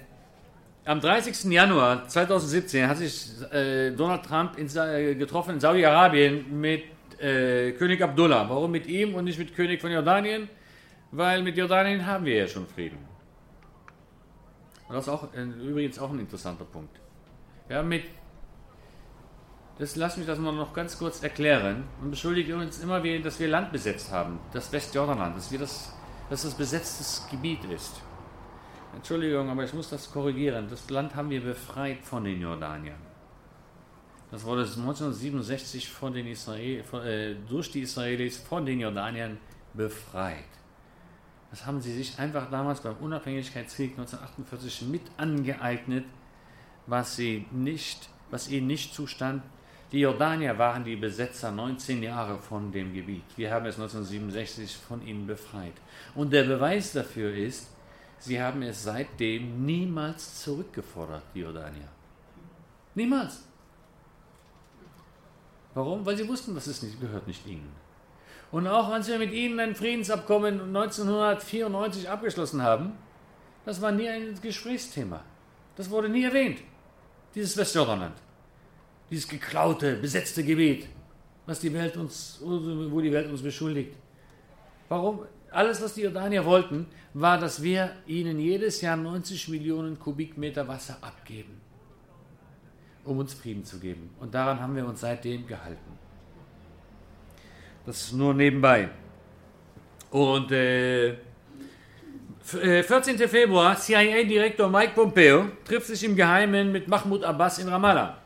am 0.88 1.00
30. 1.00 1.44
Januar 1.52 2.08
2017 2.08 2.88
hat 2.88 2.96
sich 2.96 3.28
äh, 3.52 3.90
Donald 3.90 4.24
Trump 4.24 4.58
in, 4.58 4.74
äh, 4.74 5.14
getroffen 5.14 5.54
in 5.54 5.60
Saudi-Arabien 5.60 6.58
mit 6.58 6.84
äh, 7.20 7.72
König 7.72 8.00
Abdullah. 8.02 8.48
Warum 8.48 8.70
mit 8.70 8.86
ihm 8.86 9.14
und 9.14 9.24
nicht 9.24 9.38
mit 9.38 9.54
König 9.54 9.82
von 9.82 9.90
Jordanien? 9.90 10.48
Weil 11.10 11.42
mit 11.42 11.58
Jordanien 11.58 12.06
haben 12.06 12.24
wir 12.24 12.36
ja 12.36 12.46
schon 12.46 12.66
Frieden. 12.66 12.98
Und 14.88 14.94
das 14.94 15.06
ist 15.06 15.12
auch, 15.12 15.28
übrigens 15.34 15.98
auch 15.98 16.10
ein 16.10 16.20
interessanter 16.20 16.64
Punkt. 16.64 16.98
Wir 17.68 17.82
mit 17.82 18.04
das 19.78 19.94
lass 19.94 20.16
mich 20.16 20.26
das 20.26 20.38
mal 20.40 20.52
noch 20.52 20.72
ganz 20.72 20.98
kurz 20.98 21.22
erklären. 21.22 21.84
Man 22.00 22.10
beschuldigt 22.10 22.50
uns 22.50 22.80
immer 22.80 23.00
dass 23.20 23.38
wir 23.38 23.46
Land 23.46 23.70
besetzt 23.70 24.10
haben, 24.10 24.40
das 24.52 24.72
Westjordanland, 24.72 25.36
dass 25.36 25.52
wir 25.52 25.58
das 25.58 25.94
dass 26.30 26.42
das 26.42 26.54
besetztes 26.54 27.26
Gebiet 27.30 27.64
ist. 27.64 28.02
Entschuldigung, 28.94 29.50
aber 29.50 29.64
ich 29.64 29.72
muss 29.74 29.90
das 29.90 30.10
korrigieren. 30.10 30.68
Das 30.68 30.88
Land 30.90 31.14
haben 31.14 31.30
wir 31.30 31.42
befreit 31.42 32.04
von 32.04 32.24
den 32.24 32.40
Jordaniern. 32.40 33.08
Das 34.30 34.44
wurde 34.44 34.62
1967 34.62 35.88
von 35.88 36.12
den 36.12 36.26
Israel, 36.26 36.84
von, 36.84 37.02
äh, 37.02 37.34
durch 37.48 37.70
die 37.70 37.80
Israelis 37.80 38.38
von 38.38 38.66
den 38.66 38.80
Jordaniern 38.80 39.38
befreit. 39.74 40.44
Das 41.50 41.64
haben 41.64 41.80
sie 41.80 41.94
sich 41.94 42.18
einfach 42.18 42.50
damals 42.50 42.80
beim 42.80 42.96
Unabhängigkeitskrieg 42.96 43.92
1948 43.92 44.82
mit 44.82 45.02
angeeignet, 45.16 46.04
was, 46.86 47.16
sie 47.16 47.46
nicht, 47.52 48.10
was 48.30 48.50
ihnen 48.50 48.66
nicht 48.66 48.94
zustand, 48.94 49.42
die 49.90 50.00
Jordanier 50.00 50.58
waren 50.58 50.84
die 50.84 50.96
Besetzer 50.96 51.50
19 51.50 52.02
Jahre 52.02 52.38
von 52.38 52.70
dem 52.70 52.92
Gebiet. 52.92 53.24
Wir 53.36 53.50
haben 53.50 53.64
es 53.64 53.76
1967 53.76 54.76
von 54.76 55.06
ihnen 55.06 55.26
befreit. 55.26 55.72
Und 56.14 56.30
der 56.34 56.44
Beweis 56.44 56.92
dafür 56.92 57.34
ist, 57.34 57.68
sie 58.18 58.40
haben 58.40 58.62
es 58.62 58.82
seitdem 58.82 59.64
niemals 59.64 60.42
zurückgefordert, 60.42 61.22
die 61.34 61.40
Jordanier. 61.40 61.88
Niemals. 62.94 63.42
Warum? 65.74 66.04
Weil 66.04 66.16
sie 66.16 66.28
wussten, 66.28 66.54
dass 66.54 66.66
es 66.66 66.82
nicht, 66.82 67.00
gehört 67.00 67.26
nicht 67.26 67.46
ihnen. 67.46 67.72
Und 68.50 68.66
auch 68.66 68.88
als 68.88 69.08
wir 69.08 69.18
mit 69.18 69.32
ihnen 69.32 69.60
ein 69.60 69.74
Friedensabkommen 69.74 70.60
1994 70.74 72.08
abgeschlossen 72.08 72.62
haben, 72.62 72.92
das 73.64 73.80
war 73.80 73.92
nie 73.92 74.08
ein 74.08 74.38
Gesprächsthema. 74.40 75.22
Das 75.76 75.90
wurde 75.90 76.08
nie 76.08 76.24
erwähnt, 76.24 76.60
dieses 77.34 77.56
Westjordanland 77.56 78.14
dieses 79.10 79.28
geklaute, 79.28 79.96
besetzte 79.96 80.44
Gebiet, 80.44 80.86
was 81.46 81.60
die 81.60 81.72
Welt 81.72 81.96
uns, 81.96 82.40
wo 82.42 83.00
die 83.00 83.12
Welt 83.12 83.30
uns 83.30 83.42
beschuldigt. 83.42 83.94
Warum? 84.88 85.20
Alles, 85.50 85.80
was 85.82 85.94
die 85.94 86.02
Jordanier 86.02 86.44
wollten, 86.44 86.86
war, 87.14 87.38
dass 87.38 87.62
wir 87.62 87.92
ihnen 88.06 88.38
jedes 88.38 88.80
Jahr 88.80 88.96
90 88.96 89.48
Millionen 89.48 89.98
Kubikmeter 89.98 90.68
Wasser 90.68 90.98
abgeben, 91.00 91.60
um 93.04 93.18
uns 93.18 93.34
Frieden 93.34 93.64
zu 93.64 93.78
geben. 93.78 94.10
Und 94.20 94.34
daran 94.34 94.60
haben 94.60 94.76
wir 94.76 94.86
uns 94.86 95.00
seitdem 95.00 95.46
gehalten. 95.46 95.98
Das 97.86 98.02
ist 98.02 98.12
nur 98.12 98.34
nebenbei. 98.34 98.90
Und 100.10 100.52
äh, 100.52 101.16
14. 102.48 103.20
Äh, 103.20 103.28
Februar, 103.28 103.76
CIA-Direktor 103.76 104.68
Mike 104.68 104.92
Pompeo 104.94 105.48
trifft 105.64 105.86
sich 105.86 106.04
im 106.04 106.16
Geheimen 106.16 106.72
mit 106.72 106.88
Mahmoud 106.88 107.24
Abbas 107.24 107.58
in 107.58 107.68
Ramallah. 107.68 108.18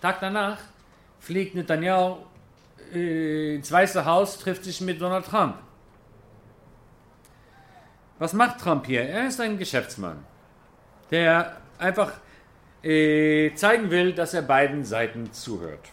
Tag 0.00 0.20
danach 0.20 0.58
fliegt 1.20 1.54
Netanyahu 1.54 2.18
äh, 2.92 3.56
ins 3.56 3.70
Weiße 3.70 4.04
Haus, 4.04 4.38
trifft 4.38 4.64
sich 4.64 4.80
mit 4.80 5.00
Donald 5.00 5.24
Trump. 5.26 5.54
Was 8.18 8.32
macht 8.32 8.60
Trump 8.60 8.86
hier? 8.86 9.02
Er 9.02 9.26
ist 9.26 9.40
ein 9.40 9.58
Geschäftsmann, 9.58 10.24
der 11.10 11.56
einfach 11.78 12.12
äh, 12.82 13.52
zeigen 13.54 13.90
will, 13.90 14.12
dass 14.12 14.34
er 14.34 14.42
beiden 14.42 14.84
Seiten 14.84 15.32
zuhört. 15.32 15.88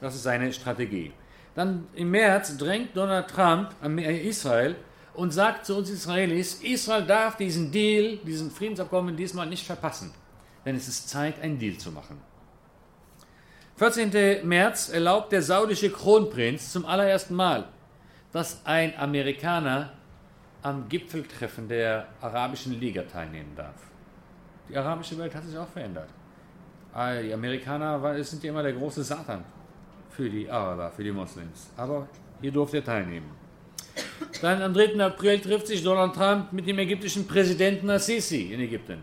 Das 0.00 0.14
ist 0.14 0.24
seine 0.24 0.52
Strategie. 0.52 1.12
Dann 1.54 1.86
im 1.94 2.10
März 2.10 2.56
drängt 2.56 2.96
Donald 2.96 3.28
Trump 3.28 3.70
an 3.80 3.96
Israel 3.98 4.76
und 5.14 5.32
sagt 5.32 5.64
zu 5.64 5.76
uns 5.76 5.88
Israelis, 5.88 6.54
Israel 6.62 7.06
darf 7.06 7.36
diesen 7.36 7.70
Deal, 7.70 8.18
diesen 8.18 8.50
Friedensabkommen 8.50 9.16
diesmal 9.16 9.46
nicht 9.46 9.64
verpassen, 9.64 10.12
denn 10.64 10.74
es 10.76 10.88
ist 10.88 11.08
Zeit, 11.08 11.40
einen 11.40 11.58
Deal 11.58 11.78
zu 11.78 11.92
machen. 11.92 12.20
14. 13.76 14.46
März 14.46 14.88
erlaubt 14.88 15.32
der 15.32 15.42
saudische 15.42 15.90
Kronprinz 15.90 16.72
zum 16.72 16.84
allerersten 16.84 17.34
Mal, 17.34 17.68
dass 18.32 18.64
ein 18.64 18.96
Amerikaner 18.98 19.92
am 20.64 20.88
Gipfeltreffen 20.88 21.68
der 21.68 22.08
Arabischen 22.22 22.80
Liga 22.80 23.02
teilnehmen 23.02 23.52
darf. 23.54 23.74
Die 24.68 24.76
arabische 24.76 25.16
Welt 25.18 25.34
hat 25.34 25.44
sich 25.44 25.56
auch 25.58 25.68
verändert. 25.68 26.08
Die 27.22 27.32
Amerikaner 27.34 28.24
sind 28.24 28.42
ja 28.42 28.50
immer 28.50 28.62
der 28.62 28.72
große 28.72 29.04
Satan 29.04 29.44
für 30.10 30.30
die 30.30 30.48
Araber, 30.48 30.90
für 30.90 31.04
die 31.04 31.12
Moslems. 31.12 31.70
Aber 31.76 32.08
hier 32.40 32.50
durfte 32.50 32.78
er 32.78 32.84
teilnehmen. 32.84 33.30
Dann 34.40 34.62
am 34.62 34.72
3. 34.72 34.98
April 35.04 35.38
trifft 35.40 35.66
sich 35.66 35.82
Donald 35.82 36.14
Trump 36.14 36.52
mit 36.52 36.66
dem 36.66 36.78
ägyptischen 36.78 37.26
Präsidenten 37.26 37.90
Assisi 37.90 38.52
in 38.54 38.60
Ägypten. 38.60 39.00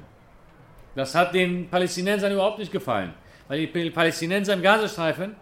Das 0.96 1.14
hat 1.14 1.34
den 1.36 1.70
Palästinensern 1.70 2.32
überhaupt 2.32 2.58
nicht 2.58 2.72
gefallen. 2.72 3.14
Weil 3.48 3.68
die 3.68 3.90
Palästinenser 3.92 4.54
im 4.54 4.64
Gazastreifen, 4.64 5.36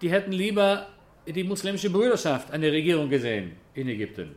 die 0.00 0.10
hätten 0.10 0.32
lieber 0.32 0.86
die 1.26 1.44
muslimische 1.44 1.90
Brüderschaft 1.90 2.50
an 2.50 2.62
der 2.62 2.72
Regierung 2.72 3.10
gesehen 3.10 3.56
in 3.74 3.88
Ägypten. 3.88 4.36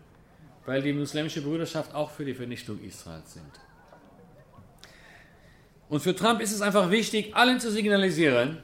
Weil 0.69 0.83
die 0.83 0.93
muslimische 0.93 1.41
Brüderschaft 1.41 1.95
auch 1.95 2.11
für 2.11 2.23
die 2.23 2.35
Vernichtung 2.35 2.79
Israels 2.83 3.33
sind. 3.33 3.53
Und 5.89 5.99
für 5.99 6.15
Trump 6.15 6.41
ist 6.41 6.51
es 6.51 6.61
einfach 6.61 6.91
wichtig, 6.91 7.35
allen 7.35 7.59
zu 7.59 7.71
signalisieren, 7.71 8.59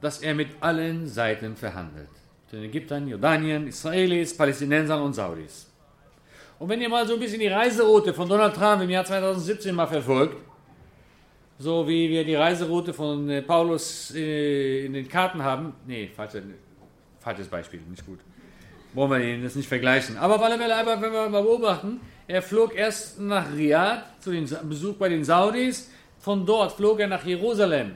dass 0.00 0.18
er 0.18 0.34
mit 0.34 0.48
allen 0.58 1.06
Seiten 1.06 1.54
verhandelt. 1.54 2.08
Den 2.50 2.64
Ägyptern, 2.64 3.06
Jordanien, 3.06 3.68
Israelis, 3.68 4.36
Palästinensern 4.36 5.00
und 5.00 5.12
Saudis. 5.12 5.70
Und 6.58 6.68
wenn 6.68 6.80
ihr 6.80 6.88
mal 6.88 7.06
so 7.06 7.14
ein 7.14 7.20
bisschen 7.20 7.38
die 7.38 7.46
Reiseroute 7.46 8.12
von 8.12 8.28
Donald 8.28 8.56
Trump 8.56 8.82
im 8.82 8.90
Jahr 8.90 9.04
2017 9.04 9.72
mal 9.72 9.86
verfolgt, 9.86 10.42
so 11.60 11.86
wie 11.86 12.08
wir 12.08 12.24
die 12.24 12.34
Reiseroute 12.34 12.92
von 12.92 13.30
äh, 13.30 13.42
Paulus 13.42 14.12
äh, 14.16 14.86
in 14.86 14.94
den 14.94 15.06
Karten 15.06 15.44
haben. 15.44 15.74
Nee, 15.86 16.10
falsches, 16.12 16.42
falsches 17.20 17.46
Beispiel, 17.46 17.82
nicht 17.88 18.04
gut. 18.04 18.18
Wollen 18.98 19.12
wir 19.12 19.20
ihn 19.20 19.44
das 19.44 19.54
nicht 19.54 19.68
vergleichen. 19.68 20.16
Aber 20.16 20.40
Fälle, 20.40 20.74
einfach, 20.74 21.00
wenn 21.00 21.12
wir 21.12 21.28
mal 21.28 21.40
beobachten, 21.40 22.00
er 22.26 22.42
flog 22.42 22.74
erst 22.74 23.20
nach 23.20 23.46
Riyadh 23.54 24.02
zu 24.18 24.32
dem 24.32 24.44
Besuch 24.68 24.94
bei 24.96 25.08
den 25.08 25.22
Saudis. 25.22 25.88
Von 26.18 26.44
dort 26.44 26.72
flog 26.72 26.98
er 26.98 27.06
nach 27.06 27.24
Jerusalem, 27.24 27.92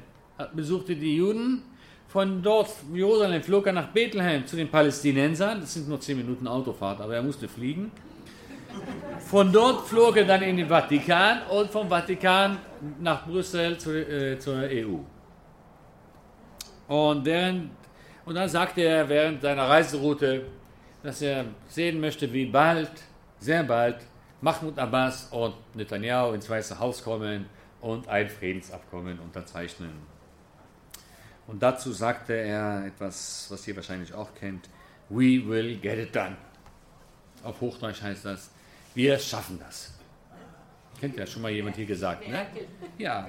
besuchte 0.55 0.95
die 0.95 1.17
Juden. 1.17 1.65
Von 2.07 2.41
dort, 2.41 2.71
Jerusalem, 2.95 3.43
flog 3.43 3.67
er 3.67 3.73
nach 3.73 3.89
Bethlehem 3.89 4.47
zu 4.47 4.55
den 4.55 4.69
Palästinensern. 4.69 5.61
Das 5.61 5.75
sind 5.75 5.89
nur 5.89 5.99
10 5.99 6.19
Minuten 6.19 6.47
Autofahrt, 6.47 7.01
aber 7.01 7.17
er 7.17 7.23
musste 7.25 7.49
fliegen. 7.49 7.91
Von 9.27 9.51
dort 9.51 9.89
flog 9.89 10.17
er 10.17 10.25
dann 10.25 10.43
in 10.43 10.57
den 10.57 10.69
Vatikan 10.69 11.41
und 11.51 11.69
vom 11.69 11.89
Vatikan 11.89 12.59
nach 13.01 13.27
Brüssel 13.27 13.77
zu, 13.77 13.91
äh, 13.91 14.39
zur 14.39 14.55
EU. 14.55 14.99
Und, 16.87 17.27
deren, 17.27 17.73
Und 18.25 18.37
dann 18.37 18.49
sagte 18.49 18.83
er 18.83 19.09
während 19.09 19.43
seiner 19.43 19.69
Reiseroute, 19.69 20.43
dass 21.03 21.23
er 21.23 21.45
sehen 21.69 22.01
möchte, 22.01 22.33
wie 22.33 22.47
bald, 22.47 22.91
sehr 23.39 23.65
bald, 23.65 23.99
Mahmoud 24.41 24.79
Abbas 24.79 25.29
und 25.31 25.55
Netanyahu 25.75 26.33
ins 26.33 26.49
Weiße 26.49 26.79
Haus 26.79 27.03
kommen 27.03 27.47
und 27.81 28.09
ein 28.09 28.29
Friedensabkommen 28.29 29.19
unterzeichnen. 29.21 29.93
Und 31.47 31.63
dazu 31.63 31.93
sagte 31.93 32.35
er 32.35 32.87
etwas, 32.87 33.47
was 33.51 33.67
ihr 33.67 33.77
wahrscheinlich 33.77 34.15
auch 34.15 34.35
kennt: 34.35 34.69
We 35.09 35.47
will 35.47 35.77
get 35.77 35.99
it 35.99 36.15
done. 36.15 36.37
Auf 37.43 37.61
Hochdeutsch 37.61 38.03
heißt 38.03 38.25
das: 38.25 38.51
Wir 38.95 39.19
schaffen 39.19 39.59
das. 39.59 39.95
Kennt 41.01 41.17
ja 41.17 41.27
schon 41.27 41.43
mal 41.43 41.51
jemand 41.51 41.77
hier 41.77 41.87
gesagt, 41.87 42.29
ne? 42.29 42.47
Ja. 42.99 43.29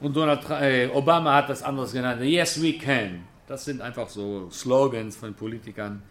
Und 0.00 0.14
Donald 0.14 0.48
äh, 0.50 0.88
Obama 0.92 1.34
hat 1.34 1.48
das 1.48 1.62
anderes 1.62 1.92
genannt: 1.92 2.20
Yes, 2.22 2.60
we 2.60 2.76
can. 2.76 3.24
Das 3.46 3.64
sind 3.64 3.80
einfach 3.80 4.08
so 4.08 4.50
Slogans 4.50 5.16
von 5.16 5.34
Politikern. 5.34 6.02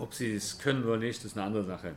Ob 0.00 0.14
sie 0.14 0.34
es 0.34 0.58
können 0.58 0.84
oder 0.84 0.96
nicht, 0.96 1.24
ist 1.24 1.36
eine 1.36 1.46
andere 1.46 1.64
Sache. 1.64 1.94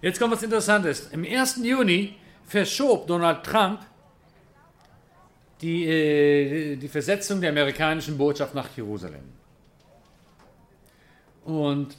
Jetzt 0.00 0.18
kommt 0.18 0.32
was 0.32 0.42
Interessantes. 0.42 1.08
Im 1.12 1.24
1. 1.24 1.60
Juni 1.62 2.16
verschob 2.44 3.06
Donald 3.06 3.44
Trump 3.44 3.80
die, 5.60 5.86
äh, 5.86 6.76
die 6.76 6.88
Versetzung 6.88 7.40
der 7.40 7.50
amerikanischen 7.50 8.16
Botschaft 8.16 8.54
nach 8.54 8.68
Jerusalem. 8.76 9.24
Und 11.44 11.96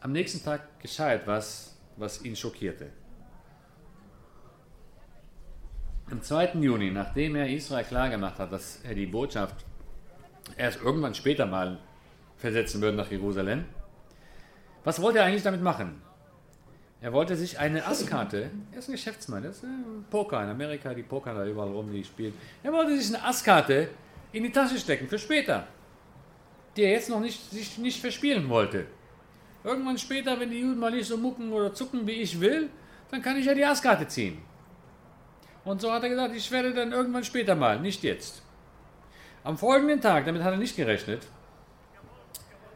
am 0.00 0.12
nächsten 0.12 0.44
Tag 0.44 0.80
geschah 0.80 1.12
etwas, 1.12 1.76
was 1.96 2.24
ihn 2.24 2.36
schockierte. 2.36 2.90
Am 6.10 6.22
2. 6.22 6.52
Juni, 6.60 6.90
nachdem 6.90 7.34
er 7.34 7.48
Israel 7.48 7.84
klargemacht 7.84 8.38
hat, 8.38 8.52
dass 8.52 8.80
er 8.84 8.94
die 8.94 9.06
Botschaft 9.06 9.64
erst 10.56 10.80
irgendwann 10.80 11.14
später 11.14 11.46
mal 11.46 11.78
versetzen 12.36 12.80
würde 12.80 12.96
nach 12.96 13.10
Jerusalem, 13.10 13.64
was 14.86 15.02
wollte 15.02 15.18
er 15.18 15.24
eigentlich 15.24 15.42
damit 15.42 15.62
machen? 15.62 16.00
Er 17.00 17.12
wollte 17.12 17.34
sich 17.34 17.58
eine 17.58 17.84
Asskarte, 17.84 18.52
er 18.70 18.78
ist 18.78 18.88
ein 18.88 18.92
Geschäftsmann, 18.92 19.42
das 19.42 19.56
ist 19.56 19.64
ein 19.64 20.04
Poker 20.08 20.40
in 20.44 20.48
Amerika, 20.48 20.94
die 20.94 21.02
Poker 21.02 21.34
da 21.34 21.44
überall 21.44 21.70
rum, 21.70 21.92
die 21.92 22.04
spielen. 22.04 22.32
Er 22.62 22.72
wollte 22.72 22.96
sich 22.96 23.12
eine 23.12 23.24
Asskarte 23.24 23.88
in 24.30 24.44
die 24.44 24.52
Tasche 24.52 24.78
stecken 24.78 25.08
für 25.08 25.18
später, 25.18 25.66
die 26.76 26.84
er 26.84 26.92
jetzt 26.92 27.10
noch 27.10 27.18
nicht, 27.18 27.50
sich 27.50 27.78
nicht 27.78 28.00
verspielen 28.00 28.48
wollte. 28.48 28.86
Irgendwann 29.64 29.98
später, 29.98 30.38
wenn 30.38 30.50
die 30.50 30.60
Juden 30.60 30.78
mal 30.78 30.92
nicht 30.92 31.08
so 31.08 31.16
mucken 31.16 31.52
oder 31.52 31.74
zucken, 31.74 32.06
wie 32.06 32.22
ich 32.22 32.40
will, 32.40 32.70
dann 33.10 33.22
kann 33.22 33.36
ich 33.36 33.46
ja 33.46 33.54
die 33.54 33.64
Asskarte 33.64 34.06
ziehen. 34.06 34.38
Und 35.64 35.80
so 35.80 35.90
hat 35.90 36.04
er 36.04 36.10
gesagt, 36.10 36.36
ich 36.36 36.48
werde 36.52 36.72
dann 36.72 36.92
irgendwann 36.92 37.24
später 37.24 37.56
mal, 37.56 37.80
nicht 37.80 38.04
jetzt. 38.04 38.40
Am 39.42 39.58
folgenden 39.58 40.00
Tag, 40.00 40.26
damit 40.26 40.44
hat 40.44 40.52
er 40.52 40.58
nicht 40.58 40.76
gerechnet, 40.76 41.26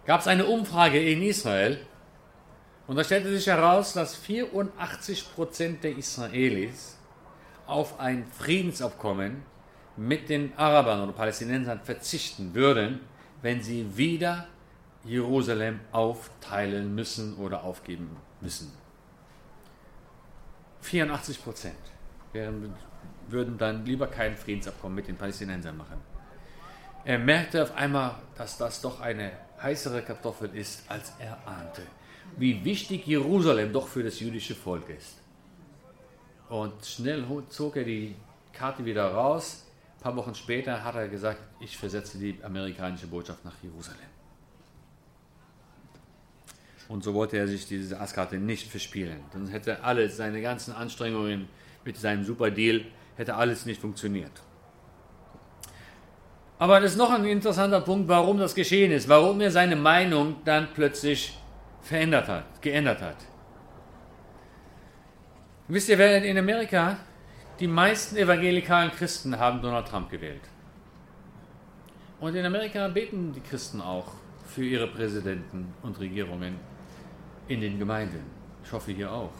gab 0.06 0.22
es 0.22 0.26
eine 0.26 0.46
Umfrage 0.46 1.00
in 1.00 1.22
Israel, 1.22 1.86
und 2.90 2.96
da 2.96 3.04
stellte 3.04 3.30
sich 3.30 3.46
heraus, 3.46 3.92
dass 3.92 4.16
84 4.16 5.32
Prozent 5.36 5.84
der 5.84 5.96
Israelis 5.96 6.98
auf 7.68 8.00
ein 8.00 8.26
Friedensabkommen 8.36 9.44
mit 9.96 10.28
den 10.28 10.52
Arabern 10.56 11.00
oder 11.00 11.12
Palästinensern 11.12 11.78
verzichten 11.84 12.52
würden, 12.52 12.98
wenn 13.42 13.62
sie 13.62 13.96
wieder 13.96 14.48
Jerusalem 15.04 15.78
aufteilen 15.92 16.92
müssen 16.92 17.36
oder 17.36 17.62
aufgeben 17.62 18.16
müssen. 18.40 18.72
84 20.80 21.44
Prozent 21.44 21.76
würden 22.32 23.56
dann 23.56 23.86
lieber 23.86 24.08
kein 24.08 24.36
Friedensabkommen 24.36 24.96
mit 24.96 25.06
den 25.06 25.16
Palästinensern 25.16 25.76
machen. 25.76 26.00
Er 27.04 27.20
merkte 27.20 27.62
auf 27.62 27.72
einmal, 27.76 28.16
dass 28.36 28.58
das 28.58 28.80
doch 28.80 29.00
eine 29.00 29.30
heißere 29.62 30.02
Kartoffel 30.02 30.52
ist, 30.56 30.82
als 30.90 31.12
er 31.20 31.38
ahnte 31.46 31.82
wie 32.36 32.64
wichtig 32.64 33.06
Jerusalem 33.06 33.72
doch 33.72 33.88
für 33.88 34.02
das 34.02 34.20
jüdische 34.20 34.54
Volk 34.54 34.88
ist. 34.88 35.20
Und 36.48 36.84
schnell 36.84 37.24
zog 37.48 37.76
er 37.76 37.84
die 37.84 38.16
Karte 38.52 38.84
wieder 38.84 39.12
raus. 39.12 39.66
Ein 39.98 40.02
paar 40.02 40.16
Wochen 40.16 40.34
später 40.34 40.82
hat 40.82 40.94
er 40.94 41.08
gesagt, 41.08 41.40
ich 41.60 41.76
versetze 41.76 42.18
die 42.18 42.38
amerikanische 42.42 43.06
Botschaft 43.06 43.44
nach 43.44 43.54
Jerusalem. 43.62 43.98
Und 46.88 47.04
so 47.04 47.14
wollte 47.14 47.36
er 47.36 47.46
sich 47.46 47.66
diese 47.66 48.00
Asskarte 48.00 48.36
nicht 48.36 48.68
verspielen. 48.68 49.20
Dann 49.32 49.46
hätte 49.46 49.84
alles, 49.84 50.16
seine 50.16 50.42
ganzen 50.42 50.74
Anstrengungen 50.74 51.48
mit 51.84 51.96
seinem 51.96 52.24
Superdeal, 52.24 52.84
hätte 53.16 53.36
alles 53.36 53.64
nicht 53.64 53.80
funktioniert. 53.80 54.32
Aber 56.58 56.80
das 56.80 56.92
ist 56.92 56.98
noch 56.98 57.10
ein 57.10 57.24
interessanter 57.24 57.80
Punkt, 57.80 58.08
warum 58.08 58.38
das 58.38 58.54
geschehen 58.54 58.90
ist, 58.90 59.08
warum 59.08 59.40
er 59.40 59.52
seine 59.52 59.76
Meinung 59.76 60.36
dann 60.44 60.68
plötzlich 60.74 61.38
verändert 61.82 62.28
hat, 62.28 62.62
geändert 62.62 63.00
hat. 63.00 63.16
Wisst 65.68 65.88
ihr, 65.88 65.98
wer 65.98 66.22
in 66.24 66.36
Amerika 66.36 66.98
die 67.60 67.68
meisten 67.68 68.16
evangelikalen 68.16 68.90
Christen 68.90 69.38
haben 69.38 69.60
Donald 69.60 69.86
Trump 69.86 70.10
gewählt. 70.10 70.42
Und 72.18 72.34
in 72.34 72.44
Amerika 72.44 72.88
beten 72.88 73.32
die 73.32 73.40
Christen 73.40 73.80
auch 73.80 74.12
für 74.46 74.64
ihre 74.64 74.86
Präsidenten 74.86 75.74
und 75.82 76.00
Regierungen 76.00 76.58
in 77.48 77.60
den 77.60 77.78
Gemeinden. 77.78 78.24
Ich 78.64 78.72
hoffe 78.72 78.92
hier 78.92 79.12
auch. 79.12 79.32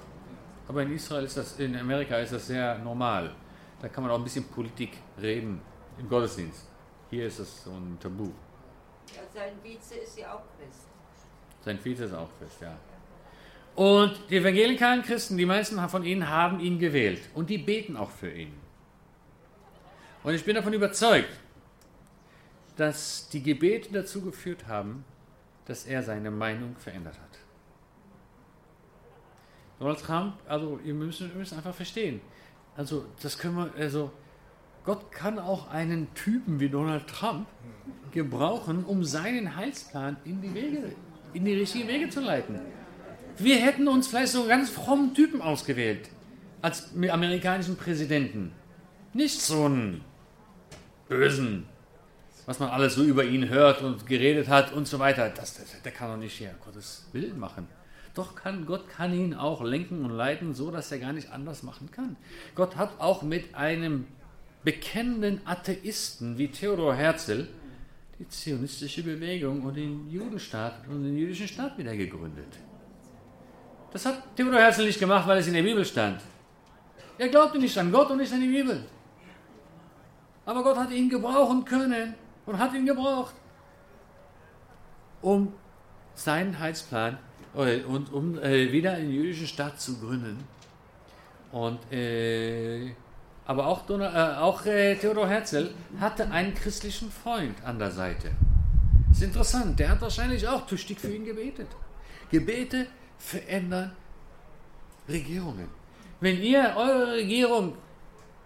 Aber 0.68 0.82
in 0.82 0.92
Israel 0.92 1.24
ist 1.24 1.36
das, 1.36 1.58
in 1.58 1.74
Amerika 1.76 2.16
ist 2.18 2.32
das 2.32 2.46
sehr 2.46 2.78
normal. 2.78 3.34
Da 3.80 3.88
kann 3.88 4.04
man 4.04 4.12
auch 4.12 4.18
ein 4.18 4.24
bisschen 4.24 4.44
Politik 4.44 4.98
reden 5.20 5.60
im 5.98 6.08
Gottesdienst. 6.08 6.68
Hier 7.10 7.26
ist 7.26 7.40
das 7.40 7.64
so 7.64 7.70
ein 7.70 7.98
Tabu. 7.98 8.30
Ja, 9.14 9.22
sein 9.34 9.54
Vize 9.62 9.94
ist 9.96 10.18
ja 10.18 10.34
auch 10.34 10.42
Christ. 10.58 10.89
Sein 11.64 11.78
Vize 11.78 12.04
ist 12.04 12.14
auch 12.14 12.30
Christ, 12.38 12.60
ja. 12.60 12.76
Und 13.74 14.18
die 14.28 14.36
evangelikalen 14.36 15.02
Christen, 15.02 15.36
die 15.36 15.46
meisten 15.46 15.78
von 15.88 16.04
ihnen 16.04 16.28
haben 16.28 16.60
ihn 16.60 16.78
gewählt 16.78 17.22
und 17.34 17.50
die 17.50 17.58
beten 17.58 17.96
auch 17.96 18.10
für 18.10 18.30
ihn. 18.30 18.52
Und 20.22 20.34
ich 20.34 20.44
bin 20.44 20.54
davon 20.54 20.72
überzeugt, 20.72 21.30
dass 22.76 23.28
die 23.28 23.42
Gebete 23.42 23.92
dazu 23.92 24.22
geführt 24.22 24.66
haben, 24.66 25.04
dass 25.66 25.86
er 25.86 26.02
seine 26.02 26.30
Meinung 26.30 26.76
verändert 26.76 27.14
hat. 27.14 27.38
Donald 29.78 30.00
Trump, 30.00 30.34
also 30.46 30.78
ihr 30.84 30.94
müsst, 30.94 31.20
ihr 31.20 31.28
müsst 31.28 31.54
einfach 31.54 31.74
verstehen, 31.74 32.20
also 32.76 33.06
das 33.22 33.38
können 33.38 33.56
wir, 33.56 33.72
also 33.76 34.12
Gott 34.84 35.10
kann 35.10 35.38
auch 35.38 35.68
einen 35.70 36.12
Typen 36.14 36.60
wie 36.60 36.68
Donald 36.68 37.06
Trump 37.06 37.46
gebrauchen, 38.12 38.84
um 38.84 39.04
seinen 39.04 39.56
Heilsplan 39.56 40.16
in 40.24 40.42
die 40.42 40.52
Wege 40.54 40.94
in 41.32 41.44
die 41.44 41.54
richtigen 41.54 41.88
Wege 41.88 42.08
zu 42.08 42.20
leiten. 42.20 42.60
Wir 43.38 43.56
hätten 43.56 43.88
uns 43.88 44.08
vielleicht 44.08 44.32
so 44.32 44.46
ganz 44.46 44.70
frommen 44.70 45.14
Typen 45.14 45.40
ausgewählt 45.40 46.08
als 46.62 46.90
amerikanischen 46.94 47.76
Präsidenten. 47.76 48.52
Nicht 49.12 49.40
so 49.40 49.64
einen 49.64 50.04
bösen, 51.08 51.66
was 52.46 52.58
man 52.58 52.68
alles 52.68 52.94
so 52.94 53.02
über 53.02 53.24
ihn 53.24 53.48
hört 53.48 53.82
und 53.82 54.06
geredet 54.06 54.48
hat 54.48 54.72
und 54.72 54.86
so 54.86 54.98
weiter. 54.98 55.30
Das, 55.30 55.54
das, 55.54 55.80
der 55.82 55.92
kann 55.92 56.10
doch 56.10 56.16
nicht 56.16 56.36
hier 56.36 56.54
Gottes 56.64 57.06
Willen 57.12 57.38
machen. 57.38 57.66
Doch 58.14 58.34
kann, 58.34 58.66
Gott 58.66 58.88
kann 58.88 59.14
ihn 59.14 59.34
auch 59.34 59.62
lenken 59.62 60.04
und 60.04 60.10
leiten, 60.10 60.54
so 60.54 60.70
dass 60.70 60.90
er 60.90 60.98
gar 60.98 61.12
nicht 61.12 61.30
anders 61.30 61.62
machen 61.62 61.90
kann. 61.90 62.16
Gott 62.54 62.76
hat 62.76 63.00
auch 63.00 63.22
mit 63.22 63.54
einem 63.54 64.06
bekennenden 64.64 65.40
Atheisten 65.46 66.36
wie 66.36 66.48
Theodor 66.48 66.94
Herzl 66.94 67.48
die 68.20 68.28
zionistische 68.28 69.02
Bewegung 69.02 69.62
und 69.62 69.74
den 69.74 70.08
Judenstaat 70.10 70.86
und 70.88 71.02
den 71.02 71.16
jüdischen 71.16 71.48
Staat 71.48 71.78
wieder 71.78 71.96
gegründet. 71.96 72.52
Das 73.90 74.04
hat 74.04 74.36
Theodor 74.36 74.60
Herzl 74.60 74.84
nicht 74.84 75.00
gemacht, 75.00 75.26
weil 75.26 75.38
es 75.38 75.46
in 75.46 75.54
der 75.54 75.62
Bibel 75.62 75.82
stand. 75.84 76.20
Er 77.16 77.28
glaubte 77.28 77.58
nicht 77.58 77.76
an 77.78 77.90
Gott 77.90 78.10
und 78.10 78.18
nicht 78.18 78.32
an 78.32 78.42
die 78.42 78.48
Bibel. 78.48 78.84
Aber 80.44 80.62
Gott 80.62 80.76
hat 80.76 80.90
ihn 80.90 81.08
gebrauchen 81.08 81.64
können 81.64 82.14
und 82.44 82.58
hat 82.58 82.74
ihn 82.74 82.84
gebraucht, 82.84 83.34
um 85.22 85.54
seinen 86.14 86.58
Heilsplan 86.58 87.18
äh, 87.56 87.80
und 87.84 88.12
um 88.12 88.38
äh, 88.38 88.70
wieder 88.70 88.92
einen 88.92 89.12
jüdischen 89.12 89.46
Staat 89.46 89.80
zu 89.80 89.98
gründen. 89.98 90.44
Und 91.52 91.80
äh, 91.90 92.90
aber 93.46 93.66
auch, 93.66 93.86
Donald, 93.86 94.14
äh, 94.14 94.38
auch 94.40 94.64
äh, 94.66 94.96
Theodor 94.96 95.28
Herzl 95.28 95.70
hatte 95.98 96.30
einen 96.30 96.54
christlichen 96.54 97.10
Freund 97.10 97.62
an 97.64 97.78
der 97.78 97.90
Seite. 97.90 98.30
Ist 99.10 99.22
interessant, 99.22 99.78
der 99.78 99.90
hat 99.90 100.00
wahrscheinlich 100.00 100.46
auch 100.46 100.66
tüchtig 100.66 101.00
für 101.00 101.12
ihn 101.12 101.24
gebetet. 101.24 101.68
Gebete 102.30 102.86
verändern 103.18 103.92
Regierungen. 105.08 105.68
Wenn 106.20 106.40
ihr 106.40 106.74
eure 106.76 107.12
Regierung 107.12 107.74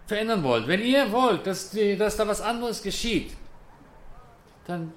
verändern 0.07 0.43
wollt, 0.43 0.67
wenn 0.67 0.81
ihr 0.81 1.11
wollt, 1.13 1.47
dass, 1.47 1.71
die, 1.71 1.97
dass 1.97 2.17
da 2.17 2.27
was 2.27 2.41
anderes 2.41 2.83
geschieht, 2.83 3.33
dann 4.67 4.93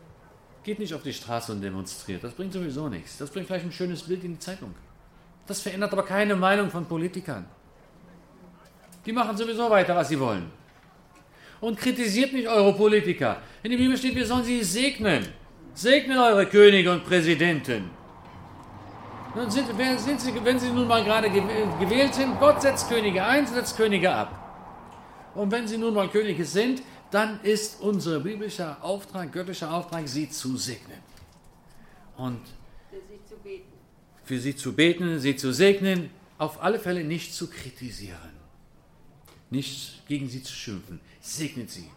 geht 0.63 0.79
nicht 0.79 0.93
auf 0.93 1.03
die 1.03 1.13
Straße 1.13 1.51
und 1.51 1.61
demonstriert. 1.61 2.23
Das 2.23 2.33
bringt 2.33 2.53
sowieso 2.53 2.89
nichts. 2.89 3.17
Das 3.17 3.29
bringt 3.29 3.47
vielleicht 3.47 3.65
ein 3.65 3.71
schönes 3.71 4.03
Bild 4.03 4.23
in 4.23 4.33
die 4.33 4.39
Zeitung. 4.39 4.73
Das 5.45 5.61
verändert 5.61 5.93
aber 5.93 6.03
keine 6.03 6.35
Meinung 6.35 6.69
von 6.69 6.85
Politikern. 6.85 7.45
Die 9.07 9.13
machen 9.13 9.35
sowieso 9.37 9.69
weiter, 9.69 9.95
was 9.95 10.09
sie 10.09 10.19
wollen. 10.19 10.51
Und 11.61 11.79
kritisiert 11.79 12.33
nicht 12.33 12.47
eure 12.47 12.73
Politiker. 12.73 13.37
In 13.63 13.71
der 13.71 13.77
Bibel 13.77 13.97
steht, 13.97 14.13
wir 14.15 14.25
sollen 14.25 14.43
sie 14.43 14.61
segnen. 14.63 15.25
Segnet 15.73 16.17
eure 16.17 16.45
Könige 16.45 16.91
und 16.91 17.05
Präsidenten. 17.05 17.89
Sind, 19.49 19.67
sind 19.99 20.19
sie, 20.21 20.33
wenn 20.43 20.59
sie 20.59 20.69
nun 20.71 20.87
mal 20.87 21.03
gerade 21.03 21.29
gewählt 21.29 22.13
sind, 22.15 22.39
Gott 22.39 22.61
setzt 22.61 22.89
Könige 22.89 23.23
ein, 23.23 23.45
setzt 23.47 23.77
Könige 23.77 24.11
ab. 24.11 24.29
Und 25.35 25.51
wenn 25.51 25.67
sie 25.67 25.77
nun 25.77 25.93
mal 25.93 26.09
Könige 26.09 26.43
sind, 26.43 26.81
dann 27.11 27.39
ist 27.43 27.79
unser 27.79 28.19
biblischer 28.19 28.77
Auftrag, 28.81 29.31
göttlicher 29.31 29.71
Auftrag, 29.71 30.07
sie 30.07 30.29
zu 30.29 30.57
segnen. 30.57 30.99
Und 32.17 32.41
Für 32.89 32.97
sie 33.07 33.25
zu 33.29 33.35
beten. 33.43 33.73
für 34.23 34.39
sie 34.39 34.55
zu 34.55 34.73
beten, 34.73 35.19
sie 35.19 35.35
zu 35.35 35.53
segnen, 35.53 36.09
auf 36.39 36.61
alle 36.61 36.79
Fälle 36.79 37.03
nicht 37.03 37.33
zu 37.33 37.47
kritisieren, 37.47 38.33
nicht 39.49 40.05
gegen 40.07 40.29
sie 40.29 40.43
zu 40.43 40.53
schimpfen. 40.53 40.99
Segnet 41.21 41.69
sie. 41.69 41.89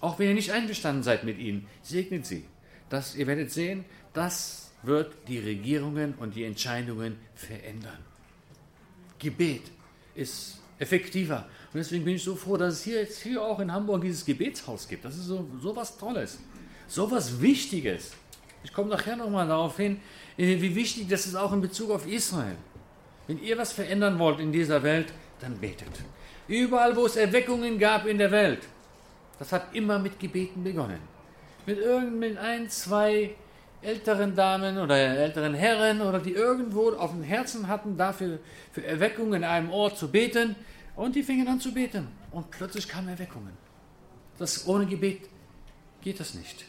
Auch 0.00 0.18
wenn 0.18 0.28
ihr 0.28 0.34
nicht 0.34 0.52
einverstanden 0.52 1.02
seid 1.02 1.24
mit 1.24 1.38
ihnen, 1.38 1.66
segnet 1.82 2.26
sie. 2.26 2.44
Das, 2.88 3.14
ihr 3.14 3.26
werdet 3.26 3.50
sehen, 3.50 3.84
das 4.12 4.70
wird 4.82 5.12
die 5.26 5.38
Regierungen 5.38 6.14
und 6.14 6.34
die 6.34 6.44
Entscheidungen 6.44 7.16
verändern. 7.34 7.98
Gebet 9.18 9.62
ist 10.14 10.60
effektiver. 10.78 11.48
Und 11.72 11.78
deswegen 11.78 12.04
bin 12.04 12.14
ich 12.14 12.22
so 12.22 12.36
froh, 12.36 12.56
dass 12.56 12.74
es 12.74 12.84
hier 12.84 13.00
jetzt 13.00 13.20
hier 13.20 13.42
auch 13.42 13.58
in 13.60 13.72
Hamburg 13.72 14.02
dieses 14.02 14.24
Gebetshaus 14.24 14.88
gibt. 14.88 15.04
Das 15.04 15.16
ist 15.16 15.24
so, 15.24 15.46
so 15.60 15.74
was 15.74 15.98
Tolles, 15.98 16.38
so 16.86 17.10
was 17.10 17.40
Wichtiges. 17.40 18.12
Ich 18.62 18.72
komme 18.72 18.88
nachher 18.88 19.16
nochmal 19.16 19.46
darauf 19.46 19.76
hin, 19.76 20.00
äh, 20.36 20.60
wie 20.60 20.74
wichtig 20.74 21.08
das 21.08 21.26
ist 21.26 21.34
auch 21.34 21.52
in 21.52 21.60
Bezug 21.60 21.90
auf 21.90 22.06
Israel. 22.06 22.56
Wenn 23.26 23.42
ihr 23.42 23.58
was 23.58 23.72
verändern 23.72 24.18
wollt 24.18 24.40
in 24.40 24.52
dieser 24.52 24.82
Welt, 24.82 25.12
dann 25.40 25.58
betet. 25.58 25.92
Überall, 26.48 26.96
wo 26.96 27.06
es 27.06 27.16
Erweckungen 27.16 27.78
gab 27.78 28.06
in 28.06 28.18
der 28.18 28.30
Welt, 28.30 28.60
das 29.38 29.52
hat 29.52 29.74
immer 29.74 29.98
mit 29.98 30.18
Gebeten 30.18 30.64
begonnen. 30.64 30.98
Mit 31.66 31.78
irgendein 31.78 32.38
ein, 32.38 32.70
zwei 32.70 33.34
älteren 33.82 34.34
Damen 34.34 34.78
oder 34.78 34.96
älteren 34.96 35.54
Herren 35.54 36.00
oder 36.00 36.18
die 36.18 36.32
irgendwo 36.32 36.90
auf 36.92 37.12
dem 37.12 37.22
Herzen 37.22 37.68
hatten, 37.68 37.96
dafür 37.96 38.38
für 38.72 38.84
Erweckung 38.84 39.34
in 39.34 39.44
einem 39.44 39.70
Ort 39.70 39.98
zu 39.98 40.08
beten. 40.10 40.56
Und 40.96 41.14
die 41.14 41.22
fingen 41.22 41.46
an 41.46 41.60
zu 41.60 41.72
beten. 41.72 42.08
Und 42.32 42.50
plötzlich 42.50 42.88
kamen 42.88 43.08
Erweckungen. 43.08 43.52
Das 44.38 44.66
ohne 44.66 44.86
Gebet 44.86 45.28
geht 46.00 46.18
das 46.18 46.34
nicht. 46.34 46.64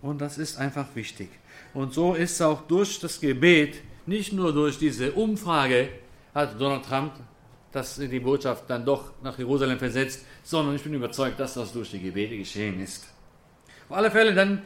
Und 0.00 0.20
das 0.20 0.38
ist 0.38 0.58
einfach 0.58 0.86
wichtig. 0.94 1.28
Und 1.74 1.94
so 1.94 2.14
ist 2.14 2.40
auch 2.42 2.62
durch 2.62 2.98
das 2.98 3.20
Gebet, 3.20 3.76
nicht 4.06 4.32
nur 4.32 4.52
durch 4.52 4.78
diese 4.78 5.12
Umfrage, 5.12 5.90
hat 6.34 6.60
Donald 6.60 6.84
Trump 6.84 7.12
das 7.72 7.96
die 7.96 8.20
Botschaft 8.20 8.68
dann 8.68 8.84
doch 8.84 9.12
nach 9.22 9.38
Jerusalem 9.38 9.78
versetzt, 9.78 10.24
sondern 10.42 10.76
ich 10.76 10.82
bin 10.82 10.94
überzeugt, 10.94 11.40
dass 11.40 11.54
das 11.54 11.72
durch 11.72 11.90
die 11.90 12.00
Gebete 12.00 12.36
geschehen 12.36 12.80
ist. 12.80 13.06
Auf 13.88 13.96
alle 13.96 14.10
Fälle 14.10 14.34
dann 14.34 14.62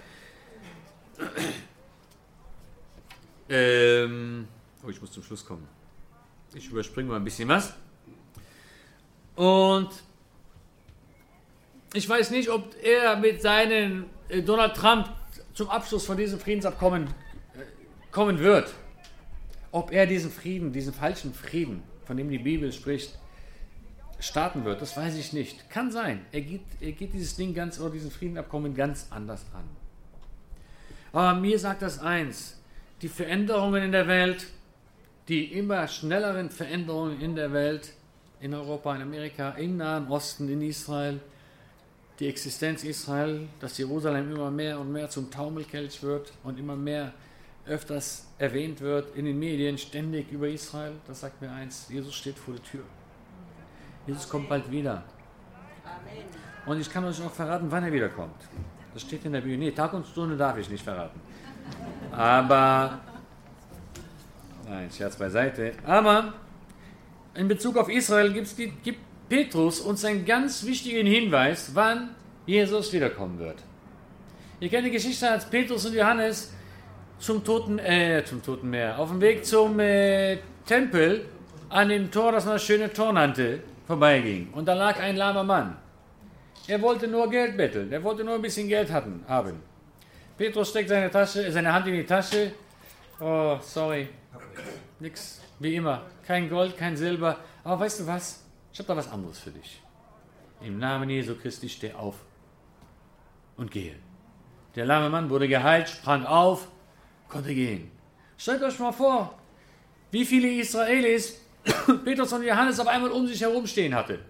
ähm, 3.48 4.48
oh, 4.84 4.90
ich 4.90 5.00
muss 5.00 5.12
zum 5.12 5.22
Schluss 5.22 5.44
kommen. 5.44 5.66
Ich 6.54 6.68
überspringe 6.68 7.10
mal 7.10 7.16
ein 7.16 7.24
bisschen 7.24 7.48
was. 7.48 7.74
Und 9.36 9.90
ich 11.92 12.08
weiß 12.08 12.30
nicht, 12.30 12.48
ob 12.48 12.74
er 12.82 13.16
mit 13.16 13.40
seinen 13.40 14.06
äh, 14.28 14.42
Donald 14.42 14.74
Trump 14.74 15.08
zum 15.54 15.70
Abschluss 15.70 16.04
von 16.04 16.16
diesem 16.16 16.40
Friedensabkommen 16.40 17.04
äh, 17.04 17.08
kommen 18.10 18.38
wird. 18.38 18.72
Ob 19.72 19.92
er 19.92 20.06
diesen 20.06 20.30
Frieden, 20.30 20.72
diesen 20.72 20.92
falschen 20.92 21.34
Frieden, 21.34 21.82
von 22.06 22.16
dem 22.16 22.30
die 22.30 22.38
Bibel 22.38 22.72
spricht, 22.72 23.18
starten 24.18 24.64
wird, 24.64 24.80
das 24.80 24.96
weiß 24.96 25.16
ich 25.16 25.32
nicht. 25.32 25.68
Kann 25.68 25.90
sein. 25.90 26.24
Er 26.32 26.40
geht, 26.40 26.62
er 26.80 26.92
geht 26.92 27.12
dieses 27.12 27.36
Ding 27.36 27.54
ganz 27.54 27.78
oder 27.80 27.90
diesen 27.90 28.10
Friedensabkommen 28.10 28.74
ganz 28.74 29.08
anders 29.10 29.44
an. 29.52 29.64
Aber 31.12 31.38
mir 31.38 31.58
sagt 31.58 31.82
das 31.82 31.98
eins: 31.98 32.58
die 33.02 33.08
Veränderungen 33.08 33.82
in 33.82 33.92
der 33.92 34.06
Welt, 34.06 34.46
die 35.28 35.52
immer 35.52 35.86
schnelleren 35.88 36.50
Veränderungen 36.50 37.20
in 37.20 37.34
der 37.34 37.52
Welt, 37.52 37.92
in 38.40 38.54
Europa, 38.54 38.94
in 38.94 39.02
Amerika, 39.02 39.50
im 39.50 39.76
Nahen 39.76 40.08
Osten, 40.08 40.48
in 40.48 40.62
Israel, 40.62 41.20
die 42.20 42.28
Existenz 42.28 42.84
Israel, 42.84 43.48
dass 43.60 43.76
Jerusalem 43.78 44.32
immer 44.32 44.50
mehr 44.50 44.78
und 44.78 44.92
mehr 44.92 45.10
zum 45.10 45.30
Taumelkelch 45.30 46.02
wird 46.02 46.32
und 46.44 46.58
immer 46.58 46.76
mehr 46.76 47.12
öfters 47.66 48.26
erwähnt 48.38 48.80
wird 48.80 49.16
in 49.16 49.24
den 49.24 49.38
Medien 49.38 49.78
ständig 49.78 50.30
über 50.30 50.48
Israel, 50.48 50.92
das 51.06 51.20
sagt 51.20 51.40
mir 51.40 51.50
eins, 51.50 51.86
Jesus 51.88 52.14
steht 52.14 52.38
vor 52.38 52.54
der 52.54 52.62
Tür. 52.62 52.84
Jesus 54.06 54.28
kommt 54.28 54.48
bald 54.48 54.70
wieder. 54.70 55.02
Amen. 55.84 56.24
Und 56.66 56.80
ich 56.80 56.90
kann 56.90 57.04
euch 57.04 57.20
auch 57.22 57.32
verraten, 57.32 57.66
wann 57.70 57.84
er 57.84 57.92
wiederkommt. 57.92 58.42
Das 58.92 59.02
steht 59.02 59.24
in 59.24 59.32
der 59.32 59.40
Bibel. 59.40 59.58
Nee, 59.58 59.72
Tag 59.72 59.92
und 59.92 60.06
Stunde 60.06 60.36
darf 60.36 60.56
ich 60.58 60.68
nicht 60.68 60.82
verraten. 60.82 61.20
Aber, 62.12 63.00
nein, 64.68 64.90
Scherz 64.90 65.16
beiseite. 65.16 65.72
Aber 65.84 66.34
in 67.34 67.48
Bezug 67.48 67.76
auf 67.76 67.88
Israel 67.88 68.32
die, 68.32 68.70
gibt 68.82 69.00
Petrus 69.28 69.80
uns 69.80 70.04
einen 70.04 70.24
ganz 70.24 70.64
wichtigen 70.64 71.06
Hinweis, 71.06 71.70
wann 71.74 72.14
Jesus 72.46 72.92
wiederkommen 72.92 73.38
wird. 73.38 73.62
Ihr 74.60 74.68
kennt 74.68 74.86
die 74.86 74.90
Geschichte, 74.90 75.30
als 75.30 75.44
Petrus 75.44 75.84
und 75.84 75.94
Johannes 75.94 76.52
zum 77.18 77.44
Toten, 77.44 77.78
äh, 77.78 78.22
zum 78.24 78.42
Toten 78.42 78.70
Meer, 78.70 78.98
auf 78.98 79.10
dem 79.10 79.20
Weg 79.20 79.44
zum 79.44 79.78
äh, 79.80 80.38
Tempel 80.64 81.26
an 81.68 81.88
dem 81.88 82.10
Tor, 82.10 82.32
das 82.32 82.44
man 82.44 82.54
das 82.54 82.64
schöne 82.64 82.92
Tor 82.92 83.12
nannte, 83.12 83.62
vorbeiging. 83.86 84.50
Und 84.52 84.66
da 84.66 84.74
lag 84.74 84.98
ein 85.00 85.16
lahmer 85.16 85.44
Mann. 85.44 85.76
Er 86.68 86.80
wollte 86.82 87.08
nur 87.08 87.30
Geld 87.30 87.56
betteln, 87.56 87.92
er 87.92 88.02
wollte 88.02 88.24
nur 88.24 88.34
ein 88.34 88.42
bisschen 88.42 88.68
Geld 88.68 88.90
hatten, 88.90 89.24
haben. 89.28 89.62
Petrus 90.36 90.70
steckt 90.70 90.88
seine, 90.88 91.10
Tasche, 91.10 91.50
seine 91.50 91.72
Hand 91.72 91.86
in 91.86 91.94
die 91.94 92.04
Tasche. 92.04 92.52
Oh, 93.20 93.56
sorry. 93.62 94.08
Nix, 95.00 95.40
wie 95.58 95.76
immer. 95.76 96.02
Kein 96.26 96.50
Gold, 96.50 96.76
kein 96.76 96.96
Silber. 96.96 97.38
Aber 97.64 97.80
weißt 97.80 98.00
du 98.00 98.06
was? 98.06 98.44
Ich 98.72 98.78
habe 98.78 98.88
da 98.88 98.96
was 98.96 99.10
anderes 99.10 99.38
für 99.38 99.50
dich. 99.50 99.80
Im 100.60 100.78
Namen 100.78 101.08
Jesu 101.08 101.34
Christi 101.34 101.68
steh 101.68 101.92
auf 101.94 102.16
und 103.56 103.70
gehe. 103.70 103.94
Der 104.74 104.84
lahme 104.84 105.08
Mann 105.08 105.30
wurde 105.30 105.48
geheilt, 105.48 105.88
sprang 105.88 106.26
auf, 106.26 106.68
konnte 107.28 107.54
gehen. 107.54 107.90
Stellt 108.38 108.62
euch 108.62 108.78
mal 108.78 108.92
vor, 108.92 109.38
wie 110.10 110.24
viele 110.24 110.48
Israelis 110.48 111.40
Petrus 112.04 112.32
und 112.32 112.42
Johannes 112.42 112.78
auf 112.78 112.86
einmal 112.86 113.10
um 113.10 113.26
sich 113.26 113.40
herum 113.40 113.66
stehen 113.66 113.94
hatte. 113.94 114.20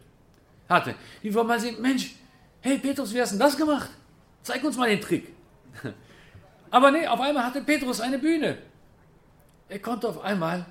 hatte. 0.68 0.94
Die 1.22 1.32
wollen 1.34 1.46
mal 1.46 1.60
sehen, 1.60 1.80
Mensch, 1.80 2.14
hey 2.60 2.78
Petrus, 2.78 3.12
wie 3.12 3.20
hast 3.20 3.34
du 3.34 3.38
das 3.38 3.56
gemacht? 3.56 3.90
Zeig 4.42 4.62
uns 4.64 4.76
mal 4.76 4.88
den 4.88 5.00
Trick. 5.00 5.32
Aber 6.70 6.90
nee, 6.90 7.06
auf 7.06 7.20
einmal 7.20 7.44
hatte 7.44 7.60
Petrus 7.60 8.00
eine 8.00 8.18
Bühne. 8.18 8.58
Er 9.68 9.78
konnte 9.80 10.08
auf 10.08 10.22
einmal 10.22 10.64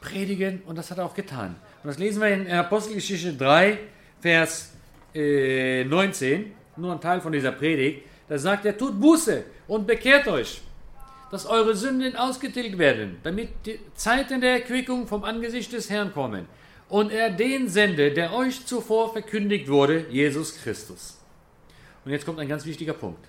predigen 0.00 0.62
und 0.66 0.76
das 0.76 0.90
hat 0.90 0.98
er 0.98 1.06
auch 1.06 1.14
getan. 1.14 1.56
Und 1.82 1.88
das 1.88 1.98
lesen 1.98 2.20
wir 2.20 2.28
in 2.28 2.50
Apostelgeschichte 2.50 3.34
3, 3.34 3.78
Vers 4.20 4.72
äh, 5.14 5.84
19, 5.84 6.52
nur 6.76 6.92
ein 6.92 7.00
Teil 7.00 7.20
von 7.20 7.32
dieser 7.32 7.52
Predigt. 7.52 8.02
Da 8.28 8.38
sagt 8.38 8.64
er, 8.64 8.76
tut 8.76 9.00
Buße 9.00 9.44
und 9.66 9.86
bekehrt 9.86 10.26
euch, 10.28 10.62
dass 11.32 11.46
eure 11.46 11.74
Sünden 11.74 12.14
ausgetilgt 12.14 12.76
werden, 12.76 13.16
damit 13.22 13.48
die 13.64 13.80
Zeiten 13.94 14.42
der 14.42 14.52
Erquickung 14.52 15.06
vom 15.06 15.24
Angesicht 15.24 15.72
des 15.72 15.88
Herrn 15.88 16.12
kommen. 16.12 16.46
Und 16.90 17.10
er 17.10 17.30
den 17.30 17.70
sende, 17.70 18.12
der 18.12 18.34
euch 18.34 18.66
zuvor 18.66 19.14
verkündigt 19.14 19.66
wurde, 19.68 20.06
Jesus 20.10 20.54
Christus. 20.58 21.18
Und 22.04 22.12
jetzt 22.12 22.26
kommt 22.26 22.38
ein 22.38 22.48
ganz 22.48 22.66
wichtiger 22.66 22.92
Punkt. 22.92 23.24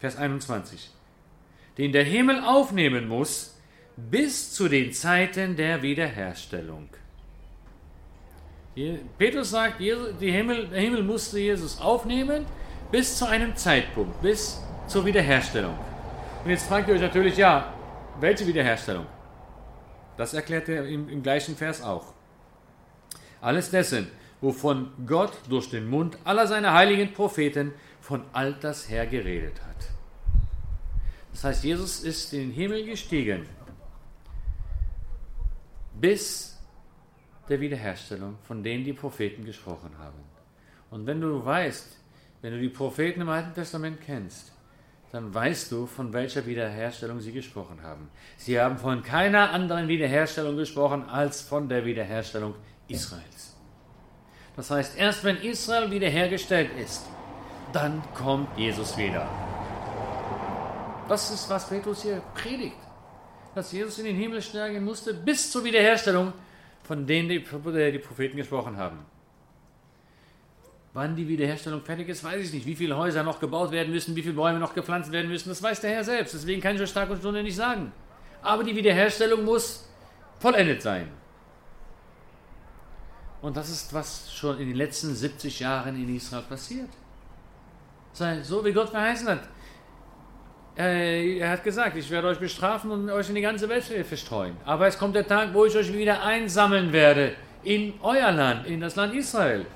Vers 0.00 0.16
21. 0.16 0.90
Den 1.78 1.92
der 1.92 2.02
Himmel 2.02 2.40
aufnehmen 2.40 3.06
muss, 3.06 3.56
bis 3.96 4.52
zu 4.52 4.68
den 4.68 4.92
Zeiten 4.92 5.54
der 5.54 5.82
Wiederherstellung. 5.82 6.88
Petrus 9.18 9.50
sagt, 9.50 9.78
die 9.80 10.32
Himmel, 10.32 10.66
der 10.66 10.80
Himmel 10.80 11.04
musste 11.04 11.38
Jesus 11.38 11.80
aufnehmen 11.80 12.44
bis 12.90 13.16
zu 13.16 13.26
einem 13.26 13.54
Zeitpunkt, 13.54 14.20
bis 14.20 14.60
zur 14.88 15.06
Wiederherstellung. 15.06 15.78
Und 16.46 16.50
jetzt 16.50 16.68
fragt 16.68 16.86
ihr 16.86 16.94
euch 16.94 17.00
natürlich, 17.00 17.36
ja, 17.38 17.74
welche 18.20 18.46
Wiederherstellung? 18.46 19.04
Das 20.16 20.32
erklärt 20.32 20.68
er 20.68 20.86
im, 20.86 21.08
im 21.08 21.20
gleichen 21.20 21.56
Vers 21.56 21.82
auch. 21.82 22.14
Alles 23.40 23.72
dessen, 23.72 24.06
wovon 24.40 24.92
Gott 25.08 25.32
durch 25.48 25.70
den 25.70 25.88
Mund 25.88 26.16
aller 26.22 26.46
seiner 26.46 26.72
heiligen 26.72 27.12
Propheten 27.12 27.74
von 28.00 28.22
alters 28.32 28.88
her 28.88 29.08
geredet 29.08 29.60
hat. 29.60 29.88
Das 31.32 31.42
heißt, 31.42 31.64
Jesus 31.64 32.04
ist 32.04 32.32
in 32.32 32.38
den 32.38 32.52
Himmel 32.52 32.84
gestiegen 32.86 33.48
bis 36.00 36.60
der 37.48 37.58
Wiederherstellung, 37.58 38.38
von 38.44 38.62
denen 38.62 38.84
die 38.84 38.92
Propheten 38.92 39.44
gesprochen 39.44 39.98
haben. 39.98 40.22
Und 40.92 41.06
wenn 41.06 41.20
du 41.20 41.44
weißt, 41.44 41.98
wenn 42.40 42.52
du 42.52 42.60
die 42.60 42.68
Propheten 42.68 43.22
im 43.22 43.30
Alten 43.30 43.52
Testament 43.52 44.00
kennst, 44.00 44.52
dann 45.12 45.32
weißt 45.32 45.70
du, 45.72 45.86
von 45.86 46.12
welcher 46.12 46.46
Wiederherstellung 46.46 47.20
sie 47.20 47.32
gesprochen 47.32 47.82
haben. 47.82 48.10
Sie 48.36 48.60
haben 48.60 48.76
von 48.78 49.02
keiner 49.02 49.50
anderen 49.50 49.88
Wiederherstellung 49.88 50.56
gesprochen 50.56 51.08
als 51.08 51.42
von 51.42 51.68
der 51.68 51.84
Wiederherstellung 51.84 52.54
Israels. 52.88 53.56
Das 54.56 54.70
heißt, 54.70 54.96
erst 54.98 55.22
wenn 55.24 55.36
Israel 55.36 55.90
wiederhergestellt 55.90 56.70
ist, 56.78 57.04
dann 57.72 58.02
kommt 58.14 58.56
Jesus 58.58 58.96
wieder. 58.96 59.28
Das 61.08 61.30
ist, 61.30 61.48
was 61.48 61.68
Petrus 61.68 62.02
hier 62.02 62.22
predigt. 62.34 62.76
Dass 63.54 63.72
Jesus 63.72 63.98
in 63.98 64.06
den 64.06 64.16
Himmel 64.16 64.42
steigen 64.42 64.84
musste 64.84 65.14
bis 65.14 65.50
zur 65.50 65.64
Wiederherstellung, 65.64 66.32
von 66.82 67.06
denen 67.06 67.28
die, 67.28 67.38
die 67.38 67.98
Propheten 67.98 68.36
gesprochen 68.36 68.76
haben. 68.76 68.98
Wann 70.96 71.14
die 71.14 71.28
Wiederherstellung 71.28 71.82
fertig 71.82 72.08
ist, 72.08 72.24
weiß 72.24 72.42
ich 72.42 72.54
nicht. 72.54 72.64
Wie 72.64 72.74
viele 72.74 72.96
Häuser 72.96 73.22
noch 73.22 73.38
gebaut 73.38 73.70
werden 73.70 73.92
müssen, 73.92 74.16
wie 74.16 74.22
viele 74.22 74.32
Bäume 74.32 74.58
noch 74.58 74.72
gepflanzt 74.72 75.12
werden 75.12 75.30
müssen, 75.30 75.50
das 75.50 75.62
weiß 75.62 75.82
der 75.82 75.90
Herr 75.90 76.02
selbst. 76.02 76.32
Deswegen 76.32 76.62
kann 76.62 76.74
ich 76.74 76.80
euch 76.80 76.90
Tag 76.90 77.10
und 77.10 77.18
Stunde 77.18 77.42
nicht 77.42 77.54
sagen. 77.54 77.92
Aber 78.40 78.64
die 78.64 78.74
Wiederherstellung 78.74 79.44
muss 79.44 79.86
vollendet 80.38 80.80
sein. 80.80 81.08
Und 83.42 83.58
das 83.58 83.68
ist, 83.68 83.92
was 83.92 84.32
schon 84.32 84.58
in 84.58 84.68
den 84.68 84.76
letzten 84.76 85.14
70 85.14 85.60
Jahren 85.60 85.96
in 85.96 86.16
Israel 86.16 86.44
passiert. 86.44 86.88
So 88.42 88.64
wie 88.64 88.72
Gott 88.72 88.88
verheißen 88.88 89.28
hat. 89.28 89.42
Er 90.76 91.50
hat 91.50 91.62
gesagt, 91.62 91.94
ich 91.98 92.10
werde 92.10 92.28
euch 92.28 92.38
bestrafen 92.38 92.90
und 92.90 93.10
euch 93.10 93.28
in 93.28 93.34
die 93.34 93.42
ganze 93.42 93.68
Welt 93.68 93.84
verstreuen. 93.84 94.56
Aber 94.64 94.86
es 94.86 94.96
kommt 94.96 95.14
der 95.14 95.26
Tag, 95.26 95.52
wo 95.52 95.66
ich 95.66 95.76
euch 95.76 95.92
wieder 95.92 96.22
einsammeln 96.22 96.90
werde 96.94 97.36
in 97.64 97.92
euer 98.00 98.32
Land, 98.32 98.66
in 98.66 98.80
das 98.80 98.96
Land 98.96 99.14
Israel. 99.14 99.66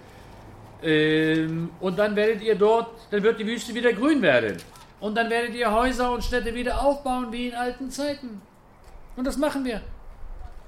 Ähm, 0.83 1.71
und 1.81 1.99
dann 1.99 2.17
werdet 2.17 2.43
ihr 2.43 2.55
dort, 2.55 2.89
dann 3.11 3.23
wird 3.23 3.39
die 3.39 3.47
Wüste 3.47 3.75
wieder 3.75 3.93
grün 3.93 4.23
werden. 4.23 4.57
Und 5.01 5.15
dann 5.15 5.31
werdet 5.31 5.55
ihr 5.55 5.71
Häuser 5.71 6.13
und 6.13 6.23
Städte 6.23 6.55
wieder 6.55 6.83
aufbauen 6.83 7.33
wie 7.33 7.49
in 7.49 7.55
alten 7.55 7.91
Zeiten. 7.91 8.41
Und 9.17 9.27
das 9.27 9.37
machen 9.37 9.65
wir. 9.65 9.81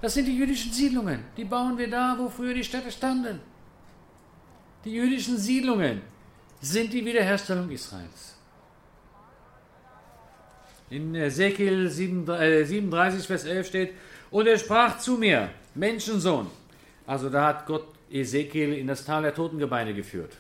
Das 0.01 0.15
sind 0.15 0.27
die 0.27 0.37
jüdischen 0.37 0.73
Siedlungen. 0.73 1.25
Die 1.37 1.45
bauen 1.45 1.79
wir 1.79 1.89
da, 1.89 2.17
wo 2.19 2.29
früher 2.29 2.55
die 2.55 2.65
Städte 2.65 2.91
standen. 2.91 3.41
Die 4.85 4.93
jüdischen 4.93 5.39
Siedlungen 5.39 6.03
sind 6.61 6.93
die 6.93 7.05
Wiederherstellung 7.05 7.71
Israels. 7.71 8.37
In 10.91 11.15
Ezekiel 11.15 11.89
37, 11.89 13.27
Vers 13.27 13.45
11 13.45 13.67
steht, 13.67 13.95
und 14.31 14.47
er 14.47 14.59
sprach 14.59 14.99
zu 14.99 15.17
mir, 15.17 15.51
Menschensohn. 15.75 16.47
Also 17.07 17.31
da 17.31 17.47
hat 17.47 17.67
Gott 17.67 17.87
Ezekiel 18.13 18.75
in 18.75 18.87
das 18.87 19.05
Tal 19.05 19.23
der 19.23 19.35
Totengebeine 19.35 19.95
geführt. 19.95 20.37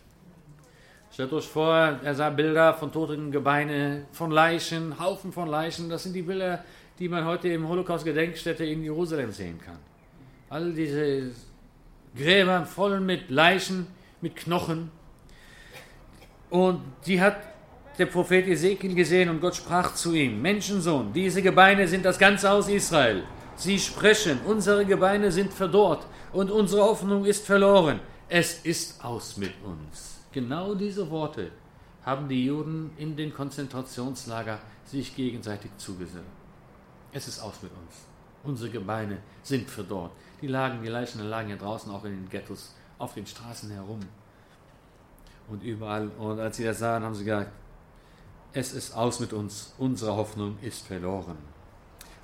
Stellt 1.12 1.32
euch 1.32 1.46
vor, 1.46 1.74
er 2.02 2.14
sah 2.14 2.30
Bilder 2.30 2.74
von 2.74 2.90
toten 2.90 3.30
Gebeine, 3.30 4.06
von 4.12 4.30
Leichen, 4.30 4.98
Haufen 4.98 5.32
von 5.32 5.48
Leichen. 5.48 5.90
Das 5.90 6.04
sind 6.04 6.14
die 6.14 6.22
Bilder, 6.22 6.64
die 6.98 7.08
man 7.08 7.24
heute 7.24 7.48
im 7.48 7.68
Holocaust-Gedenkstätte 7.68 8.64
in 8.64 8.82
Jerusalem 8.82 9.30
sehen 9.30 9.60
kann. 9.60 9.78
All 10.48 10.72
diese 10.72 11.30
Gräber 12.16 12.64
voll 12.64 13.00
mit 13.00 13.30
Leichen, 13.30 13.86
mit 14.20 14.36
Knochen. 14.36 14.90
Und 16.48 16.80
die 17.06 17.20
hat 17.20 17.36
der 17.98 18.06
Prophet 18.06 18.46
Ezekiel 18.46 18.94
gesehen 18.94 19.28
und 19.28 19.40
Gott 19.40 19.56
sprach 19.56 19.94
zu 19.94 20.14
ihm, 20.14 20.40
Menschensohn, 20.40 21.12
diese 21.12 21.42
Gebeine 21.42 21.86
sind 21.86 22.04
das 22.04 22.18
ganze 22.18 22.48
Haus 22.48 22.68
Israel. 22.68 23.22
Sie 23.56 23.78
sprechen, 23.78 24.40
unsere 24.46 24.84
Gebeine 24.86 25.30
sind 25.30 25.52
verdorrt 25.52 26.06
und 26.32 26.50
unsere 26.50 26.82
Hoffnung 26.82 27.24
ist 27.24 27.44
verloren. 27.44 28.00
Es 28.28 28.64
ist 28.64 29.04
aus 29.04 29.36
mit 29.36 29.52
uns. 29.64 30.20
Genau 30.32 30.74
diese 30.74 31.10
Worte 31.10 31.50
haben 32.04 32.28
die 32.28 32.46
Juden 32.46 32.90
in 32.96 33.16
den 33.16 33.32
Konzentrationslager 33.32 34.58
sich 34.86 35.14
gegenseitig 35.14 35.70
zugesagt. 35.76 36.24
Es 37.12 37.28
ist 37.28 37.40
aus 37.40 37.62
mit 37.62 37.70
uns. 37.72 38.06
Unsere 38.44 38.70
Gebeine 38.70 39.18
sind 39.42 39.68
verdorrt. 39.68 40.12
Die 40.40 40.48
lagen, 40.48 40.82
die 40.82 40.88
Leichen 40.88 41.22
lagen 41.22 41.50
ja 41.50 41.56
draußen 41.56 41.92
auch 41.92 42.04
in 42.04 42.12
den 42.12 42.28
Ghettos, 42.28 42.74
auf 42.98 43.14
den 43.14 43.26
Straßen 43.26 43.70
herum. 43.70 44.00
Und 45.48 45.62
überall. 45.62 46.08
Und 46.18 46.40
als 46.40 46.56
sie 46.56 46.64
das 46.64 46.78
sahen, 46.78 47.02
haben 47.04 47.14
sie 47.14 47.24
gesagt, 47.24 47.52
es 48.52 48.72
ist 48.72 48.96
aus 48.96 49.20
mit 49.20 49.32
uns. 49.32 49.74
Unsere 49.78 50.16
Hoffnung 50.16 50.58
ist 50.62 50.86
verloren. 50.86 51.36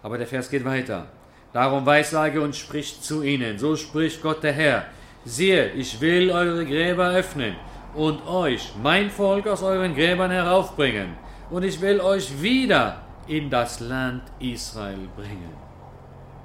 Aber 0.02 0.18
der 0.18 0.26
Vers 0.26 0.50
geht 0.50 0.64
weiter. 0.64 1.06
Darum 1.52 1.86
weissage 1.86 2.40
und 2.40 2.54
spricht 2.54 3.02
zu 3.02 3.22
ihnen. 3.22 3.58
So 3.58 3.76
spricht 3.76 4.22
Gott 4.22 4.42
der 4.42 4.52
Herr. 4.52 4.86
Siehe, 5.24 5.70
ich 5.72 6.00
will 6.00 6.30
eure 6.30 6.64
Gräber 6.64 7.10
öffnen 7.10 7.56
und 7.94 8.26
euch, 8.26 8.72
mein 8.82 9.10
Volk, 9.10 9.46
aus 9.46 9.62
euren 9.62 9.94
Gräbern 9.94 10.30
heraufbringen. 10.30 11.16
Und 11.50 11.62
ich 11.62 11.80
will 11.80 12.00
euch 12.00 12.42
wieder 12.42 13.02
in 13.26 13.50
das 13.50 13.80
Land 13.80 14.22
Israel 14.38 15.08
bringen. 15.16 15.52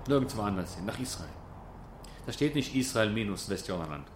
Nirgendwo 0.08 0.42
anders 0.42 0.76
hin, 0.76 0.86
nach 0.86 1.00
Israel. 1.00 1.30
Da 2.26 2.32
steht 2.32 2.56
nicht 2.56 2.74
Israel 2.76 3.10
minus 3.10 3.50
Westjordanland. 3.50 4.08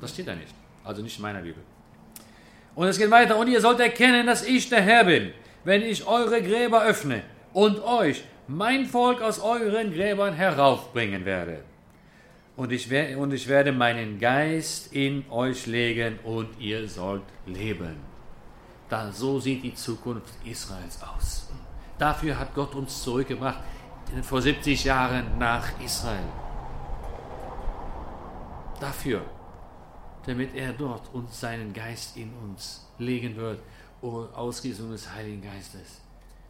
Das 0.00 0.10
steht 0.10 0.28
da 0.28 0.34
nicht. 0.34 0.54
Also 0.84 1.02
nicht 1.02 1.16
in 1.16 1.22
meiner 1.22 1.42
Bibel. 1.42 1.62
Und 2.74 2.88
es 2.88 2.98
geht 2.98 3.10
weiter. 3.10 3.36
Und 3.36 3.48
ihr 3.48 3.60
sollt 3.60 3.80
erkennen, 3.80 4.26
dass 4.26 4.44
ich 4.44 4.68
der 4.68 4.80
Herr 4.80 5.04
bin, 5.04 5.32
wenn 5.64 5.82
ich 5.82 6.06
eure 6.06 6.42
Gräber 6.42 6.82
öffne 6.82 7.22
und 7.52 7.82
euch 7.82 8.24
mein 8.48 8.86
Volk 8.86 9.22
aus 9.22 9.40
euren 9.40 9.92
Gräbern 9.92 10.34
heraufbringen 10.34 11.24
werde. 11.24 11.64
Und 12.56 12.70
ich, 12.72 12.90
werde, 12.90 13.16
und 13.18 13.32
ich 13.32 13.48
werde 13.48 13.72
meinen 13.72 14.18
Geist 14.18 14.92
in 14.92 15.24
euch 15.30 15.66
legen 15.66 16.18
und 16.24 16.48
ihr 16.60 16.86
sollt 16.88 17.22
leben. 17.46 17.96
Da, 18.88 19.10
so 19.10 19.40
sieht 19.40 19.62
die 19.62 19.74
Zukunft 19.74 20.34
Israels 20.44 21.00
aus. 21.02 21.50
Dafür 21.98 22.38
hat 22.38 22.54
Gott 22.54 22.74
uns 22.74 23.02
zurückgebracht 23.02 23.60
vor 24.22 24.42
70 24.42 24.84
Jahren 24.84 25.38
nach 25.38 25.68
Israel. 25.82 26.28
Dafür, 28.80 29.22
damit 30.26 30.54
er 30.54 30.72
dort 30.72 31.14
uns 31.14 31.40
seinen 31.40 31.72
Geist 31.72 32.16
in 32.16 32.34
uns 32.34 32.86
legen 32.98 33.36
wird, 33.36 33.60
Ausgießung 34.02 34.90
des 34.90 35.10
Heiligen 35.10 35.40
Geistes 35.40 36.01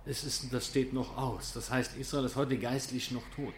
es 0.05 0.25
ist, 0.25 0.53
das 0.53 0.67
steht 0.67 0.93
noch 0.93 1.17
aus. 1.17 1.53
Das 1.53 1.71
heißt, 1.71 1.97
Israel 1.97 2.25
ist 2.25 2.37
heute 2.37 2.59
geistlich 2.59 3.11
noch 3.11 3.23
tot. 3.35 3.55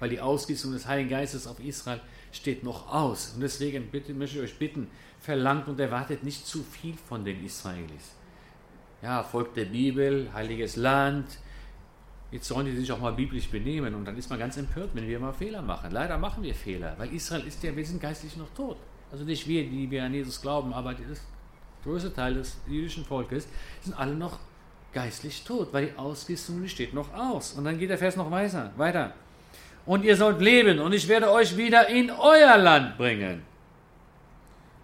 Weil 0.00 0.10
die 0.10 0.20
Ausgießung 0.20 0.72
des 0.72 0.86
Heiligen 0.86 1.10
Geistes 1.10 1.46
auf 1.46 1.60
Israel 1.60 2.00
steht 2.32 2.62
noch 2.62 2.92
aus. 2.92 3.32
Und 3.34 3.40
deswegen 3.40 3.90
bitte, 3.90 4.14
möchte 4.14 4.38
ich 4.38 4.44
euch 4.44 4.58
bitten, 4.58 4.88
verlangt 5.20 5.68
und 5.68 5.78
erwartet 5.80 6.22
nicht 6.22 6.46
zu 6.46 6.62
viel 6.62 6.94
von 7.08 7.24
den 7.24 7.44
Israelis. 7.44 8.14
Ja, 9.02 9.22
Volk 9.22 9.54
der 9.54 9.66
Bibel, 9.66 10.28
heiliges 10.32 10.76
Land. 10.76 11.26
Jetzt 12.30 12.48
sollen 12.48 12.66
die 12.66 12.76
sich 12.76 12.90
auch 12.92 13.00
mal 13.00 13.12
biblisch 13.12 13.48
benehmen. 13.48 13.94
Und 13.94 14.04
dann 14.04 14.16
ist 14.16 14.28
man 14.30 14.38
ganz 14.38 14.56
empört, 14.56 14.90
wenn 14.94 15.06
wir 15.06 15.18
mal 15.18 15.32
Fehler 15.32 15.62
machen. 15.62 15.90
Leider 15.92 16.18
machen 16.18 16.42
wir 16.42 16.54
Fehler, 16.54 16.94
weil 16.98 17.12
Israel 17.12 17.46
ist 17.46 17.62
ja, 17.62 17.74
wir 17.74 17.86
sind 17.86 18.00
geistlich 18.00 18.36
noch 18.36 18.52
tot. 18.54 18.76
Also 19.10 19.24
nicht 19.24 19.46
wir, 19.46 19.64
die 19.68 19.90
wir 19.90 20.04
an 20.04 20.12
Jesus 20.12 20.40
glauben, 20.40 20.72
aber 20.72 20.94
der 20.94 21.06
größte 21.82 22.12
Teil 22.12 22.34
des 22.34 22.58
jüdischen 22.66 23.04
Volkes 23.04 23.48
sind 23.82 23.98
alle 23.98 24.14
noch 24.14 24.38
geistlich 24.92 25.44
tot, 25.44 25.68
weil 25.72 25.86
die 25.86 25.98
Ausgießung 25.98 26.66
steht 26.68 26.94
noch 26.94 27.12
aus. 27.14 27.52
Und 27.52 27.64
dann 27.64 27.78
geht 27.78 27.90
der 27.90 27.98
Vers 27.98 28.16
noch 28.16 28.30
weiter. 28.30 28.70
weiter. 28.76 29.12
Und 29.86 30.04
ihr 30.04 30.16
sollt 30.16 30.40
leben 30.40 30.80
und 30.80 30.92
ich 30.92 31.08
werde 31.08 31.30
euch 31.30 31.56
wieder 31.56 31.88
in 31.88 32.10
euer 32.10 32.58
Land 32.58 32.98
bringen. 32.98 33.42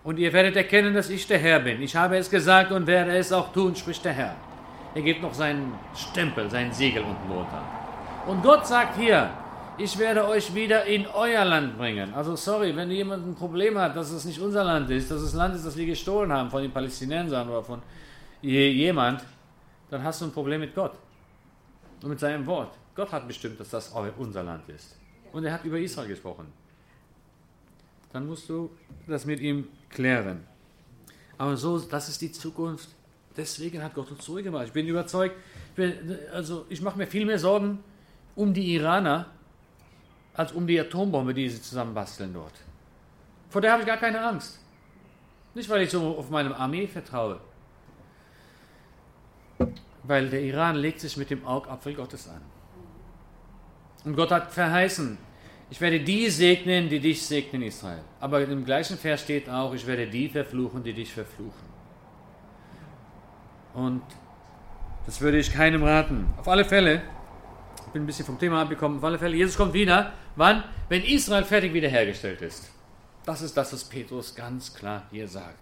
Und 0.02 0.18
ihr 0.18 0.32
werdet 0.32 0.56
erkennen, 0.56 0.94
dass 0.94 1.08
ich 1.10 1.26
der 1.26 1.38
Herr 1.38 1.60
bin. 1.60 1.82
Ich 1.82 1.96
habe 1.96 2.16
es 2.16 2.30
gesagt 2.30 2.72
und 2.72 2.86
werde 2.86 3.16
es 3.16 3.32
auch 3.32 3.52
tun, 3.52 3.74
spricht 3.74 4.04
der 4.04 4.12
Herr. 4.12 4.36
Er 4.94 5.02
gibt 5.02 5.22
noch 5.22 5.34
seinen 5.34 5.72
Stempel, 5.94 6.48
sein 6.50 6.72
Siegel 6.72 7.02
unten 7.02 7.28
drunter. 7.28 7.62
Und 8.26 8.42
Gott 8.42 8.66
sagt 8.66 8.98
hier, 8.98 9.30
ich 9.76 9.98
werde 9.98 10.26
euch 10.26 10.54
wieder 10.54 10.84
in 10.84 11.06
euer 11.06 11.44
Land 11.44 11.76
bringen. 11.76 12.14
Also 12.14 12.36
sorry, 12.36 12.76
wenn 12.76 12.90
jemand 12.90 13.26
ein 13.26 13.34
Problem 13.34 13.76
hat, 13.76 13.96
dass 13.96 14.10
es 14.10 14.24
nicht 14.24 14.40
unser 14.40 14.62
Land 14.62 14.88
ist, 14.90 15.10
dass 15.10 15.20
es 15.20 15.34
Land 15.34 15.56
ist, 15.56 15.66
das 15.66 15.76
wir 15.76 15.86
gestohlen 15.86 16.32
haben 16.32 16.50
von 16.50 16.62
den 16.62 16.70
Palästinensern 16.70 17.48
oder 17.48 17.62
von 17.62 17.82
jemand, 18.40 19.22
dann 19.90 20.02
hast 20.02 20.20
du 20.20 20.26
ein 20.26 20.32
Problem 20.32 20.60
mit 20.60 20.74
Gott 20.74 20.98
und 22.02 22.10
mit 22.10 22.20
seinem 22.20 22.46
Wort. 22.46 22.76
Gott 22.94 23.10
hat 23.12 23.26
bestimmt, 23.26 23.58
dass 23.58 23.70
das 23.70 23.92
unser 24.18 24.42
Land 24.42 24.68
ist. 24.68 24.96
Und 25.32 25.44
er 25.44 25.52
hat 25.52 25.64
über 25.64 25.78
Israel 25.78 26.08
gesprochen. 26.08 26.46
Dann 28.12 28.26
musst 28.26 28.48
du 28.48 28.70
das 29.06 29.24
mit 29.24 29.40
ihm 29.40 29.66
klären. 29.90 30.46
Aber 31.36 31.56
so, 31.56 31.78
das 31.80 32.08
ist 32.08 32.20
die 32.20 32.30
Zukunft. 32.30 32.88
Deswegen 33.36 33.82
hat 33.82 33.94
Gott 33.94 34.10
uns 34.12 34.24
zurückgemacht. 34.24 34.66
Ich 34.66 34.72
bin 34.72 34.86
überzeugt, 34.86 35.34
ich 35.70 35.74
bin, 35.74 36.18
also 36.32 36.66
ich 36.68 36.80
mache 36.80 36.96
mir 36.96 37.06
viel 37.08 37.26
mehr 37.26 37.38
Sorgen 37.38 37.82
um 38.36 38.54
die 38.54 38.74
Iraner, 38.74 39.26
als 40.34 40.52
um 40.52 40.66
die 40.66 40.78
Atombombe, 40.78 41.34
die 41.34 41.48
sie 41.48 41.60
zusammenbasteln 41.60 42.32
dort. 42.32 42.54
Vor 43.50 43.60
der 43.60 43.72
habe 43.72 43.82
ich 43.82 43.86
gar 43.86 43.96
keine 43.96 44.24
Angst. 44.24 44.60
Nicht, 45.54 45.68
weil 45.68 45.82
ich 45.82 45.90
so 45.90 46.16
auf 46.16 46.30
meine 46.30 46.56
Armee 46.56 46.86
vertraue, 46.86 47.40
weil 50.06 50.28
der 50.28 50.42
Iran 50.42 50.76
legt 50.76 51.00
sich 51.00 51.16
mit 51.16 51.30
dem 51.30 51.46
Augapfel 51.46 51.94
Gottes 51.94 52.28
an. 52.28 52.40
Und 54.04 54.16
Gott 54.16 54.30
hat 54.30 54.52
verheißen, 54.52 55.18
ich 55.70 55.80
werde 55.80 56.00
die 56.00 56.28
segnen, 56.28 56.88
die 56.88 57.00
dich 57.00 57.26
segnen, 57.26 57.62
Israel. 57.62 58.02
Aber 58.20 58.42
im 58.42 58.64
gleichen 58.64 58.98
Vers 58.98 59.22
steht 59.22 59.48
auch, 59.48 59.72
ich 59.74 59.86
werde 59.86 60.06
die 60.06 60.28
verfluchen, 60.28 60.84
die 60.84 60.92
dich 60.92 61.12
verfluchen. 61.12 61.74
Und 63.72 64.02
das 65.06 65.20
würde 65.20 65.38
ich 65.38 65.52
keinem 65.52 65.82
raten. 65.82 66.32
Auf 66.36 66.48
alle 66.48 66.64
Fälle, 66.64 67.02
ich 67.86 67.92
bin 67.92 68.02
ein 68.02 68.06
bisschen 68.06 68.26
vom 68.26 68.38
Thema 68.38 68.62
abgekommen, 68.62 68.98
auf 68.98 69.04
alle 69.04 69.18
Fälle, 69.18 69.36
Jesus 69.36 69.56
kommt 69.56 69.72
wieder. 69.72 70.12
Wann? 70.36 70.64
Wenn 70.88 71.02
Israel 71.02 71.44
fertig 71.44 71.72
wiederhergestellt 71.72 72.42
ist. 72.42 72.70
Das 73.24 73.40
ist 73.40 73.56
das, 73.56 73.72
was 73.72 73.84
Petrus 73.84 74.34
ganz 74.34 74.74
klar 74.74 75.04
hier 75.10 75.26
sagt. 75.26 75.58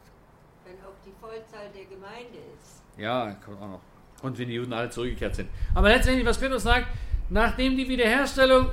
Wenn 0.64 0.74
auch 0.84 0.98
die 1.06 1.12
Vollzahl 1.20 1.70
der 1.74 1.84
Gemeinde 1.84 2.38
ist. 2.58 2.82
Ja, 2.98 3.32
kommt 3.44 3.62
auch 3.62 3.68
noch. 3.68 3.91
Und 4.22 4.38
wenn 4.38 4.48
die 4.48 4.54
Juden 4.54 4.72
alle 4.72 4.90
zurückgekehrt 4.90 5.34
sind. 5.34 5.48
Aber 5.74 5.88
letztendlich, 5.88 6.26
was 6.26 6.38
Petrus 6.38 6.62
sagt, 6.62 6.86
nachdem 7.28 7.76
die 7.76 7.88
Wiederherstellung 7.88 8.70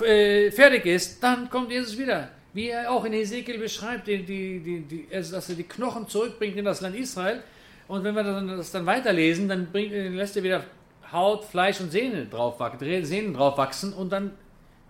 äh, 0.00 0.50
fertig 0.50 0.86
ist, 0.86 1.22
dann 1.22 1.50
kommt 1.50 1.70
Jesus 1.70 1.98
wieder. 1.98 2.30
Wie 2.52 2.68
er 2.68 2.90
auch 2.90 3.04
in 3.04 3.12
Ezekiel 3.12 3.58
beschreibt, 3.58 4.06
die, 4.06 4.22
die, 4.24 4.60
die, 4.60 4.80
die, 4.82 5.06
dass 5.10 5.48
er 5.48 5.54
die 5.54 5.64
Knochen 5.64 6.08
zurückbringt 6.08 6.56
in 6.56 6.64
das 6.64 6.80
Land 6.80 6.96
Israel. 6.96 7.42
Und 7.88 8.04
wenn 8.04 8.14
wir 8.14 8.22
das 8.22 8.70
dann 8.70 8.86
weiterlesen, 8.86 9.48
dann 9.48 9.66
bringt, 9.70 9.92
lässt 9.92 10.36
er 10.36 10.42
wieder 10.42 10.64
Haut, 11.12 11.44
Fleisch 11.44 11.80
und 11.80 11.90
Sehnen 11.90 12.30
drauf, 12.30 12.60
Sehnen 13.02 13.34
drauf 13.34 13.56
wachsen 13.58 13.92
und 13.92 14.10
dann 14.10 14.32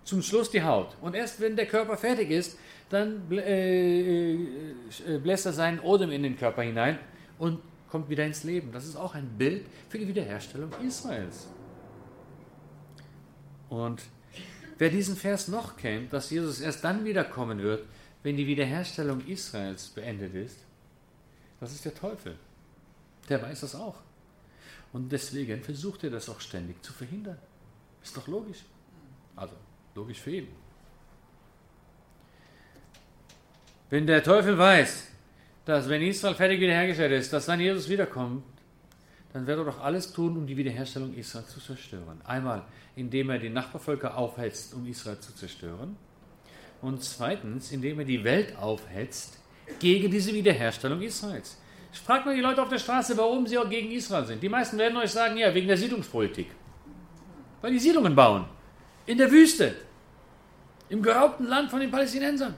zum 0.05 0.23
Schluss 0.23 0.51
die 0.51 0.63
Haut. 0.63 0.97
Und 1.01 1.15
erst 1.15 1.41
wenn 1.41 1.55
der 1.55 1.67
Körper 1.67 1.97
fertig 1.97 2.31
ist, 2.31 2.59
dann 2.91 3.31
äh, 3.31 4.33
äh, 4.33 4.39
bläst 5.23 5.47
er 5.47 5.53
seinen 5.53 5.81
Odem 5.81 6.11
in 6.11 6.23
den 6.23 6.37
Körper 6.37 6.63
hinein 6.63 6.99
und 7.39 7.61
kommt 7.91 8.09
wieder 8.09 8.25
ins 8.25 8.45
Leben. 8.45 8.73
Das 8.73 8.87
ist 8.87 8.97
auch 8.97 9.15
ein 9.15 9.29
Bild 9.39 9.67
für 9.89 9.99
die 9.99 10.09
Wiederherstellung 10.09 10.71
Israels. 10.85 11.47
Und 13.69 14.03
wer 14.79 14.91
diesen 14.91 15.17
Vers 15.17 15.49
noch 15.49 15.77
kennt, 15.77 16.13
dass 16.13 16.31
Jesus 16.31 16.61
erst 16.61 16.85
dann 16.85 17.05
wiederkommen 17.05 17.59
wird, 17.59 17.85
wenn 18.23 18.37
die 18.37 18.47
Wiederherstellung 18.47 19.27
Israels 19.27 19.89
beendet 19.89 20.35
ist, 20.35 20.59
das 21.61 21.73
ist 21.73 21.85
der 21.85 21.95
Teufel. 21.95 22.37
Der 23.29 23.43
weiß 23.43 23.61
das 23.61 23.75
auch. 23.75 23.97
Und 24.93 25.13
deswegen 25.13 25.63
versucht 25.63 26.05
er 26.05 26.11
das 26.11 26.29
auch 26.29 26.41
ständig 26.41 26.83
zu 26.83 26.93
verhindern. 26.93 27.39
Ist 28.03 28.17
doch 28.17 28.27
logisch. 28.27 28.65
Also, 29.37 29.55
logisch 29.95 30.21
für 30.21 30.31
ihn. 30.31 30.49
Wenn 33.91 34.07
der 34.07 34.23
Teufel 34.23 34.57
weiß, 34.57 35.09
dass 35.69 35.87
wenn 35.87 36.01
Israel 36.01 36.35
fertig 36.35 36.61
wiederhergestellt 36.61 37.13
ist, 37.13 37.31
dass 37.31 37.45
dann 37.45 37.61
Jesus 37.61 37.91
wiederkommt, 37.91 38.43
dann 39.35 39.47
wird 39.47 39.59
er 39.59 39.67
doch 39.67 39.81
alles 39.83 40.11
tun, 40.15 40.39
um 40.39 40.47
die 40.47 40.57
Wiederherstellung 40.57 41.13
Israels 41.13 41.51
zu 41.51 41.61
zerstören. 41.61 42.23
Einmal, 42.25 42.63
indem 42.97 43.29
er 43.29 43.39
die 43.39 43.51
Nachbarvölker 43.51 44.17
aufhetzt, 44.17 44.73
um 44.73 44.87
Israel 44.87 45.19
zu 45.21 45.35
zerstören. 45.35 45.95
Und 46.81 47.05
zweitens, 47.05 47.71
indem 47.71 47.99
er 47.99 48.07
die 48.07 48.25
Welt 48.25 48.57
aufhetzt 48.57 49.39
gegen 49.79 50.11
diese 50.11 50.33
Wiederherstellung 50.33 51.03
Israels. 51.03 51.61
Ich 51.93 51.99
frage 51.99 52.25
mal 52.25 52.35
die 52.35 52.41
Leute 52.41 52.63
auf 52.63 52.71
der 52.71 52.79
Straße, 52.79 53.15
warum 53.19 53.47
sie 53.47 53.59
auch 53.59 53.69
gegen 53.69 53.91
Israel 53.91 54.25
sind. 54.25 54.43
Die 54.43 54.49
meisten 54.49 54.79
werden 54.79 54.97
euch 54.97 55.11
sagen, 55.11 55.37
ja, 55.37 55.55
wegen 55.55 55.69
der 55.69 55.77
Siedlungspolitik. 55.77 56.47
Weil 57.61 57.73
die 57.73 57.79
Siedlungen 57.79 58.17
bauen. 58.17 58.47
In 59.05 59.19
der 59.19 59.31
Wüste. 59.31 59.75
Im 60.89 61.03
geraubten 61.03 61.45
Land 61.45 61.71
von 61.71 61.81
den 61.81 61.91
Palästinensern. 61.91 62.55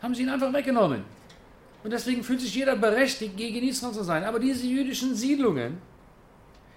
Haben 0.00 0.14
sie 0.14 0.22
ihn 0.22 0.28
einfach 0.28 0.52
weggenommen. 0.52 1.17
Und 1.84 1.92
deswegen 1.92 2.24
fühlt 2.24 2.40
sich 2.40 2.54
jeder 2.54 2.76
berechtigt, 2.76 3.36
gegen 3.36 3.66
Israel 3.66 3.92
zu 3.92 4.02
sein. 4.02 4.24
Aber 4.24 4.38
diese 4.38 4.66
jüdischen 4.66 5.14
Siedlungen, 5.14 5.78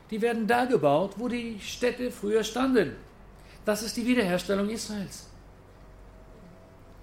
die 0.09 0.21
werden 0.21 0.45
da 0.45 0.65
gebaut, 0.65 1.13
wo 1.17 1.27
die 1.27 1.59
Städte 1.59 2.11
früher 2.11 2.43
standen. 2.43 2.95
Das 3.65 3.81
ist 3.81 3.97
die 3.97 4.05
Wiederherstellung 4.05 4.69
Israels. 4.69 5.27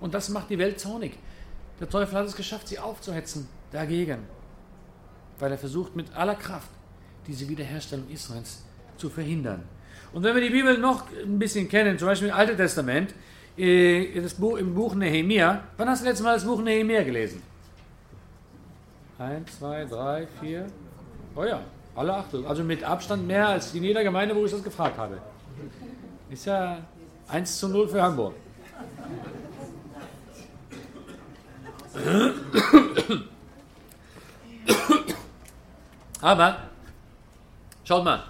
Und 0.00 0.14
das 0.14 0.28
macht 0.28 0.50
die 0.50 0.58
Welt 0.58 0.78
zornig. 0.78 1.18
Der 1.80 1.88
Teufel 1.88 2.18
hat 2.18 2.26
es 2.26 2.36
geschafft, 2.36 2.68
sie 2.68 2.78
aufzuhetzen 2.78 3.48
dagegen, 3.72 4.18
weil 5.38 5.52
er 5.52 5.58
versucht 5.58 5.94
mit 5.94 6.14
aller 6.14 6.34
Kraft 6.34 6.70
diese 7.26 7.48
Wiederherstellung 7.48 8.08
Israels 8.10 8.64
zu 8.96 9.10
verhindern. 9.10 9.62
Und 10.12 10.22
wenn 10.22 10.34
wir 10.34 10.42
die 10.42 10.50
Bibel 10.50 10.78
noch 10.78 11.04
ein 11.12 11.38
bisschen 11.38 11.68
kennen, 11.68 11.98
zum 11.98 12.08
Beispiel 12.08 12.28
im 12.28 12.34
Alten 12.34 12.56
Testament, 12.56 13.14
äh, 13.56 14.20
das 14.20 14.34
Buch, 14.34 14.56
im 14.56 14.74
Buch 14.74 14.94
Nehemia, 14.94 15.64
wann 15.76 15.88
hast 15.88 16.02
du 16.02 16.06
letztes 16.06 16.24
Mal 16.24 16.34
das 16.34 16.44
Buch 16.44 16.62
Nehemia 16.62 17.02
gelesen? 17.02 17.42
Eins, 19.18 19.58
zwei, 19.58 19.84
drei, 19.84 20.28
vier. 20.40 20.66
Oh 21.34 21.44
ja, 21.44 21.60
alle 21.96 22.14
acht. 22.14 22.32
Also 22.46 22.62
mit 22.62 22.84
Abstand 22.84 23.26
mehr 23.26 23.48
als 23.48 23.74
in 23.74 23.82
jeder 23.82 24.04
Gemeinde, 24.04 24.34
wo 24.36 24.44
ich 24.44 24.52
das 24.52 24.62
gefragt 24.62 24.96
habe. 24.96 25.20
Ist 26.30 26.46
ja 26.46 26.78
1 27.26 27.58
zu 27.58 27.68
0 27.68 27.88
für 27.88 28.00
Hamburg. 28.00 28.34
Aber, 36.20 36.56
schaut 37.84 38.04
mal, 38.04 38.22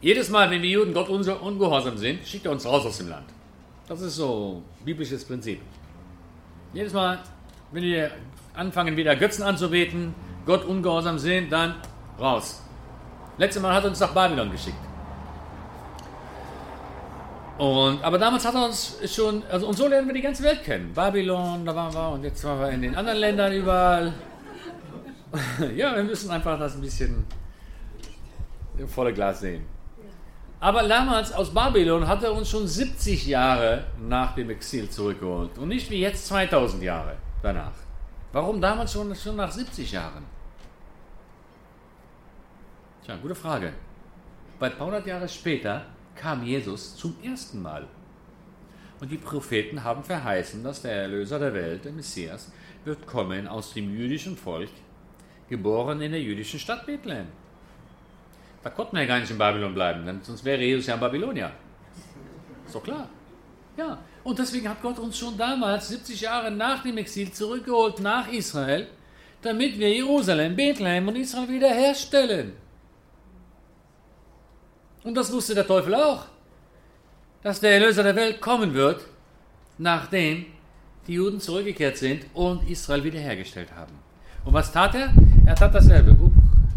jedes 0.00 0.30
Mal, 0.30 0.50
wenn 0.50 0.62
wir 0.62 0.70
Juden 0.70 0.94
Gott 0.94 1.08
ungehorsam 1.08 1.96
sind, 1.96 2.26
schickt 2.26 2.46
er 2.46 2.52
uns 2.52 2.66
raus 2.66 2.84
aus 2.86 2.98
dem 2.98 3.08
Land. 3.08 3.26
Das 3.86 4.00
ist 4.00 4.16
so 4.16 4.62
biblisches 4.84 5.24
Prinzip. 5.24 5.60
Jedes 6.72 6.92
Mal, 6.92 7.20
wenn 7.70 7.82
wir 7.84 8.10
anfangen, 8.58 8.96
wieder 8.96 9.16
Götzen 9.16 9.44
anzubeten, 9.44 10.14
Gott 10.44 10.64
ungehorsam 10.64 11.18
sind, 11.18 11.50
dann 11.50 11.74
raus. 12.18 12.62
Letztes 13.38 13.62
Mal 13.62 13.74
hat 13.74 13.84
er 13.84 13.90
uns 13.90 14.00
nach 14.00 14.12
Babylon 14.12 14.50
geschickt. 14.50 14.76
Und, 17.58 18.02
aber 18.04 18.18
damals 18.18 18.44
hat 18.46 18.54
er 18.54 18.66
uns 18.66 18.98
schon, 19.12 19.42
also 19.50 19.66
und 19.66 19.76
so 19.76 19.88
lernen 19.88 20.06
wir 20.06 20.14
die 20.14 20.20
ganze 20.20 20.42
Welt 20.44 20.62
kennen. 20.62 20.92
Babylon, 20.94 21.64
da 21.64 21.74
waren 21.74 21.92
wir 21.92 22.08
und 22.10 22.22
jetzt 22.22 22.42
waren 22.44 22.60
wir 22.60 22.70
in 22.70 22.82
den 22.82 22.94
anderen 22.94 23.18
Ländern 23.18 23.52
überall. 23.52 24.12
ja, 25.76 25.94
wir 25.94 26.04
müssen 26.04 26.30
einfach 26.30 26.58
das 26.58 26.74
ein 26.76 26.80
bisschen 26.80 27.26
im 28.76 28.88
volle 28.88 29.12
Glas 29.12 29.40
sehen. 29.40 29.66
Aber 30.60 30.86
damals 30.86 31.32
aus 31.32 31.52
Babylon 31.52 32.06
hat 32.06 32.22
er 32.22 32.32
uns 32.32 32.48
schon 32.48 32.66
70 32.66 33.26
Jahre 33.26 33.84
nach 34.08 34.34
dem 34.34 34.50
Exil 34.50 34.88
zurückgeholt 34.88 35.56
und 35.58 35.68
nicht 35.68 35.90
wie 35.90 36.00
jetzt 36.00 36.26
2000 36.26 36.82
Jahre 36.82 37.16
danach. 37.42 37.87
Warum 38.32 38.60
damals 38.60 38.92
schon, 38.92 39.14
schon 39.14 39.36
nach 39.36 39.50
70 39.50 39.92
Jahren? 39.92 40.24
Tja, 43.04 43.16
gute 43.16 43.34
Frage. 43.34 43.72
Bald 44.58 44.74
100 44.74 45.06
Jahre 45.06 45.28
später 45.28 45.86
kam 46.14 46.44
Jesus 46.44 46.96
zum 46.96 47.16
ersten 47.22 47.62
Mal. 47.62 47.86
Und 49.00 49.10
die 49.10 49.16
Propheten 49.16 49.82
haben 49.82 50.02
verheißen, 50.02 50.62
dass 50.62 50.82
der 50.82 50.92
Erlöser 51.02 51.38
der 51.38 51.54
Welt, 51.54 51.84
der 51.84 51.92
Messias, 51.92 52.50
wird 52.84 53.06
kommen 53.06 53.46
aus 53.46 53.72
dem 53.72 53.96
jüdischen 53.96 54.36
Volk 54.36 54.70
geboren 55.48 56.00
in 56.02 56.10
der 56.12 56.20
jüdischen 56.20 56.58
Stadt 56.58 56.84
Bethlehem. 56.84 57.28
Da 58.62 58.70
konnten 58.70 58.96
wir 58.96 59.02
ja 59.02 59.08
gar 59.08 59.20
nicht 59.20 59.30
in 59.30 59.38
Babylon 59.38 59.72
bleiben, 59.72 60.04
denn 60.04 60.20
sonst 60.22 60.44
wäre 60.44 60.60
Jesus 60.60 60.86
ja 60.86 60.94
in 60.94 61.00
Babylonier. 61.00 61.52
Ist 62.66 62.74
doch 62.74 62.82
klar. 62.82 63.08
Ja, 63.76 63.98
und 64.24 64.38
deswegen 64.38 64.68
hat 64.68 64.82
Gott 64.82 64.98
uns 64.98 65.18
schon 65.18 65.36
damals, 65.36 65.88
70 65.88 66.20
Jahre 66.20 66.50
nach 66.50 66.82
dem 66.82 66.98
Exil, 66.98 67.30
zurückgeholt 67.32 68.00
nach 68.00 68.30
Israel, 68.30 68.88
damit 69.42 69.78
wir 69.78 69.88
Jerusalem, 69.92 70.56
Bethlehem 70.56 71.08
und 71.08 71.16
Israel 71.16 71.48
wiederherstellen. 71.48 72.52
Und 75.04 75.14
das 75.14 75.32
wusste 75.32 75.54
der 75.54 75.66
Teufel 75.66 75.94
auch, 75.94 76.26
dass 77.42 77.60
der 77.60 77.72
Erlöser 77.72 78.02
der 78.02 78.16
Welt 78.16 78.40
kommen 78.40 78.74
wird, 78.74 79.04
nachdem 79.78 80.46
die 81.06 81.14
Juden 81.14 81.40
zurückgekehrt 81.40 81.96
sind 81.96 82.26
und 82.34 82.68
Israel 82.68 83.04
wiederhergestellt 83.04 83.72
haben. 83.74 83.92
Und 84.44 84.52
was 84.52 84.70
tat 84.72 84.94
er? 84.94 85.12
Er 85.46 85.54
tat 85.54 85.74
dasselbe. 85.74 86.16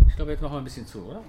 Ich 0.07 0.15
glaube, 0.15 0.31
jetzt 0.31 0.41
machen 0.41 0.53
wir 0.53 0.57
ein 0.59 0.63
bisschen 0.63 0.85
zu, 0.85 1.03
oder? 1.03 1.21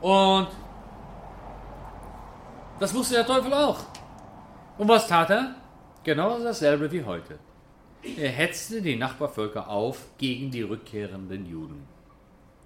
Und 0.00 0.48
das 2.78 2.94
wusste 2.94 3.14
der 3.14 3.26
Teufel 3.26 3.52
auch. 3.52 3.80
Und 4.78 4.88
was 4.88 5.08
tat 5.08 5.30
er? 5.30 5.54
Genau 6.04 6.38
dasselbe 6.38 6.90
wie 6.92 7.02
heute. 7.02 7.38
Er 8.16 8.30
hetzte 8.30 8.80
die 8.80 8.96
Nachbarvölker 8.96 9.68
auf 9.68 10.04
gegen 10.18 10.50
die 10.50 10.62
rückkehrenden 10.62 11.46
Juden. 11.46 11.86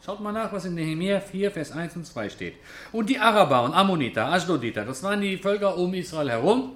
Schaut 0.05 0.21
mal 0.21 0.33
nach, 0.33 0.53
was 0.53 0.65
in 0.65 0.75
Nehemiah 0.75 1.21
4, 1.21 1.51
Vers 1.51 1.73
1 1.73 1.97
und 1.97 2.07
2 2.07 2.31
steht. 2.31 2.55
Und 2.91 3.09
die 3.09 3.19
Araber 3.19 3.63
und 3.63 3.75
Ammoniter, 3.75 4.27
Ashdoditer, 4.27 4.85
das 4.85 5.03
waren 5.03 5.21
die 5.21 5.37
Völker 5.37 5.77
um 5.77 5.93
Israel 5.95 6.31
herum, 6.31 6.73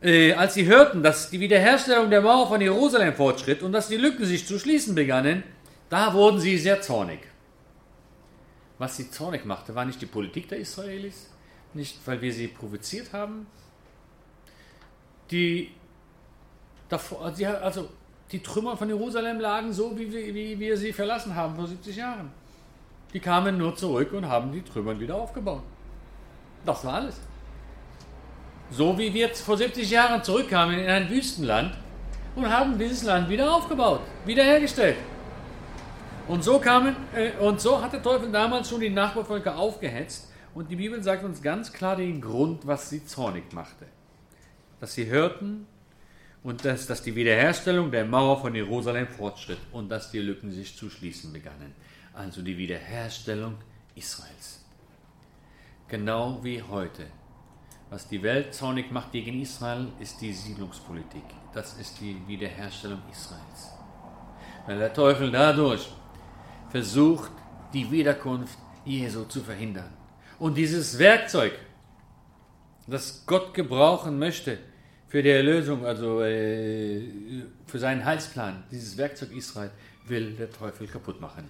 äh, 0.00 0.32
als 0.32 0.54
sie 0.54 0.66
hörten, 0.66 1.02
dass 1.02 1.30
die 1.30 1.40
Wiederherstellung 1.40 2.08
der 2.08 2.20
Mauer 2.20 2.48
von 2.48 2.60
Jerusalem 2.60 3.14
fortschritt 3.14 3.62
und 3.62 3.72
dass 3.72 3.88
die 3.88 3.96
Lücken 3.96 4.24
sich 4.24 4.46
zu 4.46 4.58
schließen 4.58 4.94
begannen, 4.94 5.42
da 5.88 6.14
wurden 6.14 6.40
sie 6.40 6.56
sehr 6.56 6.80
zornig. 6.80 7.18
Was 8.78 8.96
sie 8.96 9.10
zornig 9.10 9.44
machte, 9.44 9.74
war 9.74 9.84
nicht 9.84 10.00
die 10.00 10.06
Politik 10.06 10.48
der 10.48 10.58
Israelis, 10.58 11.29
nicht 11.74 11.98
weil 12.06 12.20
wir 12.20 12.32
sie 12.32 12.48
provoziert 12.48 13.12
haben. 13.12 13.46
Die, 15.30 15.70
davor, 16.88 17.32
also 17.62 17.88
die 18.32 18.40
Trümmer 18.40 18.76
von 18.76 18.88
Jerusalem 18.88 19.40
lagen 19.40 19.72
so, 19.72 19.96
wie 19.98 20.12
wir, 20.12 20.34
wie 20.34 20.58
wir 20.58 20.76
sie 20.76 20.92
verlassen 20.92 21.34
haben 21.34 21.56
vor 21.56 21.66
70 21.66 21.96
Jahren. 21.96 22.30
Die 23.12 23.20
kamen 23.20 23.58
nur 23.58 23.74
zurück 23.74 24.12
und 24.12 24.28
haben 24.28 24.52
die 24.52 24.62
Trümmer 24.62 24.98
wieder 24.98 25.16
aufgebaut. 25.16 25.62
Das 26.64 26.84
war 26.84 26.94
alles. 26.94 27.20
So 28.70 28.96
wie 28.96 29.12
wir 29.12 29.34
vor 29.34 29.56
70 29.56 29.90
Jahren 29.90 30.22
zurückkamen 30.22 30.78
in 30.78 30.88
ein 30.88 31.10
Wüstenland 31.10 31.74
und 32.36 32.48
haben 32.48 32.78
dieses 32.78 33.02
Land 33.02 33.28
wieder 33.28 33.52
aufgebaut, 33.52 34.00
wiederhergestellt. 34.24 34.96
Und 36.28 36.44
so 36.44 36.60
kamen, 36.60 36.94
äh, 37.12 37.32
und 37.40 37.60
so 37.60 37.82
hat 37.82 37.92
der 37.92 38.02
Teufel 38.02 38.30
damals 38.30 38.68
schon 38.68 38.80
die 38.80 38.90
Nachbarvölker 38.90 39.56
aufgehetzt. 39.56 40.29
Und 40.54 40.70
die 40.70 40.76
Bibel 40.76 41.02
sagt 41.02 41.24
uns 41.24 41.42
ganz 41.42 41.72
klar 41.72 41.96
den 41.96 42.20
Grund, 42.20 42.66
was 42.66 42.90
sie 42.90 43.04
zornig 43.04 43.52
machte. 43.52 43.86
Dass 44.80 44.94
sie 44.94 45.06
hörten 45.06 45.66
und 46.42 46.64
dass, 46.64 46.86
dass 46.86 47.02
die 47.02 47.14
Wiederherstellung 47.14 47.90
der 47.90 48.04
Mauer 48.04 48.40
von 48.40 48.54
Jerusalem 48.54 49.06
fortschritt 49.06 49.58
und 49.72 49.88
dass 49.90 50.10
die 50.10 50.18
Lücken 50.18 50.50
sich 50.50 50.76
zu 50.76 50.90
schließen 50.90 51.32
begannen. 51.32 51.74
Also 52.14 52.42
die 52.42 52.56
Wiederherstellung 52.56 53.56
Israels. 53.94 54.64
Genau 55.88 56.40
wie 56.42 56.62
heute. 56.62 57.06
Was 57.90 58.08
die 58.08 58.22
Welt 58.22 58.54
zornig 58.54 58.90
macht 58.92 59.12
gegen 59.12 59.40
Israel, 59.40 59.88
ist 59.98 60.20
die 60.20 60.32
Siedlungspolitik. 60.32 61.24
Das 61.52 61.76
ist 61.78 62.00
die 62.00 62.16
Wiederherstellung 62.26 63.02
Israels. 63.10 63.72
Weil 64.66 64.78
der 64.78 64.92
Teufel 64.92 65.30
dadurch 65.30 65.88
versucht, 66.70 67.32
die 67.72 67.90
Wiederkunft 67.90 68.58
Jesu 68.84 69.24
zu 69.24 69.40
verhindern. 69.40 69.99
Und 70.40 70.56
dieses 70.56 70.98
Werkzeug, 70.98 71.52
das 72.86 73.24
Gott 73.26 73.52
gebrauchen 73.52 74.18
möchte 74.18 74.58
für 75.06 75.22
die 75.22 75.28
Erlösung, 75.28 75.84
also 75.84 76.22
äh, 76.22 77.02
für 77.66 77.78
seinen 77.78 78.06
Heilsplan, 78.06 78.64
dieses 78.70 78.96
Werkzeug 78.96 79.32
Israel, 79.32 79.70
will 80.06 80.32
der 80.32 80.50
Teufel 80.50 80.86
kaputt 80.86 81.20
machen, 81.20 81.44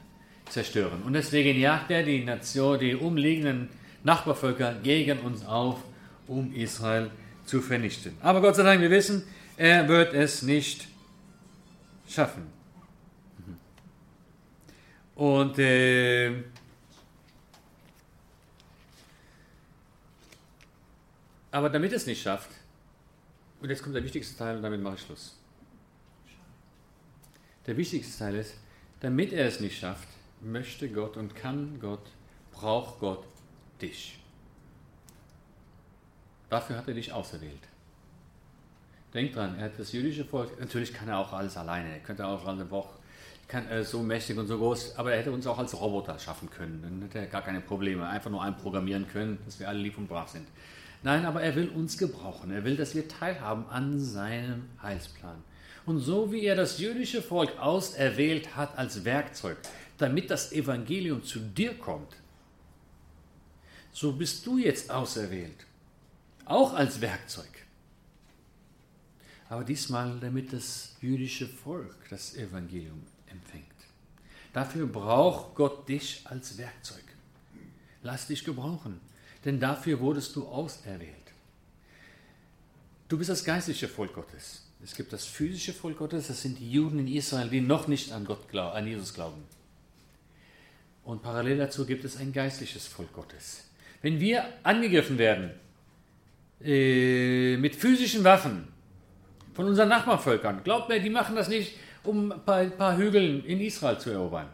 zerstören. 0.49 1.03
Und 1.05 1.13
deswegen 1.13 1.57
jagt 1.61 1.93
er 1.93 2.03
die 2.03 2.25
Nation, 2.25 2.81
die 2.81 2.97
umliegenden 2.97 3.69
Nachbarvölker 4.03 4.75
gegen 4.83 5.21
uns 5.21 5.47
auf, 5.47 5.85
um 6.27 6.53
Israel 6.53 7.13
zu 7.47 7.61
vernichten. 7.61 8.17
Aber 8.21 8.41
Gott 8.41 8.57
sei 8.57 8.65
Dank, 8.65 8.81
wir 8.81 8.91
wissen, 8.91 9.23
er 9.57 9.87
wird 9.87 10.15
es 10.15 10.43
nicht 10.43 10.89
schaffen. 12.09 12.43
Und 15.15 15.61
äh, 15.61 16.43
aber 21.51 21.71
damit 21.71 21.93
es 21.93 22.07
nicht 22.07 22.23
schafft, 22.23 22.51
und 23.61 23.69
jetzt 23.69 23.83
kommt 23.83 23.95
der 23.95 24.05
wichtigste 24.05 24.39
Teil 24.39 24.57
und 24.57 24.63
damit 24.63 24.81
mache 24.81 24.95
ich 24.95 25.03
Schluss. 25.03 25.37
Der 27.67 27.77
wichtigste 27.77 28.19
Teil 28.19 28.37
ist, 28.37 28.55
damit 29.01 29.33
er 29.33 29.47
es 29.47 29.61
nicht 29.61 29.79
schafft, 29.79 30.09
möchte 30.41 30.89
Gott 30.89 31.17
und 31.17 31.35
kann 31.35 31.79
Gott, 31.81 32.07
braucht 32.53 33.01
Gott 33.01 33.25
dich. 33.81 34.19
Dafür 36.49 36.79
hat 36.79 36.89
er 36.89 36.95
dich 36.95 37.13
auserwählt. 37.13 37.69
Denk 39.13 39.35
dran, 39.35 39.59
er 39.59 39.67
hat 39.67 39.79
das 39.79 39.93
jüdische 39.93 40.25
Volk, 40.25 40.59
natürlich 40.59 40.95
kann 40.95 41.09
er 41.09 41.19
auch 41.19 41.33
alles 41.33 41.57
alleine, 41.57 41.93
er 41.93 42.01
könnte 42.01 42.27
auch 42.27 42.47
alle 42.47 42.71
Woche 42.71 43.01
kann, 43.51 43.69
äh, 43.69 43.85
so 43.85 44.03
mächtig 44.03 44.39
und 44.39 44.47
so 44.47 44.57
groß, 44.57 44.97
aber 44.97 45.13
er 45.13 45.19
hätte 45.19 45.33
uns 45.33 45.47
auch 45.47 45.59
als 45.59 45.79
Roboter 45.79 46.19
schaffen 46.19 46.49
können. 46.49 46.81
Dann 46.83 47.03
hätte 47.03 47.19
er 47.19 47.27
gar 47.27 47.43
keine 47.43 47.61
Probleme, 47.61 48.09
einfach 48.09 48.31
nur 48.31 48.43
einprogrammieren 48.43 49.09
können, 49.09 49.39
dass 49.45 49.59
wir 49.59 49.69
alle 49.69 49.81
lieb 49.81 49.99
und 49.99 50.09
brav 50.09 50.29
sind. 50.29 50.47
Nein, 51.03 51.25
aber 51.25 51.43
er 51.43 51.55
will 51.55 51.69
uns 51.69 51.97
gebrauchen. 51.97 52.51
Er 52.51 52.65
will, 52.65 52.77
dass 52.77 52.95
wir 52.95 53.09
teilhaben 53.09 53.67
an 53.69 53.99
seinem 53.99 54.69
Heilsplan. 54.83 55.43
Und 55.87 55.99
so 55.99 56.31
wie 56.31 56.45
er 56.45 56.57
das 56.57 56.79
jüdische 56.79 57.23
Volk 57.23 57.59
auserwählt 57.59 58.55
hat 58.55 58.77
als 58.77 59.05
Werkzeug, 59.05 59.57
damit 59.99 60.31
das 60.31 60.53
Evangelium 60.53 61.25
zu 61.25 61.41
dir 61.41 61.75
kommt, 61.75 62.17
so 63.93 64.13
bist 64.13 64.47
du 64.47 64.59
jetzt 64.59 64.91
auserwählt, 64.91 65.67
auch 66.45 66.75
als 66.75 67.01
Werkzeug. 67.01 67.49
Aber 69.49 69.65
diesmal, 69.65 70.21
damit 70.21 70.53
das 70.53 70.97
jüdische 71.01 71.49
Volk 71.49 71.97
das 72.09 72.37
Evangelium 72.37 73.03
empfängt. 73.27 73.67
Dafür 74.53 74.87
braucht 74.87 75.55
Gott 75.55 75.89
dich 75.89 76.23
als 76.25 76.57
Werkzeug. 76.57 77.05
Lass 78.03 78.27
dich 78.27 78.45
gebrauchen, 78.45 79.01
denn 79.45 79.61
dafür 79.61 80.01
wurdest 80.01 80.37
du 80.37 80.47
auserwählt. 80.47 81.15
Du 83.09 83.19
bist 83.19 83.31
das 83.31 83.45
geistliche 83.45 83.89
Volk 83.89 84.15
Gottes. 84.15 84.67
Es 84.83 84.95
gibt 84.95 85.13
das 85.13 85.27
physische 85.27 85.73
Volk 85.73 85.99
Gottes, 85.99 86.29
das 86.29 86.41
sind 86.41 86.59
die 86.59 86.71
Juden 86.71 87.01
in 87.01 87.09
Israel, 87.09 87.49
die 87.49 87.61
noch 87.61 87.87
nicht 87.87 88.13
an 88.13 88.25
Gott 88.25 88.49
glauben, 88.49 88.77
an 88.77 88.87
Jesus 88.87 89.13
glauben. 89.13 89.43
Und 91.05 91.23
parallel 91.23 91.59
dazu 91.59 91.85
gibt 91.85 92.05
es 92.05 92.17
ein 92.17 92.33
geistliches 92.33 92.87
Volk 92.87 93.13
Gottes. 93.13 93.65
Wenn 94.01 94.21
wir 94.21 94.45
angegriffen 94.63 95.19
werden 95.19 95.51
äh, 96.63 97.57
mit 97.57 97.77
physischen 97.77 98.25
Waffen 98.25 98.69
von 99.55 99.67
unseren 99.67 99.89
Nachbarvölkern, 99.89 100.63
glaubt 100.63 100.89
mir, 100.89 101.01
die 101.01 101.11
machen 101.11 101.37
das 101.37 101.49
nicht, 101.49 101.75
um 102.05 102.33
ein 102.33 102.45
paar, 102.45 102.59
ein 102.59 102.77
paar 102.77 102.97
Hügel 102.97 103.45
in 103.45 103.61
Israel 103.61 103.99
zu 103.99 104.11
erobern. 104.11 104.49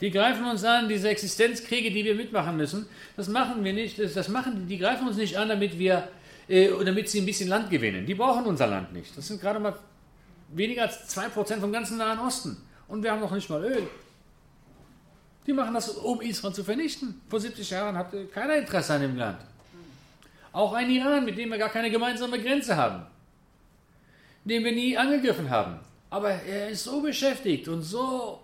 Die 0.00 0.10
greifen 0.10 0.44
uns 0.44 0.62
an, 0.64 0.88
diese 0.88 1.08
Existenzkriege, 1.08 1.90
die 1.90 2.04
wir 2.04 2.14
mitmachen 2.14 2.56
müssen, 2.56 2.86
das 3.16 3.28
machen 3.28 3.64
wir 3.64 3.72
nicht, 3.72 3.98
das, 3.98 4.14
das 4.14 4.28
machen, 4.28 4.68
die 4.68 4.78
greifen 4.78 5.08
uns 5.08 5.16
nicht 5.16 5.36
an, 5.36 5.48
damit 5.48 5.78
wir, 5.78 6.08
äh, 6.48 6.70
damit 6.84 7.08
sie 7.08 7.20
ein 7.20 7.26
bisschen 7.26 7.48
Land 7.48 7.68
gewinnen. 7.68 8.06
Die 8.06 8.14
brauchen 8.14 8.44
unser 8.46 8.68
Land 8.68 8.92
nicht. 8.92 9.16
Das 9.16 9.26
sind 9.26 9.40
gerade 9.40 9.58
mal 9.58 9.74
weniger 10.50 10.82
als 10.82 11.08
2% 11.16 11.58
vom 11.58 11.72
ganzen 11.72 11.98
Nahen 11.98 12.20
Osten. 12.20 12.56
Und 12.86 13.02
wir 13.02 13.10
haben 13.10 13.20
noch 13.20 13.32
nicht 13.32 13.50
mal 13.50 13.62
Öl. 13.64 13.88
Die 15.46 15.52
machen 15.52 15.74
das, 15.74 15.88
um 15.88 16.20
Israel 16.20 16.54
zu 16.54 16.62
vernichten. 16.62 17.20
Vor 17.28 17.40
70 17.40 17.70
Jahren 17.70 17.96
hatte 17.96 18.26
keiner 18.26 18.56
Interesse 18.56 18.94
an 18.94 19.00
dem 19.00 19.16
Land. 19.16 19.40
Auch 20.52 20.72
ein 20.74 20.90
Iran, 20.90 21.24
mit 21.24 21.36
dem 21.38 21.50
wir 21.50 21.58
gar 21.58 21.70
keine 21.70 21.90
gemeinsame 21.90 22.40
Grenze 22.40 22.76
haben. 22.76 23.02
Den 24.44 24.62
wir 24.64 24.72
nie 24.72 24.96
angegriffen 24.96 25.50
haben. 25.50 25.80
Aber 26.10 26.30
er 26.30 26.70
ist 26.70 26.84
so 26.84 27.00
beschäftigt 27.00 27.68
und 27.68 27.82
so 27.82 28.40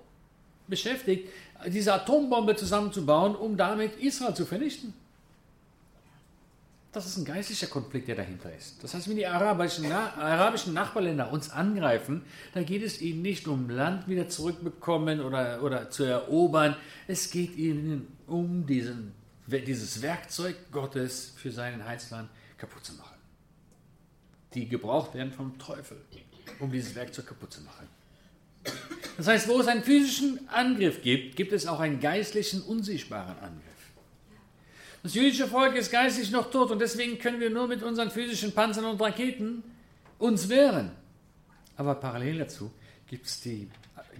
beschäftigt, 0.66 1.28
diese 1.66 1.92
Atombombe 1.92 2.56
zusammenzubauen, 2.56 3.34
um 3.34 3.56
damit 3.56 3.96
Israel 3.96 4.34
zu 4.34 4.46
vernichten. 4.46 4.94
Das 6.92 7.06
ist 7.06 7.16
ein 7.16 7.24
geistlicher 7.24 7.66
Konflikt, 7.66 8.06
der 8.06 8.14
dahinter 8.14 8.54
ist. 8.54 8.82
Das 8.84 8.94
heißt, 8.94 9.08
wenn 9.08 9.16
die 9.16 9.26
arabischen, 9.26 9.90
arabischen 9.90 10.74
Nachbarländer 10.74 11.32
uns 11.32 11.50
angreifen, 11.50 12.22
dann 12.52 12.64
geht 12.64 12.84
es 12.84 13.00
ihnen 13.00 13.20
nicht 13.20 13.48
um 13.48 13.68
Land 13.68 14.06
wieder 14.06 14.28
zurückbekommen 14.28 15.20
oder, 15.20 15.60
oder 15.62 15.90
zu 15.90 16.04
erobern. 16.04 16.76
Es 17.08 17.32
geht 17.32 17.56
ihnen 17.56 18.16
um 18.28 18.64
diesen, 18.64 19.12
dieses 19.48 20.02
Werkzeug 20.02 20.54
Gottes 20.70 21.32
für 21.36 21.50
seinen 21.50 21.84
Heilsplan 21.84 22.28
kaputt 22.58 22.84
zu 22.84 22.92
machen. 22.94 23.18
Die 24.54 24.68
gebraucht 24.68 25.14
werden 25.14 25.32
vom 25.32 25.58
Teufel 25.58 26.00
um 26.60 26.70
dieses 26.70 26.94
Werkzeug 26.94 27.26
kaputt 27.26 27.52
zu 27.52 27.62
machen. 27.62 27.88
Das 29.16 29.28
heißt, 29.28 29.48
wo 29.48 29.60
es 29.60 29.68
einen 29.68 29.84
physischen 29.84 30.48
Angriff 30.48 31.02
gibt, 31.02 31.36
gibt 31.36 31.52
es 31.52 31.66
auch 31.66 31.80
einen 31.80 32.00
geistlichen, 32.00 32.62
unsichtbaren 32.62 33.38
Angriff. 33.38 33.62
Das 35.02 35.14
jüdische 35.14 35.46
Volk 35.46 35.76
ist 35.76 35.92
geistlich 35.92 36.30
noch 36.30 36.50
tot 36.50 36.70
und 36.70 36.78
deswegen 36.80 37.18
können 37.18 37.38
wir 37.38 37.50
nur 37.50 37.68
mit 37.68 37.82
unseren 37.82 38.10
physischen 38.10 38.52
Panzern 38.52 38.86
und 38.86 39.00
Raketen 39.00 39.62
uns 40.18 40.48
wehren. 40.48 40.90
Aber 41.76 41.94
parallel 41.96 42.38
dazu 42.38 42.70
gibt 43.06 43.26
es 43.26 43.40
die 43.40 43.68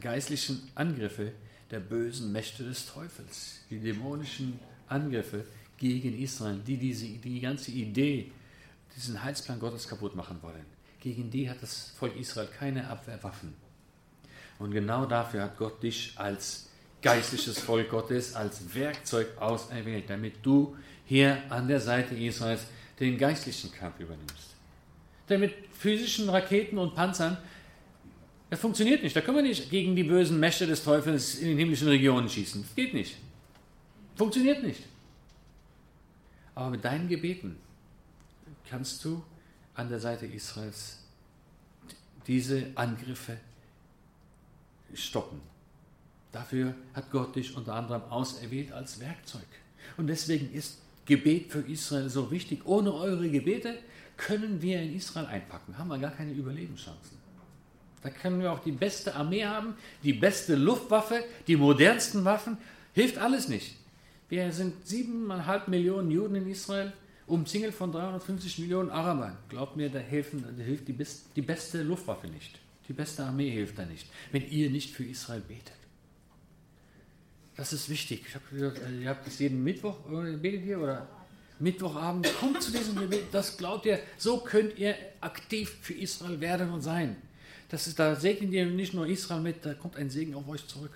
geistlichen 0.01 0.71
Angriffe 0.75 1.33
der 1.71 1.81
bösen 1.81 2.31
Mächte 2.33 2.65
des 2.65 2.87
Teufels, 2.87 3.61
die 3.71 3.79
dämonischen 3.81 4.61
Angriffe 4.89 5.45
gegen 5.79 6.21
Israel, 6.21 6.61
die 6.67 6.77
diese, 6.77 7.07
die 7.07 7.41
ganze 7.41 7.71
Idee, 7.71 8.31
diesen 8.95 9.23
Heilsplan 9.25 9.59
Gottes 9.59 9.89
kaputt 9.89 10.15
machen 10.15 10.39
wollen. 10.43 10.67
Gegen 11.01 11.31
die 11.31 11.49
hat 11.49 11.63
das 11.63 11.93
Volk 11.99 12.17
Israel 12.17 12.49
keine 12.59 12.89
Abwehrwaffen. 12.89 13.55
Und 14.59 14.71
genau 14.71 15.07
dafür 15.07 15.43
hat 15.43 15.59
Gott 15.59 15.83
dich 15.83 16.15
als 16.17 16.69
geistliches 17.03 17.59
Volk 17.59 17.91
Gottes, 17.91 18.35
als 18.35 18.75
Werkzeug 18.75 19.29
auserwählt, 19.39 20.09
damit 20.09 20.35
du 20.43 20.77
hier 21.05 21.43
an 21.51 21.69
der 21.69 21.81
Seite 21.81 22.15
Israels 22.15 22.67
den 22.99 23.19
geistlichen 23.19 23.71
Kampf 23.73 24.01
übernimmst. 24.01 24.55
Denn 25.29 25.41
mit 25.41 25.55
physischen 25.79 26.29
Raketen 26.29 26.79
und 26.79 26.95
Panzern, 26.95 27.37
das 28.51 28.61
funktioniert 28.61 29.03
nicht. 29.03 29.15
Da 29.15 29.21
können 29.21 29.39
wir 29.39 29.43
nicht 29.43 29.71
gegen 29.71 29.97
die 29.97 30.05
bösen 30.05 30.39
Mächte 30.39 30.67
des 30.67 30.85
Teufels 30.85 31.37
in 31.37 31.49
den 31.49 31.59
himmlischen 31.59 31.89
Regionen 31.89 32.29
schießen. 32.29 32.63
Das 32.63 32.75
geht 32.75 32.95
nicht. 32.95 33.17
Funktioniert 34.17 34.63
nicht. 34.63 34.83
Aber 36.55 36.71
mit 36.71 36.85
deinen 36.85 37.09
Gebeten 37.09 37.57
kannst 38.69 39.05
du 39.05 39.23
an 39.75 39.89
der 39.89 39.99
Seite 39.99 40.27
Israels 40.27 41.01
diese 42.27 42.69
Angriffe 42.77 43.37
stoppen. 44.97 45.41
Dafür 46.33 46.75
hat 46.95 47.11
Gott 47.11 47.37
dich 47.37 47.57
unter 47.57 47.75
anderem 47.75 48.03
auserwählt 48.11 48.73
als 48.73 49.01
Werkzeug. 49.01 49.47
Und 49.97 50.09
deswegen 50.09 50.53
ist 50.53 50.79
Gebet 51.07 51.53
für 51.53 51.61
Israel 51.61 52.09
so 52.09 52.31
wichtig. 52.31 52.67
Ohne 52.67 52.93
eure 52.93 53.29
Gebete 53.29 53.79
können 54.17 54.61
wir 54.63 54.81
in 54.83 54.97
Israel 54.97 55.27
einpacken, 55.27 55.77
haben 55.79 55.89
wir 55.89 55.99
gar 55.99 56.11
keine 56.11 56.33
Überlebenschancen. 56.33 57.19
Da 58.03 58.11
können 58.11 58.41
wir 58.41 58.53
auch 58.53 58.59
die 58.59 58.73
beste 58.73 59.15
Armee 59.15 59.45
haben, 59.45 59.75
die 60.03 60.13
beste 60.13 60.57
Luftwaffe, 60.57 61.25
die 61.47 61.57
modernsten 61.57 62.25
Waffen, 62.25 62.59
hilft 62.93 63.19
alles 63.19 63.49
nicht. 63.49 63.77
Wir 64.29 64.53
sind 64.53 64.87
siebeneinhalb 64.87 65.69
Millionen 65.69 66.11
Juden 66.11 66.35
in 66.35 66.49
Israel 66.49 66.93
umzingelt 67.27 67.75
von 67.75 67.93
350 67.93 68.59
Millionen 68.59 68.91
Arabern. 68.91 69.37
Glaubt 69.49 69.77
mir, 69.77 69.89
da, 69.89 69.99
helfen, 69.99 70.45
da 70.57 70.63
hilft 70.63 70.89
die, 70.89 70.97
die 71.37 71.43
beste 71.43 71.83
Luftwaffe 71.83 72.27
nicht. 72.27 72.59
Die 72.89 72.93
beste 72.93 73.25
Armee 73.25 73.51
hilft 73.51 73.79
da 73.79 73.87
nicht, 73.87 74.07
wenn 74.33 74.49
ihr 74.49 74.71
nicht 74.71 74.91
für 74.91 75.05
Israel 75.05 75.41
betet. 75.41 75.73
Das 77.57 77.73
ist 77.73 77.89
wichtig. 77.89 78.25
Ich 78.29 78.35
hab, 78.35 78.43
ihr 78.53 79.09
habt 79.09 79.27
das 79.27 79.39
jeden 79.39 79.63
Mittwoch 79.63 79.97
betet 80.41 80.65
ihr 80.65 80.81
oder? 80.81 81.09
Mittwochabend, 81.61 82.29
kommt 82.41 82.63
zu 82.63 82.73
diesem 82.73 82.97
Gebet, 82.97 83.27
das 83.31 83.57
glaubt 83.57 83.87
ihr, 83.87 84.01
so 84.19 84.39
könnt 84.39 84.77
ihr 84.77 84.97
aktiv 85.21 85.77
für 85.81 85.95
Israel 85.95 86.41
werden 86.41 86.71
und 86.71 86.81
sein. 86.81 87.17
Das 87.69 87.87
ist, 87.87 87.99
da 87.99 88.17
segnet 88.17 88.53
ihr 88.53 88.67
nicht 88.67 88.93
nur 88.93 89.07
Israel 89.07 89.41
mit, 89.41 89.65
da 89.65 89.75
kommt 89.75 89.97
ein 89.97 90.11
Segen 90.11 90.35
auf 90.35 90.49
euch 90.49 90.67
zurück. 90.67 90.93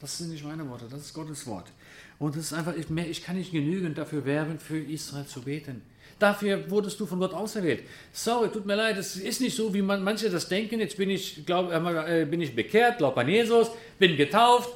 Das 0.00 0.18
sind 0.18 0.30
nicht 0.30 0.44
meine 0.44 0.68
Worte, 0.68 0.86
das 0.90 1.00
ist 1.02 1.14
Gottes 1.14 1.46
Wort. 1.46 1.70
Und 2.18 2.36
es 2.36 2.46
ist 2.46 2.52
einfach, 2.52 2.74
ich, 2.74 2.90
ich 2.90 3.22
kann 3.22 3.36
nicht 3.36 3.52
genügend 3.52 3.96
dafür 3.96 4.24
werben, 4.24 4.58
für 4.58 4.78
Israel 4.78 5.26
zu 5.26 5.42
beten. 5.42 5.82
Dafür 6.18 6.68
wurdest 6.68 6.98
du 6.98 7.06
von 7.06 7.20
Gott 7.20 7.32
auserwählt. 7.32 7.84
Sorry, 8.12 8.48
tut 8.48 8.66
mir 8.66 8.74
leid, 8.74 8.96
es 8.96 9.14
ist 9.16 9.40
nicht 9.40 9.56
so, 9.56 9.72
wie 9.72 9.82
man, 9.82 10.02
manche 10.02 10.28
das 10.28 10.48
denken. 10.48 10.80
Jetzt 10.80 10.96
bin 10.96 11.10
ich, 11.10 11.46
glaub, 11.46 11.70
äh, 11.70 12.26
bin 12.28 12.40
ich 12.40 12.56
bekehrt, 12.56 12.98
glaube 12.98 13.20
an 13.20 13.28
Jesus, 13.28 13.70
bin 14.00 14.16
getauft. 14.16 14.70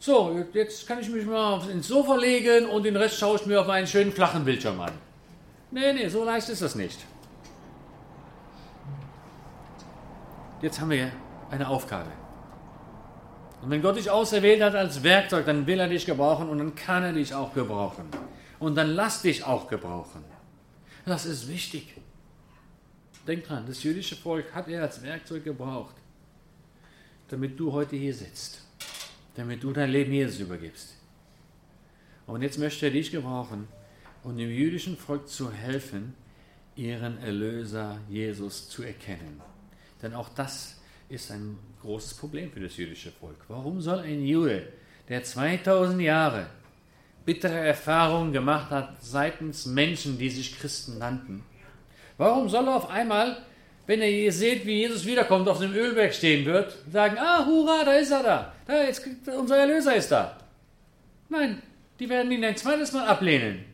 So, 0.00 0.44
jetzt 0.52 0.86
kann 0.86 1.00
ich 1.00 1.08
mich 1.08 1.26
mal 1.26 1.68
ins 1.70 1.88
Sofa 1.88 2.16
legen 2.16 2.66
und 2.66 2.84
den 2.84 2.96
Rest 2.96 3.18
schaue 3.18 3.36
ich 3.36 3.46
mir 3.46 3.60
auf 3.60 3.68
einen 3.68 3.86
schönen 3.86 4.12
flachen 4.12 4.44
Bildschirm 4.44 4.80
an. 4.80 4.92
Nee, 5.70 5.92
nee, 5.92 6.08
so 6.08 6.24
leicht 6.24 6.48
ist 6.48 6.62
das 6.62 6.74
nicht. 6.74 6.98
Jetzt 10.60 10.80
haben 10.80 10.90
wir 10.90 11.12
eine 11.50 11.68
Aufgabe. 11.68 12.10
Und 13.60 13.70
wenn 13.70 13.82
Gott 13.82 13.96
dich 13.96 14.10
auserwählt 14.10 14.62
hat 14.62 14.74
als 14.74 15.02
Werkzeug, 15.02 15.46
dann 15.46 15.66
will 15.66 15.80
er 15.80 15.88
dich 15.88 16.06
gebrauchen 16.06 16.48
und 16.48 16.58
dann 16.58 16.74
kann 16.74 17.02
er 17.02 17.12
dich 17.12 17.34
auch 17.34 17.52
gebrauchen. 17.54 18.06
Und 18.58 18.76
dann 18.76 18.90
lass 18.90 19.22
dich 19.22 19.44
auch 19.44 19.68
gebrauchen. 19.68 20.24
Das 21.04 21.26
ist 21.26 21.48
wichtig. 21.48 21.94
Denk 23.26 23.44
dran, 23.44 23.64
das 23.66 23.82
jüdische 23.82 24.16
Volk 24.16 24.54
hat 24.54 24.68
er 24.68 24.82
als 24.82 25.02
Werkzeug 25.02 25.44
gebraucht, 25.44 25.94
damit 27.28 27.58
du 27.58 27.72
heute 27.72 27.96
hier 27.96 28.14
sitzt, 28.14 28.62
damit 29.34 29.62
du 29.62 29.72
dein 29.72 29.90
Leben 29.90 30.12
Jesus 30.12 30.40
übergibst. 30.40 30.94
Und 32.26 32.42
jetzt 32.42 32.58
möchte 32.58 32.86
er 32.86 32.92
dich 32.92 33.10
gebrauchen, 33.10 33.68
um 34.22 34.36
dem 34.36 34.50
jüdischen 34.50 34.96
Volk 34.96 35.28
zu 35.28 35.50
helfen, 35.52 36.14
ihren 36.76 37.18
Erlöser 37.18 37.98
Jesus 38.08 38.68
zu 38.68 38.82
erkennen. 38.82 39.40
Denn 40.02 40.14
auch 40.14 40.28
das 40.28 40.80
ist 41.08 41.30
ein 41.30 41.58
großes 41.82 42.14
Problem 42.14 42.50
für 42.50 42.60
das 42.60 42.76
jüdische 42.76 43.10
Volk. 43.10 43.36
Warum 43.48 43.80
soll 43.80 44.00
ein 44.00 44.24
Jude, 44.24 44.66
der 45.08 45.22
2000 45.22 46.00
Jahre 46.02 46.46
bittere 47.24 47.58
Erfahrungen 47.58 48.32
gemacht 48.32 48.70
hat 48.70 48.96
seitens 49.02 49.66
Menschen, 49.66 50.18
die 50.18 50.30
sich 50.30 50.58
Christen 50.58 50.98
nannten, 50.98 51.44
warum 52.16 52.48
soll 52.48 52.66
er 52.66 52.76
auf 52.76 52.90
einmal, 52.90 53.36
wenn 53.86 54.00
er 54.00 54.08
hier 54.08 54.32
seht, 54.32 54.66
wie 54.66 54.80
Jesus 54.80 55.06
wiederkommt, 55.06 55.48
auf 55.48 55.60
dem 55.60 55.74
Ölberg 55.74 56.14
stehen 56.14 56.44
wird, 56.44 56.76
sagen, 56.90 57.16
ah, 57.18 57.44
hurra, 57.44 57.84
da 57.84 57.92
ist 57.94 58.10
er 58.10 58.22
da, 58.22 58.52
da 58.66 58.84
jetzt, 58.84 59.06
unser 59.26 59.58
Erlöser 59.58 59.94
ist 59.96 60.10
da. 60.10 60.38
Nein, 61.28 61.62
die 61.98 62.08
werden 62.08 62.32
ihn 62.32 62.44
ein 62.44 62.56
zweites 62.56 62.92
Mal 62.92 63.06
ablehnen 63.06 63.64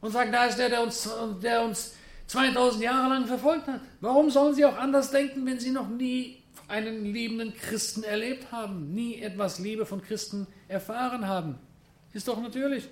und 0.00 0.10
sagen, 0.10 0.32
da 0.32 0.46
ist 0.46 0.58
der, 0.58 0.68
der 0.68 0.82
uns, 0.82 1.08
der 1.42 1.62
uns 1.62 1.96
2000 2.26 2.82
Jahre 2.82 3.10
lang 3.10 3.26
verfolgt 3.26 3.66
hat. 3.66 3.80
Warum 4.00 4.30
sollen 4.30 4.54
sie 4.54 4.64
auch 4.64 4.76
anders 4.76 5.10
denken, 5.10 5.44
wenn 5.46 5.60
sie 5.60 5.70
noch 5.70 5.88
nie 5.88 6.41
einen 6.72 7.12
liebenden 7.12 7.54
Christen 7.54 8.02
erlebt 8.02 8.50
haben, 8.50 8.94
nie 8.94 9.20
etwas 9.20 9.58
Liebe 9.58 9.84
von 9.84 10.00
Christen 10.00 10.46
erfahren 10.68 11.28
haben. 11.28 11.58
Ist 12.14 12.26
doch 12.26 12.40
natürlich. 12.40 12.88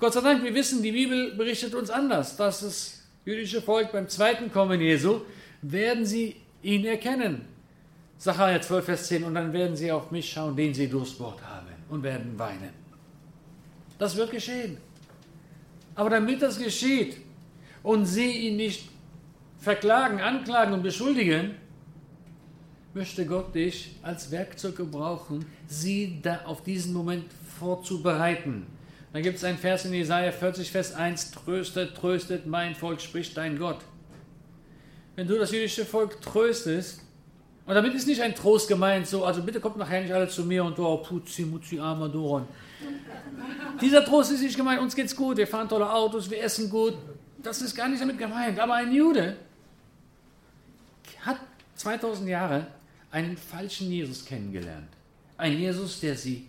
Gott 0.00 0.12
sei 0.12 0.20
Dank, 0.22 0.42
wir 0.42 0.52
wissen, 0.52 0.82
die 0.82 0.90
Bibel 0.90 1.32
berichtet 1.36 1.76
uns 1.76 1.88
anders, 1.88 2.36
dass 2.36 2.60
das 2.60 3.02
jüdische 3.24 3.62
Volk 3.62 3.92
beim 3.92 4.08
zweiten 4.08 4.50
Kommen 4.50 4.80
Jesu 4.80 5.20
werden 5.62 6.04
sie 6.04 6.34
ihn 6.64 6.84
erkennen. 6.84 7.44
Sacharja 8.18 8.60
12, 8.60 8.84
Vers 8.84 9.06
10, 9.06 9.22
und 9.22 9.36
dann 9.36 9.52
werden 9.52 9.76
sie 9.76 9.92
auf 9.92 10.10
mich 10.10 10.28
schauen, 10.28 10.56
den 10.56 10.74
sie 10.74 10.88
Durstwort 10.88 11.40
haben, 11.44 11.68
und 11.90 12.02
werden 12.02 12.36
weinen. 12.36 12.70
Das 13.98 14.16
wird 14.16 14.32
geschehen. 14.32 14.78
Aber 15.94 16.10
damit 16.10 16.42
das 16.42 16.58
geschieht 16.58 17.18
und 17.84 18.04
sie 18.04 18.48
ihn 18.48 18.56
nicht 18.56 18.88
verklagen, 19.58 20.20
anklagen 20.20 20.74
und 20.74 20.82
beschuldigen, 20.82 21.61
möchte 22.94 23.26
Gott 23.26 23.54
dich 23.54 23.96
als 24.02 24.30
Werkzeug 24.30 24.76
gebrauchen, 24.76 25.46
sie 25.66 26.18
da 26.22 26.42
auf 26.44 26.62
diesen 26.62 26.92
Moment 26.92 27.24
vorzubereiten. 27.58 28.66
Da 29.12 29.20
gibt 29.20 29.36
es 29.36 29.44
einen 29.44 29.58
Vers 29.58 29.84
in 29.84 29.92
Jesaja 29.92 30.32
40, 30.32 30.70
Vers 30.70 30.94
1: 30.94 31.32
Tröstet, 31.32 31.94
tröstet 31.94 32.46
mein 32.46 32.74
Volk, 32.74 33.00
spricht 33.00 33.36
dein 33.36 33.58
Gott. 33.58 33.78
Wenn 35.16 35.26
du 35.26 35.38
das 35.38 35.50
jüdische 35.52 35.84
Volk 35.84 36.20
tröstest, 36.22 37.00
und 37.64 37.74
damit 37.74 37.94
ist 37.94 38.06
nicht 38.08 38.20
ein 38.20 38.34
Trost 38.34 38.68
gemeint, 38.68 39.06
so, 39.06 39.24
also 39.24 39.42
bitte 39.42 39.60
kommt 39.60 39.76
nachher 39.76 40.02
nicht 40.02 40.12
alle 40.12 40.28
zu 40.28 40.44
mir 40.44 40.64
und 40.64 40.78
oh, 40.78 40.96
putzi, 40.96 41.42
mutzi, 41.42 41.78
armadoron. 41.78 42.46
Dieser 43.80 44.04
Trost 44.04 44.32
ist 44.32 44.42
nicht 44.42 44.56
gemeint, 44.56 44.80
uns 44.80 44.96
geht's 44.96 45.14
gut, 45.14 45.36
wir 45.36 45.46
fahren 45.46 45.68
tolle 45.68 45.90
Autos, 45.90 46.28
wir 46.28 46.42
essen 46.42 46.68
gut. 46.68 46.94
Das 47.42 47.62
ist 47.62 47.74
gar 47.74 47.88
nicht 47.88 48.00
damit 48.00 48.18
gemeint. 48.18 48.58
Aber 48.58 48.74
ein 48.74 48.92
Jude 48.92 49.36
hat 51.20 51.38
2000 51.76 52.28
Jahre 52.28 52.66
einen 53.12 53.36
falschen 53.36 53.92
Jesus 53.92 54.24
kennengelernt. 54.24 54.88
Ein 55.36 55.58
Jesus, 55.58 56.00
der 56.00 56.16
sie, 56.16 56.46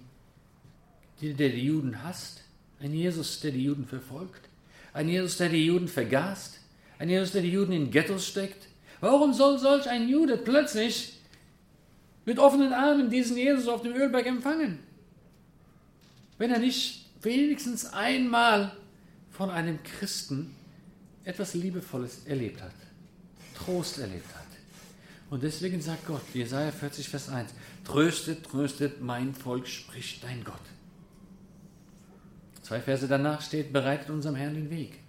der 1.22 1.50
die 1.50 1.66
Juden 1.66 2.04
hasst. 2.04 2.42
Ein 2.80 2.94
Jesus, 2.94 3.40
der 3.42 3.52
die 3.52 3.64
Juden 3.64 3.86
verfolgt. 3.86 4.50
Ein 4.94 5.10
Jesus, 5.10 5.38
der 5.38 5.50
die 5.50 5.66
Juden 5.66 5.88
vergast. 5.88 6.60
Ein 6.98 7.10
Jesus, 7.10 7.32
der 7.32 7.42
die 7.42 7.52
Juden 7.52 7.74
in 7.74 7.92
Ghettos 7.92 8.28
steckt. 8.28 8.68
Warum 9.02 9.34
soll 9.34 9.60
solch 9.60 9.90
ein 9.90 10.08
Jude 10.08 10.38
plötzlich 10.38 11.20
mit 12.26 12.40
offenen 12.40 12.72
Armen 12.72 13.10
diesen 13.10 13.38
Jesus 13.38 13.68
auf 13.68 13.82
dem 13.82 13.94
Ölberg 13.94 14.26
empfangen? 14.26 14.80
Wenn 16.38 16.52
er 16.52 16.60
nicht 16.60 17.06
wenigstens 17.22 17.86
einmal 17.86 18.72
von 19.32 19.50
einem 19.50 19.84
Christen 19.84 20.56
etwas 21.26 21.54
Liebevolles 21.54 22.26
erlebt 22.26 22.62
hat, 22.62 22.72
Trost 23.56 24.00
erlebt 24.00 24.34
hat. 24.34 24.43
Und 25.34 25.42
deswegen 25.42 25.82
sagt 25.82 26.06
Gott, 26.06 26.22
Jesaja 26.32 26.72
40, 26.72 27.10
Vers 27.10 27.28
1, 27.28 27.56
tröstet, 27.84 28.46
tröstet 28.46 29.02
mein 29.02 29.34
Volk, 29.34 29.68
spricht 29.68 30.24
dein 30.24 30.44
Gott. 30.44 30.62
Zwei 32.62 32.80
Verse 32.80 33.08
danach 33.08 33.42
steht, 33.42 33.74
bereitet 33.74 34.12
unserem 34.12 34.36
Herrn 34.36 34.54
den 34.54 34.70
Weg. 34.70 35.00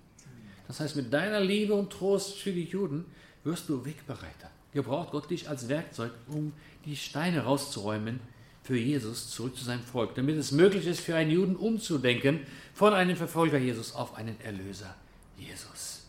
Das 0.66 0.80
heißt, 0.80 0.96
mit 0.96 1.12
deiner 1.12 1.40
Liebe 1.40 1.74
und 1.74 1.92
Trost 1.92 2.38
für 2.38 2.52
die 2.52 2.64
Juden 2.64 3.04
wirst 3.42 3.68
du 3.68 3.84
Wegbereiter. 3.84 4.50
Gebraucht 4.72 5.10
Gott 5.10 5.28
dich 5.28 5.46
als 5.46 5.68
Werkzeug, 5.68 6.12
um 6.28 6.54
die 6.86 6.96
Steine 6.96 7.40
rauszuräumen 7.40 8.18
für 8.62 8.78
Jesus 8.78 9.28
zurück 9.28 9.54
zu 9.58 9.64
seinem 9.64 9.82
Volk, 9.82 10.14
damit 10.14 10.38
es 10.38 10.52
möglich 10.52 10.86
ist, 10.86 11.00
für 11.00 11.16
einen 11.16 11.32
Juden 11.32 11.54
umzudenken 11.54 12.40
von 12.72 12.94
einem 12.94 13.18
Verfolger 13.18 13.58
Jesus 13.58 13.94
auf 13.94 14.14
einen 14.14 14.40
Erlöser 14.40 14.94
Jesus. 15.36 16.06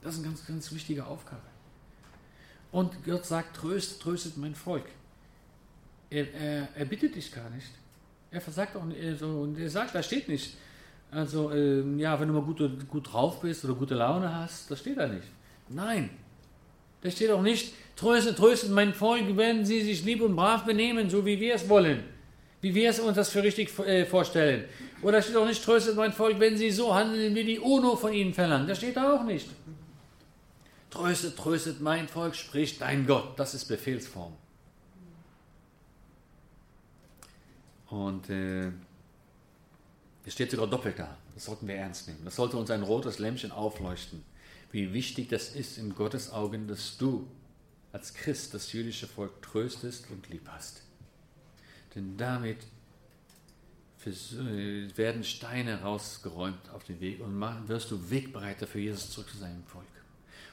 Das 0.00 0.14
ist 0.14 0.20
eine 0.20 0.28
ganz, 0.28 0.46
ganz 0.46 0.72
wichtige 0.72 1.04
Aufgabe. 1.04 1.42
Und 2.76 2.92
Gott 3.06 3.24
sagt, 3.24 3.56
tröstet, 3.56 4.02
tröstet 4.02 4.36
mein 4.36 4.54
Volk. 4.54 4.84
Er, 6.10 6.30
er, 6.34 6.68
er 6.74 6.84
bittet 6.84 7.14
dich 7.14 7.32
gar 7.32 7.48
nicht. 7.48 7.68
Er 8.30 8.42
versagt 8.42 8.76
auch 8.76 8.84
nicht. 8.84 9.18
So, 9.18 9.28
und 9.28 9.58
er 9.58 9.70
sagt, 9.70 9.94
da 9.94 10.02
steht 10.02 10.28
nicht. 10.28 10.58
Also, 11.10 11.52
ähm, 11.52 11.98
ja, 11.98 12.20
wenn 12.20 12.28
du 12.28 12.34
mal 12.34 12.42
gut, 12.42 12.60
gut 12.86 13.10
drauf 13.10 13.40
bist 13.40 13.64
oder 13.64 13.72
gute 13.72 13.94
Laune 13.94 14.30
hast, 14.30 14.70
das 14.70 14.80
steht 14.80 14.98
da 14.98 15.06
nicht. 15.06 15.26
Nein. 15.70 16.10
Da 17.00 17.10
steht 17.10 17.30
auch 17.30 17.40
nicht, 17.40 17.72
tröstet, 17.96 18.36
tröstet 18.36 18.70
mein 18.72 18.92
Volk, 18.92 19.24
wenn 19.38 19.64
sie 19.64 19.80
sich 19.80 20.04
lieb 20.04 20.20
und 20.20 20.36
brav 20.36 20.66
benehmen, 20.66 21.08
so 21.08 21.24
wie 21.24 21.40
wir 21.40 21.54
es 21.54 21.70
wollen. 21.70 22.04
Wie 22.60 22.74
wir 22.74 22.90
es 22.90 23.00
uns 23.00 23.16
das 23.16 23.30
für 23.30 23.42
richtig 23.42 23.70
äh, 23.78 24.04
vorstellen. 24.04 24.66
Oder 25.00 25.22
steht 25.22 25.36
auch 25.36 25.46
nicht, 25.46 25.64
tröstet 25.64 25.96
mein 25.96 26.12
Volk, 26.12 26.38
wenn 26.40 26.58
sie 26.58 26.70
so 26.70 26.94
handeln, 26.94 27.34
wie 27.34 27.44
die 27.44 27.58
UNO 27.58 27.96
von 27.96 28.12
ihnen 28.12 28.34
verlangt. 28.34 28.68
Das 28.68 28.76
steht 28.76 28.98
da 28.98 29.14
auch 29.14 29.24
nicht. 29.24 29.48
Tröstet, 30.90 31.36
tröstet 31.36 31.80
mein 31.80 32.08
Volk, 32.08 32.34
spricht 32.34 32.80
dein 32.80 33.06
Gott. 33.06 33.38
Das 33.38 33.54
ist 33.54 33.66
Befehlsform. 33.66 34.32
Und 37.88 38.28
äh, 38.30 38.70
es 40.24 40.32
steht 40.32 40.50
sogar 40.50 40.66
doppelt 40.66 40.98
da. 40.98 41.16
Das 41.34 41.44
sollten 41.44 41.68
wir 41.68 41.76
ernst 41.76 42.08
nehmen. 42.08 42.24
Das 42.24 42.36
sollte 42.36 42.56
uns 42.56 42.70
ein 42.70 42.82
rotes 42.82 43.18
Lämpchen 43.18 43.52
aufleuchten. 43.52 44.24
Wie 44.72 44.92
wichtig 44.92 45.28
das 45.28 45.54
ist 45.54 45.78
in 45.78 45.94
Gottes 45.94 46.32
Augen, 46.32 46.66
dass 46.66 46.96
du 46.96 47.28
als 47.92 48.14
Christ 48.14 48.52
das 48.54 48.72
jüdische 48.72 49.06
Volk 49.06 49.40
tröstest 49.42 50.10
und 50.10 50.28
lieb 50.28 50.48
hast. 50.48 50.82
Denn 51.94 52.16
damit 52.16 52.58
werden 54.04 55.24
Steine 55.24 55.80
rausgeräumt 55.80 56.70
auf 56.70 56.84
den 56.84 57.00
Weg 57.00 57.20
und 57.20 57.40
wirst 57.68 57.90
du 57.90 58.10
Wegbereiter 58.10 58.66
für 58.66 58.78
Jesus 58.78 59.10
zurück 59.10 59.28
zu 59.30 59.38
seinem 59.38 59.64
Volk. 59.64 59.86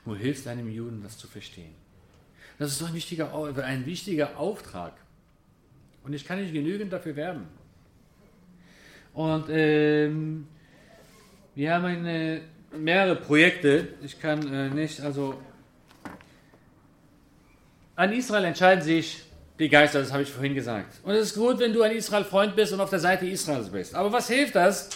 Du 0.06 0.16
hilfst 0.16 0.48
einem 0.48 0.70
Juden, 0.70 1.02
das 1.04 1.18
zu 1.18 1.28
verstehen. 1.28 1.74
Das 2.60 2.72
ist 2.72 2.82
doch 2.82 2.90
ein 2.90 2.94
wichtiger, 2.94 3.34
ein 3.64 3.86
wichtiger 3.86 4.38
Auftrag. 4.38 4.94
Und 6.04 6.14
ich 6.14 6.26
kann 6.26 6.42
nicht 6.42 6.54
genügend 6.54 6.92
dafür 6.92 7.16
werben. 7.16 7.48
Und 9.14 9.46
ähm, 9.50 10.48
wir 11.56 11.74
haben 11.74 11.86
eine, 11.86 12.42
mehrere 12.78 13.16
Projekte. 13.16 13.90
Ich 14.04 14.20
kann 14.20 14.54
äh, 14.54 14.70
nicht, 14.70 15.02
also 15.02 15.36
an 17.96 18.12
Israel 18.12 18.46
entscheiden 18.46 18.84
sich 18.84 19.22
die 19.60 19.70
Geister, 19.70 20.00
das 20.00 20.12
habe 20.12 20.24
ich 20.24 20.30
vorhin 20.30 20.56
gesagt. 20.56 21.00
Und 21.04 21.14
es 21.14 21.28
ist 21.28 21.36
gut, 21.36 21.60
wenn 21.60 21.74
du 21.74 21.84
ein 21.84 21.92
Israel-Freund 21.92 22.56
bist 22.56 22.74
und 22.74 22.82
auf 22.82 22.90
der 22.90 23.00
Seite 23.00 23.28
Israels 23.28 23.70
bist. 23.70 23.94
Aber 23.94 24.12
was 24.12 24.28
hilft 24.28 24.56
das, 24.56 24.90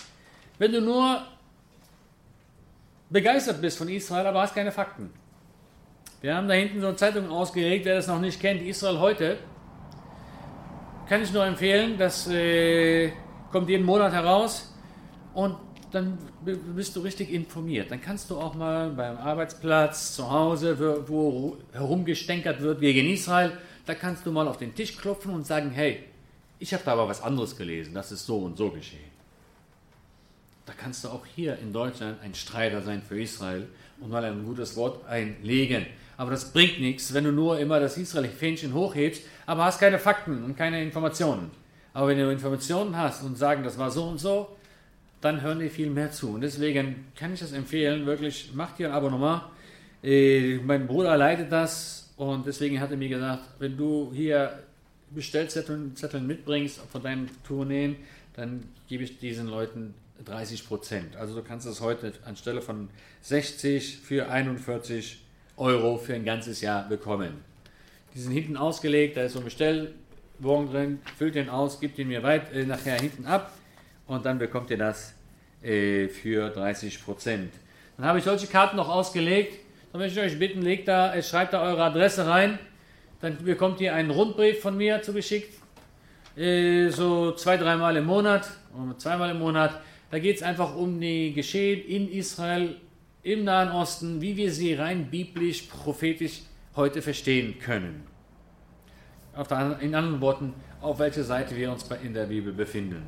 wenn 0.58 0.72
du 0.72 0.82
nur 0.82 1.22
begeistert 3.10 3.62
bist 3.62 3.78
von 3.78 3.90
Israel, 3.90 4.28
aber 4.28 4.42
hast 4.42 4.56
keine 4.56 4.72
Fakten. 4.72 5.12
Wir 6.22 6.36
haben 6.36 6.48
da 6.48 6.56
hinten 6.56 6.82
so 6.82 6.88
eine 6.88 6.96
Zeitung 6.96 7.30
ausgelegt, 7.30 7.86
wer 7.86 7.96
das 7.96 8.08
noch 8.08 8.20
nicht 8.20 8.40
kennt, 8.40 8.62
Israel 8.62 9.00
heute. 9.00 9.38
Kann 11.08 11.22
ich 11.22 11.32
nur 11.32 11.46
empfehlen, 11.46 11.98
das 11.98 12.28
äh, 12.28 13.12
kommt 13.52 13.70
jeden 13.70 13.86
Monat 13.86 14.14
heraus 14.14 14.74
und 15.34 15.56
dann 15.92 16.18
bist 16.44 16.96
du 16.96 17.02
richtig 17.02 17.32
informiert. 17.32 17.92
Dann 17.92 18.02
kannst 18.02 18.30
du 18.30 18.38
auch 18.38 18.56
mal 18.56 18.90
beim 18.90 19.18
Arbeitsplatz, 19.18 20.16
zu 20.16 20.30
Hause, 20.30 20.78
wo, 21.08 21.58
herumgestänkert 21.72 22.62
wird 22.62 22.82
wegen 22.82 23.08
Israel, 23.08 23.54
da 23.86 23.96
kannst 23.96 24.26
du 24.26 24.32
mal 24.32 24.48
auf 24.48 24.58
den 24.58 24.76
Tisch 24.76 24.98
klopfen 24.98 25.34
und 25.34 25.46
sagen, 25.46 25.72
hey, 25.72 26.04
ich 26.60 26.74
habe 26.74 26.84
da 26.84 26.94
aber 26.94 27.08
was 27.08 27.22
anderes 27.22 27.56
gelesen, 27.56 27.94
das 27.94 28.12
ist 28.12 28.26
so 28.26 28.40
und 28.40 28.58
so 28.58 28.70
geschehen. 28.72 29.07
Da 30.68 30.74
kannst 30.78 31.06
du 31.06 31.08
auch 31.08 31.26
hier 31.26 31.58
in 31.60 31.72
Deutschland 31.72 32.18
ein 32.22 32.36
Streiter 32.36 32.82
sein 32.82 33.02
für 33.02 33.20
Israel 33.20 33.68
und 34.02 34.10
mal 34.10 34.24
ein 34.26 34.44
gutes 34.44 34.76
Wort 34.76 35.08
einlegen. 35.08 35.86
Aber 36.18 36.30
das 36.30 36.52
bringt 36.52 36.82
nichts, 36.82 37.14
wenn 37.14 37.24
du 37.24 37.32
nur 37.32 37.58
immer 37.58 37.80
das 37.80 37.98
Israel-Fähnchen 37.98 38.74
hochhebst, 38.74 39.24
aber 39.46 39.64
hast 39.64 39.80
keine 39.80 39.98
Fakten 39.98 40.44
und 40.44 40.58
keine 40.58 40.84
Informationen. 40.84 41.52
Aber 41.94 42.10
wenn 42.10 42.18
du 42.18 42.30
Informationen 42.30 42.98
hast 42.98 43.24
und 43.24 43.38
sagen, 43.38 43.64
das 43.64 43.78
war 43.78 43.90
so 43.92 44.10
und 44.10 44.20
so, 44.20 44.58
dann 45.22 45.42
hören 45.42 45.60
die 45.60 45.70
viel 45.70 45.90
mehr 45.90 46.12
zu. 46.12 46.32
Und 46.32 46.42
deswegen 46.42 47.06
kann 47.16 47.34
ich 47.34 47.40
das 47.40 47.54
empfehlen, 47.54 48.06
wirklich, 48.06 48.52
macht 48.54 48.76
hier 48.76 48.90
ein 48.90 48.94
Abonnement. 48.94 49.44
Äh, 50.04 50.58
mein 50.58 50.86
Bruder 50.86 51.16
leitet 51.16 51.50
das 51.50 52.12
und 52.18 52.46
deswegen 52.46 52.82
hat 52.82 52.92
er 52.92 52.98
mir 52.98 53.10
gesagt, 53.10 53.44
wenn 53.60 53.78
du 53.78 54.12
hier 54.14 54.60
Bestellzettel 55.12 56.22
mitbringst 56.22 56.82
von 56.92 57.02
deinen 57.02 57.30
Tourneen, 57.48 57.96
dann 58.36 58.64
gebe 58.90 59.06
ich 59.06 59.18
diesen 59.18 59.48
Leuten 59.48 59.94
30 60.26 60.68
Prozent. 60.68 61.16
Also 61.16 61.36
du 61.36 61.44
kannst 61.44 61.66
es 61.68 61.82
heute 61.82 62.14
anstelle 62.26 62.62
von 62.62 62.90
60 63.22 64.00
für 64.00 64.30
41 64.30 65.24
Euro 65.58 65.98
für 65.98 66.14
ein 66.14 66.26
ganzes 66.26 66.62
Jahr 66.62 66.88
bekommen. 66.88 67.44
Die 68.14 68.20
sind 68.20 68.32
hinten 68.32 68.58
ausgelegt, 68.58 69.18
da 69.18 69.24
ist 69.24 69.34
so 69.34 69.40
ein 69.40 69.46
Bestellbogen 69.46 70.72
drin, 70.72 71.00
füllt 71.18 71.36
den 71.36 71.50
aus, 71.50 71.80
gibt 71.80 72.00
ihn 72.00 72.08
mir 72.08 72.24
weit 72.24 72.54
äh, 72.54 72.66
nachher 72.66 73.00
hinten 73.00 73.26
ab 73.26 73.54
und 74.08 74.26
dann 74.26 74.40
bekommt 74.40 74.70
ihr 74.70 74.78
das 74.78 75.14
äh, 75.62 76.08
für 76.08 76.50
30 76.50 77.04
Prozent. 77.04 77.54
Dann 77.98 78.06
habe 78.06 78.20
ich 78.20 78.26
solche 78.26 78.48
Karten 78.48 78.78
noch 78.78 78.90
ausgelegt. 78.90 79.60
Dann 79.92 80.02
möchte 80.02 80.20
ich 80.20 80.26
euch 80.26 80.40
bitten, 80.40 80.62
legt 80.62 80.88
da, 80.88 81.14
äh, 81.14 81.24
schreibt 81.24 81.54
da 81.54 81.62
eure 81.62 81.84
Adresse 81.84 82.28
rein. 82.28 82.60
Dann 83.22 83.44
bekommt 83.44 83.82
ihr 83.82 83.96
einen 83.96 84.12
Rundbrief 84.12 84.62
von 84.62 84.78
mir 84.78 85.02
zugeschickt. 85.02 85.54
Äh, 86.36 86.90
so 86.90 87.32
zwei, 87.32 87.58
dreimal 87.58 87.98
im 87.98 88.06
Monat 88.06 88.48
zweimal 88.98 89.32
im 89.32 89.40
Monat. 89.40 89.80
Da 90.10 90.20
geht 90.20 90.38
es 90.38 90.44
einfach 90.44 90.76
um 90.76 91.00
die 91.02 91.34
Geschehen 91.34 91.86
in 91.86 92.10
Israel, 92.10 92.78
im 93.24 93.44
Nahen 93.44 93.72
Osten, 93.72 94.22
wie 94.22 94.38
wir 94.38 94.52
sie 94.52 94.74
rein 94.74 95.10
biblisch, 95.10 95.64
prophetisch 95.64 96.44
heute 96.78 97.02
verstehen 97.02 97.60
können. 97.60 98.04
Der, 99.50 99.80
in 99.82 99.94
anderen 99.94 100.22
Worten, 100.22 100.54
auf 100.82 101.00
welcher 101.00 101.24
Seite 101.24 101.56
wir 101.56 101.72
uns 101.72 101.86
in 102.04 102.14
der 102.14 102.26
Bibel 102.26 102.54
befinden. 102.54 103.04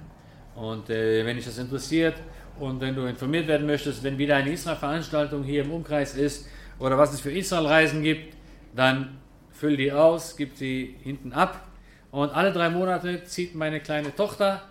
Und 0.56 0.90
äh, 0.90 1.26
wenn 1.26 1.38
dich 1.38 1.46
das 1.46 1.58
interessiert 1.58 2.16
und 2.60 2.82
wenn 2.82 2.96
du 2.96 3.06
informiert 3.06 3.48
werden 3.48 3.66
möchtest, 3.66 4.04
wenn 4.04 4.18
wieder 4.18 4.36
eine 4.36 4.52
Israel-Veranstaltung 4.52 5.44
hier 5.44 5.64
im 5.64 5.72
Umkreis 5.72 6.16
ist 6.16 6.48
oder 6.80 6.98
was 6.98 7.14
es 7.14 7.22
für 7.22 7.32
Israel-Reisen 7.32 8.04
gibt, 8.04 8.36
dann 8.76 9.18
füll 9.52 9.78
die 9.78 9.92
aus, 9.92 10.36
gib 10.36 10.58
sie 10.58 10.98
hinten 11.02 11.32
ab. 11.32 11.66
Und 12.12 12.32
alle 12.32 12.52
drei 12.52 12.70
Monate 12.70 13.24
zieht 13.24 13.56
meine 13.56 13.80
kleine 13.80 14.14
Tochter 14.14 14.64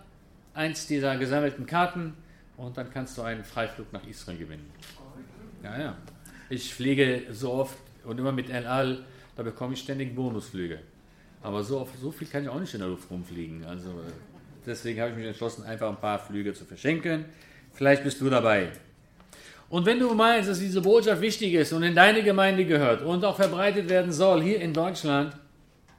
eins 0.59 0.87
dieser 0.87 1.17
gesammelten 1.17 1.67
Karten 1.67 2.15
und 2.57 2.77
dann 2.77 2.91
kannst 2.91 3.17
du 3.17 3.23
einen 3.23 3.45
Freiflug 3.45 3.93
nach 3.93 4.05
Israel 4.07 4.39
gewinnen. 4.39 4.69
Ja, 5.63 5.79
ja. 5.79 5.97
Ich 6.51 6.75
fliege 6.75 7.23
so 7.31 7.53
oft 7.53 7.79
und 8.05 8.19
immer 8.19 8.33
mit 8.33 8.51
El 8.51 8.67
Al, 8.67 9.05
da 9.37 9.45
bekomme 9.45 9.75
ich 9.75 9.81
ständig 9.81 10.15
Bonusflüge. 10.15 10.81
Aber 11.43 11.63
so, 11.63 11.81
oft, 11.81 11.97
so 12.01 12.11
viel 12.11 12.27
kann 12.27 12.43
ich 12.43 12.49
auch 12.49 12.59
nicht 12.59 12.75
in 12.75 12.81
der 12.81 12.89
Luft 12.89 13.09
rumfliegen. 13.09 13.65
Also 13.65 13.89
deswegen 14.67 15.01
habe 15.01 15.13
ich 15.13 15.17
mich 15.17 15.27
entschlossen, 15.27 15.65
einfach 15.65 15.89
ein 15.89 16.01
paar 16.01 16.19
Flüge 16.19 16.53
zu 16.53 16.65
verschenken. 16.65 17.27
Vielleicht 17.73 18.03
bist 18.03 18.21
du 18.21 18.29
dabei. 18.29 18.73
Und 19.69 19.87
wenn 19.87 20.01
du 20.01 20.13
meinst, 20.15 20.49
dass 20.49 20.59
diese 20.59 20.81
Botschaft 20.81 21.21
wichtig 21.21 21.55
ist 21.55 21.73
und 21.73 21.85
in 21.85 21.95
deine 21.95 22.25
Gemeinde 22.25 22.65
gehört 22.65 23.03
und 23.03 23.25
auch 23.25 23.37
verbreitet 23.37 23.89
werden 23.89 24.11
soll 24.11 24.43
hier 24.43 24.61
in 24.61 24.73
Deutschland, 24.73 25.37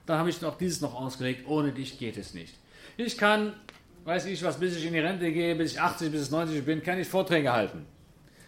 dann 0.06 0.18
habe 0.18 0.30
ich 0.30 0.44
auch 0.44 0.57
dieses 0.57 0.81
noch 0.81 0.95
ausgelegt. 0.95 1.48
Ohne 1.48 1.72
dich 1.72 1.98
geht 1.98 2.18
es 2.18 2.34
nicht. 2.34 2.56
Ich 2.98 3.18
kann 3.18 3.53
weiß 4.03 4.26
ich 4.26 4.43
was, 4.43 4.59
bis 4.59 4.77
ich 4.77 4.85
in 4.85 4.93
die 4.93 4.99
Rente 4.99 5.31
gehe, 5.31 5.55
bis 5.55 5.73
ich 5.73 5.81
80, 5.81 6.11
bis 6.11 6.31
90 6.31 6.63
bin, 6.63 6.84
kann 6.84 6.99
ich 6.99 7.07
Vorträge 7.07 7.51
halten. 7.51 7.85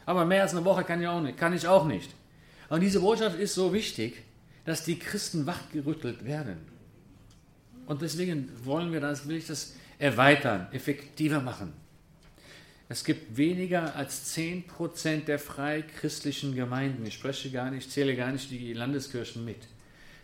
Aber 0.06 0.26
mehr 0.26 0.44
als 0.44 0.54
eine 0.56 0.66
Woche 0.66 0.84
kann 0.84 1.02
ich 1.02 1.08
auch 1.08 1.22
nicht. 1.22 1.38
Kann 1.38 1.54
ich 1.54 1.68
auch 1.68 1.86
nicht. 1.86 2.10
Und 2.70 2.82
diese 2.82 3.00
Botschaft 3.00 3.38
ist 3.38 3.54
so 3.54 3.74
wichtig, 3.74 4.24
dass 4.66 4.84
die 4.84 4.98
Christen 4.98 5.46
wachgerüttelt 5.46 6.26
werden. 6.26 6.58
Und 7.86 8.02
deswegen 8.02 8.50
wollen 8.64 8.92
wir 8.92 9.02
das, 9.02 9.28
will 9.28 9.38
ich 9.38 9.48
das 9.48 9.76
erweitern, 10.00 10.68
effektiver 10.72 11.42
machen. 11.42 11.74
Es 12.90 13.04
gibt 13.04 13.38
weniger 13.38 13.96
als 13.96 14.36
10% 14.36 15.26
der 15.26 15.40
freichristlichen 15.40 16.56
Gemeinden. 16.56 17.06
Ich 17.06 17.14
spreche 17.14 17.50
gar 17.50 17.72
nicht, 17.72 17.90
zähle 17.90 18.16
gar 18.16 18.32
nicht 18.32 18.52
die 18.52 18.74
Landeskirchen 18.74 19.46
mit 19.46 19.60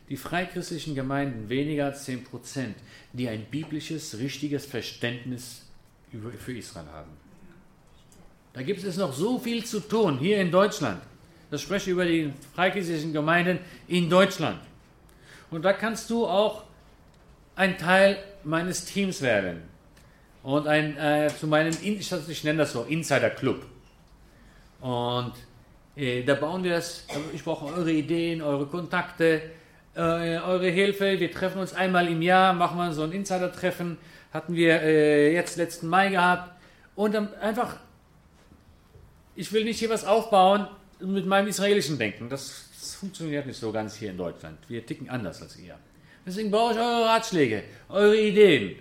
die 0.09 0.17
freikristlichen 0.17 0.95
Gemeinden 0.95 1.49
weniger 1.49 1.85
als 1.85 2.05
10 2.05 2.23
Prozent, 2.23 2.75
die 3.13 3.27
ein 3.27 3.45
biblisches, 3.45 4.17
richtiges 4.17 4.65
Verständnis 4.65 5.63
für 6.39 6.57
Israel 6.57 6.87
haben. 6.93 7.11
Da 8.53 8.61
gibt 8.61 8.83
es 8.83 8.97
noch 8.97 9.13
so 9.13 9.37
viel 9.37 9.63
zu 9.65 9.79
tun 9.81 10.17
hier 10.17 10.39
in 10.41 10.51
Deutschland. 10.51 11.01
Das 11.51 11.61
spreche 11.61 11.89
ich 11.89 11.93
über 11.93 12.05
die 12.05 12.33
freikristlichen 12.55 13.13
Gemeinden 13.13 13.59
in 13.87 14.09
Deutschland. 14.09 14.59
Und 15.51 15.63
da 15.63 15.73
kannst 15.73 16.09
du 16.09 16.25
auch 16.25 16.63
ein 17.55 17.77
Teil 17.77 18.17
meines 18.43 18.85
Teams 18.85 19.21
werden. 19.21 19.61
Und 20.43 20.67
ein, 20.67 20.97
äh, 20.97 21.29
zu 21.37 21.47
meinem, 21.47 21.75
ich, 21.81 22.11
ich 22.11 22.43
nenne 22.43 22.59
das 22.59 22.71
so, 22.71 22.83
Insider 22.83 23.29
Club. 23.29 23.65
Und 24.79 25.33
äh, 25.95 26.23
da 26.23 26.35
bauen 26.35 26.63
wir 26.63 26.71
das, 26.71 27.05
ich 27.33 27.43
brauche 27.43 27.65
eure 27.65 27.91
Ideen, 27.91 28.41
eure 28.41 28.65
Kontakte, 28.67 29.41
äh, 29.97 30.37
eure 30.37 30.69
Hilfe. 30.69 31.19
Wir 31.19 31.31
treffen 31.31 31.59
uns 31.59 31.73
einmal 31.73 32.07
im 32.07 32.21
Jahr, 32.21 32.53
machen 32.53 32.77
wir 32.77 32.93
so 32.93 33.03
ein 33.03 33.11
Insider-Treffen. 33.11 33.97
Hatten 34.31 34.55
wir 34.55 34.81
äh, 34.81 35.33
jetzt 35.33 35.57
letzten 35.57 35.87
Mai 35.87 36.09
gehabt. 36.09 36.51
Und 36.95 37.15
dann 37.15 37.33
einfach, 37.35 37.77
ich 39.35 39.51
will 39.51 39.63
nicht 39.63 39.79
hier 39.79 39.89
was 39.89 40.05
aufbauen 40.05 40.67
mit 40.99 41.25
meinem 41.25 41.47
israelischen 41.47 41.97
Denken. 41.97 42.29
Das, 42.29 42.69
das 42.79 42.95
funktioniert 42.95 43.47
nicht 43.47 43.59
so 43.59 43.71
ganz 43.71 43.95
hier 43.95 44.11
in 44.11 44.17
Deutschland. 44.17 44.59
Wir 44.67 44.85
ticken 44.85 45.09
anders 45.09 45.41
als 45.41 45.57
ihr. 45.57 45.75
Deswegen 46.25 46.51
brauche 46.51 46.73
ich 46.73 46.79
eure 46.79 47.05
Ratschläge, 47.05 47.63
eure 47.89 48.17
Ideen. 48.19 48.75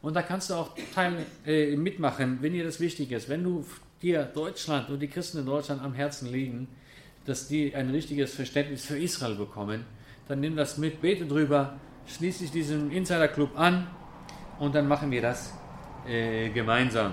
Und 0.00 0.14
da 0.14 0.22
kannst 0.22 0.50
du 0.50 0.54
auch 0.54 0.70
teil, 0.94 1.14
äh, 1.46 1.76
mitmachen, 1.76 2.38
wenn 2.40 2.54
dir 2.54 2.64
das 2.64 2.80
wichtig 2.80 3.12
ist. 3.12 3.28
Wenn 3.28 3.44
du 3.44 3.66
dir 4.00 4.24
Deutschland 4.24 4.88
und 4.88 5.00
die 5.00 5.08
Christen 5.08 5.38
in 5.38 5.46
Deutschland 5.46 5.82
am 5.82 5.92
Herzen 5.92 6.32
liegen, 6.32 6.68
dass 7.26 7.46
die 7.46 7.74
ein 7.74 7.90
richtiges 7.90 8.34
Verständnis 8.34 8.86
für 8.86 8.98
Israel 8.98 9.34
bekommen 9.34 9.84
dann 10.28 10.40
nimm 10.40 10.56
das 10.56 10.78
mit, 10.78 11.00
bete 11.00 11.26
drüber, 11.26 11.78
schließ 12.06 12.38
dich 12.38 12.50
diesem 12.50 12.90
Insider-Club 12.90 13.58
an 13.58 13.86
und 14.58 14.74
dann 14.74 14.86
machen 14.86 15.10
wir 15.10 15.22
das 15.22 15.52
äh, 16.06 16.50
gemeinsam. 16.50 17.12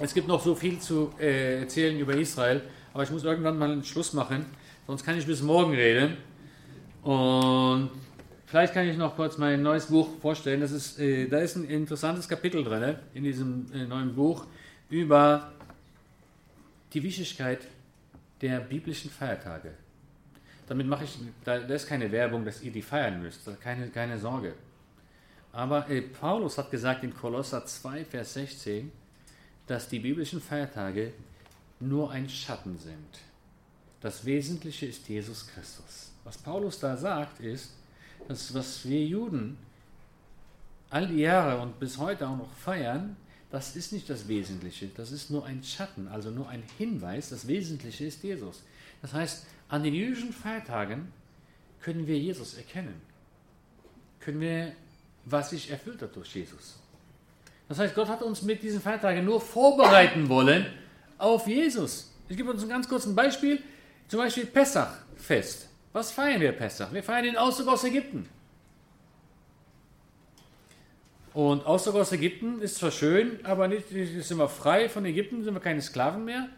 Es 0.00 0.14
gibt 0.14 0.26
noch 0.28 0.40
so 0.40 0.54
viel 0.54 0.78
zu 0.78 1.12
äh, 1.20 1.60
erzählen 1.60 1.98
über 1.98 2.14
Israel, 2.14 2.62
aber 2.92 3.02
ich 3.04 3.10
muss 3.10 3.24
irgendwann 3.24 3.58
mal 3.58 3.70
einen 3.70 3.84
Schluss 3.84 4.12
machen, 4.12 4.46
sonst 4.86 5.04
kann 5.04 5.16
ich 5.16 5.26
bis 5.26 5.42
morgen 5.42 5.74
reden. 5.74 6.16
Und 7.02 7.90
vielleicht 8.46 8.74
kann 8.74 8.86
ich 8.86 8.96
noch 8.96 9.16
kurz 9.16 9.38
mein 9.38 9.62
neues 9.62 9.86
Buch 9.86 10.08
vorstellen. 10.20 10.60
Das 10.60 10.72
ist, 10.72 10.98
äh, 10.98 11.28
da 11.28 11.38
ist 11.38 11.56
ein 11.56 11.64
interessantes 11.64 12.28
Kapitel 12.28 12.64
drin 12.64 12.96
in 13.14 13.24
diesem 13.24 13.66
äh, 13.72 13.84
neuen 13.84 14.14
Buch 14.14 14.46
über 14.88 15.52
die 16.92 17.02
Wichtigkeit 17.02 17.66
der 18.40 18.60
biblischen 18.60 19.10
Feiertage. 19.10 19.72
Damit 20.66 20.86
mache 20.86 21.04
ich, 21.04 21.18
da, 21.44 21.58
da 21.58 21.74
ist 21.74 21.86
keine 21.86 22.10
Werbung, 22.12 22.44
dass 22.44 22.62
ihr 22.62 22.72
die 22.72 22.82
feiern 22.82 23.22
müsst, 23.22 23.40
keine, 23.60 23.88
keine 23.88 24.18
Sorge. 24.18 24.54
Aber 25.52 25.88
äh, 25.90 26.00
Paulus 26.00 26.56
hat 26.56 26.70
gesagt 26.70 27.04
in 27.04 27.14
Kolosser 27.14 27.66
2, 27.66 28.04
Vers 28.04 28.34
16, 28.34 28.90
dass 29.66 29.88
die 29.88 29.98
biblischen 29.98 30.40
Feiertage 30.40 31.12
nur 31.80 32.10
ein 32.10 32.28
Schatten 32.28 32.78
sind. 32.78 33.20
Das 34.00 34.24
Wesentliche 34.24 34.86
ist 34.86 35.08
Jesus 35.08 35.46
Christus. 35.46 36.10
Was 36.24 36.38
Paulus 36.38 36.78
da 36.78 36.96
sagt, 36.96 37.40
ist, 37.40 37.72
dass 38.28 38.54
was 38.54 38.88
wir 38.88 39.04
Juden 39.04 39.58
all 40.90 41.06
die 41.06 41.20
Jahre 41.20 41.60
und 41.60 41.78
bis 41.78 41.98
heute 41.98 42.28
auch 42.28 42.36
noch 42.36 42.52
feiern, 42.52 43.16
das 43.50 43.76
ist 43.76 43.92
nicht 43.92 44.08
das 44.08 44.28
Wesentliche, 44.28 44.88
das 44.88 45.12
ist 45.12 45.30
nur 45.30 45.44
ein 45.44 45.62
Schatten, 45.62 46.08
also 46.08 46.30
nur 46.30 46.48
ein 46.48 46.62
Hinweis, 46.78 47.28
das 47.28 47.46
Wesentliche 47.46 48.06
ist 48.06 48.22
Jesus. 48.22 48.62
Das 49.02 49.12
heißt, 49.12 49.46
an 49.72 49.82
den 49.82 49.94
jüdischen 49.94 50.34
Feiertagen 50.34 51.10
können 51.80 52.06
wir 52.06 52.18
Jesus 52.18 52.58
erkennen. 52.58 53.00
Können 54.20 54.38
wir, 54.38 54.72
was 55.24 55.48
sich 55.48 55.70
erfüllt 55.70 56.02
hat 56.02 56.14
durch 56.14 56.34
Jesus. 56.34 56.78
Das 57.70 57.78
heißt, 57.78 57.94
Gott 57.94 58.08
hat 58.08 58.20
uns 58.20 58.42
mit 58.42 58.62
diesen 58.62 58.82
Feiertagen 58.82 59.24
nur 59.24 59.40
vorbereiten 59.40 60.28
wollen 60.28 60.66
auf 61.16 61.46
Jesus. 61.46 62.12
Ich 62.28 62.36
gebe 62.36 62.50
uns 62.50 62.62
ein 62.62 62.68
ganz 62.68 62.86
kurzes 62.86 63.14
Beispiel. 63.14 63.62
Zum 64.08 64.20
Beispiel 64.20 64.44
Pessachfest. 64.44 65.70
Was 65.94 66.12
feiern 66.12 66.42
wir 66.42 66.52
Pessach? 66.52 66.92
Wir 66.92 67.02
feiern 67.02 67.24
den 67.24 67.38
Auszug 67.38 67.68
aus 67.68 67.82
Ägypten. 67.84 68.28
Und 71.32 71.64
Auszug 71.64 71.94
aus 71.94 72.12
Ägypten 72.12 72.60
ist 72.60 72.74
zwar 72.74 72.90
schön, 72.90 73.42
aber 73.42 73.68
nicht, 73.68 73.88
sind 73.88 74.36
wir 74.36 74.50
frei 74.50 74.90
von 74.90 75.06
Ägypten, 75.06 75.42
sind 75.42 75.54
wir 75.54 75.60
keine 75.60 75.80
Sklaven 75.80 76.26
mehr. 76.26 76.50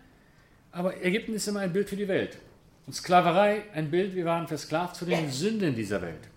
Aber 0.72 1.00
Ägypten 1.00 1.34
ist 1.34 1.46
immer 1.46 1.60
ein 1.60 1.72
Bild 1.72 1.88
für 1.88 1.94
die 1.94 2.08
Welt. 2.08 2.38
Und 2.86 2.92
Sklaverei 2.92 3.64
ein 3.72 3.90
Bild, 3.90 4.14
wir 4.14 4.24
waren 4.24 4.46
versklavt 4.46 4.96
zu 4.96 5.06
den 5.06 5.30
Sünden 5.30 5.74
dieser 5.74 6.02
Welt. 6.02 6.28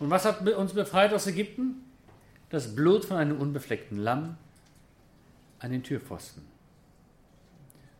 Und 0.00 0.10
was 0.10 0.24
hat 0.24 0.46
uns 0.48 0.72
befreit 0.72 1.12
aus 1.12 1.26
Ägypten? 1.26 1.84
Das 2.50 2.74
Blut 2.74 3.04
von 3.04 3.18
einem 3.18 3.38
unbefleckten 3.38 3.98
Lamm 3.98 4.36
an 5.58 5.70
den 5.70 5.82
Türpfosten. 5.82 6.42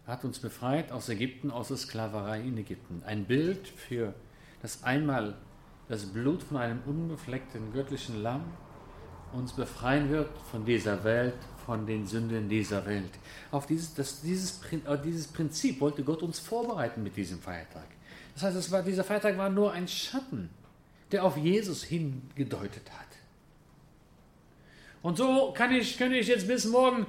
Hat 0.06 0.24
uns 0.24 0.38
befreit 0.38 0.90
aus 0.90 1.08
Ägypten, 1.10 1.50
aus 1.50 1.68
der 1.68 1.76
Sklaverei 1.76 2.40
in 2.40 2.56
Ägypten. 2.56 3.02
Ein 3.04 3.26
Bild 3.26 3.68
für 3.68 4.14
das 4.62 4.84
einmal 4.84 5.34
das 5.88 6.06
Blut 6.06 6.42
von 6.42 6.56
einem 6.56 6.80
unbefleckten 6.86 7.72
göttlichen 7.72 8.22
Lamm 8.22 8.44
uns 9.32 9.52
befreien 9.52 10.10
wird 10.10 10.30
von 10.50 10.64
dieser 10.64 11.04
Welt, 11.04 11.34
von 11.68 11.84
den 11.84 12.06
Sünden 12.06 12.48
dieser 12.48 12.86
Welt. 12.86 13.10
Auf 13.50 13.66
dieses, 13.66 13.92
das, 13.92 14.22
dieses, 14.22 14.58
dieses 15.04 15.26
Prinzip 15.26 15.78
wollte 15.82 16.02
Gott 16.02 16.22
uns 16.22 16.38
vorbereiten 16.38 17.02
mit 17.02 17.14
diesem 17.14 17.38
Feiertag. 17.40 17.84
Das 18.32 18.44
heißt, 18.44 18.72
war, 18.72 18.82
dieser 18.82 19.04
Feiertag 19.04 19.36
war 19.36 19.50
nur 19.50 19.70
ein 19.70 19.86
Schatten, 19.86 20.48
der 21.12 21.24
auf 21.24 21.36
Jesus 21.36 21.84
hingedeutet 21.84 22.90
hat. 22.90 23.08
Und 25.02 25.18
so 25.18 25.52
kann 25.54 25.70
ich, 25.74 25.98
kann 25.98 26.10
ich 26.10 26.28
jetzt 26.28 26.48
bis 26.48 26.64
morgen 26.64 27.04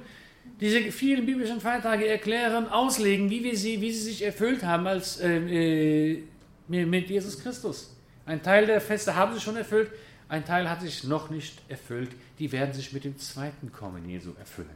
diese 0.60 0.92
vielen 0.92 1.24
biblischen 1.24 1.62
Feiertage 1.62 2.06
erklären, 2.06 2.68
auslegen, 2.68 3.30
wie, 3.30 3.42
wir 3.42 3.56
sie, 3.56 3.80
wie 3.80 3.90
sie 3.90 4.02
sich 4.02 4.22
erfüllt 4.22 4.62
haben 4.62 4.86
als, 4.86 5.20
äh, 5.20 6.18
äh 6.18 6.22
mit 6.68 7.08
Jesus 7.08 7.42
Christus. 7.42 7.96
Ein 8.26 8.42
Teil 8.42 8.66
der 8.66 8.82
Feste 8.82 9.16
haben 9.16 9.32
sie 9.32 9.40
schon 9.40 9.56
erfüllt, 9.56 9.90
ein 10.30 10.44
Teil 10.44 10.70
hat 10.70 10.80
sich 10.80 11.02
noch 11.02 11.28
nicht 11.28 11.60
erfüllt. 11.68 12.10
Die 12.38 12.52
werden 12.52 12.72
sich 12.72 12.92
mit 12.92 13.02
dem 13.02 13.18
zweiten 13.18 13.72
Kommen 13.72 14.08
Jesu 14.08 14.32
erfüllen. 14.38 14.68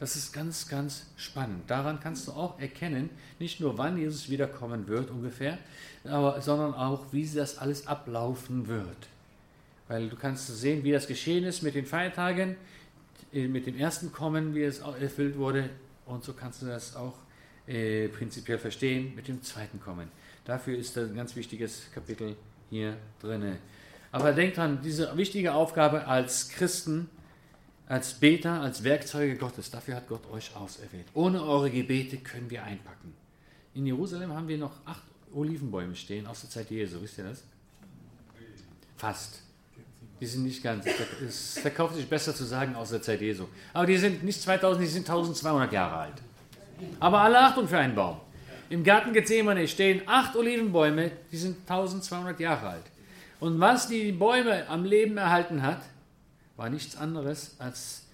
Das 0.00 0.16
ist 0.16 0.32
ganz, 0.32 0.66
ganz 0.66 1.06
spannend. 1.16 1.70
Daran 1.70 2.00
kannst 2.00 2.26
du 2.26 2.32
auch 2.32 2.58
erkennen, 2.58 3.10
nicht 3.38 3.60
nur 3.60 3.78
wann 3.78 3.96
Jesus 3.96 4.28
wiederkommen 4.28 4.88
wird 4.88 5.10
ungefähr, 5.10 5.58
aber, 6.04 6.40
sondern 6.40 6.74
auch, 6.74 7.12
wie 7.12 7.24
das 7.26 7.58
alles 7.58 7.86
ablaufen 7.86 8.66
wird. 8.66 9.08
Weil 9.86 10.08
du 10.08 10.16
kannst 10.16 10.48
sehen, 10.48 10.82
wie 10.82 10.90
das 10.90 11.06
geschehen 11.06 11.44
ist 11.44 11.62
mit 11.62 11.76
den 11.76 11.86
Feiertagen, 11.86 12.56
äh, 13.32 13.46
mit 13.46 13.66
dem 13.66 13.76
ersten 13.76 14.10
Kommen, 14.10 14.54
wie 14.54 14.64
es 14.64 14.80
erfüllt 14.80 15.36
wurde. 15.36 15.70
Und 16.06 16.24
so 16.24 16.32
kannst 16.32 16.62
du 16.62 16.66
das 16.66 16.96
auch 16.96 17.14
äh, 17.68 18.08
prinzipiell 18.08 18.58
verstehen 18.58 19.14
mit 19.14 19.28
dem 19.28 19.42
zweiten 19.44 19.78
Kommen. 19.78 20.08
Dafür 20.44 20.76
ist 20.76 20.98
ein 20.98 21.14
ganz 21.14 21.36
wichtiges 21.36 21.84
Kapitel 21.94 22.34
hier 22.68 22.96
drin. 23.20 23.58
Aber 24.12 24.32
denkt 24.32 24.56
dran, 24.56 24.80
diese 24.82 25.16
wichtige 25.16 25.54
Aufgabe 25.54 26.06
als 26.06 26.48
Christen, 26.48 27.08
als 27.86 28.14
Beter, 28.14 28.60
als 28.60 28.84
Werkzeuge 28.84 29.36
Gottes, 29.36 29.70
dafür 29.70 29.96
hat 29.96 30.08
Gott 30.08 30.30
euch 30.32 30.54
auserwählt. 30.56 31.06
Ohne 31.14 31.42
eure 31.42 31.70
Gebete 31.70 32.18
können 32.18 32.50
wir 32.50 32.62
einpacken. 32.64 33.14
In 33.74 33.86
Jerusalem 33.86 34.32
haben 34.32 34.48
wir 34.48 34.58
noch 34.58 34.74
acht 34.84 35.02
Olivenbäume 35.32 35.94
stehen 35.94 36.26
aus 36.26 36.40
der 36.40 36.50
Zeit 36.50 36.70
Jesu, 36.70 37.00
wisst 37.00 37.18
ihr 37.18 37.24
das? 37.24 37.42
Fast. 38.96 39.42
Die 40.20 40.26
sind 40.26 40.44
nicht 40.44 40.62
ganz. 40.62 40.84
Es 41.26 41.58
verkauft 41.58 41.94
sich 41.94 42.06
besser 42.06 42.34
zu 42.34 42.44
sagen 42.44 42.74
aus 42.74 42.90
der 42.90 43.00
Zeit 43.00 43.20
Jesu. 43.20 43.46
Aber 43.72 43.86
die 43.86 43.96
sind 43.96 44.22
nicht 44.22 44.42
2000, 44.42 44.84
die 44.84 44.88
sind 44.88 45.08
1200 45.08 45.72
Jahre 45.72 45.96
alt. 45.96 46.14
Aber 46.98 47.20
alle 47.20 47.38
Achtung 47.38 47.66
für 47.66 47.78
einen 47.78 47.94
Baum. 47.94 48.20
Im 48.68 48.84
Garten 48.84 49.12
Gethsemane 49.12 49.66
stehen 49.66 50.02
acht 50.06 50.36
Olivenbäume, 50.36 51.10
die 51.32 51.36
sind 51.36 51.58
1200 51.68 52.38
Jahre 52.38 52.68
alt. 52.68 52.84
Und 53.40 53.58
was 53.58 53.88
die 53.88 54.12
Bäume 54.12 54.68
am 54.68 54.84
Leben 54.84 55.16
erhalten 55.16 55.62
hat, 55.62 55.82
war 56.56 56.68
nichts 56.68 56.94
anderes, 56.96 57.56
als 57.58 58.06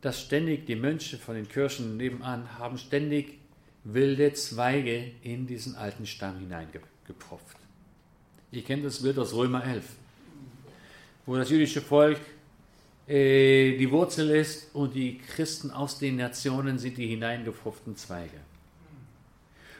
dass 0.00 0.20
ständig 0.20 0.66
die 0.66 0.74
Mönche 0.74 1.16
von 1.16 1.36
den 1.36 1.48
Kirchen 1.48 1.96
nebenan 1.96 2.58
haben 2.58 2.76
ständig 2.76 3.38
wilde 3.84 4.32
Zweige 4.32 5.12
in 5.22 5.46
diesen 5.46 5.76
alten 5.76 6.06
Stamm 6.06 6.38
hineingepropft. 6.40 7.56
Ihr 8.50 8.62
kennt 8.62 8.84
das 8.84 9.02
Bild 9.02 9.18
aus 9.18 9.32
Römer 9.32 9.64
11, 9.64 9.84
wo 11.24 11.36
das 11.36 11.50
jüdische 11.50 11.80
Volk 11.80 12.18
äh, 13.06 13.76
die 13.76 13.90
Wurzel 13.90 14.30
ist 14.30 14.74
und 14.74 14.94
die 14.94 15.18
Christen 15.18 15.70
aus 15.70 15.98
den 15.98 16.16
Nationen 16.16 16.78
sind 16.78 16.98
die 16.98 17.06
hineingepfropften 17.06 17.96
Zweige. 17.96 18.40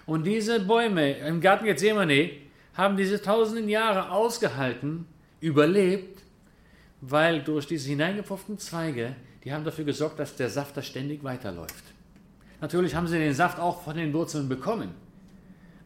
Und 0.06 0.24
diese 0.24 0.60
Bäume 0.60 1.12
im 1.18 1.40
Garten 1.40 1.66
Gethsemane 1.66 2.30
haben 2.78 2.96
diese 2.96 3.20
tausenden 3.20 3.68
Jahre 3.68 4.12
ausgehalten, 4.12 5.04
überlebt, 5.40 6.22
weil 7.00 7.42
durch 7.42 7.66
diese 7.66 7.88
hineingepfropften 7.88 8.58
Zweige, 8.58 9.16
die 9.44 9.52
haben 9.52 9.64
dafür 9.64 9.84
gesorgt, 9.84 10.20
dass 10.20 10.36
der 10.36 10.48
Saft 10.48 10.76
da 10.76 10.82
ständig 10.82 11.24
weiterläuft. 11.24 11.84
Natürlich 12.60 12.94
haben 12.94 13.08
sie 13.08 13.18
den 13.18 13.34
Saft 13.34 13.58
auch 13.58 13.82
von 13.82 13.96
den 13.96 14.12
Wurzeln 14.12 14.48
bekommen, 14.48 14.94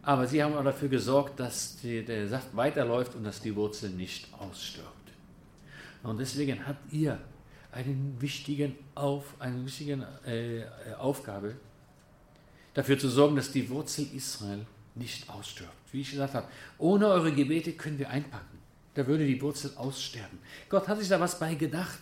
aber 0.03 0.27
sie 0.27 0.43
haben 0.43 0.55
auch 0.55 0.65
dafür 0.65 0.89
gesorgt, 0.91 1.41
dass 1.41 1.79
die, 1.79 2.05
der 2.05 2.29
Saft 2.29 2.55
weiterläuft 2.55 3.15
und 3.15 3.25
dass 3.25 3.41
die 3.41 3.57
Wurzel 3.57 3.91
nicht 3.91 4.29
ausstirbt. 4.39 4.89
Und 6.03 6.19
deswegen 6.19 6.67
habt 6.67 6.93
ihr 6.93 7.19
einen 7.73 8.17
wichtigen 8.21 8.77
Auf, 8.95 9.35
eine 9.39 9.65
wichtige 9.65 10.07
äh, 10.27 10.65
Aufgabe, 10.99 11.57
dafür 12.75 12.99
zu 12.99 13.09
sorgen, 13.09 13.37
dass 13.37 13.51
die 13.51 13.69
Wurzel 13.71 14.07
Israel 14.15 14.67
nicht 14.95 15.31
ausstirbt. 15.31 15.82
Wie 15.93 16.01
ich 16.01 16.11
gesagt 16.11 16.35
habe, 16.35 16.49
ohne 16.79 17.07
eure 17.07 17.33
Gebete 17.33 17.73
können 17.73 17.99
wir 17.99 18.11
einpacken. 18.11 18.59
Da 18.95 19.07
würde 19.07 19.27
die 19.27 19.41
Wurzel 19.41 19.73
aussterben. 19.77 20.39
Gott 20.69 20.89
hat 20.89 20.99
sich 20.99 21.09
da 21.09 21.21
was 21.21 21.39
bei 21.39 21.55
gedacht, 21.55 21.99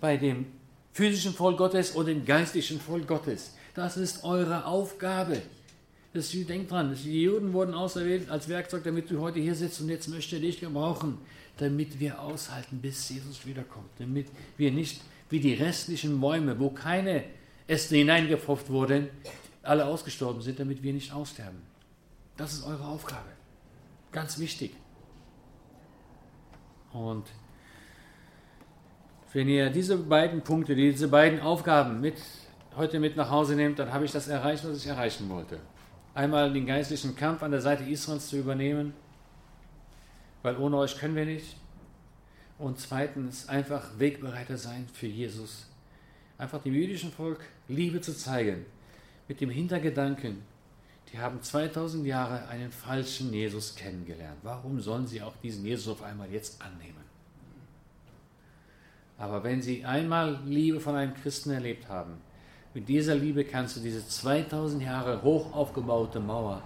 bei 0.00 0.16
dem 0.16 0.46
physischen 0.92 1.32
Volk 1.32 1.58
Gottes 1.58 1.92
und 1.92 2.06
dem 2.06 2.24
geistlichen 2.24 2.80
Volk 2.80 3.06
Gottes. 3.06 3.54
Das 3.74 3.96
ist 3.96 4.24
eure 4.24 4.66
Aufgabe. 4.66 5.42
Das, 6.14 6.30
denkt 6.30 6.70
dran, 6.70 6.94
die 6.94 7.22
Juden 7.22 7.54
wurden 7.54 7.72
auserwählt 7.72 8.28
als 8.28 8.48
Werkzeug, 8.48 8.84
damit 8.84 9.10
du 9.10 9.20
heute 9.20 9.40
hier 9.40 9.54
sitzt 9.54 9.80
und 9.80 9.88
jetzt 9.88 10.08
möchte 10.08 10.38
dich 10.38 10.60
gebrauchen, 10.60 11.16
damit 11.56 12.00
wir 12.00 12.20
aushalten, 12.20 12.80
bis 12.82 13.08
Jesus 13.08 13.46
wiederkommt. 13.46 13.88
Damit 13.98 14.26
wir 14.58 14.70
nicht 14.72 15.00
wie 15.30 15.40
die 15.40 15.54
restlichen 15.54 16.20
Bäume, 16.20 16.58
wo 16.60 16.68
keine 16.68 17.24
Äste 17.66 17.96
hineingepfropft 17.96 18.68
wurden, 18.68 19.08
alle 19.62 19.86
ausgestorben 19.86 20.42
sind, 20.42 20.60
damit 20.60 20.82
wir 20.82 20.92
nicht 20.92 21.12
aussterben. 21.12 21.71
Das 22.42 22.54
ist 22.54 22.66
eure 22.66 22.84
Aufgabe. 22.84 23.28
Ganz 24.10 24.36
wichtig. 24.40 24.74
Und 26.92 27.24
wenn 29.32 29.48
ihr 29.48 29.70
diese 29.70 29.96
beiden 29.96 30.42
Punkte, 30.42 30.74
diese 30.74 31.06
beiden 31.06 31.38
Aufgaben 31.38 32.00
mit, 32.00 32.16
heute 32.76 32.98
mit 32.98 33.14
nach 33.14 33.30
Hause 33.30 33.54
nehmt, 33.54 33.78
dann 33.78 33.92
habe 33.92 34.06
ich 34.06 34.10
das 34.10 34.26
erreicht, 34.26 34.64
was 34.64 34.76
ich 34.78 34.88
erreichen 34.88 35.28
wollte. 35.28 35.60
Einmal 36.14 36.52
den 36.52 36.66
geistlichen 36.66 37.14
Kampf 37.14 37.44
an 37.44 37.52
der 37.52 37.60
Seite 37.60 37.84
Israels 37.84 38.26
zu 38.26 38.36
übernehmen, 38.38 38.92
weil 40.42 40.56
ohne 40.56 40.78
euch 40.78 40.98
können 40.98 41.14
wir 41.14 41.26
nicht. 41.26 41.56
Und 42.58 42.80
zweitens 42.80 43.48
einfach 43.48 44.00
Wegbereiter 44.00 44.56
sein 44.56 44.88
für 44.92 45.06
Jesus. 45.06 45.70
Einfach 46.38 46.60
dem 46.60 46.74
jüdischen 46.74 47.12
Volk 47.12 47.38
Liebe 47.68 48.00
zu 48.00 48.16
zeigen, 48.16 48.66
mit 49.28 49.40
dem 49.40 49.48
Hintergedanken, 49.48 50.42
die 51.12 51.18
haben 51.18 51.42
2000 51.42 52.06
Jahre 52.06 52.48
einen 52.48 52.72
falschen 52.72 53.32
Jesus 53.32 53.74
kennengelernt. 53.74 54.38
Warum 54.42 54.80
sollen 54.80 55.06
sie 55.06 55.20
auch 55.20 55.34
diesen 55.42 55.64
Jesus 55.64 55.92
auf 55.92 56.02
einmal 56.02 56.30
jetzt 56.30 56.62
annehmen? 56.62 57.02
Aber 59.18 59.44
wenn 59.44 59.60
sie 59.60 59.84
einmal 59.84 60.40
Liebe 60.46 60.80
von 60.80 60.94
einem 60.94 61.14
Christen 61.14 61.50
erlebt 61.50 61.88
haben, 61.88 62.14
mit 62.74 62.88
dieser 62.88 63.14
Liebe 63.14 63.44
kannst 63.44 63.76
du 63.76 63.80
diese 63.80 64.06
2000 64.06 64.82
Jahre 64.82 65.22
hoch 65.22 65.52
aufgebaute 65.52 66.18
Mauer 66.18 66.62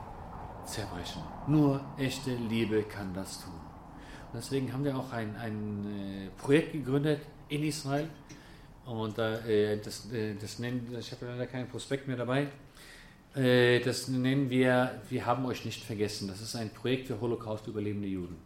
zerbrechen. 0.65 1.23
Nur 1.49 1.81
echte 1.99 2.35
Liebe 2.35 2.85
kann 2.85 3.13
das 3.13 3.43
tun. 3.43 3.53
Und 3.53 4.39
deswegen 4.39 4.73
haben 4.73 4.85
wir 4.85 4.97
auch 4.97 5.13
ein, 5.13 5.35
ein 5.37 5.87
äh, 5.87 6.41
Projekt 6.41 6.73
gegründet 6.73 7.21
in 7.49 7.65
Israel. 7.65 8.09
Und 8.85 9.19
äh, 9.19 9.79
das, 9.79 10.13
äh, 10.13 10.35
das 10.41 10.61
nennen, 10.61 10.87
ich 10.97 11.11
habe 11.11 11.27
leider 11.27 11.47
keinen 11.47 11.69
Prospekt 11.69 12.07
mehr 12.07 12.17
dabei. 12.17 12.47
Äh, 13.37 13.81
das 13.81 14.09
nennen 14.09 14.49
wir, 14.49 15.03
wir 15.11 15.27
haben 15.27 15.45
euch 15.45 15.65
nicht 15.65 15.85
vergessen. 15.85 16.27
Das 16.29 16.41
ist 16.41 16.57
ein 16.57 16.71
Projekt 16.71 17.07
für 17.07 17.21
Holocaust-überlebende 17.21 18.09
Juden. 18.09 18.37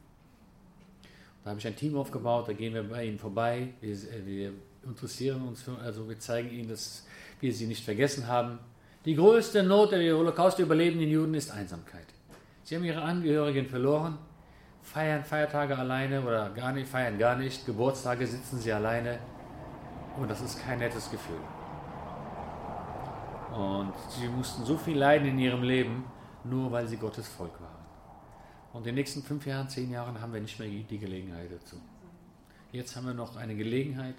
Da 1.45 1.51
habe 1.51 1.61
ich 1.61 1.67
ein 1.67 1.77
Team 1.77 1.97
aufgebaut, 1.97 2.49
da 2.49 2.53
gehen 2.53 2.75
wir 2.75 2.83
bei 2.83 3.05
ihnen 3.05 3.19
vorbei. 3.19 3.69
Wir, 3.81 3.93
äh, 3.93 4.27
wir 4.27 4.53
interessieren 4.85 5.47
uns, 5.47 5.63
für, 5.63 5.79
also 5.79 6.09
wir 6.09 6.19
zeigen 6.19 6.51
ihnen, 6.51 6.69
dass 6.69 7.07
wir 7.41 7.53
sie 7.55 7.67
nicht 7.67 7.85
vergessen 7.85 8.27
haben. 8.27 8.59
Die 9.05 9.15
größte 9.15 9.63
Not 9.63 9.93
der 9.93 10.17
Holocaust-überlebenden 10.17 11.09
Juden 11.09 11.35
ist 11.35 11.51
Einsamkeit. 11.51 12.07
Sie 12.65 12.75
haben 12.75 12.85
ihre 12.85 13.01
Angehörigen 13.01 13.67
verloren, 13.67 14.19
feiern 14.83 15.25
Feiertage 15.25 15.79
alleine 15.79 16.21
oder 16.23 16.51
gar 16.51 16.73
nicht, 16.73 16.89
feiern 16.89 17.19
gar 17.19 17.37
nicht, 17.37 17.65
Geburtstage 17.65 18.27
sitzen 18.27 18.59
sie 18.59 18.73
alleine. 18.73 19.19
Und 20.19 20.31
das 20.31 20.41
ist 20.41 20.61
kein 20.61 20.81
nettes 20.81 21.11
Gefühl. 21.11 21.41
Und 23.53 23.93
sie 24.11 24.29
mussten 24.29 24.65
so 24.65 24.77
viel 24.77 24.97
leiden 24.97 25.29
in 25.29 25.39
ihrem 25.39 25.63
Leben, 25.63 26.05
nur 26.45 26.71
weil 26.71 26.87
sie 26.87 26.97
Gottes 26.97 27.29
Volk 27.29 27.61
waren. 27.61 27.81
Und 28.73 28.81
in 28.81 28.87
den 28.87 28.95
nächsten 28.97 29.23
fünf 29.23 29.47
Jahren, 29.47 29.69
zehn 29.69 29.91
Jahren 29.91 30.21
haben 30.21 30.33
wir 30.33 30.41
nicht 30.41 30.59
mehr 30.59 30.69
die 30.69 30.99
Gelegenheit 30.99 31.51
dazu. 31.51 31.77
Jetzt 32.73 32.95
haben 32.95 33.07
wir 33.07 33.15
noch 33.15 33.37
eine 33.37 33.57
Gelegenheit, 33.57 34.15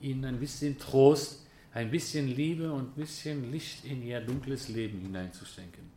ihnen 0.00 0.24
ein 0.24 0.38
bisschen 0.38 0.78
Trost, 0.78 1.46
ein 1.74 1.90
bisschen 1.90 2.28
Liebe 2.28 2.72
und 2.72 2.90
ein 2.90 3.00
bisschen 3.00 3.50
Licht 3.50 3.84
in 3.84 4.02
ihr 4.02 4.20
dunkles 4.20 4.68
Leben 4.68 5.00
hineinzuschenken. 5.00 5.90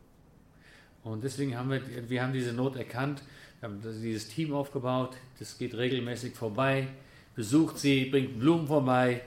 Und 1.04 1.22
deswegen 1.22 1.56
haben 1.56 1.70
wir, 1.70 1.80
wir 2.08 2.22
haben 2.22 2.32
diese 2.32 2.52
Not 2.52 2.76
erkannt, 2.76 3.22
wir 3.60 3.68
haben 3.68 3.80
dieses 3.80 4.28
Team 4.28 4.52
aufgebaut, 4.52 5.16
das 5.38 5.56
geht 5.58 5.74
regelmäßig 5.74 6.34
vorbei, 6.34 6.88
besucht 7.34 7.78
sie, 7.78 8.06
bringt 8.06 8.38
Blumen 8.38 8.66
vorbei, 8.66 9.22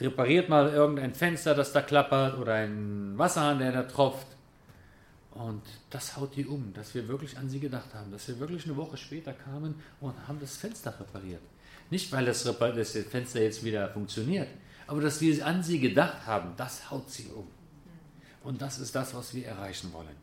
repariert 0.00 0.48
mal 0.48 0.68
irgendein 0.72 1.14
Fenster, 1.14 1.54
das 1.54 1.72
da 1.72 1.82
klappert 1.82 2.38
oder 2.38 2.54
einen 2.54 3.16
Wasserhahn, 3.16 3.58
der 3.58 3.72
da 3.72 3.82
tropft. 3.82 4.26
Und 5.32 5.62
das 5.90 6.16
haut 6.16 6.34
die 6.34 6.46
um, 6.46 6.72
dass 6.72 6.94
wir 6.94 7.08
wirklich 7.08 7.36
an 7.36 7.48
sie 7.48 7.60
gedacht 7.60 7.94
haben, 7.94 8.10
dass 8.10 8.26
wir 8.28 8.38
wirklich 8.40 8.64
eine 8.64 8.76
Woche 8.76 8.96
später 8.96 9.32
kamen 9.32 9.74
und 10.00 10.14
haben 10.26 10.40
das 10.40 10.56
Fenster 10.56 10.98
repariert. 10.98 11.42
Nicht, 11.90 12.10
weil 12.12 12.24
das, 12.24 12.42
das 12.42 12.98
Fenster 13.10 13.42
jetzt 13.42 13.62
wieder 13.62 13.88
funktioniert, 13.90 14.48
aber 14.86 15.00
dass 15.02 15.20
wir 15.20 15.46
an 15.46 15.62
sie 15.62 15.78
gedacht 15.78 16.26
haben, 16.26 16.52
das 16.56 16.90
haut 16.90 17.10
sie 17.10 17.28
um. 17.34 17.46
Und 18.44 18.62
das 18.62 18.78
ist 18.78 18.94
das, 18.94 19.14
was 19.14 19.34
wir 19.34 19.46
erreichen 19.46 19.92
wollen. 19.92 20.16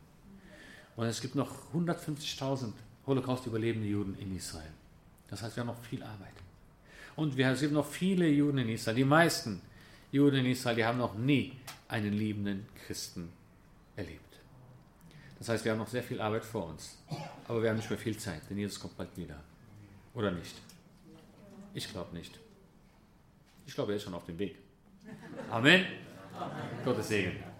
Und 0.96 1.06
es 1.06 1.20
gibt 1.20 1.34
noch 1.34 1.50
150.000 1.74 2.72
Holocaust-überlebende 3.06 3.86
Juden 3.86 4.16
in 4.18 4.36
Israel. 4.36 4.72
Das 5.28 5.42
heißt, 5.42 5.56
wir 5.56 5.62
haben 5.62 5.68
noch 5.68 5.82
viel 5.84 6.02
Arbeit. 6.02 6.43
Und 7.16 7.36
wir, 7.36 7.48
es 7.50 7.60
gibt 7.60 7.72
noch 7.72 7.86
viele 7.86 8.28
Juden 8.28 8.58
in 8.58 8.68
Israel. 8.68 8.96
Die 8.96 9.04
meisten 9.04 9.60
Juden 10.10 10.38
in 10.38 10.46
Israel, 10.46 10.76
die 10.76 10.84
haben 10.84 10.98
noch 10.98 11.14
nie 11.14 11.52
einen 11.88 12.12
liebenden 12.12 12.66
Christen 12.86 13.32
erlebt. 13.96 14.20
Das 15.38 15.48
heißt, 15.48 15.64
wir 15.64 15.72
haben 15.72 15.78
noch 15.78 15.88
sehr 15.88 16.02
viel 16.02 16.20
Arbeit 16.20 16.44
vor 16.44 16.66
uns. 16.66 16.98
Aber 17.46 17.62
wir 17.62 17.70
haben 17.70 17.76
nicht 17.76 17.90
mehr 17.90 17.98
viel 17.98 18.16
Zeit, 18.16 18.42
denn 18.48 18.58
Jesus 18.58 18.80
kommt 18.80 18.96
bald 18.96 19.16
wieder. 19.16 19.36
Oder 20.14 20.30
nicht? 20.30 20.54
Ich 21.74 21.90
glaube 21.90 22.16
nicht. 22.16 22.38
Ich 23.66 23.74
glaube, 23.74 23.92
er 23.92 23.96
ist 23.96 24.04
schon 24.04 24.14
auf 24.14 24.24
dem 24.26 24.38
Weg. 24.38 24.56
Amen. 25.50 25.84
Gottes 26.84 27.08
Segen. 27.08 27.53